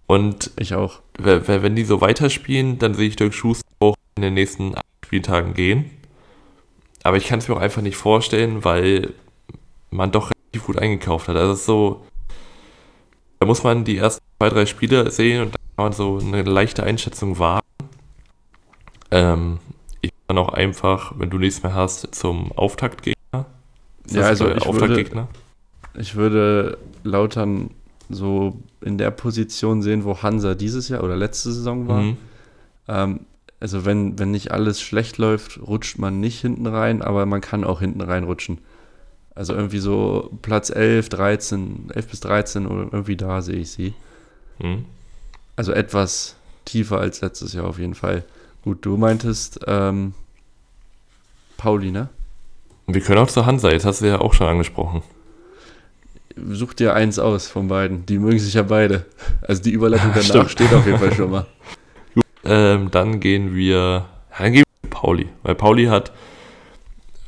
Und 0.07 0.51
Ich 0.59 0.74
auch. 0.74 1.01
we- 1.18 1.46
we- 1.46 1.62
wenn 1.62 1.76
die 1.76 1.84
so 1.84 2.01
weiterspielen, 2.01 2.78
dann 2.78 2.94
sehe 2.94 3.09
ich 3.09 3.16
Dirk 3.16 3.34
Schuster 3.34 3.66
auch 3.80 3.94
in 4.16 4.22
den 4.22 4.34
nächsten 4.34 4.74
acht 4.74 4.84
Spieltagen 5.05 5.55
gehen. 5.55 5.90
Aber 7.03 7.16
ich 7.16 7.26
kann 7.26 7.38
es 7.38 7.48
mir 7.48 7.57
auch 7.57 7.61
einfach 7.61 7.82
nicht 7.82 7.96
vorstellen, 7.96 8.64
weil 8.64 9.12
man 9.90 10.12
doch 10.12 10.30
relativ 10.30 10.66
gut 10.66 10.78
eingekauft 10.78 11.28
hat. 11.28 11.36
Also 11.36 11.53
es 11.53 11.61
ist 11.61 11.66
so, 11.66 12.05
da 13.38 13.46
muss 13.46 13.62
man 13.62 13.84
die 13.84 13.96
ersten 13.96 14.22
zwei, 14.38 14.51
drei 14.51 14.66
Spiele 14.66 15.11
sehen 15.11 15.42
und 15.42 15.55
dann 15.55 15.61
kann 15.76 15.84
man 15.86 15.92
so 15.92 16.18
eine 16.18 16.42
leichte 16.42 16.82
Einschätzung 16.82 17.38
wagen. 17.38 17.66
Ähm, 19.11 19.59
ich 20.03 20.12
kann 20.28 20.38
auch 20.38 20.51
einfach, 20.51 21.14
wenn 21.18 21.30
du 21.30 21.38
nichts 21.38 21.62
mehr 21.62 21.74
hast, 21.74 22.14
zum 22.14 22.53
Auftaktgegner. 22.53 23.46
Ist 24.05 24.14
Ja, 24.16 24.22
also 24.22 24.49
ich 24.49 24.54
würde- 24.54 24.66
Auftaktgegner? 24.68 25.29
Ich 25.99 26.14
würde 26.14 26.79
Lautern 27.03 27.70
so 28.08 28.57
in 28.80 28.99
der 28.99 29.11
Position 29.11 29.83
sehen, 29.83 30.04
wo 30.04 30.22
Hansa 30.22 30.54
dieses 30.54 30.88
Jahr 30.88 31.03
oder 31.03 31.16
letzte 31.16 31.50
Saison 31.53 31.88
war. 31.88 32.03
Mhm. 32.03 32.16
Ähm, 32.88 33.20
also 33.61 33.84
wenn, 33.84 34.18
wenn 34.18 34.30
nicht 34.30 34.50
alles 34.50 34.80
schlecht 34.80 35.18
läuft, 35.18 35.61
rutscht 35.61 35.99
man 35.99 36.18
nicht 36.18 36.41
hinten 36.41 36.66
rein, 36.66 37.03
aber 37.03 37.26
man 37.26 37.42
kann 37.42 37.62
auch 37.62 37.80
hinten 37.80 38.00
reinrutschen. 38.00 38.58
Also 39.34 39.54
irgendwie 39.54 39.78
so 39.78 40.30
Platz 40.42 40.70
11, 40.70 41.11
13, 41.11 41.91
11 41.95 42.07
bis 42.08 42.20
13 42.20 42.66
oder 42.66 42.88
irgendwie 42.91 43.16
da 43.16 43.42
sehe 43.42 43.58
ich 43.58 43.70
sie. 43.70 43.95
Mhm. 44.58 44.87
Also 45.57 45.72
etwas 45.72 46.37
tiefer 46.64 46.99
als 46.99 47.20
letztes 47.20 47.53
Jahr 47.53 47.66
auf 47.66 47.78
jeden 47.78 47.95
Fall. 47.95 48.24
Gut, 48.62 48.78
du 48.84 48.96
meintest 48.96 49.61
ähm, 49.66 50.14
Pauli, 51.58 51.91
ne? 51.91 52.08
Wir 52.87 53.03
können 53.03 53.18
auch 53.18 53.30
zu 53.30 53.46
Hansa, 53.46 53.70
jetzt 53.70 53.84
hast 53.84 54.00
du 54.00 54.07
ja 54.07 54.20
auch 54.20 54.32
schon 54.32 54.49
angesprochen. 54.49 55.03
Such 56.50 56.72
dir 56.74 56.95
eins 56.95 57.18
aus 57.18 57.49
von 57.49 57.68
beiden. 57.68 58.07
Die 58.07 58.18
mögen 58.18 58.38
sich 58.38 58.54
ja 58.54 58.62
beide. 58.62 59.04
Also 59.42 59.62
die 59.62 59.70
Überleitung 59.70 60.12
danach 60.14 60.49
steht 60.49 60.72
auf 60.72 60.87
jeden 60.87 60.99
Fall 60.99 61.12
schon 61.12 61.30
mal. 61.30 61.46
Ähm, 62.45 62.91
dann 62.91 63.21
gehen 63.21 63.54
wir, 63.54 64.07
dann 64.38 64.53
gehen 64.53 64.62
wir 64.83 64.91
zu 64.91 64.96
Pauli, 64.96 65.29
weil 65.42 65.54
Pauli 65.54 65.87
hat, 65.87 66.12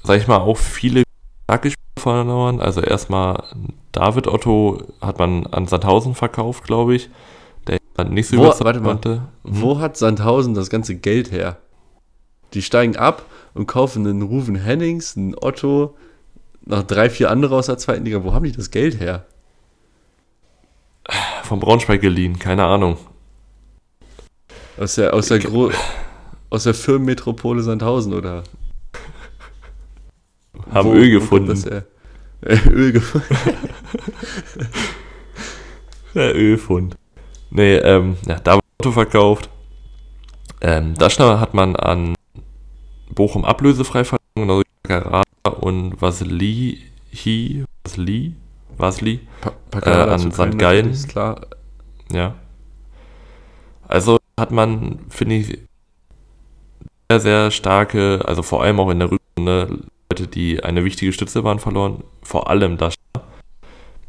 sag 0.02 0.18
ich 0.18 0.26
mal, 0.26 0.38
auch 0.38 0.56
viele 0.56 1.02
starke 1.44 1.70
Spieler 1.70 1.82
verloren. 2.02 2.60
Also 2.60 2.80
erstmal 2.80 3.44
David 3.92 4.26
Otto 4.26 4.82
hat 5.00 5.18
man 5.18 5.46
an 5.46 5.66
Sandhausen 5.66 6.14
verkauft, 6.14 6.64
glaube 6.64 6.94
ich. 6.94 7.10
Der 7.66 7.78
hat 7.98 8.10
nicht 8.10 8.28
so 8.28 8.38
Wo- 8.38 8.44
warte 8.64 8.80
mal. 8.80 8.92
konnte. 8.92 9.22
Mhm. 9.44 9.60
Wo 9.60 9.78
hat 9.80 9.96
Sandhausen 9.96 10.54
das 10.54 10.70
ganze 10.70 10.94
Geld 10.96 11.30
her? 11.30 11.58
Die 12.54 12.62
steigen 12.62 12.96
ab 12.96 13.24
und 13.54 13.66
kaufen 13.66 14.06
einen 14.06 14.22
Ruven 14.22 14.56
Hennings, 14.56 15.16
einen 15.16 15.34
Otto, 15.40 15.94
noch 16.64 16.82
drei, 16.84 17.10
vier 17.10 17.30
andere 17.30 17.56
aus 17.56 17.66
der 17.66 17.78
zweiten 17.78 18.04
Liga. 18.04 18.24
Wo 18.24 18.32
haben 18.32 18.44
die 18.44 18.52
das 18.52 18.70
Geld 18.70 18.98
her? 19.00 19.26
Von 21.44 21.60
Braunschweig 21.60 22.00
geliehen, 22.00 22.38
keine 22.38 22.64
Ahnung. 22.64 22.96
Aus 24.78 24.94
der, 24.96 25.12
aus 25.14 25.28
der, 25.28 25.38
Gro 25.38 25.70
aus 26.50 26.64
der 26.64 26.74
Firmenmetropole 26.74 27.62
Sandhausen, 27.62 28.12
oder? 28.14 28.42
Haben 30.72 30.88
Wo- 30.90 30.94
Öl 30.94 31.10
gefunden. 31.10 31.48
Das? 31.48 31.64
Äh, 31.66 31.82
Öl 32.70 32.92
gefunden. 32.92 33.26
Der 36.14 36.34
Ölfund. 36.34 36.96
Nee, 37.50 37.76
ähm, 37.76 38.16
ja, 38.26 38.38
da 38.40 38.54
wurde 38.56 38.64
Otto 38.80 38.92
verkauft. 38.92 39.48
Ähm, 40.60 40.94
Daschner 40.94 41.40
hat 41.40 41.54
man 41.54 41.74
an 41.76 42.14
Bochum 43.14 43.44
ablösefrei 43.46 44.04
verloren, 44.04 44.20
genauso 44.34 44.60
wie 44.62 44.88
Karada 44.88 45.22
und 45.60 46.00
Vasili, 46.00 46.82
Vasili, 47.84 48.34
Vasili, 48.76 49.20
Pa 49.40 49.52
Paccarada 49.70 50.10
Äh, 50.10 50.14
an 50.14 50.32
St. 50.32 50.58
Gallen. 50.58 50.92
klar. 51.08 51.46
ja. 52.12 52.34
Also, 53.88 54.18
hat 54.38 54.50
man, 54.50 55.00
finde 55.08 55.36
ich, 55.36 55.58
sehr, 57.10 57.20
sehr 57.20 57.50
starke, 57.50 58.22
also 58.24 58.42
vor 58.42 58.62
allem 58.62 58.80
auch 58.80 58.90
in 58.90 58.98
der 58.98 59.10
Rückrunde, 59.10 59.84
Leute, 60.10 60.26
die 60.26 60.62
eine 60.62 60.84
wichtige 60.84 61.12
Stütze 61.12 61.42
waren, 61.42 61.58
verloren. 61.58 62.04
Vor 62.22 62.50
allem 62.50 62.76
Daschner. 62.76 63.22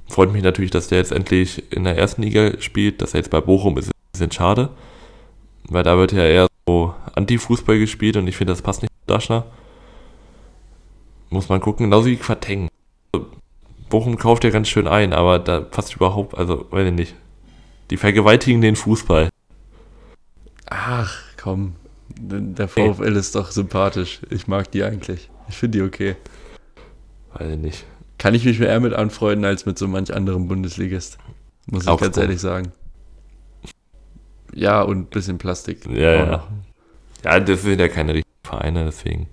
Freut 0.10 0.34
mich 0.34 0.44
natürlich, 0.44 0.72
dass 0.72 0.90
der 0.90 0.98
jetzt 0.98 1.14
endlich 1.14 1.72
in 1.72 1.86
der 1.86 1.98
ersten 1.98 2.24
Liga 2.24 2.60
spielt. 2.60 3.02
Dass 3.02 3.14
er 3.14 3.20
jetzt 3.20 3.30
bei 3.30 3.40
Bochum 3.40 3.78
ist, 3.78 3.86
ist 3.86 3.94
ein 3.94 4.12
bisschen 4.12 4.32
schade. 4.32 4.70
Weil 5.70 5.84
da 5.84 5.98
wird 5.98 6.12
ja 6.12 6.26
eher 6.26 6.48
so 6.68 6.94
Anti-Fußball 7.16 7.80
gespielt 7.80 8.18
und 8.18 8.28
ich 8.28 8.36
finde, 8.36 8.52
das 8.52 8.62
passt 8.62 8.82
nicht 8.82 8.92
zu 8.92 9.14
Daschner. 9.14 9.46
Muss 11.30 11.50
man 11.50 11.62
gucken, 11.62 11.86
genauso 11.86 12.08
wie 12.08 12.18
Quateng. 12.18 12.68
Bochum 13.90 14.18
kauft 14.18 14.44
ja 14.44 14.50
ganz 14.50 14.68
schön 14.68 14.88
ein, 14.88 15.14
aber 15.14 15.40
da 15.40 15.62
passt 15.62 15.96
überhaupt, 15.96 16.38
also, 16.38 16.66
weiß 16.70 16.88
ich 16.88 16.94
nicht. 16.94 17.16
Die 17.92 17.98
vergewaltigen 17.98 18.60
den 18.60 18.76
Fußball. 18.76 19.30
Ach, 20.76 21.16
komm. 21.42 21.76
Der 22.10 22.68
VfL 22.68 23.16
ist 23.16 23.36
doch 23.36 23.52
sympathisch. 23.52 24.22
Ich 24.30 24.48
mag 24.48 24.72
die 24.72 24.84
eigentlich. 24.84 25.30
Ich 25.48 25.58
finde 25.58 25.78
die 25.78 25.84
okay. 25.84 26.16
Weiß 27.34 27.52
ich 27.52 27.60
nicht. 27.60 27.86
Kann 28.18 28.34
ich 28.34 28.44
mich 28.46 28.60
mehr 28.60 28.80
mit 28.80 28.94
anfreunden 28.94 29.46
als 29.46 29.66
mit 29.66 29.78
so 29.78 29.88
manch 29.88 30.14
anderem 30.14 30.48
Bundesligist. 30.48 31.18
Muss 31.68 31.86
ich 31.86 31.98
ganz 31.98 32.18
ehrlich 32.18 32.40
sagen. 32.40 32.72
Ja, 34.54 34.82
und 34.82 34.98
ein 34.98 35.06
bisschen 35.06 35.38
Plastik. 35.38 35.86
Ja, 35.88 36.14
ja. 36.14 36.48
Ja, 37.24 37.40
das 37.40 37.62
sind 37.62 37.80
ja 37.80 37.88
keine 37.88 38.16
richtigen 38.16 38.38
Vereine, 38.44 38.86
deswegen 38.86 39.28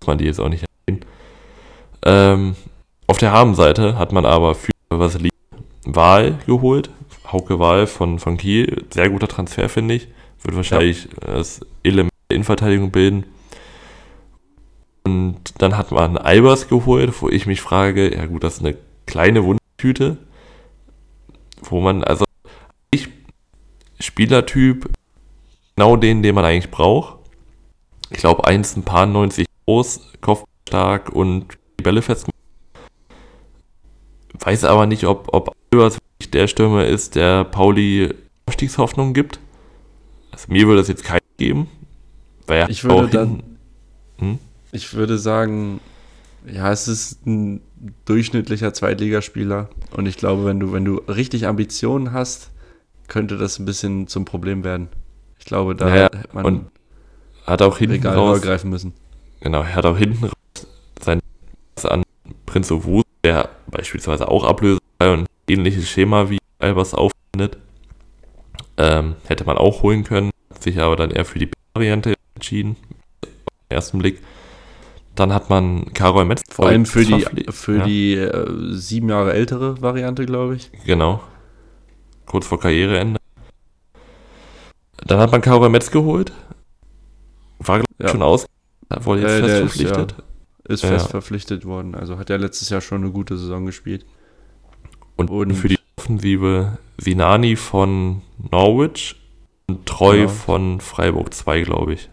muss 0.00 0.06
man 0.06 0.18
die 0.18 0.24
jetzt 0.24 0.40
auch 0.40 0.48
nicht 0.48 0.64
erwähnen. 0.86 1.04
Ähm, 2.04 2.56
auf 3.06 3.18
der 3.18 3.32
Habenseite 3.32 3.98
hat 3.98 4.12
man 4.12 4.24
aber 4.24 4.54
für 4.54 4.70
Vasili 4.88 5.30
Wahl 5.84 6.38
geholt. 6.46 6.90
Hauke 7.32 7.58
Wahl 7.58 7.86
von, 7.86 8.18
von 8.18 8.36
Kiel. 8.36 8.84
Sehr 8.90 9.10
guter 9.10 9.28
Transfer, 9.28 9.68
finde 9.68 9.94
ich. 9.94 10.08
Wird 10.42 10.56
wahrscheinlich 10.56 11.04
ja. 11.04 11.34
das 11.34 11.60
Element 11.82 12.12
der 12.30 12.36
Innenverteidigung 12.36 12.90
bilden. 12.90 13.24
Und 15.04 15.40
dann 15.58 15.76
hat 15.76 15.90
man 15.90 16.16
Albers 16.16 16.68
geholt, 16.68 17.20
wo 17.20 17.28
ich 17.28 17.46
mich 17.46 17.60
frage, 17.60 18.14
ja 18.14 18.26
gut, 18.26 18.44
das 18.44 18.54
ist 18.54 18.64
eine 18.64 18.76
kleine 19.06 19.44
Wundtüte, 19.44 20.18
wo 21.62 21.80
man, 21.80 22.04
also 22.04 22.24
ich, 22.90 23.08
Spielertyp, 23.98 24.88
genau 25.76 25.96
den, 25.96 26.22
den 26.22 26.34
man 26.34 26.44
eigentlich 26.44 26.70
braucht. 26.70 27.18
Ich 28.10 28.18
glaube, 28.18 28.46
eins 28.46 28.76
ein 28.76 28.84
paar 28.84 29.06
90 29.06 29.46
groß, 29.66 30.12
kopfstark 30.20 31.10
und 31.10 31.58
die 31.78 31.82
Bälle 31.82 32.02
fest. 32.02 32.28
Weiß 34.38 34.64
aber 34.64 34.86
nicht, 34.86 35.04
ob, 35.04 35.28
ob 35.32 35.54
Albers 35.72 35.98
der 36.30 36.46
Stürmer 36.46 36.86
ist, 36.86 37.14
der 37.14 37.44
Pauli 37.44 38.14
Aufstiegshoffnung 38.46 39.14
gibt. 39.14 39.40
Also 40.30 40.46
mir 40.48 40.66
würde 40.66 40.80
es 40.80 40.88
jetzt 40.88 41.04
keinen 41.04 41.20
geben. 41.36 41.68
Weil 42.46 42.70
ich 42.70 42.84
würde 42.84 43.08
dann, 43.08 43.42
hm? 44.18 44.38
ich 44.72 44.94
würde 44.94 45.18
sagen, 45.18 45.80
ja, 46.46 46.72
es 46.72 46.88
ist 46.88 47.26
ein 47.26 47.60
durchschnittlicher 48.04 48.74
Zweitligaspieler 48.74 49.68
und 49.96 50.06
ich 50.06 50.16
glaube, 50.16 50.44
wenn 50.44 50.60
du, 50.60 50.72
wenn 50.72 50.84
du 50.84 50.96
richtig 51.08 51.46
Ambitionen 51.46 52.12
hast, 52.12 52.50
könnte 53.08 53.36
das 53.36 53.58
ein 53.58 53.64
bisschen 53.64 54.08
zum 54.08 54.24
Problem 54.24 54.64
werden. 54.64 54.88
Ich 55.38 55.44
glaube, 55.44 55.74
da 55.74 55.86
naja, 55.86 56.04
hätte 56.04 56.28
man 56.32 56.44
und 56.44 56.66
hat 57.46 57.62
auch 57.62 57.78
hinten 57.78 57.96
Regal 57.96 58.16
raus 58.16 58.42
greifen 58.42 58.70
müssen. 58.70 58.94
Genau, 59.40 59.62
er 59.62 59.74
hat 59.74 59.86
auch 59.86 59.98
hinten 59.98 60.24
raus 60.24 60.66
sein 61.00 61.20
an 61.82 62.02
Prinz 62.46 62.70
Owusu, 62.70 63.02
der 63.24 63.50
beispielsweise 63.66 64.28
auch 64.28 64.44
ablösefrei 64.44 65.12
und 65.12 65.26
ähnliches 65.48 65.88
Schema 65.88 66.30
wie 66.30 66.38
Albers 66.58 66.94
auffindet. 66.94 67.58
Ähm, 68.76 69.16
hätte 69.26 69.44
man 69.44 69.58
auch 69.58 69.82
holen 69.82 70.04
können, 70.04 70.30
sich 70.58 70.80
aber 70.80 70.96
dann 70.96 71.10
eher 71.10 71.24
für 71.24 71.38
die 71.38 71.50
Variante 71.74 72.14
entschieden, 72.34 72.76
auf 73.22 73.28
den 73.68 73.76
ersten 73.76 73.98
Blick. 73.98 74.20
Dann 75.14 75.32
hat 75.32 75.50
man 75.50 75.92
Karol 75.92 76.24
Metz. 76.24 76.42
Vor 76.50 76.68
allem 76.68 76.86
für 76.86 77.04
die, 77.04 77.26
für 77.50 77.78
ja. 77.78 77.84
die 77.84 78.14
äh, 78.14 78.72
sieben 78.72 79.10
Jahre 79.10 79.34
ältere 79.34 79.80
Variante, 79.82 80.24
glaube 80.24 80.56
ich. 80.56 80.70
Genau. 80.86 81.22
Kurz 82.24 82.46
vor 82.46 82.58
Karriereende. 82.58 83.20
Dann 85.04 85.18
hat 85.18 85.30
man 85.30 85.42
Karol 85.42 85.68
Metz 85.68 85.90
geholt. 85.90 86.32
War 87.58 87.82
ja. 87.98 88.08
schon 88.08 88.22
aus. 88.22 88.46
Wurde 88.88 89.22
jetzt 89.22 89.30
äh, 89.30 89.40
fest 89.40 89.58
verpflichtet. 89.58 90.14
Ist, 90.64 90.82
ja, 90.82 90.88
ist 90.88 91.02
fest 91.02 91.10
verpflichtet 91.10 91.64
worden. 91.66 91.94
Also 91.94 92.18
hat 92.18 92.30
er 92.30 92.38
letztes 92.38 92.70
Jahr 92.70 92.80
schon 92.80 93.02
eine 93.02 93.12
gute 93.12 93.36
Saison 93.36 93.66
gespielt. 93.66 94.06
Und, 95.30 95.50
und 95.50 95.54
für 95.54 95.68
die 95.68 95.78
Offensive 95.96 96.78
Sinani 96.98 97.56
von 97.56 98.22
Norwich 98.50 99.16
und 99.68 99.86
Treu 99.86 100.16
genau. 100.18 100.28
von 100.28 100.80
Freiburg 100.80 101.32
2, 101.32 101.62
glaube 101.62 101.94
ich. 101.94 102.10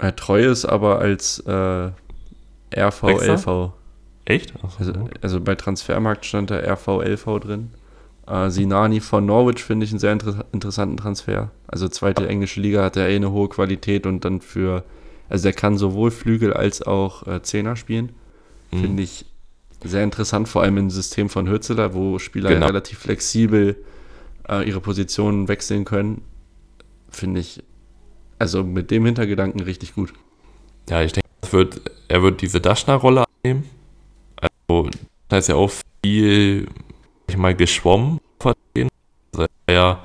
Ja, 0.00 0.10
Treu 0.12 0.44
ist 0.44 0.64
aber 0.64 0.98
als 0.98 1.38
äh, 1.40 1.90
RV, 2.76 3.02
Extra? 3.04 3.34
LV. 3.34 3.72
Echt? 4.24 4.54
Also, 4.78 4.92
also, 5.20 5.40
bei 5.40 5.54
Transfermarkt 5.54 6.24
stand 6.24 6.50
da 6.50 6.56
RV, 6.58 7.02
LV 7.02 7.40
drin. 7.40 7.70
Äh, 8.26 8.50
Sinani 8.50 9.00
von 9.00 9.26
Norwich 9.26 9.64
finde 9.64 9.84
ich 9.84 9.92
einen 9.92 9.98
sehr 9.98 10.12
inter 10.12 10.44
interessanten 10.52 10.96
Transfer. 10.96 11.50
Also 11.66 11.88
zweite 11.88 12.28
englische 12.28 12.60
Liga 12.60 12.82
hat 12.82 12.96
er 12.96 13.08
eh 13.08 13.16
eine 13.16 13.32
hohe 13.32 13.48
Qualität 13.48 14.06
und 14.06 14.24
dann 14.24 14.40
für, 14.40 14.84
also 15.28 15.48
er 15.48 15.54
kann 15.54 15.76
sowohl 15.76 16.10
Flügel 16.10 16.52
als 16.52 16.82
auch 16.82 17.26
äh, 17.26 17.42
Zehner 17.42 17.74
spielen. 17.74 18.12
Mhm. 18.70 18.80
Finde 18.80 19.02
ich 19.02 19.26
sehr 19.84 20.04
interessant, 20.04 20.48
vor 20.48 20.62
allem 20.62 20.76
im 20.78 20.90
System 20.90 21.28
von 21.28 21.48
Hürzeler, 21.48 21.94
wo 21.94 22.18
Spieler 22.18 22.50
genau. 22.50 22.66
relativ 22.66 22.98
flexibel 22.98 23.76
äh, 24.48 24.66
ihre 24.68 24.80
Positionen 24.80 25.48
wechseln 25.48 25.84
können. 25.84 26.22
Finde 27.08 27.40
ich, 27.40 27.62
also 28.38 28.64
mit 28.64 28.90
dem 28.90 29.04
Hintergedanken 29.04 29.60
richtig 29.60 29.94
gut. 29.94 30.12
Ja, 30.88 31.02
ich 31.02 31.12
denke, 31.12 31.28
wird, 31.50 31.80
er 32.08 32.22
wird 32.22 32.40
diese 32.40 32.60
Daschner-Rolle 32.60 33.24
annehmen. 33.44 33.64
Also, 34.36 34.90
da 35.28 35.38
ist 35.38 35.48
ja 35.48 35.54
auch 35.54 35.70
viel, 36.04 36.66
ich 37.28 37.36
mal, 37.36 37.54
geschwommen 37.54 38.18
verstehen. 38.38 38.88
Also, 39.32 39.46
er 39.66 39.74
ja 39.74 40.02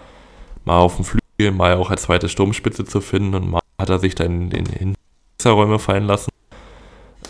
mal 0.65 0.77
auf 0.77 0.95
dem 0.95 1.05
Flügel, 1.05 1.51
mal 1.51 1.75
auch 1.75 1.89
als 1.89 2.03
zweite 2.03 2.29
Sturmspitze 2.29 2.85
zu 2.85 3.01
finden 3.01 3.35
und 3.35 3.49
mal 3.49 3.61
hat 3.79 3.89
er 3.89 3.99
sich 3.99 4.15
dann 4.15 4.51
in 4.51 4.65
den 4.65 4.95
Hinterräume 5.37 5.79
fallen 5.79 6.05
lassen. 6.05 6.31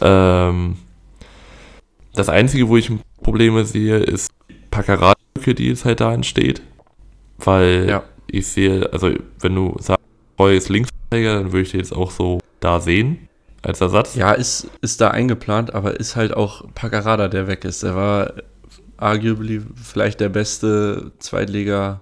Ähm, 0.02 0.78
das 2.18 2.30
Einzige, 2.30 2.68
wo 2.68 2.78
ich 2.78 2.92
Probleme 3.22 3.66
sehe, 3.66 3.98
ist 3.98 4.32
die 4.50 4.56
Packeradlücke, 4.72 5.56
die 5.56 5.68
jetzt 5.68 5.86
halt 5.86 6.00
da 6.00 6.14
entsteht. 6.14 6.62
Weil 7.38 7.88
ja. 7.88 8.04
ich 8.28 8.48
sehe, 8.48 8.92
also 8.92 9.12
wenn 9.40 9.56
du 9.56 9.76
sagst, 9.80 10.04
Roy 10.40 10.58
ist 10.58 10.70
Linksverteidiger, 10.70 11.36
dann 11.36 11.52
würde 11.52 11.62
ich 11.62 11.72
den 11.72 11.80
jetzt 11.80 11.94
auch 11.94 12.12
so 12.12 12.40
da 12.60 12.80
sehen 12.80 13.28
als 13.62 13.82
Ersatz. 13.82 14.16
Ja, 14.16 14.32
ist, 14.34 14.70
ist 14.82 15.02
da 15.02 15.10
eingeplant, 15.10 15.74
aber 15.74 16.00
ist 16.00 16.16
halt 16.16 16.34
auch 16.34 16.66
Paccarada, 16.74 17.28
der 17.28 17.48
weg 17.48 17.66
ist. 17.66 17.84
Der 17.84 17.96
war 17.96 18.34
arguably 18.98 19.62
vielleicht 19.76 20.20
der 20.20 20.30
beste 20.30 21.12
Zweitliga 21.20 22.02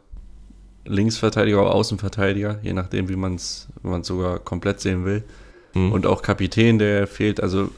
Linksverteidiger 0.85 1.61
oder 1.61 1.73
Außenverteidiger, 1.73 2.59
je 2.61 2.73
nachdem, 2.73 3.09
wie 3.09 3.15
man 3.15 3.35
es 3.35 3.67
sogar 4.03 4.39
komplett 4.39 4.79
sehen 4.79 5.03
will. 5.03 5.23
Mhm. 5.73 5.91
Und 5.91 6.05
auch 6.05 6.21
Kapitän, 6.21 6.77
der 6.77 7.07
fehlt. 7.07 7.41
Also 7.41 7.69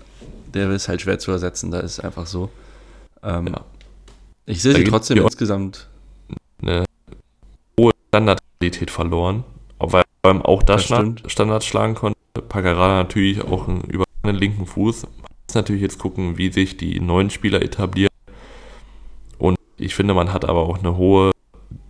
der 0.57 0.69
ist 0.71 0.87
halt 0.87 1.01
schwer 1.01 1.19
zu 1.19 1.31
ersetzen, 1.31 1.71
da 1.71 1.79
ist 1.79 1.99
einfach 1.99 2.25
so. 2.25 2.49
Ähm, 3.23 3.47
ja. 3.47 3.65
Ich 4.45 4.61
sehe 4.61 4.73
sie 4.73 4.83
trotzdem 4.83 5.17
insgesamt. 5.19 5.87
Eine 6.61 6.85
hohe 7.79 7.91
Standardqualität 8.09 8.89
verloren, 8.89 9.43
weil 9.79 10.03
beim 10.21 10.41
auch 10.41 10.63
das, 10.63 10.85
Standard, 10.85 11.31
Standard 11.31 11.63
schlagen 11.63 11.95
konnte. 11.95 12.17
Pagara 12.49 13.03
natürlich 13.03 13.41
auch 13.41 13.67
einen 13.67 13.81
überragenden 13.81 14.35
linken 14.35 14.65
Fuß. 14.65 15.03
Man 15.03 15.11
muss 15.21 15.55
natürlich 15.55 15.81
jetzt 15.81 15.99
gucken, 15.99 16.37
wie 16.37 16.51
sich 16.51 16.77
die 16.77 16.99
neuen 16.99 17.29
Spieler 17.29 17.61
etablieren. 17.61 18.11
Und 19.37 19.57
ich 19.77 19.95
finde, 19.95 20.13
man 20.13 20.33
hat 20.33 20.45
aber 20.45 20.61
auch 20.61 20.79
eine 20.79 20.97
hohe 20.97 21.31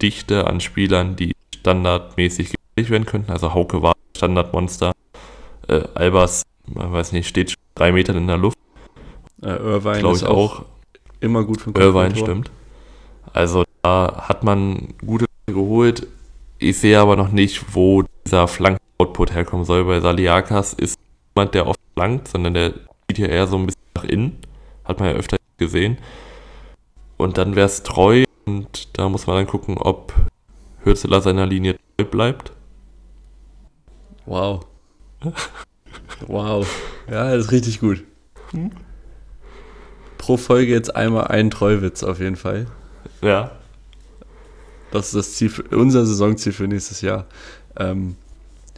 Dichte 0.01 0.47
an 0.47 0.59
Spielern, 0.59 1.15
die 1.15 1.33
standardmäßig 1.59 2.51
gefährlich 2.51 2.91
werden 2.91 3.05
könnten. 3.05 3.31
Also 3.31 3.53
Hauke 3.53 3.81
war 3.81 3.93
Standardmonster. 4.15 4.93
Äh, 5.67 5.83
Albers, 5.95 6.43
man 6.65 6.91
weiß 6.91 7.11
nicht, 7.11 7.27
steht 7.27 7.51
schon 7.51 7.61
drei 7.77 7.91
Metern 7.91 8.17
in 8.17 8.27
der 8.27 8.37
Luft. 8.37 8.57
Äh, 9.41 9.49
Irvine 9.49 10.11
ist 10.11 10.23
auch, 10.23 10.65
immer 11.19 11.43
gut 11.43 11.61
für 11.61 11.71
Irvine, 11.71 12.15
stimmt. 12.15 12.51
Also 13.33 13.63
da 13.83 14.25
hat 14.27 14.43
man 14.43 14.95
gute 15.05 15.25
geholt. 15.45 16.07
Ich 16.59 16.79
sehe 16.79 16.99
aber 16.99 17.15
noch 17.15 17.31
nicht, 17.31 17.75
wo 17.75 18.03
dieser 18.25 18.47
Flanken-Output 18.47 19.33
herkommen 19.33 19.65
soll. 19.65 19.85
Bei 19.85 19.99
Saliakas 19.99 20.73
ist 20.73 20.99
jemand, 21.35 21.53
der 21.53 21.67
oft 21.67 21.79
flankt, 21.93 22.27
sondern 22.27 22.53
der 22.53 22.73
geht 23.07 23.19
ja 23.19 23.27
eher 23.27 23.47
so 23.47 23.57
ein 23.57 23.67
bisschen 23.67 23.81
nach 23.95 24.03
innen. 24.03 24.39
Hat 24.83 24.99
man 24.99 25.09
ja 25.09 25.15
öfter 25.15 25.37
gesehen. 25.57 25.97
Und 27.17 27.37
dann 27.37 27.55
wäre 27.55 27.67
es 27.67 27.83
treu 27.83 28.23
und 28.45 28.97
da 28.97 29.09
muss 29.09 29.27
man 29.27 29.37
dann 29.37 29.47
gucken, 29.47 29.77
ob 29.77 30.13
Hürzeler 30.83 31.21
seiner 31.21 31.45
Linie 31.45 31.77
treu 31.97 32.05
bleibt. 32.05 32.51
Wow. 34.25 34.65
wow. 36.25 36.67
Ja, 37.09 37.35
das 37.35 37.45
ist 37.45 37.51
richtig 37.51 37.79
gut. 37.79 38.03
Hm? 38.51 38.71
Pro 40.17 40.37
Folge 40.37 40.71
jetzt 40.71 40.95
einmal 40.95 41.27
einen 41.27 41.51
Treuwitz 41.51 42.03
auf 42.03 42.19
jeden 42.19 42.35
Fall. 42.35 42.67
Ja. 43.21 43.51
Das 44.91 45.07
ist 45.07 45.15
das 45.15 45.33
Ziel 45.33 45.49
für, 45.49 45.63
unser 45.75 46.05
Saisonziel 46.05 46.53
für 46.53 46.67
nächstes 46.67 47.01
Jahr. 47.01 47.25
Ähm, 47.77 48.15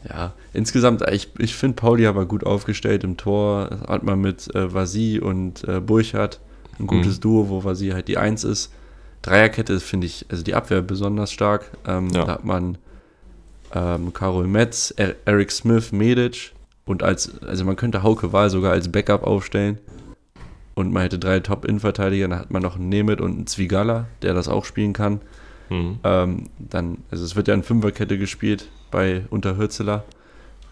ja, 0.08 0.34
insgesamt, 0.54 1.02
ich, 1.12 1.30
ich 1.38 1.56
finde 1.56 1.76
Pauli 1.76 2.08
aber 2.08 2.26
gut 2.26 2.46
aufgestellt 2.46 3.04
im 3.04 3.18
Tor. 3.18 3.80
Hat 3.88 4.04
man 4.04 4.20
mit 4.20 4.54
äh, 4.56 4.74
Vasi 4.74 5.20
und 5.20 5.68
äh, 5.68 5.80
Burchardt 5.80 6.40
ein 6.80 6.88
gutes 6.88 7.18
mhm. 7.18 7.22
Duo, 7.22 7.50
wo 7.50 7.64
Vasi 7.64 7.90
halt 7.90 8.08
die 8.08 8.18
Eins 8.18 8.44
ist. 8.44 8.72
Dreierkette 9.22 9.80
finde 9.80 10.08
ich, 10.08 10.26
also 10.30 10.44
die 10.44 10.56
Abwehr 10.56 10.82
besonders 10.82 11.32
stark. 11.32 11.72
Ähm, 11.86 12.10
ja. 12.10 12.26
Da 12.26 12.32
hat 12.34 12.46
man 12.46 12.78
ähm, 13.74 14.14
Karol 14.14 14.48
Metz, 14.48 14.94
er 14.96 15.16
Eric 15.26 15.52
Smith, 15.52 15.92
Medic 15.92 16.54
und 16.90 17.04
als, 17.04 17.40
also 17.44 17.66
man 17.66 17.76
könnte 17.76 18.02
Hauke 18.02 18.34
Wahl 18.34 18.50
sogar 18.50 18.72
als 18.72 18.92
Backup 18.92 19.22
aufstellen. 19.22 19.78
Und 20.74 20.92
man 20.92 21.04
hätte 21.04 21.20
drei 21.20 21.40
Top-Innenverteidiger, 21.40 22.28
dann 22.28 22.40
hat 22.40 22.50
man 22.50 22.64
noch 22.64 22.78
einen 22.78 22.90
Nemeth 22.90 23.22
und 23.22 23.36
einen 23.36 23.46
Zwigala, 23.46 24.08
der 24.24 24.34
das 24.34 24.48
auch 24.48 24.66
spielen 24.66 24.94
kann. 24.94 25.22
Mhm. 25.70 26.00
Ähm, 26.04 26.50
dann, 26.58 26.98
also 27.12 27.24
es 27.24 27.36
wird 27.36 27.48
ja 27.48 27.54
in 27.54 27.62
Fünferkette 27.62 28.18
gespielt 28.18 28.70
bei 28.90 29.22
Unterhürzeler. 29.30 30.04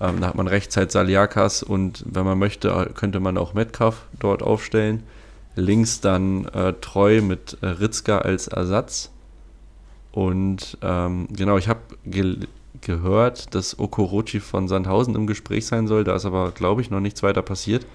Ähm, 0.01 0.19
da 0.19 0.29
hat 0.29 0.33
man 0.33 0.47
rechts 0.47 0.75
halt 0.75 0.91
Saliakas 0.91 1.61
und 1.61 2.03
wenn 2.07 2.25
man 2.25 2.39
möchte, 2.39 2.89
könnte 2.95 3.19
man 3.19 3.37
auch 3.37 3.53
Metcalf 3.53 4.07
dort 4.17 4.41
aufstellen. 4.41 5.03
Links 5.55 6.01
dann 6.01 6.45
äh, 6.45 6.73
Treu 6.81 7.21
mit 7.21 7.59
äh, 7.61 7.67
Ritzka 7.67 8.17
als 8.17 8.47
Ersatz. 8.47 9.11
Und 10.11 10.79
ähm, 10.81 11.27
genau, 11.31 11.59
ich 11.59 11.67
habe 11.67 11.81
gehört, 12.87 13.53
dass 13.53 13.77
Okorochi 13.77 14.39
von 14.39 14.67
Sandhausen 14.67 15.13
im 15.13 15.27
Gespräch 15.27 15.67
sein 15.67 15.85
soll. 15.85 16.03
Da 16.03 16.15
ist 16.15 16.25
aber, 16.25 16.51
glaube 16.51 16.81
ich, 16.81 16.89
noch 16.89 16.99
nichts 16.99 17.21
weiter 17.21 17.43
passiert. 17.43 17.85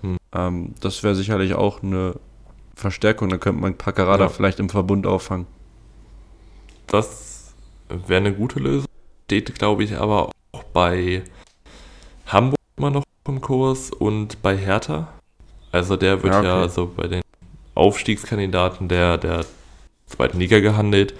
Hm. 0.00 0.16
Ähm, 0.32 0.74
das 0.80 1.02
wäre 1.02 1.14
sicherlich 1.14 1.52
auch 1.52 1.82
eine 1.82 2.14
Verstärkung. 2.74 3.28
Da 3.28 3.36
könnte 3.36 3.60
man 3.60 3.74
Paccarada 3.74 4.24
ja. 4.24 4.28
vielleicht 4.30 4.60
im 4.60 4.70
Verbund 4.70 5.06
auffangen. 5.06 5.46
Das 6.86 7.52
wäre 7.88 8.20
eine 8.20 8.32
gute 8.32 8.60
Lösung. 8.60 8.88
Steht, 9.26 9.54
glaube 9.58 9.84
ich, 9.84 9.96
aber 9.98 10.30
auch 10.52 10.62
bei 10.72 11.22
Hamburg 12.26 12.58
immer 12.78 12.90
noch 12.90 13.04
im 13.26 13.42
Kurs 13.42 13.90
und 13.90 14.40
bei 14.40 14.56
Hertha. 14.56 15.08
Also 15.70 15.96
der 15.96 16.22
wird 16.22 16.32
ja, 16.32 16.38
okay. 16.38 16.48
ja 16.48 16.68
so 16.68 16.90
bei 16.96 17.08
den 17.08 17.20
Aufstiegskandidaten 17.74 18.88
der, 18.88 19.18
der 19.18 19.44
zweiten 20.06 20.38
Liga 20.38 20.60
gehandelt. 20.60 21.14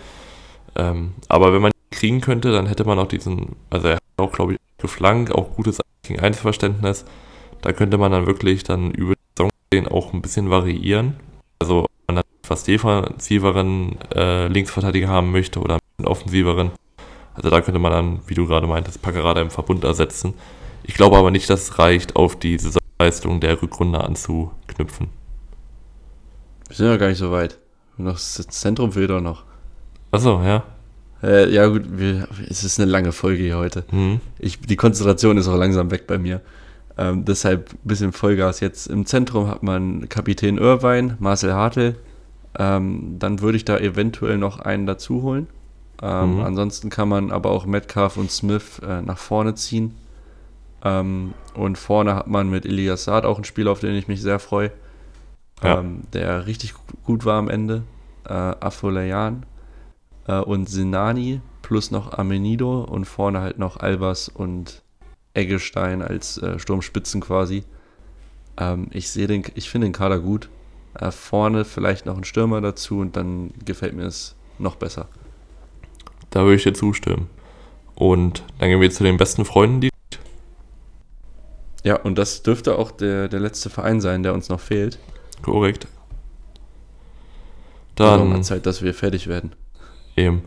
Ähm, 0.75 1.13
aber 1.29 1.53
wenn 1.53 1.61
man 1.61 1.73
kriegen 1.91 2.21
könnte, 2.21 2.53
dann 2.53 2.67
hätte 2.67 2.85
man 2.85 2.99
auch 2.99 3.09
diesen, 3.09 3.57
also 3.71 3.89
er 3.89 3.97
hat 3.97 4.03
auch, 4.17 4.33
glaube 4.33 4.55
ich, 4.55 4.59
geflankt, 4.79 5.33
auch 5.33 5.55
gutes 5.57 5.81
gegen 6.03 6.21
Einverständnis. 6.21 7.05
Da 7.61 7.73
könnte 7.73 7.99
man 7.99 8.13
dann 8.13 8.27
wirklich 8.27 8.65
dann 8.65 8.91
über 8.93 9.15
die 9.15 9.43
Saison 9.73 9.93
auch 9.93 10.13
ein 10.13 10.23
bisschen 10.23 10.51
variieren. 10.51 11.17
Also 11.59 11.87
wenn 12.07 12.15
man 12.15 12.23
dann 12.23 12.33
etwas 12.43 12.65
defensiveren 12.65 14.01
äh, 14.15 14.49
Linksverteidiger 14.49 15.09
haben 15.09 15.33
möchte 15.33 15.61
oder 15.61 15.79
einen 15.99 16.09
offensiveren. 16.09 16.71
Also 17.35 17.51
da 17.51 17.61
könnte 17.61 17.79
man 17.79 17.93
dann, 17.93 18.21
wie 18.27 18.35
du 18.35 18.47
gerade 18.47 18.67
meintest, 18.67 19.03
Packerada 19.03 19.41
im 19.41 19.51
Verbund 19.51 19.85
ersetzen. 19.85 20.35
Ich 20.83 20.95
glaube 20.95 21.17
aber 21.17 21.31
nicht, 21.31 21.51
dass 21.51 21.63
es 21.63 21.79
reicht, 21.79 22.17
auf 22.17 22.37
die 22.37 22.59
Saisonleistung 22.59 23.41
der 23.41 23.61
Rückrunde 23.61 24.03
anzuknüpfen. 24.03 25.09
Wir 26.69 26.77
sind 26.77 26.87
ja 26.87 26.97
gar 26.97 27.09
nicht 27.09 27.19
so 27.19 27.31
weit. 27.31 27.59
Noch 27.97 28.15
das 28.15 28.47
Zentrum 28.49 28.93
fehlt 28.93 29.11
auch 29.11 29.21
noch. 29.21 29.45
Achso, 30.11 30.41
ja. 30.43 30.65
Äh, 31.23 31.53
ja, 31.53 31.67
gut, 31.67 31.85
wir, 31.99 32.29
es 32.49 32.65
ist 32.65 32.79
eine 32.81 32.91
lange 32.91 33.13
Folge 33.13 33.43
hier 33.43 33.57
heute. 33.57 33.85
Mhm. 33.91 34.21
Ich, 34.39 34.61
die 34.61 34.77
Konzentration 34.77 35.37
ist 35.37 35.49
auch 35.49 35.57
langsam 35.57 35.91
weg 35.91 36.07
bei 36.07 36.19
mir. 36.19 36.41
Ähm, 36.97 37.25
deshalb 37.25 37.73
ein 37.73 37.89
bisschen 37.89 38.13
Vollgas. 38.13 38.61
Jetzt 38.61 38.87
im 38.87 39.07
Zentrum 39.07 39.49
hat 39.49 39.63
man 39.63 40.09
Kapitän 40.09 40.59
Irvine, 40.59 41.17
Marcel 41.19 41.55
Hartl. 41.55 41.97
Ähm, 42.59 43.17
dann 43.19 43.41
würde 43.41 43.57
ich 43.57 43.65
da 43.65 43.79
eventuell 43.79 44.39
noch 44.39 44.61
einen 44.61 44.87
dazu 44.87 45.23
holen. 45.23 45.49
Ähm, 46.03 46.37
mhm. 46.37 46.41
Ansonsten 46.43 46.91
kann 46.91 47.09
man 47.09 47.31
aber 47.31 47.51
auch 47.51 47.67
Metcalf 47.67 48.17
und 48.17 48.31
Smith 48.31 48.81
äh, 48.87 49.03
nach 49.03 49.19
vorne 49.19 49.55
ziehen. 49.55 49.95
Ähm, 50.85 51.35
und 51.55 51.79
vorne 51.79 52.15
hat 52.15 52.29
man 52.29 52.49
mit 52.49 52.65
Elias 52.65 53.05
Saad 53.05 53.25
auch 53.25 53.37
einen 53.37 53.45
Spieler, 53.45 53.73
auf 53.73 53.81
den 53.81 53.95
ich 53.95 54.07
mich 54.07 54.23
sehr 54.23 54.39
freue. 54.39 54.71
Ja. 55.63 55.81
Ähm, 55.81 56.03
der 56.13 56.47
richtig 56.47 56.75
gut 57.05 57.25
war 57.25 57.39
am 57.39 57.49
Ende. 57.49 57.83
Äh, 58.25 58.33
Afolayan 58.33 59.45
äh, 60.29 60.39
und 60.39 60.69
Sinani 60.69 61.41
plus 61.63 61.91
noch 61.91 62.13
Amenido 62.13 62.85
und 62.85 63.05
vorne 63.05 63.41
halt 63.41 63.59
noch 63.59 63.79
Albers 63.79 64.29
und 64.29 64.83
Eggestein 65.35 66.03
als 66.03 66.39
äh, 66.39 66.59
Sturmspitzen 66.59 67.21
quasi. 67.21 67.65
Ähm, 68.57 68.89
ich 68.93 69.11
sehe 69.11 69.27
den, 69.27 69.43
ich 69.55 69.69
finde 69.69 69.89
den 69.89 69.93
Kader 69.93 70.21
gut. 70.21 70.49
Äh, 70.95 71.11
vorne 71.11 71.65
vielleicht 71.65 72.07
noch 72.07 72.17
ein 72.17 72.25
Stürmer 72.25 72.61
dazu 72.61 73.01
und 73.01 73.17
dann 73.17 73.53
gefällt 73.65 73.95
mir 73.95 74.07
es 74.07 74.37
noch 74.59 74.77
besser. 74.77 75.09
Da 76.31 76.43
würde 76.43 76.57
ich 76.57 76.63
dir 76.63 76.75
zustimmen. 76.75 77.29
Und 77.95 78.45
dann 78.59 78.69
gehen 78.69 78.81
wir 78.81 78.91
zu 78.91 79.03
den 79.03 79.17
besten 79.17 79.45
Freunden, 79.45 79.81
die. 79.81 79.91
Ja, 81.85 81.97
und 81.97 82.19
das 82.19 82.43
dürfte 82.43 82.79
auch 82.79 82.91
der, 82.91 83.29
der 83.29 83.41
letzte 83.41 83.71
Verein 83.71 84.01
sein, 84.01 84.23
der 84.23 84.35
uns 84.35 84.49
noch 84.49 84.61
fehlt. 84.61 84.99
Korrekt. 85.43 85.87
Dann. 87.95 88.33
Also 88.33 88.43
Zeit, 88.43 88.67
dass 88.67 88.83
wir 88.83 88.95
fertig 88.95 89.27
werden. 89.27 89.53
Eben. 90.19 90.43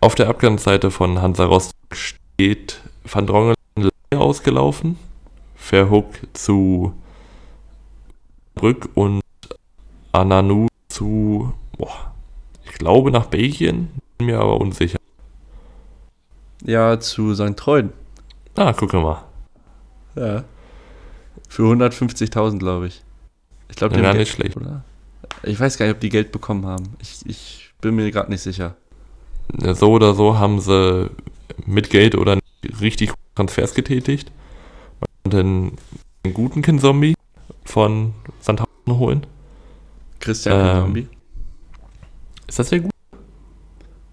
Auf 0.00 0.14
der 0.14 0.28
Abgangsseite 0.28 0.90
von 0.90 1.22
Hansa 1.22 1.44
Rostock 1.44 1.94
steht 1.94 2.80
Van 3.04 3.26
Drongelen 3.26 3.56
ausgelaufen. 4.14 4.98
Verhook 5.54 6.06
zu 6.34 6.92
Brück 8.54 8.90
und 8.94 9.22
Ananu 10.12 10.66
zu, 10.88 11.54
boah, 11.78 12.12
ich 12.64 12.72
glaube 12.72 13.10
nach 13.10 13.26
Belgien, 13.26 13.88
bin 14.18 14.26
mir 14.26 14.40
aber 14.40 14.60
unsicher. 14.60 14.98
Ja, 16.64 17.00
zu 17.00 17.34
St. 17.34 17.56
Treuden. 17.56 17.92
Ah, 18.56 18.72
guck 18.72 18.92
mal. 18.92 19.24
Ja. 20.14 20.44
Für 21.48 21.62
150.000, 21.62 22.58
glaube 22.58 22.88
ich. 22.88 23.02
Ich 23.70 23.76
glaube, 23.76 23.98
ja, 23.98 24.12
nicht 24.12 24.32
schlecht. 24.32 24.56
Oder? 24.56 24.84
Ich 25.42 25.58
weiß 25.58 25.78
gar 25.78 25.86
nicht, 25.86 25.94
ob 25.94 26.00
die 26.00 26.10
Geld 26.10 26.30
bekommen 26.30 26.66
haben. 26.66 26.94
Ich, 27.00 27.24
ich 27.24 27.72
bin 27.80 27.94
mir 27.94 28.10
gerade 28.10 28.30
nicht 28.30 28.42
sicher. 28.42 28.76
So 29.74 29.92
oder 29.92 30.14
so 30.14 30.38
haben 30.38 30.60
sie 30.60 31.10
mit 31.66 31.90
Geld 31.90 32.14
oder 32.14 32.38
richtig 32.80 33.12
Transfers 33.34 33.74
getätigt. 33.74 34.30
Und 35.24 35.34
einen, 35.34 35.76
einen 36.24 36.34
guten 36.34 36.62
Kinzombie 36.62 37.14
von 37.64 38.14
Sandhausen 38.40 38.70
holen. 38.88 39.26
Christian 40.20 40.58
ähm, 40.58 40.66
Kinzombie. 40.66 41.08
Ist 42.48 42.58
das 42.58 42.68
sehr 42.68 42.80
gut? 42.80 42.90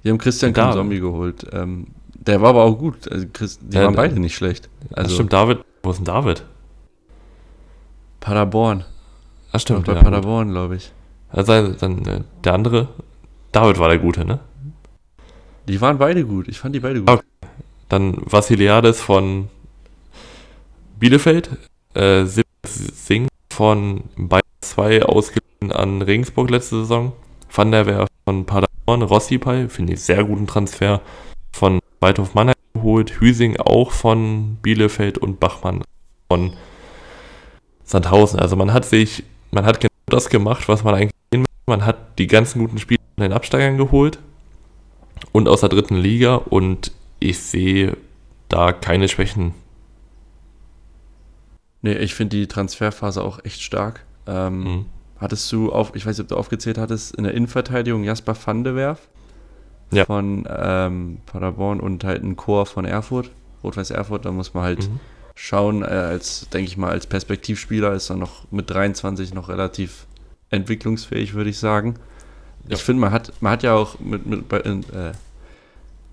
Die 0.04 0.10
haben 0.10 0.18
Christian 0.18 0.54
Kinzombie 0.54 1.00
geholt. 1.00 1.46
Ähm, 1.52 1.88
der 2.14 2.42
war 2.42 2.50
aber 2.50 2.64
auch 2.64 2.78
gut. 2.78 3.12
Also 3.12 3.26
Chris, 3.32 3.60
die 3.62 3.76
ja, 3.76 3.86
waren 3.86 3.96
beide 3.96 4.20
nicht 4.20 4.36
schlecht. 4.36 4.70
Also, 4.94 5.16
stimmt, 5.16 5.34
David. 5.34 5.60
Wo 5.84 5.92
ist 5.92 5.98
denn 5.98 6.06
David? 6.06 6.44
Paderborn. 8.20 8.84
Ach 9.52 9.60
stimmt, 9.60 9.86
bei 9.86 9.94
ja, 9.94 10.04
Paderborn, 10.04 10.52
glaube 10.52 10.76
ich. 10.76 10.92
Also 11.30 11.70
dann 11.74 12.06
äh, 12.06 12.22
der 12.44 12.54
andere, 12.54 12.90
David 13.52 13.80
war 13.80 13.90
der 13.90 14.00
Gute, 14.00 14.26
ne? 14.26 14.40
Die 15.70 15.80
waren 15.82 16.00
beide 16.00 16.26
gut. 16.26 16.48
Ich 16.48 16.58
fand 16.58 16.74
die 16.74 16.80
beide 16.80 17.04
gut. 17.04 17.24
Dann 17.90 18.18
Vassiliades 18.26 19.02
von 19.02 19.50
Bielefeld, 21.00 21.52
äh, 21.94 22.26
Singh 22.66 23.28
von 23.54 24.06
Bayern 24.18 24.41
2 24.62 25.04
ausgeliehen 25.04 25.72
an 25.72 26.02
Regensburg 26.02 26.50
letzte 26.50 26.78
Saison, 26.78 27.14
Van 27.54 27.72
der 27.72 27.86
Werf 27.86 28.10
von 28.26 28.46
Paderborn, 28.48 29.04
Rossipai, 29.04 29.70
finde 29.70 29.94
ich 29.94 30.02
sehr 30.02 30.24
guten 30.24 30.48
Transfer, 30.48 31.02
von 31.52 31.80
Waldhof 32.00 32.34
Mannheim 32.34 32.56
geholt, 32.74 33.22
Hüsing 33.22 33.58
auch 33.58 33.91
von 33.91 34.58
Bielefeld 34.64 35.20
und 35.20 35.40
Bachmann 35.40 35.84
von 36.32 36.54
Sandhausen. 37.84 38.40
Also 38.40 38.56
man 38.56 38.74
hat 38.74 38.86
sich, 38.86 39.24
man 39.52 39.68
hat 39.68 39.80
genau 39.82 39.94
das 40.08 40.30
gemacht, 40.30 40.68
was 40.68 40.84
man 40.84 40.96
eigentlich 40.96 41.14
sehen 41.32 41.41
möchte. 41.41 41.54
Man 41.68 41.86
hat 41.86 42.18
die 42.18 42.28
ganzen 42.28 42.58
guten 42.58 42.80
Spieler 42.80 43.02
von 43.16 43.22
den 43.22 43.34
Absteigern 43.34 43.78
geholt 43.78 44.18
und 45.32 45.48
aus 45.48 45.62
der 45.62 45.70
dritten 45.70 45.96
Liga 45.96 46.36
und 46.36 46.91
ich 47.20 47.40
sehe 47.40 47.98
da 48.48 48.72
keine 48.72 49.08
Schwächen. 49.08 49.54
Nee, 51.82 51.94
ich 51.94 52.14
finde 52.14 52.38
die 52.38 52.48
Transferphase 52.48 53.24
auch 53.24 53.44
echt 53.44 53.62
stark. 53.62 54.06
Ähm, 54.28 54.64
mhm. 54.64 54.86
Hattest 55.18 55.52
du 55.52 55.72
auf, 55.72 55.96
ich 55.96 56.06
weiß 56.06 56.18
nicht, 56.18 56.26
ob 56.26 56.30
du 56.30 56.38
aufgezählt 56.38 56.78
hattest, 56.78 57.16
in 57.16 57.24
der 57.24 57.34
Innenverteidigung 57.34 58.04
Jasper 58.04 58.36
van 58.46 58.64
de 58.64 58.76
Werf 58.76 59.10
ja. 59.91 60.06
von 60.06 60.48
ähm, 60.50 61.20
Paderborn 61.26 61.80
und 61.80 62.04
halt 62.04 62.24
ein 62.24 62.36
Chor 62.36 62.66
von 62.66 62.86
Erfurt, 62.86 63.32
Rot-Weiß 63.64 63.91
Erfurt, 63.91 64.26
da 64.26 64.32
muss 64.32 64.54
man 64.54 64.64
halt 64.64 64.90
mhm. 64.90 65.00
schauen, 65.36 65.84
äh, 65.84 65.88
als, 65.88 66.48
denke 66.50 66.70
ich 66.70 66.78
mal, 66.78 66.91
als 66.91 67.08
Perspektivspieler 67.08 67.94
ist 67.94 68.10
er 68.10 68.16
noch 68.16 68.50
mit 68.52 68.70
23 68.70 69.34
noch 69.34 69.50
relativ 69.50 70.06
entwicklungsfähig, 70.50 71.34
würde 71.34 71.50
ich 71.50 71.58
sagen. 71.58 71.96
Ja. 72.70 72.76
Ich 72.76 72.84
finde, 72.84 73.02
man 73.02 73.12
hat, 73.12 73.34
man 73.41 73.52
hat 73.52 73.64
ja 73.64 73.74
auch 73.74 74.00
mit, 74.00 74.26
mit 74.26 74.52
äh, 74.54 75.12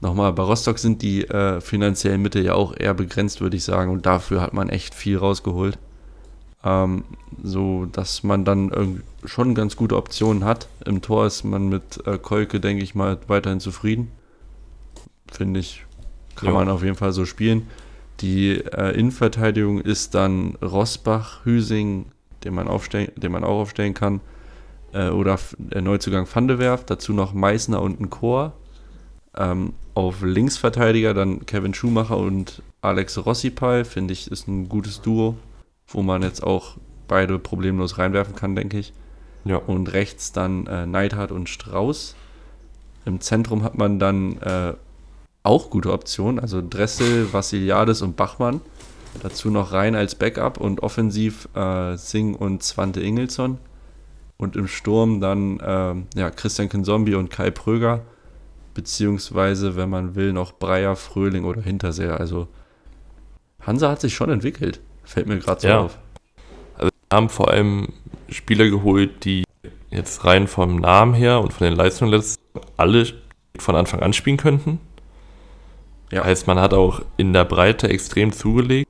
nochmal, 0.01 0.33
bei 0.33 0.43
Rostock 0.43 0.79
sind 0.79 1.03
die 1.03 1.25
äh, 1.29 1.61
finanziellen 1.61 2.23
Mittel 2.23 2.45
ja 2.45 2.55
auch 2.55 2.75
eher 2.77 2.95
begrenzt, 2.95 3.41
würde 3.41 3.57
ich 3.57 3.65
sagen. 3.65 3.93
Und 3.93 4.07
dafür 4.07 4.41
hat 4.41 4.55
man 4.55 4.69
echt 4.71 4.95
viel 4.95 5.19
rausgeholt. 5.19 5.79
ähm, 6.65 7.05
so 7.43 7.85
dass 7.87 8.23
man 8.23 8.45
dann 8.45 9.03
schon 9.25 9.55
ganz 9.55 9.77
gute 9.77 9.97
Optionen 9.97 10.45
hat. 10.45 10.69
Im 10.85 11.03
Tor 11.03 11.27
ist 11.27 11.45
man 11.45 11.69
mit 11.69 12.07
äh, 12.07 12.19
Kolke, 12.19 12.59
denke 12.59 12.83
ich 12.83 12.95
mal, 12.95 13.19
weiterhin 13.29 13.61
zufrieden. 13.61 14.11
Finde 15.31 15.61
ich, 15.61 15.85
kann 16.37 16.49
ja. 16.49 16.55
man 16.55 16.69
auf 16.69 16.83
jeden 16.83 16.97
Fall 16.97 17.13
so 17.13 17.27
spielen. 17.27 17.69
Die 18.21 18.53
äh, 18.53 18.99
Innenverteidigung 18.99 19.81
ist 19.81 20.15
dann 20.15 20.55
Rosbach, 20.63 21.45
Hüsing, 21.45 22.07
den 22.45 22.55
man, 22.55 22.67
aufstellen, 22.67 23.13
den 23.17 23.33
man 23.33 23.45
auch 23.45 23.61
aufstellen 23.61 23.93
kann, 23.95 24.21
äh, 24.93 25.09
oder 25.09 25.39
der 25.59 25.83
Neuzugang 25.83 26.27
Vandewerf, 26.33 26.85
dazu 26.85 27.13
noch 27.13 27.33
Meißner 27.33 27.81
und 27.81 28.01
ein 28.01 28.11
Chor. 28.11 28.53
Ähm, 29.37 29.75
auf 29.95 30.23
Linksverteidiger 30.23 31.15
dann 31.15 31.47
Kevin 31.47 31.75
Schumacher 31.75 32.17
und 32.17 32.63
Alex 32.81 33.25
Rossipal, 33.25 33.85
finde 33.85 34.13
ich, 34.13 34.31
ist 34.31 34.49
ein 34.49 34.69
gutes 34.69 35.01
Duo, 35.01 35.37
wo 35.89 36.03
man 36.03 36.23
jetzt 36.23 36.43
auch 36.43 36.77
beide 37.09 37.39
problemlos 37.39 37.99
reinwerfen 37.99 38.35
kann, 38.35 38.55
denke 38.55 38.79
ich. 38.79 38.93
Ja. 39.45 39.57
Und 39.57 39.93
rechts 39.93 40.33
dann 40.33 40.67
äh, 40.67 40.87
Neidhardt 40.87 41.33
und 41.33 41.49
Strauß. 41.49 42.15
Im 43.05 43.21
Zentrum 43.21 43.63
hat 43.63 43.79
man 43.79 43.99
dann 43.99 44.39
äh, 44.39 44.75
auch 45.43 45.71
gute 45.71 45.93
Optionen, 45.93 46.41
also 46.41 46.63
Dressel, 46.69 47.33
Vassiliades 47.33 48.03
und 48.03 48.17
Bachmann. 48.17 48.61
Dazu 49.23 49.51
noch 49.51 49.73
rein 49.73 49.95
als 49.95 50.15
Backup 50.15 50.61
und 50.61 50.83
offensiv 50.83 51.49
äh, 51.55 51.97
Singh 51.97 52.37
und 52.37 52.63
Zwante 52.63 53.01
Ingelsson. 53.01 53.59
Und 54.39 54.57
im 54.57 54.69
Sturm 54.69 55.21
dann 55.21 55.61
äh, 55.61 56.19
ja, 56.19 56.31
Christian 56.31 56.69
Kinzombie 56.69 57.15
und 57.15 57.31
Kai 57.31 57.51
Pröger. 57.51 58.03
Beziehungsweise, 58.75 59.77
wenn 59.77 59.89
man 59.89 60.15
will, 60.15 60.33
noch 60.33 60.53
Breyer, 60.53 60.97
Fröhling 60.97 61.45
oder 61.45 61.63
Hinterseher. 61.63 62.21
Also 62.21 62.49
Hansa 63.61 63.91
hat 63.91 64.01
sich 64.01 64.15
schon 64.15 64.31
entwickelt. 64.31 64.81
Fällt 65.05 65.27
mir 65.27 65.39
gerade 65.39 65.61
so 65.61 65.69
ja. 65.69 65.81
auf. 65.81 65.99
Also 66.75 66.91
wir 67.09 67.17
haben 67.17 67.29
vor 67.31 67.51
allem 67.51 67.89
Spieler 68.29 68.69
geholt, 68.69 69.25
die 69.25 69.45
jetzt 69.91 70.25
rein 70.25 70.47
vom 70.47 70.77
Namen 70.77 71.15
her 71.15 71.41
und 71.41 71.53
von 71.53 71.67
den 71.67 71.75
Leistungen 71.75 72.11
letztes 72.11 72.37
alle 72.77 73.07
von 73.59 73.77
Anfang 73.77 74.01
an 74.01 74.13
spielen 74.13 74.37
könnten. 74.37 74.79
Ja. 76.13 76.25
Heißt, 76.25 76.47
man 76.47 76.59
hat 76.61 76.75
auch 76.75 77.03
in 77.17 77.33
der 77.33 77.45
Breite 77.45 77.89
extrem 77.89 78.33
zugelegt. 78.33 78.89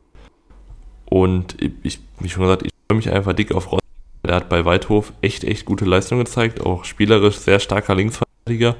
Und 1.06 1.56
ich, 1.82 2.00
wie 2.18 2.28
schon 2.28 2.42
gesagt, 2.42 2.62
ich 2.62 2.72
freue 2.88 2.96
mich 2.96 3.10
einfach 3.10 3.32
dick 3.32 3.52
auf 3.52 3.70
Ross. 3.70 3.80
Der 4.26 4.36
hat 4.36 4.48
bei 4.48 4.64
Weidhof 4.64 5.12
echt, 5.22 5.44
echt 5.44 5.64
gute 5.64 5.84
Leistungen 5.84 6.24
gezeigt. 6.24 6.60
Auch 6.60 6.84
spielerisch 6.84 7.36
sehr 7.36 7.60
starker 7.60 7.94
Linksverteidiger. 7.94 8.76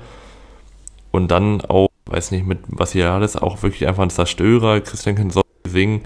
Und 1.11 1.31
dann 1.31 1.61
auch, 1.63 1.89
weiß 2.07 2.31
nicht, 2.33 2.47
mit 2.47 2.59
was 2.69 2.93
hier 2.93 3.11
alles, 3.11 3.37
auch 3.37 3.63
wirklich 3.63 3.87
einfach 3.87 4.03
ein 4.03 4.11
Zerstörer. 4.11 4.81
Christian 4.81 5.17
Kinsol 5.17 5.45
singen. 5.67 6.03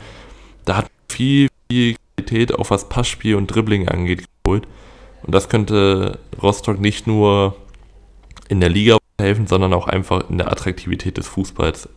Da 0.64 0.78
hat 0.78 0.86
viel, 1.08 1.48
viel 1.70 1.96
Qualität, 2.16 2.54
auch 2.54 2.70
was 2.70 2.88
Passspiel 2.88 3.34
und 3.34 3.46
Dribbling 3.48 3.88
angeht, 3.88 4.24
geholt. 4.44 4.66
Und 5.22 5.34
das 5.34 5.48
könnte 5.48 6.18
Rostock 6.42 6.80
nicht 6.80 7.06
nur 7.06 7.56
in 8.48 8.60
der 8.60 8.68
Liga 8.68 8.98
helfen, 9.20 9.46
sondern 9.46 9.72
auch 9.72 9.86
einfach 9.86 10.28
in 10.30 10.38
der 10.38 10.50
Attraktivität 10.50 11.16
des 11.16 11.28
Fußballs 11.28 11.88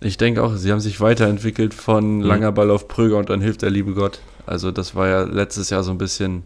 ich 0.00 0.16
denke 0.16 0.42
auch, 0.42 0.54
sie 0.54 0.70
haben 0.72 0.80
sich 0.80 1.00
weiterentwickelt 1.00 1.74
von 1.74 2.18
mhm. 2.18 2.22
langer 2.22 2.52
Ball 2.52 2.70
auf 2.70 2.88
Pröger 2.88 3.18
und 3.18 3.30
dann 3.30 3.40
hilft 3.40 3.62
der 3.62 3.70
liebe 3.70 3.94
Gott. 3.94 4.20
Also 4.46 4.70
das 4.70 4.94
war 4.94 5.08
ja 5.08 5.22
letztes 5.22 5.70
Jahr 5.70 5.82
so 5.82 5.90
ein 5.90 5.98
bisschen 5.98 6.44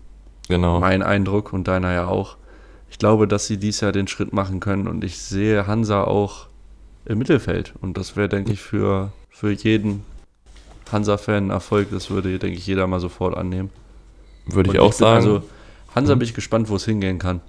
genau. 0.49 0.81
mein 0.81 1.03
Eindruck 1.03 1.53
und 1.53 1.69
deiner 1.69 1.93
ja 1.93 2.07
auch. 2.07 2.37
Ich 2.91 2.99
glaube, 2.99 3.29
dass 3.29 3.47
sie 3.47 3.59
dies 3.59 3.81
Jahr 3.81 3.93
den 3.93 4.09
Schritt 4.09 4.33
machen 4.33 4.59
können 4.59 4.89
und 4.89 5.05
ich 5.05 5.19
sehe 5.19 5.67
Hansa 5.67 6.05
auch 6.05 6.49
im 7.05 7.19
Mittelfeld. 7.19 7.75
Und 7.81 7.97
das 7.97 8.17
wäre, 8.17 8.29
denke 8.29 8.53
ich, 8.53 8.61
für, 8.61 9.13
für 9.29 9.53
jeden 9.53 10.05
Hansa-Fan 10.91 11.47
ein 11.47 11.51
Erfolg. 11.51 11.89
Das 11.91 12.11
würde, 12.11 12.39
denke 12.39 12.59
ich, 12.59 12.67
jeder 12.67 12.87
mal 12.87 13.01
sofort 13.01 13.37
annehmen. 13.37 13.71
Würde 14.47 14.73
ich 14.73 14.79
auch 14.81 14.91
ich 14.91 14.97
sagen. 14.97 15.17
Also 15.17 15.43
Hansa 15.95 16.15
mhm. 16.15 16.21
bin 16.21 16.29
ich 16.29 16.35
gespannt, 16.35 16.69
wo 16.69 16.77
es 16.77 16.85
hingehen 16.85 17.19
kann. 17.19 17.41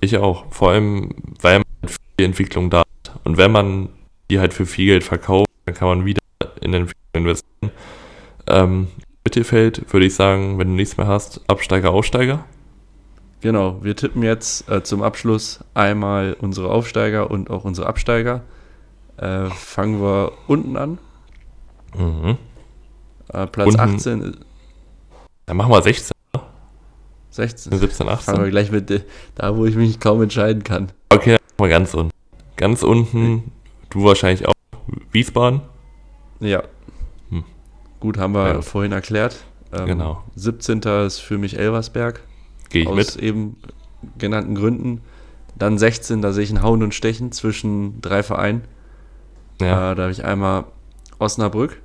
Ich 0.00 0.16
auch. 0.16 0.46
Vor 0.50 0.70
allem, 0.70 1.10
weil 1.40 1.58
man 1.58 1.90
die 2.18 2.24
Entwicklung 2.24 2.70
da 2.70 2.80
hat. 2.80 3.20
Und 3.24 3.36
wenn 3.36 3.52
man 3.52 3.90
die 4.30 4.38
halt 4.40 4.54
für 4.54 4.66
viel 4.66 4.86
Geld 4.86 5.04
verkaufen, 5.04 5.50
dann 5.66 5.74
kann 5.74 5.88
man 5.88 6.04
wieder 6.04 6.20
in 6.60 6.72
den 6.72 6.90
investieren. 7.12 7.70
Ähm, 8.46 8.88
Mittelfeld 9.24 9.92
würde 9.92 10.06
ich 10.06 10.14
sagen, 10.14 10.58
wenn 10.58 10.68
du 10.68 10.74
nichts 10.74 10.96
mehr 10.96 11.06
hast, 11.06 11.40
Absteiger, 11.48 11.90
Aufsteiger. 11.90 12.44
Genau, 13.40 13.82
wir 13.82 13.96
tippen 13.96 14.22
jetzt 14.22 14.68
äh, 14.70 14.82
zum 14.82 15.02
Abschluss 15.02 15.60
einmal 15.74 16.36
unsere 16.40 16.70
Aufsteiger 16.70 17.30
und 17.30 17.50
auch 17.50 17.64
unsere 17.64 17.86
Absteiger. 17.86 18.42
Äh, 19.16 19.46
fangen 19.50 20.00
wir 20.00 20.32
unten 20.46 20.76
an. 20.76 20.98
Mhm. 21.96 22.38
Äh, 23.32 23.46
Platz 23.46 23.68
unten, 23.68 23.80
18. 23.80 24.36
Dann 25.46 25.56
machen 25.56 25.72
wir 25.72 25.82
16. 25.82 26.12
16. 27.30 27.78
17, 27.78 28.08
18. 28.08 28.24
Fangen 28.24 28.44
wir 28.44 28.50
gleich 28.50 28.70
mit 28.70 29.04
da, 29.34 29.56
wo 29.56 29.66
ich 29.66 29.74
mich 29.74 29.98
kaum 30.00 30.22
entscheiden 30.22 30.62
kann. 30.64 30.92
Okay, 31.08 31.32
dann 31.32 31.40
machen 31.58 31.58
wir 31.58 31.68
ganz 31.68 31.94
unten. 31.94 32.10
Ganz 32.56 32.82
unten 32.82 33.52
Du 33.94 34.02
wahrscheinlich 34.02 34.48
auch 34.48 34.54
Wiesbaden? 35.12 35.60
Ja. 36.40 36.64
Gut, 38.04 38.18
haben 38.18 38.34
wir 38.34 38.46
ja. 38.46 38.60
vorhin 38.60 38.92
erklärt. 38.92 39.38
Ähm, 39.72 39.86
genau. 39.86 40.22
17. 40.36 40.82
ist 41.06 41.20
für 41.20 41.38
mich 41.38 41.58
Elversberg. 41.58 42.20
Gehe 42.68 42.82
ich 42.82 42.88
aus 42.88 42.96
mit. 42.96 43.16
eben 43.16 43.56
genannten 44.18 44.54
Gründen. 44.54 45.00
Dann 45.56 45.78
16, 45.78 46.20
da 46.20 46.34
sehe 46.34 46.44
ich 46.44 46.50
ein 46.50 46.60
Hauen 46.62 46.82
und 46.82 46.92
Stechen 46.92 47.32
zwischen 47.32 48.02
drei 48.02 48.22
Vereinen. 48.22 48.64
Ja. 49.58 49.92
Äh, 49.92 49.94
da 49.94 50.02
habe 50.02 50.12
ich 50.12 50.22
einmal 50.22 50.64
Osnabrück 51.18 51.80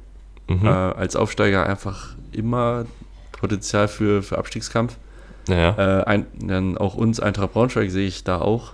mhm. 0.50 0.66
äh, 0.66 0.68
als 0.68 1.16
Aufsteiger 1.16 1.66
einfach 1.66 2.18
immer 2.34 2.86
Potenzial 3.32 3.88
für, 3.88 4.22
für 4.22 4.40
Abstiegskampf. 4.40 4.98
Ja. 5.48 6.02
Äh, 6.02 6.04
ein, 6.04 6.26
dann 6.38 6.78
auch 6.78 6.96
uns, 6.96 7.22
Eintracht 7.22 7.54
Braunschweig, 7.54 7.92
sehe 7.92 8.08
ich 8.08 8.26
da 8.26 8.42
auch 8.42 8.74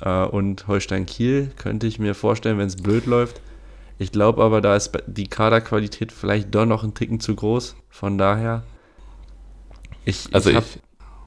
äh, 0.00 0.26
und 0.26 0.68
Holstein 0.68 1.06
Kiel 1.06 1.50
könnte 1.56 1.88
ich 1.88 1.98
mir 1.98 2.14
vorstellen, 2.14 2.56
wenn 2.58 2.68
es 2.68 2.76
blöd 2.76 3.06
läuft. 3.06 3.40
Ich 3.98 4.12
glaube 4.12 4.42
aber, 4.42 4.60
da 4.60 4.74
ist 4.74 4.92
die 5.06 5.28
Kaderqualität 5.28 6.12
vielleicht 6.12 6.54
doch 6.54 6.66
noch 6.66 6.82
ein 6.82 6.94
Ticken 6.94 7.20
zu 7.20 7.34
groß. 7.34 7.76
Von 7.90 8.18
daher, 8.18 8.64
ich, 10.04 10.28
also 10.32 10.50
ich 10.50 10.56
habe 10.56 10.66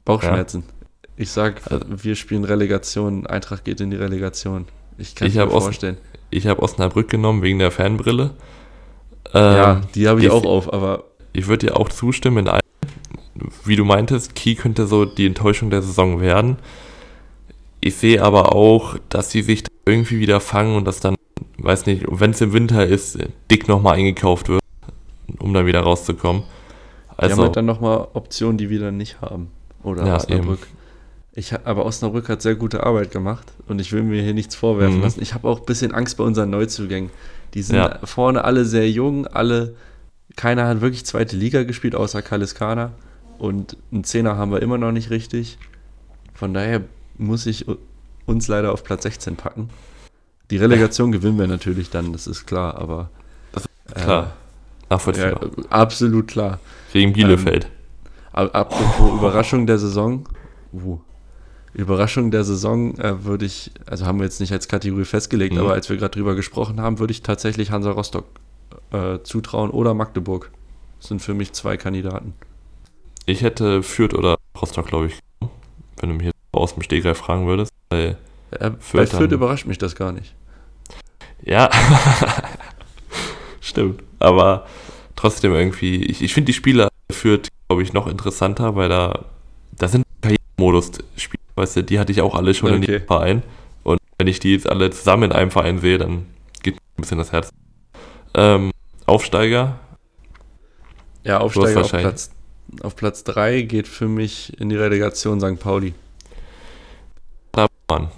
Bauchschmerzen. 0.04 0.64
Ja. 0.66 0.86
Ich 1.16 1.30
sag, 1.30 1.60
also, 1.70 1.84
wir 1.88 2.14
spielen 2.14 2.44
Relegation, 2.44 3.26
Eintracht 3.26 3.64
geht 3.64 3.80
in 3.80 3.90
die 3.90 3.96
Relegation. 3.96 4.66
Ich 4.98 5.14
kann 5.14 5.32
mir 5.32 5.48
vorstellen. 5.48 5.96
Ost, 5.96 6.18
ich 6.30 6.46
habe 6.46 6.62
Osnabrück 6.62 7.08
genommen 7.08 7.42
wegen 7.42 7.58
der 7.58 7.70
Fanbrille. 7.70 8.34
Ähm, 9.34 9.42
ja, 9.42 9.80
die 9.94 10.08
habe 10.08 10.20
ich 10.20 10.26
die, 10.26 10.30
auch 10.30 10.44
auf, 10.44 10.72
aber. 10.72 11.04
Ich 11.32 11.46
würde 11.46 11.66
dir 11.66 11.76
auch 11.76 11.88
zustimmen 11.88 12.38
in 12.38 12.48
allem. 12.48 12.62
Wie 13.64 13.76
du 13.76 13.84
meintest, 13.84 14.34
Key 14.34 14.54
könnte 14.54 14.86
so 14.86 15.04
die 15.04 15.26
Enttäuschung 15.26 15.70
der 15.70 15.82
Saison 15.82 16.20
werden. 16.20 16.56
Ich 17.80 17.96
sehe 17.96 18.22
aber 18.22 18.54
auch, 18.54 18.96
dass 19.08 19.30
sie 19.30 19.42
sich 19.42 19.64
irgendwie 19.86 20.18
wieder 20.18 20.40
fangen 20.40 20.76
und 20.76 20.84
dass 20.84 21.00
dann, 21.00 21.14
weiß 21.58 21.86
nicht, 21.86 22.04
wenn 22.08 22.30
es 22.30 22.40
im 22.40 22.52
Winter 22.52 22.86
ist, 22.86 23.18
dick 23.50 23.68
nochmal 23.68 23.96
eingekauft 23.96 24.48
wird, 24.48 24.60
um 25.38 25.52
dann 25.52 25.66
wieder 25.66 25.80
rauszukommen. 25.80 26.44
Also, 27.16 27.26
die 27.26 27.32
haben 27.32 27.46
halt 27.46 27.56
dann 27.56 27.66
nochmal 27.66 28.08
Optionen, 28.14 28.58
die 28.58 28.70
wir 28.70 28.80
dann 28.80 28.96
nicht 28.96 29.20
haben. 29.20 29.50
Oder 29.82 30.06
ja, 30.06 30.16
Osnabrück. 30.16 30.66
Ich, 31.34 31.52
aber 31.52 31.84
Osnabrück 31.84 32.28
hat 32.28 32.42
sehr 32.42 32.56
gute 32.56 32.84
Arbeit 32.84 33.10
gemacht 33.10 33.52
und 33.68 33.80
ich 33.80 33.92
will 33.92 34.02
mir 34.02 34.22
hier 34.22 34.34
nichts 34.34 34.56
vorwerfen 34.56 34.96
mhm. 34.96 35.02
lassen. 35.02 35.22
Ich 35.22 35.34
habe 35.34 35.48
auch 35.48 35.60
ein 35.60 35.66
bisschen 35.66 35.94
Angst 35.94 36.16
bei 36.16 36.24
unseren 36.24 36.50
Neuzugängen. 36.50 37.10
Die 37.54 37.62
sind 37.62 37.76
ja. 37.76 37.98
vorne 38.04 38.44
alle 38.44 38.64
sehr 38.64 38.90
jung, 38.90 39.26
alle, 39.26 39.76
keiner 40.36 40.66
hat 40.66 40.80
wirklich 40.80 41.06
zweite 41.06 41.36
Liga 41.36 41.62
gespielt, 41.62 41.94
außer 41.94 42.22
Kaliskana. 42.22 42.92
Und 43.38 43.76
einen 43.92 44.02
Zehner 44.02 44.36
haben 44.36 44.50
wir 44.50 44.62
immer 44.62 44.78
noch 44.78 44.90
nicht 44.90 45.10
richtig. 45.10 45.58
Von 46.34 46.54
daher 46.54 46.82
muss 47.16 47.46
ich 47.46 47.66
uns 48.26 48.48
leider 48.48 48.72
auf 48.72 48.82
Platz 48.82 49.04
16 49.04 49.36
packen. 49.36 49.70
Die 50.50 50.56
Relegation 50.56 51.12
gewinnen 51.12 51.38
wir 51.38 51.46
natürlich 51.46 51.90
dann, 51.90 52.12
das 52.12 52.26
ist 52.26 52.46
klar, 52.46 52.76
aber. 52.76 53.10
Ist 53.54 53.68
klar. 53.94 54.24
Äh, 54.24 54.90
Nachvollziehbar. 54.90 55.40
Ja, 55.42 55.64
absolut 55.68 56.28
klar. 56.28 56.60
Wegen 56.92 57.12
Bielefeld. 57.12 57.66
Ähm, 58.34 58.50
apropos 58.52 59.18
Überraschung 59.18 59.66
der 59.66 59.78
Saison. 59.78 60.26
Uh, 60.72 61.00
Überraschung 61.74 62.30
der 62.30 62.44
Saison 62.44 62.96
äh, 62.98 63.24
würde 63.24 63.44
ich, 63.44 63.70
also 63.86 64.06
haben 64.06 64.18
wir 64.18 64.24
jetzt 64.24 64.40
nicht 64.40 64.52
als 64.52 64.68
Kategorie 64.68 65.04
festgelegt, 65.04 65.54
mhm. 65.54 65.60
aber 65.60 65.72
als 65.72 65.88
wir 65.88 65.96
gerade 65.96 66.12
drüber 66.12 66.34
gesprochen 66.34 66.80
haben, 66.80 66.98
würde 66.98 67.12
ich 67.12 67.22
tatsächlich 67.22 67.70
Hansa 67.70 67.90
Rostock 67.90 68.24
äh, 68.92 69.18
zutrauen 69.22 69.70
oder 69.70 69.94
Magdeburg. 69.94 70.50
Das 70.98 71.08
sind 71.08 71.20
für 71.20 71.34
mich 71.34 71.52
zwei 71.52 71.76
Kandidaten. 71.76 72.34
Ich 73.26 73.42
hätte 73.42 73.82
Fürth 73.82 74.14
oder 74.14 74.38
Rostock, 74.60 74.86
glaube 74.86 75.06
ich, 75.06 75.18
wenn 76.00 76.08
du 76.08 76.14
mich 76.14 76.26
jetzt 76.26 76.36
aus 76.52 76.74
dem 76.74 76.82
Stegreif 76.82 77.18
fragen 77.18 77.46
würdest. 77.46 77.70
Bei 77.90 78.16
ja, 78.58 78.70
Fürth, 78.80 78.92
bei 78.92 79.06
Fürth 79.06 79.32
überrascht 79.32 79.66
mich 79.66 79.78
das 79.78 79.94
gar 79.94 80.12
nicht. 80.12 80.34
Ja, 81.48 81.70
stimmt. 83.60 84.02
Aber 84.18 84.66
trotzdem 85.16 85.52
irgendwie, 85.54 86.04
ich, 86.04 86.22
ich 86.22 86.34
finde 86.34 86.46
die 86.46 86.52
Spieler 86.52 86.88
Fürth, 87.10 87.48
glaube 87.68 87.82
ich, 87.82 87.92
noch 87.92 88.06
interessanter, 88.06 88.76
weil 88.76 88.88
da, 88.88 89.24
da 89.72 89.88
sind 89.88 90.04
Karrieremodus-Spieler, 90.20 91.42
weißt 91.54 91.76
du, 91.76 91.84
die 91.84 91.98
hatte 91.98 92.12
ich 92.12 92.20
auch 92.20 92.34
alle 92.34 92.54
schon 92.54 92.72
okay. 92.72 92.76
in 92.76 92.82
dem 92.82 93.06
Verein. 93.06 93.42
Und 93.82 93.98
wenn 94.18 94.26
ich 94.26 94.40
die 94.40 94.52
jetzt 94.52 94.68
alle 94.68 94.90
zusammen 94.90 95.24
in 95.24 95.32
einem 95.32 95.50
Verein 95.50 95.78
sehe, 95.78 95.98
dann 95.98 96.26
geht 96.62 96.74
mir 96.74 96.80
ein 96.80 97.02
bisschen 97.02 97.18
das 97.18 97.32
Herz. 97.32 97.50
Ähm, 98.34 98.70
Aufsteiger. 99.06 99.78
Ja, 101.24 101.38
Aufsteiger 101.38 101.80
auf 101.80 101.90
Platz 101.90 102.30
auf 102.82 102.96
Platz 102.96 103.24
3 103.24 103.62
geht 103.62 103.88
für 103.88 104.08
mich 104.08 104.58
in 104.60 104.68
die 104.68 104.76
Relegation 104.76 105.40
St. 105.40 105.58
Pauli. 105.58 105.94
Paderborn. 107.52 108.10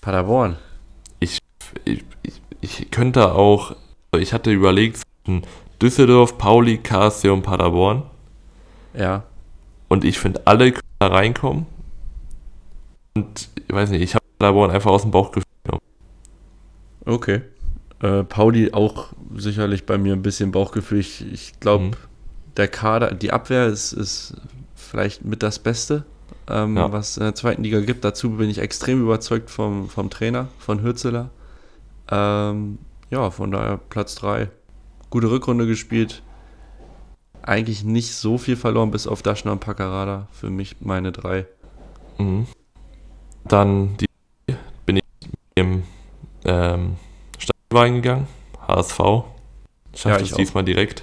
Paderborn. 0.00 0.56
Ich, 1.18 1.38
ich, 1.84 2.04
ich 2.22 2.42
könnte 2.90 3.32
auch, 3.32 3.74
ich 4.16 4.32
hatte 4.32 4.50
überlegt 4.50 5.02
zwischen 5.24 5.42
Düsseldorf, 5.80 6.38
Pauli, 6.38 6.78
KSC 6.78 7.30
und 7.30 7.42
Paderborn. 7.42 8.02
Ja. 8.94 9.24
Und 9.88 10.04
ich 10.04 10.18
finde, 10.18 10.46
alle 10.46 10.72
können 10.72 10.82
da 10.98 11.08
reinkommen. 11.08 11.66
Und 13.14 13.48
ich 13.56 13.74
weiß 13.74 13.90
nicht, 13.90 14.02
ich 14.02 14.14
habe 14.14 14.24
Paderborn 14.38 14.70
einfach 14.70 14.90
aus 14.90 15.02
dem 15.02 15.10
Bauchgefühl 15.10 15.44
genommen. 15.64 15.82
Okay. 17.06 17.42
Äh, 18.02 18.24
Pauli 18.24 18.72
auch 18.72 19.08
sicherlich 19.34 19.86
bei 19.86 19.98
mir 19.98 20.12
ein 20.12 20.22
bisschen 20.22 20.52
Bauchgefühl. 20.52 21.00
Ich, 21.00 21.24
ich 21.32 21.60
glaube, 21.60 21.84
mhm. 21.84 21.90
der 22.56 22.68
Kader, 22.68 23.12
die 23.12 23.32
Abwehr 23.32 23.66
ist, 23.66 23.92
ist 23.92 24.34
vielleicht 24.74 25.24
mit 25.24 25.42
das 25.42 25.58
Beste, 25.58 26.04
ähm, 26.48 26.76
ja. 26.76 26.92
was 26.92 27.10
es 27.10 27.16
in 27.16 27.24
der 27.24 27.34
zweiten 27.34 27.62
Liga 27.62 27.80
gibt. 27.80 28.04
Dazu 28.04 28.30
bin 28.30 28.50
ich 28.50 28.58
extrem 28.58 29.02
überzeugt 29.02 29.50
vom, 29.50 29.88
vom 29.88 30.10
Trainer, 30.10 30.48
von 30.58 30.82
Hürzeler. 30.82 31.30
Ähm, 32.10 32.78
ja, 33.10 33.30
von 33.30 33.50
daher 33.50 33.76
Platz 33.76 34.14
3. 34.16 34.48
Gute 35.10 35.30
Rückrunde 35.30 35.66
gespielt. 35.66 36.22
Eigentlich 37.42 37.84
nicht 37.84 38.14
so 38.14 38.38
viel 38.38 38.56
verloren, 38.56 38.90
bis 38.90 39.06
auf 39.06 39.22
Daschner 39.22 39.52
und 39.52 39.60
Paccarada. 39.60 40.28
Für 40.32 40.50
mich 40.50 40.76
meine 40.80 41.10
drei. 41.12 41.46
Mhm. 42.18 42.46
Dann 43.44 43.96
die, 43.96 44.06
bin 44.86 44.96
ich 44.96 45.02
im 45.54 45.82
ähm, 46.44 46.96
Stadtwein 47.38 47.94
gegangen. 47.96 48.26
HSV. 48.68 48.98
Schafft 49.94 50.20
ja, 50.20 50.26
es 50.26 50.32
diesmal 50.34 50.64
direkt. 50.64 51.02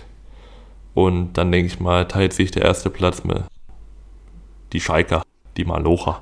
Und 0.93 1.33
dann 1.33 1.51
denke 1.51 1.67
ich 1.67 1.79
mal, 1.79 2.07
teilt 2.07 2.33
sich 2.33 2.51
der 2.51 2.63
erste 2.63 2.89
Platz 2.89 3.23
mit 3.23 3.43
die 4.73 4.79
Schalker, 4.79 5.23
die 5.55 5.65
Malocha. 5.65 6.21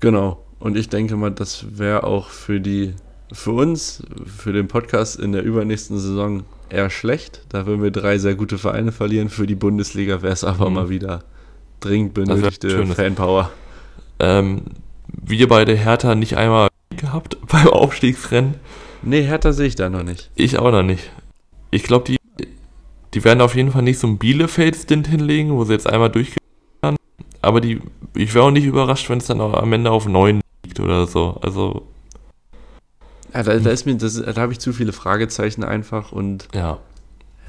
Genau. 0.00 0.44
Und 0.58 0.76
ich 0.76 0.88
denke 0.88 1.16
mal, 1.16 1.30
das 1.30 1.78
wäre 1.78 2.04
auch 2.04 2.28
für 2.28 2.60
die 2.60 2.94
für 3.34 3.50
uns, 3.50 4.02
für 4.24 4.52
den 4.52 4.68
Podcast 4.68 5.18
in 5.18 5.32
der 5.32 5.42
übernächsten 5.42 5.98
Saison 5.98 6.44
eher 6.70 6.88
schlecht. 6.88 7.42
Da 7.48 7.66
würden 7.66 7.82
wir 7.82 7.90
drei 7.90 8.16
sehr 8.18 8.36
gute 8.36 8.58
Vereine 8.58 8.92
verlieren. 8.92 9.28
Für 9.28 9.46
die 9.46 9.56
Bundesliga 9.56 10.22
wäre 10.22 10.32
es 10.32 10.44
aber 10.44 10.68
mhm. 10.68 10.74
mal 10.74 10.88
wieder 10.88 11.24
dringend 11.80 12.14
benötigte 12.14 12.86
Fanpower. 12.86 13.50
Ähm, 14.20 14.62
wir 15.08 15.48
beide 15.48 15.74
Hertha 15.74 16.14
nicht 16.14 16.36
einmal 16.36 16.68
gehabt 16.96 17.36
beim 17.48 17.68
Aufstiegsrennen. 17.68 18.54
Nee, 19.02 19.22
Hertha 19.22 19.52
sehe 19.52 19.66
ich 19.66 19.74
da 19.74 19.90
noch 19.90 20.04
nicht. 20.04 20.30
Ich 20.36 20.58
auch 20.58 20.70
noch 20.70 20.82
nicht. 20.82 21.10
Ich 21.70 21.82
glaube, 21.82 22.04
die, 22.06 22.16
die 23.12 23.24
werden 23.24 23.40
auf 23.40 23.56
jeden 23.56 23.72
Fall 23.72 23.82
nicht 23.82 23.98
so 23.98 24.06
ein 24.06 24.18
Bielefeld-Stint 24.18 25.08
hinlegen, 25.08 25.50
wo 25.50 25.64
sie 25.64 25.72
jetzt 25.72 25.88
einmal 25.88 26.10
durchgehen. 26.10 26.38
Aber 27.42 27.60
die, 27.60 27.80
ich 28.14 28.32
wäre 28.32 28.44
auch 28.44 28.50
nicht 28.50 28.64
überrascht, 28.64 29.10
wenn 29.10 29.18
es 29.18 29.26
dann 29.26 29.40
auch 29.40 29.54
am 29.54 29.72
Ende 29.72 29.90
auf 29.90 30.06
9 30.06 30.40
liegt 30.64 30.80
oder 30.80 31.06
so. 31.06 31.38
Also 31.42 31.86
ja, 33.34 33.42
da, 33.42 33.58
da 33.58 33.70
ist 33.70 33.84
mir, 33.84 33.96
das, 33.96 34.14
da 34.14 34.36
habe 34.36 34.52
ich 34.52 34.60
zu 34.60 34.72
viele 34.72 34.92
Fragezeichen 34.92 35.64
einfach 35.64 36.12
und 36.12 36.48
ja, 36.54 36.78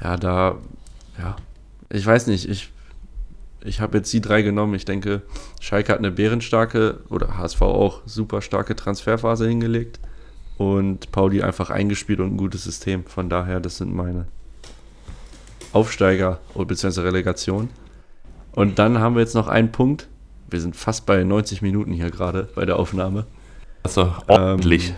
ja, 0.02 0.16
da, 0.16 0.56
ja, 1.18 1.36
ich 1.90 2.04
weiß 2.04 2.26
nicht, 2.26 2.48
ich, 2.48 2.70
ich 3.64 3.80
habe 3.80 3.98
jetzt 3.98 4.12
die 4.12 4.20
drei 4.20 4.42
genommen. 4.42 4.74
Ich 4.74 4.84
denke, 4.84 5.22
Schalke 5.60 5.92
hat 5.92 5.98
eine 5.98 6.10
bärenstarke 6.10 7.00
oder 7.08 7.38
HSV 7.38 7.62
auch 7.62 8.02
super 8.06 8.42
starke 8.42 8.76
Transferphase 8.76 9.48
hingelegt 9.48 10.00
und 10.58 11.12
Pauli 11.12 11.42
einfach 11.42 11.70
eingespielt 11.70 12.20
und 12.20 12.34
ein 12.34 12.36
gutes 12.36 12.64
System. 12.64 13.04
Von 13.04 13.28
daher, 13.28 13.60
das 13.60 13.78
sind 13.78 13.94
meine 13.94 14.26
Aufsteiger 15.72 16.40
bzw. 16.54 17.00
Relegation. 17.00 17.68
Und 18.52 18.78
dann 18.78 18.98
haben 18.98 19.14
wir 19.14 19.20
jetzt 19.20 19.34
noch 19.34 19.48
einen 19.48 19.72
Punkt. 19.72 20.08
Wir 20.48 20.60
sind 20.60 20.76
fast 20.76 21.04
bei 21.06 21.22
90 21.22 21.60
Minuten 21.60 21.92
hier 21.92 22.10
gerade 22.10 22.48
bei 22.54 22.64
der 22.64 22.78
Aufnahme. 22.78 23.26
Also 23.82 24.14
ordentlich. 24.28 24.90
Ähm, 24.90 24.94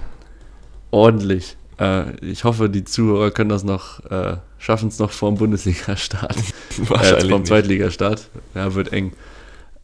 ordentlich. 0.90 1.56
Äh, 1.78 2.16
ich 2.24 2.44
hoffe, 2.44 2.69
die 2.69 2.85
Zuhörer 2.85 3.31
können 3.31 3.51
das 3.51 3.65
noch, 3.65 4.05
äh, 4.10 4.36
schaffen 4.59 4.89
es 4.89 4.98
noch 4.98 5.10
vor 5.10 5.31
dem 5.31 5.39
Bundesliga-Start. 5.39 6.36
Wahrscheinlich. 6.78 7.24
Äh, 7.24 7.28
vom 7.28 7.44
Zweitligastart. 7.44 8.28
Ja, 8.55 8.74
wird 8.74 8.93
eng. 8.93 9.12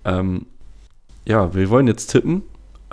Ähm, 0.04 0.46
ja, 1.24 1.54
wir 1.54 1.70
wollen 1.70 1.86
jetzt 1.86 2.08
tippen. 2.08 2.42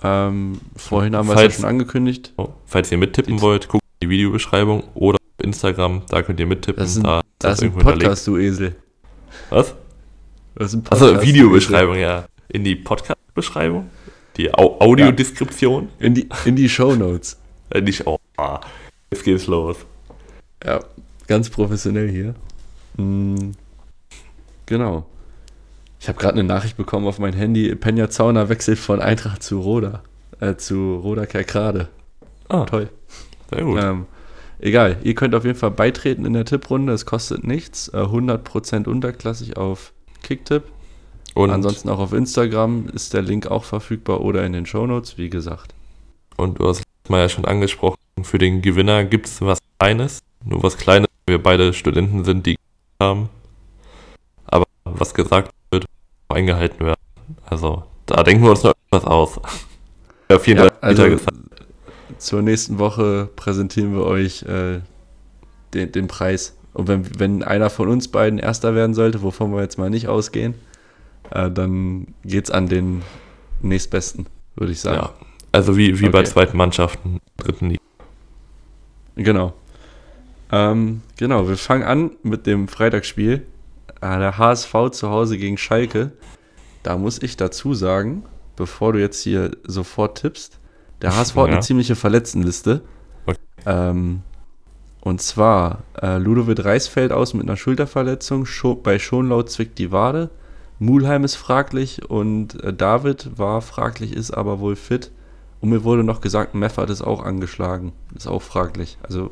Ähm, 0.03 0.59
vorhin 0.75 1.15
haben 1.15 1.27
wir 1.27 1.35
es 1.35 1.41
ja 1.41 1.51
schon 1.51 1.65
angekündigt. 1.65 2.33
Oh, 2.38 2.49
falls 2.65 2.91
ihr 2.91 2.97
mittippen 2.97 3.38
die 3.38 3.41
wollt, 3.41 3.67
guckt 3.67 3.83
in 3.99 4.07
die 4.07 4.09
Videobeschreibung 4.09 4.83
oder 4.95 5.17
auf 5.17 5.45
Instagram, 5.45 6.03
da 6.09 6.21
könnt 6.23 6.39
ihr 6.39 6.47
mittippen. 6.47 6.81
Das 6.81 6.91
ist 6.91 6.97
ein, 6.97 7.03
da, 7.03 7.21
das 7.39 7.59
ist 7.59 7.63
ein 7.63 7.73
Podcast, 7.73 8.25
du 8.25 8.38
Esel. 8.38 8.75
Was? 9.49 9.75
Das 10.55 10.69
ist 10.69 10.73
ein 10.75 10.83
Podcast, 10.83 11.13
Achso, 11.13 11.21
Videobeschreibung, 11.21 11.97
ja. 11.97 12.25
In 12.47 12.63
die 12.63 12.75
Podcast-Beschreibung? 12.75 13.89
Die 14.38 14.53
Au 14.53 14.79
Audiodeskription? 14.79 15.89
Ja. 15.99 16.05
In 16.05 16.13
die, 16.15 16.29
in 16.45 16.55
die 16.55 16.69
Show 16.69 16.95
Notes. 16.95 17.38
Äh, 17.72 17.81
nicht, 17.81 18.06
oh, 18.06 18.18
jetzt 19.11 19.23
geht's 19.23 19.48
los. 19.48 19.77
Ja, 20.64 20.80
ganz 21.27 21.49
professionell 21.49 22.10
hier. 22.10 22.35
Mhm. 22.98 23.53
Genau. 24.65 25.06
Ich 25.99 26.07
habe 26.07 26.19
gerade 26.19 26.34
eine 26.34 26.43
Nachricht 26.43 26.77
bekommen 26.77 27.07
auf 27.07 27.19
mein 27.19 27.34
Handy. 27.34 27.76
Penja 27.76 28.10
Zauner 28.10 28.49
wechselt 28.49 28.80
von 28.80 29.02
Eintracht 29.02 29.43
zu 29.43 29.60
Roda. 29.60 30.02
Äh, 30.39 30.56
zu 30.56 30.95
Roda 30.95 31.26
Kerkrade. 31.26 31.89
Ah, 32.49 32.65
toll. 32.65 32.89
Sehr 33.52 33.64
gut. 33.64 33.80
Ähm, 33.81 34.06
egal, 34.60 34.98
ihr 35.03 35.14
könnt 35.14 35.35
auf 35.35 35.45
jeden 35.45 35.57
Fall 35.57 35.72
beitreten 35.72 36.26
in 36.26 36.34
der 36.34 36.45
Tipprunde. 36.45 36.93
Es 36.93 37.06
kostet 37.06 37.43
nichts. 37.43 37.89
Äh, 37.89 37.98
100% 37.98 38.88
unterklassig 38.88 39.57
auf 39.57 39.93
Kicktipp. 40.23 40.64
Und 41.34 41.49
ansonsten 41.49 41.88
auch 41.89 41.99
auf 41.99 42.14
Instagram 42.14 42.88
ist 42.93 43.14
der 43.14 43.22
Link 43.22 43.48
auch 43.48 43.64
verfügbar 43.64 44.22
oder 44.22 44.45
in 44.45 44.53
den 44.53 44.65
Shownotes, 44.65 45.18
wie 45.18 45.30
gesagt. 45.30 45.73
Und 46.35 46.60
du 46.60 46.68
hast 46.68 46.84
mal 47.09 47.19
ja 47.19 47.29
schon 47.29 47.45
angesprochen, 47.45 47.97
für 48.23 48.37
den 48.37 48.61
Gewinner 48.61 49.03
gibt 49.03 49.27
es 49.27 49.41
was 49.41 49.59
Kleines, 49.79 50.19
nur 50.43 50.61
was 50.63 50.77
Kleines, 50.77 51.09
weil 51.25 51.37
wir 51.37 51.43
beide 51.43 51.73
Studenten 51.73 52.23
sind, 52.23 52.45
die 52.45 52.55
haben. 52.99 53.29
Aber 54.45 54.65
was 54.85 55.13
gesagt 55.13 55.51
wird, 55.71 55.85
eingehalten 56.29 56.85
werden. 56.85 56.99
Also 57.45 57.83
da 58.05 58.23
denken 58.23 58.43
wir 58.43 58.51
uns 58.51 58.63
noch 58.63 58.73
etwas 58.87 59.05
aus. 59.05 59.39
ja, 60.29 60.39
vielen 60.39 60.57
ja, 60.57 60.63
Dank. 60.69 60.77
Also, 60.81 61.17
zur 62.17 62.41
nächsten 62.41 62.77
Woche 62.77 63.29
präsentieren 63.35 63.93
wir 63.93 64.05
euch 64.05 64.43
äh, 64.43 64.81
den, 65.73 65.91
den 65.91 66.07
Preis. 66.07 66.55
Und 66.73 66.87
wenn, 66.87 67.19
wenn 67.19 67.43
einer 67.43 67.69
von 67.69 67.89
uns 67.89 68.07
beiden 68.07 68.39
Erster 68.39 68.75
werden 68.75 68.93
sollte, 68.93 69.23
wovon 69.23 69.53
wir 69.53 69.61
jetzt 69.61 69.77
mal 69.77 69.89
nicht 69.89 70.07
ausgehen, 70.07 70.53
äh, 71.31 71.49
dann 71.49 72.07
geht's 72.23 72.51
an 72.51 72.67
den 72.67 73.01
nächstbesten, 73.61 74.27
würde 74.55 74.71
ich 74.71 74.79
sagen. 74.79 74.97
Ja, 74.97 75.13
also 75.51 75.77
wie, 75.77 75.99
wie 75.99 76.05
okay. 76.05 76.11
bei 76.11 76.23
zweiten 76.23 76.57
Mannschaften, 76.57 77.19
dritten 77.37 77.69
Liga. 77.69 77.81
Genau. 79.15 79.53
Ähm, 80.51 81.01
genau, 81.17 81.47
wir 81.47 81.57
fangen 81.57 81.83
an 81.83 82.11
mit 82.23 82.45
dem 82.47 82.67
Freitagsspiel. 82.67 83.45
Äh, 84.01 84.19
der 84.19 84.37
HSV 84.37 84.73
zu 84.91 85.09
Hause 85.09 85.37
gegen 85.37 85.57
Schalke. 85.57 86.11
Da 86.83 86.97
muss 86.97 87.21
ich 87.21 87.37
dazu 87.37 87.73
sagen, 87.73 88.23
bevor 88.55 88.93
du 88.93 88.99
jetzt 88.99 89.21
hier 89.21 89.51
sofort 89.63 90.19
tippst, 90.19 90.59
der 91.01 91.15
HSV 91.15 91.35
ja. 91.35 91.41
hat 91.43 91.49
eine 91.49 91.59
ziemliche 91.61 91.95
Verletztenliste. 91.95 92.81
Okay. 93.25 93.37
Ähm, 93.65 94.21
und 95.01 95.21
zwar 95.21 95.83
äh, 96.01 96.17
Ludovic 96.17 96.63
Reis 96.63 96.87
fällt 96.87 97.11
aus 97.11 97.33
mit 97.33 97.43
einer 97.43 97.57
Schulterverletzung. 97.57 98.45
Scho 98.45 98.75
bei 98.75 98.99
Schonlau 98.99 99.43
zwickt 99.43 99.79
die 99.79 99.91
Wade. 99.91 100.29
Mulheim 100.79 101.23
ist 101.23 101.35
fraglich 101.35 102.09
und 102.09 102.61
äh, 102.63 102.73
David 102.73 103.37
war 103.37 103.61
fraglich, 103.61 104.13
ist 104.13 104.31
aber 104.31 104.59
wohl 104.59 104.75
fit. 104.75 105.11
Und 105.61 105.69
mir 105.69 105.83
wurde 105.83 106.03
noch 106.03 106.21
gesagt, 106.21 106.55
Meffert 106.55 106.89
ist 106.89 107.01
auch 107.01 107.23
angeschlagen. 107.23 107.93
Ist 108.15 108.27
auch 108.27 108.41
fraglich. 108.41 108.97
Also 109.03 109.31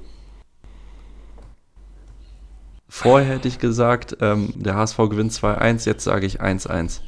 vorher 2.87 3.35
hätte 3.35 3.47
ich 3.47 3.59
gesagt, 3.59 4.17
ähm, 4.21 4.53
der 4.55 4.75
HSV 4.75 4.97
gewinnt 5.09 5.31
2-1, 5.31 5.87
jetzt 5.87 6.03
sage 6.03 6.25
ich 6.27 6.41
1-1. 6.41 7.01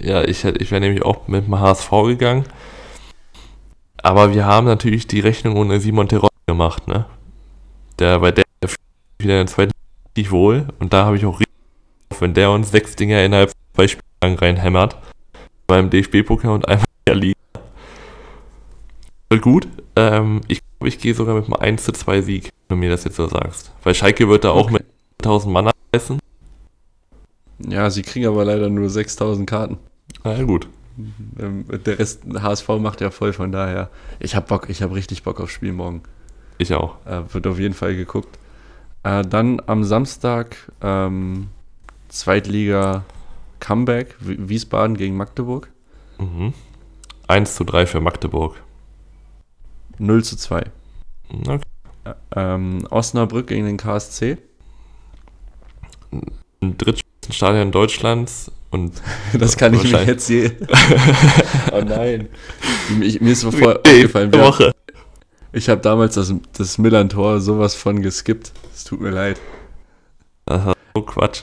Ja, 0.00 0.22
ich, 0.24 0.44
ich 0.44 0.70
wäre 0.70 0.80
nämlich 0.80 1.02
auch 1.04 1.28
mit 1.28 1.46
dem 1.46 1.58
HSV 1.58 1.90
gegangen. 2.06 2.44
Aber 3.98 4.34
wir 4.34 4.46
haben 4.46 4.66
natürlich 4.66 5.06
die 5.06 5.20
Rechnung 5.20 5.56
ohne 5.56 5.80
Simon 5.80 6.08
Terror 6.08 6.30
gemacht, 6.46 6.86
ne? 6.88 7.06
Der 7.98 8.20
bei 8.20 8.30
der 8.30 8.44
wieder 9.18 9.40
in 9.40 9.46
der 9.46 9.46
zweiten 9.46 9.72
richtig 10.16 10.30
wohl. 10.30 10.68
Und 10.78 10.92
da 10.92 11.04
habe 11.04 11.16
ich 11.16 11.26
auch 11.26 11.40
richtig, 11.40 12.20
wenn 12.20 12.34
der 12.34 12.50
uns 12.50 12.70
sechs 12.70 12.96
Dinger 12.96 13.22
innerhalb 13.22 13.50
von 13.50 13.58
zwei 13.74 13.88
Spielen 13.88 14.38
reinhämmert, 14.38 14.96
beim 15.66 15.90
DFB-Pokal 15.90 16.52
und 16.52 16.68
einmal 16.68 16.84
in 16.84 17.12
der 17.12 17.14
Liga 17.14 17.35
gut. 19.40 19.68
Ähm, 19.96 20.40
ich 20.48 20.60
glaube, 20.60 20.88
ich 20.88 20.98
gehe 20.98 21.14
sogar 21.14 21.34
mit 21.34 21.44
einem 21.44 21.54
1 21.54 21.84
zu 21.84 21.92
2 21.92 22.22
Sieg, 22.22 22.50
wenn 22.68 22.78
du 22.78 22.86
mir 22.86 22.90
das 22.90 23.04
jetzt 23.04 23.16
so 23.16 23.26
sagst. 23.26 23.72
Weil 23.82 23.94
Schalke 23.94 24.28
wird 24.28 24.44
da 24.44 24.50
okay. 24.50 24.60
auch 24.60 24.70
mit 24.70 24.84
1000 25.22 25.52
Mann 25.52 25.70
essen. 25.92 26.18
Ja, 27.58 27.90
sie 27.90 28.02
kriegen 28.02 28.26
aber 28.26 28.44
leider 28.44 28.68
nur 28.68 28.88
6000 28.88 29.48
Karten. 29.48 29.78
Na 30.24 30.36
ja, 30.36 30.44
gut. 30.44 30.68
Ähm, 31.38 31.64
der 31.84 31.98
Rest 31.98 32.22
HSV 32.34 32.68
macht 32.80 33.00
ja 33.00 33.10
voll, 33.10 33.32
von 33.32 33.52
daher. 33.52 33.90
Ich 34.18 34.34
habe 34.34 34.46
Bock, 34.46 34.68
ich 34.68 34.82
habe 34.82 34.94
richtig 34.94 35.22
Bock 35.22 35.40
aufs 35.40 35.52
Spiel 35.52 35.72
morgen. 35.72 36.02
Ich 36.58 36.72
auch. 36.74 36.96
Äh, 37.06 37.22
wird 37.32 37.46
auf 37.46 37.58
jeden 37.58 37.74
Fall 37.74 37.96
geguckt. 37.96 38.38
Äh, 39.02 39.22
dann 39.22 39.60
am 39.66 39.84
Samstag 39.84 40.56
ähm, 40.82 41.48
Zweitliga 42.08 43.04
Comeback, 43.60 44.16
Wiesbaden 44.20 44.96
gegen 44.96 45.16
Magdeburg. 45.16 45.70
Mhm. 46.18 46.54
1 47.28 47.54
zu 47.56 47.64
3 47.64 47.86
für 47.86 48.00
Magdeburg. 48.00 48.62
0 49.98 50.24
zu 50.24 50.36
2. 50.36 50.64
Okay. 51.46 51.60
Ähm, 52.34 52.86
Osnabrück 52.90 53.48
gegen 53.48 53.66
den 53.66 53.76
KSC. 53.76 54.38
Ein 56.60 56.78
drittschönsten 56.78 57.32
Stadion 57.32 57.72
Deutschlands 57.72 58.52
und 58.70 58.92
Das 59.38 59.56
kann 59.56 59.74
ich 59.74 59.90
mir 59.90 60.04
jetzt 60.04 60.28
je. 60.28 60.52
oh 61.72 61.80
nein. 61.80 62.28
Ich, 63.00 63.20
mir 63.20 63.32
ist 63.32 63.44
Nee, 63.44 63.64
aufgefallen. 63.64 64.32
Wir, 64.32 64.40
Woche. 64.40 64.72
ich 65.52 65.68
habe 65.68 65.80
damals 65.80 66.14
das, 66.14 66.32
das 66.56 66.78
Millantor 66.78 67.40
sowas 67.40 67.74
von 67.74 68.02
geskippt. 68.02 68.52
Es 68.74 68.84
tut 68.84 69.00
mir 69.00 69.10
leid. 69.10 69.40
War 70.46 70.74
so 70.94 71.02
Quatsch. 71.02 71.42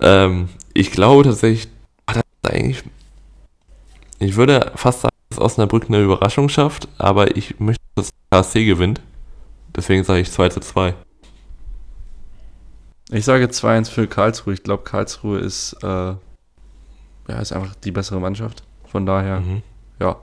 Ähm, 0.00 0.48
ich 0.74 0.90
glaube 0.90 1.24
tatsächlich, 1.24 1.68
ah, 2.06 2.14
das 2.14 2.52
eigentlich, 2.52 2.82
ich 4.18 4.36
würde 4.36 4.72
fast 4.74 5.02
sagen, 5.02 5.15
dass 5.28 5.38
Osnabrück 5.38 5.86
eine 5.88 6.02
Überraschung 6.02 6.48
schafft, 6.48 6.88
aber 6.98 7.36
ich 7.36 7.58
möchte, 7.60 7.82
dass 7.94 8.10
KSC 8.30 8.64
gewinnt. 8.64 9.00
Deswegen 9.74 10.04
sage 10.04 10.20
ich 10.20 10.30
2 10.30 10.48
zu 10.50 10.60
2. 10.60 10.94
Ich 13.10 13.24
sage 13.24 13.44
2-1 13.46 13.88
für 13.90 14.06
Karlsruhe. 14.08 14.54
Ich 14.54 14.62
glaube, 14.62 14.82
Karlsruhe 14.82 15.38
ist, 15.38 15.74
äh, 15.82 15.86
ja, 15.86 16.18
ist 17.40 17.52
einfach 17.52 17.74
die 17.76 17.92
bessere 17.92 18.20
Mannschaft. 18.20 18.64
Von 18.86 19.06
daher, 19.06 19.40
Mhm. 19.40 19.62
ja, 20.00 20.16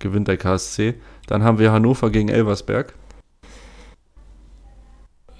gewinnt 0.00 0.28
der 0.28 0.36
KSC. 0.36 0.94
Dann 1.26 1.42
haben 1.44 1.58
wir 1.58 1.72
Hannover 1.72 2.10
gegen 2.10 2.28
Elversberg. 2.28 2.92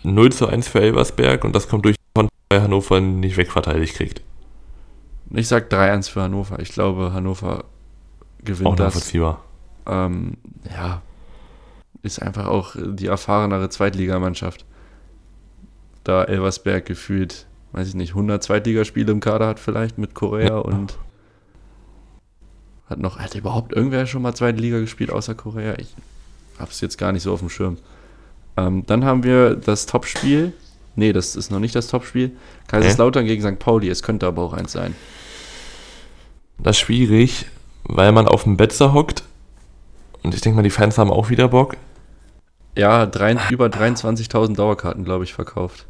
0 0.03 0.33
zu 0.33 0.47
1 0.47 0.69
für 0.69 0.81
Elversberg 0.81 1.45
und 1.45 1.55
das 1.55 1.69
kommt 1.69 1.85
durch 1.85 1.97
Konter, 2.15 2.31
weil 2.51 2.63
Hannover 2.63 3.01
nicht 3.01 3.37
wegverteidigt 3.37 3.95
kriegt. 3.97 4.23
Ich 5.31 5.49
sage 5.49 5.67
3-1 5.69 6.09
für 6.11 6.23
Hannover. 6.23 6.59
Ich 6.61 6.71
glaube, 6.71 7.13
Hannover 7.13 7.65
gewinnt 8.45 8.67
Auch 8.69 8.77
das. 8.77 9.13
Ähm, 9.87 10.37
ja, 10.75 11.03
ist 12.03 12.21
einfach 12.21 12.47
auch 12.47 12.77
die 12.79 13.07
erfahrenere 13.07 13.69
Zweitligamannschaft. 13.69 14.65
Da 16.05 16.25
Elversberg 16.25 16.85
gefühlt, 16.85 17.47
weiß 17.73 17.89
ich 17.89 17.95
nicht, 17.95 18.11
100 18.11 18.43
Zweitligaspiele 18.43 19.11
im 19.11 19.21
Kader 19.21 19.47
hat 19.47 19.59
vielleicht 19.59 19.99
mit 19.99 20.15
Korea 20.15 20.49
Ja. 20.49 20.59
und 20.59 20.99
hat 22.87 22.99
noch, 22.99 23.19
hat 23.19 23.35
überhaupt 23.35 23.73
irgendwer 23.73 24.07
schon 24.07 24.21
mal 24.23 24.35
zweite 24.35 24.61
Liga 24.61 24.79
gespielt 24.81 25.11
außer 25.11 25.35
Korea? 25.35 25.79
Ich 25.79 25.95
hab's 26.59 26.81
jetzt 26.83 26.99
gar 26.99 27.13
nicht 27.13 27.23
so 27.23 27.33
auf 27.33 27.41
dem 27.41 27.49
Schirm. 27.49 27.79
Ähm, 28.57 28.85
dann 28.87 29.05
haben 29.05 29.25
wir 29.25 29.57
das 29.57 29.87
Topspiel. 29.87 30.53
Nee, 30.95 31.13
das 31.13 31.35
ist 31.35 31.51
noch 31.51 31.59
nicht 31.59 31.75
das 31.75 31.89
Topspiel. 31.89 32.37
Kaiserslautern 32.69 33.25
gegen 33.27 33.43
St. 33.43 33.59
Pauli. 33.59 33.89
Es 33.89 34.03
könnte 34.03 34.27
aber 34.27 34.43
auch 34.43 34.53
eins 34.53 34.73
sein. 34.73 34.95
Das 36.59 36.77
ist 36.77 36.81
schwierig, 36.81 37.47
weil 37.85 38.13
man 38.13 38.29
auf 38.29 38.45
dem 38.45 38.57
Betzer 38.57 38.93
hockt 38.93 39.25
und 40.23 40.35
ich 40.35 40.41
denke 40.41 40.57
mal, 40.57 40.63
die 40.63 40.71
Fans 40.71 40.99
haben 40.99 41.11
auch 41.11 41.29
wieder 41.31 41.49
Bock. 41.49 41.77
Ja, 42.77 43.07
drei, 43.07 43.37
über 43.51 43.67
23.000 43.67 44.57
Dauerkarten, 44.57 45.05
glaube 45.05 45.25
ich, 45.25 45.35
verkauft. 45.35 45.87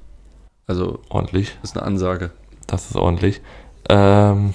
Also, 0.67 1.01
Ordentlich. 1.09 1.57
ist 1.63 1.77
eine 1.77 1.87
Ansage. 1.87 2.31
Das 2.67 2.91
ist 2.91 2.97
ordentlich. 2.97 3.43
Ähm, 3.89 4.55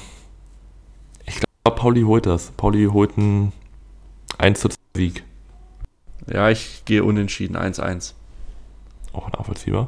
ich 1.25 1.39
glaube, 1.39 1.79
Pauli 1.79 2.01
holt 2.01 2.25
das. 2.25 2.51
Pauli 2.51 2.85
holt 2.85 3.17
einen 3.17 3.53
1 4.37 4.59
zu 4.59 4.69
2 4.69 4.75
Sieg. 4.95 5.23
Ja, 6.31 6.49
ich 6.49 6.83
gehe 6.85 7.03
unentschieden 7.03 7.55
1-1. 7.55 8.13
Auch 9.13 9.31
nachvollziehbar. 9.31 9.87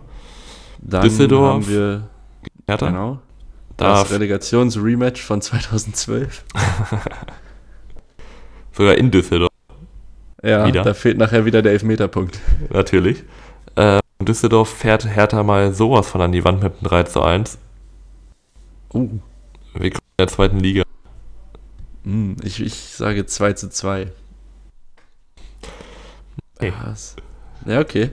Dann 0.79 1.03
Düsseldorf. 1.03 1.53
haben 1.53 1.67
wir 1.67 2.09
Hertha? 2.67 2.87
genau 2.87 3.19
Da 3.77 4.01
das 4.01 4.11
Relegationsrematch 4.11 5.21
von 5.21 5.41
2012. 5.41 6.45
sogar 8.73 8.95
in 8.95 9.11
Düsseldorf, 9.11 9.51
Ja, 10.43 10.65
Wieder. 10.67 10.83
da 10.83 10.93
fehlt 10.93 11.17
nachher 11.17 11.45
wieder 11.45 11.61
der 11.61 11.71
Elfmeterpunkt. 11.73 12.39
natürlich. 12.69 13.23
Ähm, 13.75 13.99
Düsseldorf 14.21 14.69
fährt 14.69 15.05
Hertha 15.05 15.43
mal 15.43 15.73
sowas 15.73 16.07
von 16.09 16.21
an 16.21 16.31
die 16.31 16.43
Wand 16.43 16.61
mit 16.63 16.73
einem 16.73 16.83
3 16.83 17.03
zu 17.03 17.21
1. 17.21 17.57
Uh. 18.93 19.09
Wir 19.73 19.89
kommen 19.91 20.01
in 20.17 20.17
der 20.19 20.27
zweiten 20.27 20.59
Liga. 20.59 20.83
Hm, 22.03 22.35
ich, 22.43 22.59
ich 22.61 22.73
sage 22.73 23.25
2 23.25 23.53
zu 23.53 23.69
2. 23.69 24.07
Okay. 26.57 26.73
Was? 26.83 27.15
Ja, 27.65 27.79
okay. 27.79 28.09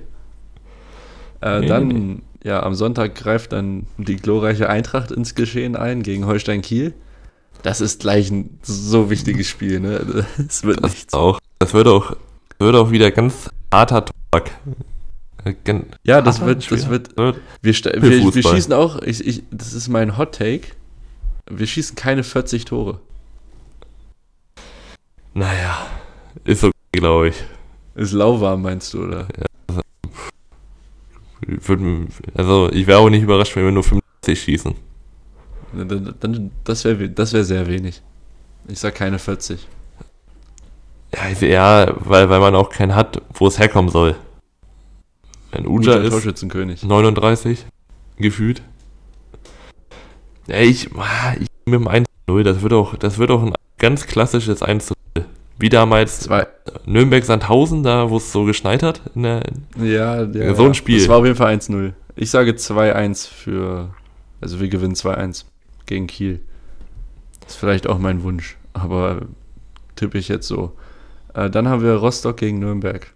Äh, 1.41 1.61
Nee, 1.61 1.67
dann, 1.67 1.89
nee, 1.89 2.17
ja, 2.45 2.63
am 2.63 2.75
Sonntag 2.75 3.15
greift 3.15 3.53
dann 3.53 3.87
die 3.97 4.17
glorreiche 4.17 4.69
Eintracht 4.69 5.11
ins 5.11 5.35
Geschehen 5.35 5.77
ein 5.77 6.03
gegen 6.03 6.27
Holstein 6.27 6.63
Kiel. 6.63 6.95
Das 7.63 7.81
ist 7.81 8.01
gleich 8.01 8.31
ein 8.31 8.59
so 8.63 9.11
wichtiges 9.11 9.47
Spiel, 9.49 9.81
ne? 9.81 10.27
Es 10.49 10.63
wird 10.65 10.83
Das 10.83 10.93
nichts. 10.93 11.15
auch. 11.15 11.41
Das 11.59 11.75
wird 11.75 11.89
auch, 11.89 12.17
wird 12.59 12.77
auch 12.77 12.91
wieder 12.91 13.11
ganz 13.11 13.51
harter 13.73 14.05
gan- 15.65 15.87
Ja, 16.05 16.21
das 16.23 16.37
harter 16.41 16.47
wird, 16.49 16.71
das 16.71 16.89
wird, 16.89 17.17
wir, 17.17 17.35
wir, 17.63 18.35
wir 18.35 18.43
schießen 18.43 18.73
auch, 18.73 19.03
ich, 19.03 19.27
ich, 19.27 19.43
das 19.51 19.73
ist 19.75 19.89
mein 19.89 20.17
Hot 20.17 20.37
Take, 20.37 20.69
wir 21.51 21.67
schießen 21.67 21.97
keine 21.97 22.23
40 22.23 22.65
Tore. 22.65 23.01
naja, 25.35 25.87
ist 26.45 26.63
okay, 26.65 26.73
glaube 26.93 27.29
ich. 27.29 27.37
Ist 27.97 28.13
lauwarm, 28.13 28.63
meinst 28.63 28.95
du, 28.95 29.03
oder? 29.05 29.27
Würd, 31.41 32.09
also, 32.35 32.71
ich 32.73 32.87
wäre 32.87 32.99
auch 32.99 33.11
nicht 33.11 33.23
überrascht, 33.23 33.55
wenn 33.57 33.65
wir 33.65 33.73
nur 33.73 33.85
50 33.85 34.41
schießen. 34.41 34.75
Dann, 35.73 36.15
dann, 36.19 36.51
das 36.65 36.85
wäre 36.85 37.09
das 37.11 37.33
wär 37.33 37.45
sehr 37.45 37.67
wenig. 37.67 38.03
Ich 38.69 38.81
sag 38.81 38.95
keine 38.95 39.19
40. 39.19 39.67
Ja, 41.15 41.47
ja 41.47 41.95
weil, 42.01 42.29
weil 42.29 42.41
man 42.41 42.55
auch 42.55 42.71
keinen 42.71 42.95
hat, 42.95 43.23
wo 43.35 43.47
es 43.47 43.59
herkommen 43.59 43.91
soll. 43.91 44.17
Wenn 45.51 45.67
Uja 45.67 45.95
ist 45.95 46.11
Torschützenkönig. 46.11 46.83
39, 46.83 47.65
gefühlt. 48.19 48.63
Ja, 50.47 50.57
ich, 50.59 50.91
ich 51.41 51.49
mit 51.67 51.81
dem 51.81 51.89
1-0, 51.89 52.43
das 52.43 52.63
wird 52.63 52.73
auch, 52.73 52.97
das 52.97 53.19
wird 53.19 53.31
auch 53.31 53.43
ein 53.43 53.55
ganz 53.79 54.07
klassisches 54.07 54.63
1 54.63 54.93
0 55.17 55.27
Wie 55.59 55.69
damals. 55.69 56.29
Nürnberg-Sandhausen, 56.87 57.83
da 57.83 58.11
wo 58.11 58.19
es 58.19 58.33
so 58.33 58.45
geschneit 58.45 58.83
hat. 58.83 59.01
In 59.15 59.23
der, 59.23 59.43
Ja, 59.77 60.25
ja, 60.25 60.55
So 60.55 60.67
ein. 60.67 60.75
Spiel. 60.75 60.99
Das 60.99 61.09
war 61.09 61.19
auf 61.19 61.25
jeden 61.25 61.37
Fall 61.37 61.55
1-0. 61.55 61.93
Ich 62.17 62.31
sage 62.31 62.53
2-1 62.53 63.29
für. 63.29 63.91
Also 64.41 64.61
wir 64.61 64.69
gewinnen 64.69 64.95
2-1 64.95 65.45
gegen 65.89 66.07
Kiel. 66.07 66.41
Das 67.41 67.55
ist 67.55 67.57
vielleicht 67.57 67.87
auch 67.87 67.99
mein 67.99 68.23
Wunsch, 68.23 68.57
aber 68.73 69.23
tippe 69.97 70.19
ich 70.19 70.29
jetzt 70.29 70.47
so. 70.47 70.77
Äh, 71.35 71.51
dann 71.51 71.69
haben 71.69 71.83
wir 71.83 71.95
Rostock 71.95 72.37
gegen 72.37 72.61
Nürnberg. 72.61 73.13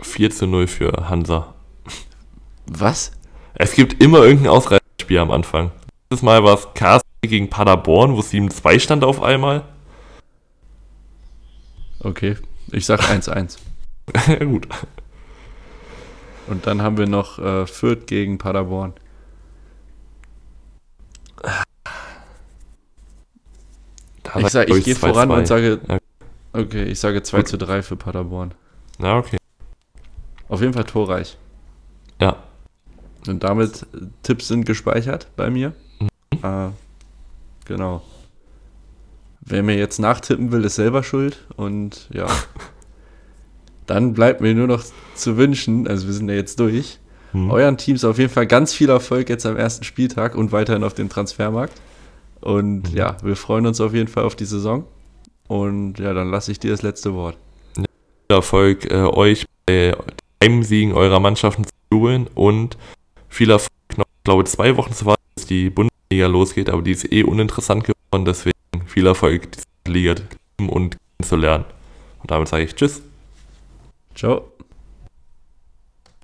4 0.00 0.30
zu 0.30 0.46
0 0.46 0.66
für 0.66 1.08
Hansa. 1.08 1.54
Was? 2.66 3.12
Es 3.54 3.74
gibt 3.74 4.02
immer 4.02 4.18
irgendein 4.24 4.50
Ausreißerspiel 4.50 5.18
am 5.18 5.30
Anfang. 5.30 5.70
Dieses 6.10 6.22
Mal 6.22 6.42
war 6.42 6.54
es 6.54 6.68
KSC 6.74 7.04
gegen 7.22 7.48
Paderborn, 7.48 8.14
wo 8.14 8.20
es 8.20 8.32
7-2 8.32 8.80
stand 8.80 9.04
auf 9.04 9.22
einmal. 9.22 9.62
Okay, 12.00 12.36
ich 12.72 12.84
sag 12.84 13.00
1-1. 13.00 13.58
ja, 14.28 14.44
gut. 14.44 14.68
Und 16.46 16.66
dann 16.66 16.82
haben 16.82 16.98
wir 16.98 17.06
noch 17.06 17.38
äh, 17.38 17.66
Fürth 17.66 18.06
gegen 18.06 18.36
Paderborn. 18.36 18.92
Ich, 24.36 24.48
sag, 24.48 24.66
glaub 24.66 24.78
ich 24.78 24.84
gehe 24.84 24.94
2-2. 24.94 24.98
voran 24.98 25.30
und 25.30 25.46
sage. 25.46 25.80
Okay, 26.52 26.84
ich 26.84 27.00
sage 27.00 27.22
2 27.22 27.38
Gut. 27.38 27.48
zu 27.48 27.58
3 27.58 27.82
für 27.82 27.96
Paderborn. 27.96 28.52
Ja, 29.00 29.18
okay. 29.18 29.36
Auf 30.48 30.60
jeden 30.60 30.72
Fall 30.72 30.84
torreich. 30.84 31.36
Ja. 32.20 32.36
Und 33.26 33.42
damit 33.42 33.82
äh, 33.94 34.06
Tipps 34.22 34.48
sind 34.48 34.64
gespeichert 34.66 35.28
bei 35.36 35.50
mir. 35.50 35.72
Mhm. 36.00 36.08
Äh, 36.42 36.68
genau. 37.64 38.02
Wer 39.40 39.62
mir 39.62 39.76
jetzt 39.76 39.98
nachtippen 39.98 40.52
will, 40.52 40.64
ist 40.64 40.76
selber 40.76 41.02
schuld. 41.02 41.44
Und 41.56 42.08
ja. 42.12 42.26
Dann 43.86 44.14
bleibt 44.14 44.40
mir 44.40 44.54
nur 44.54 44.66
noch 44.66 44.82
zu 45.14 45.36
wünschen, 45.36 45.86
also 45.86 46.06
wir 46.06 46.14
sind 46.14 46.28
ja 46.28 46.34
jetzt 46.34 46.58
durch, 46.58 46.98
Hm. 47.32 47.50
euren 47.50 47.76
Teams 47.76 48.04
auf 48.04 48.16
jeden 48.18 48.32
Fall 48.32 48.46
ganz 48.46 48.72
viel 48.72 48.88
Erfolg 48.88 49.28
jetzt 49.28 49.44
am 49.44 49.56
ersten 49.56 49.82
Spieltag 49.84 50.36
und 50.36 50.52
weiterhin 50.52 50.84
auf 50.84 50.94
dem 50.94 51.08
Transfermarkt. 51.08 51.74
Und 52.44 52.90
Mhm. 52.92 52.96
ja, 52.96 53.16
wir 53.22 53.36
freuen 53.36 53.66
uns 53.66 53.80
auf 53.80 53.94
jeden 53.94 54.08
Fall 54.08 54.24
auf 54.24 54.36
die 54.36 54.44
Saison. 54.44 54.84
Und 55.48 55.98
ja, 55.98 56.12
dann 56.12 56.30
lasse 56.30 56.52
ich 56.52 56.58
dir 56.58 56.70
das 56.70 56.82
letzte 56.82 57.14
Wort. 57.14 57.38
Viel 57.74 57.86
Erfolg 58.28 58.90
äh, 58.90 58.96
euch 59.04 59.46
bei 59.66 59.96
Heimsiegen 60.42 60.92
eurer 60.92 61.20
Mannschaften 61.20 61.64
zu 61.64 61.70
jubeln 61.90 62.26
und 62.34 62.76
viel 63.30 63.50
Erfolg 63.50 63.70
noch, 63.96 64.04
ich 64.04 64.24
glaube, 64.24 64.44
zwei 64.44 64.76
Wochen 64.76 64.92
zu 64.92 65.06
warten, 65.06 65.22
bis 65.36 65.46
die 65.46 65.70
Bundesliga 65.70 66.26
losgeht, 66.26 66.68
aber 66.68 66.82
die 66.82 66.90
ist 66.92 67.10
eh 67.10 67.22
uninteressant 67.24 67.84
geworden, 67.84 68.26
deswegen 68.26 68.52
viel 68.86 69.06
Erfolg, 69.06 69.50
diese 69.50 69.64
Liga 69.88 70.16
zu 70.16 70.22
lieben 70.58 70.70
und 70.70 70.96
kennenzulernen. 71.18 71.64
Und 72.20 72.30
damit 72.30 72.48
sage 72.48 72.64
ich 72.64 72.74
Tschüss. 72.74 73.00
Ciao. 74.14 74.50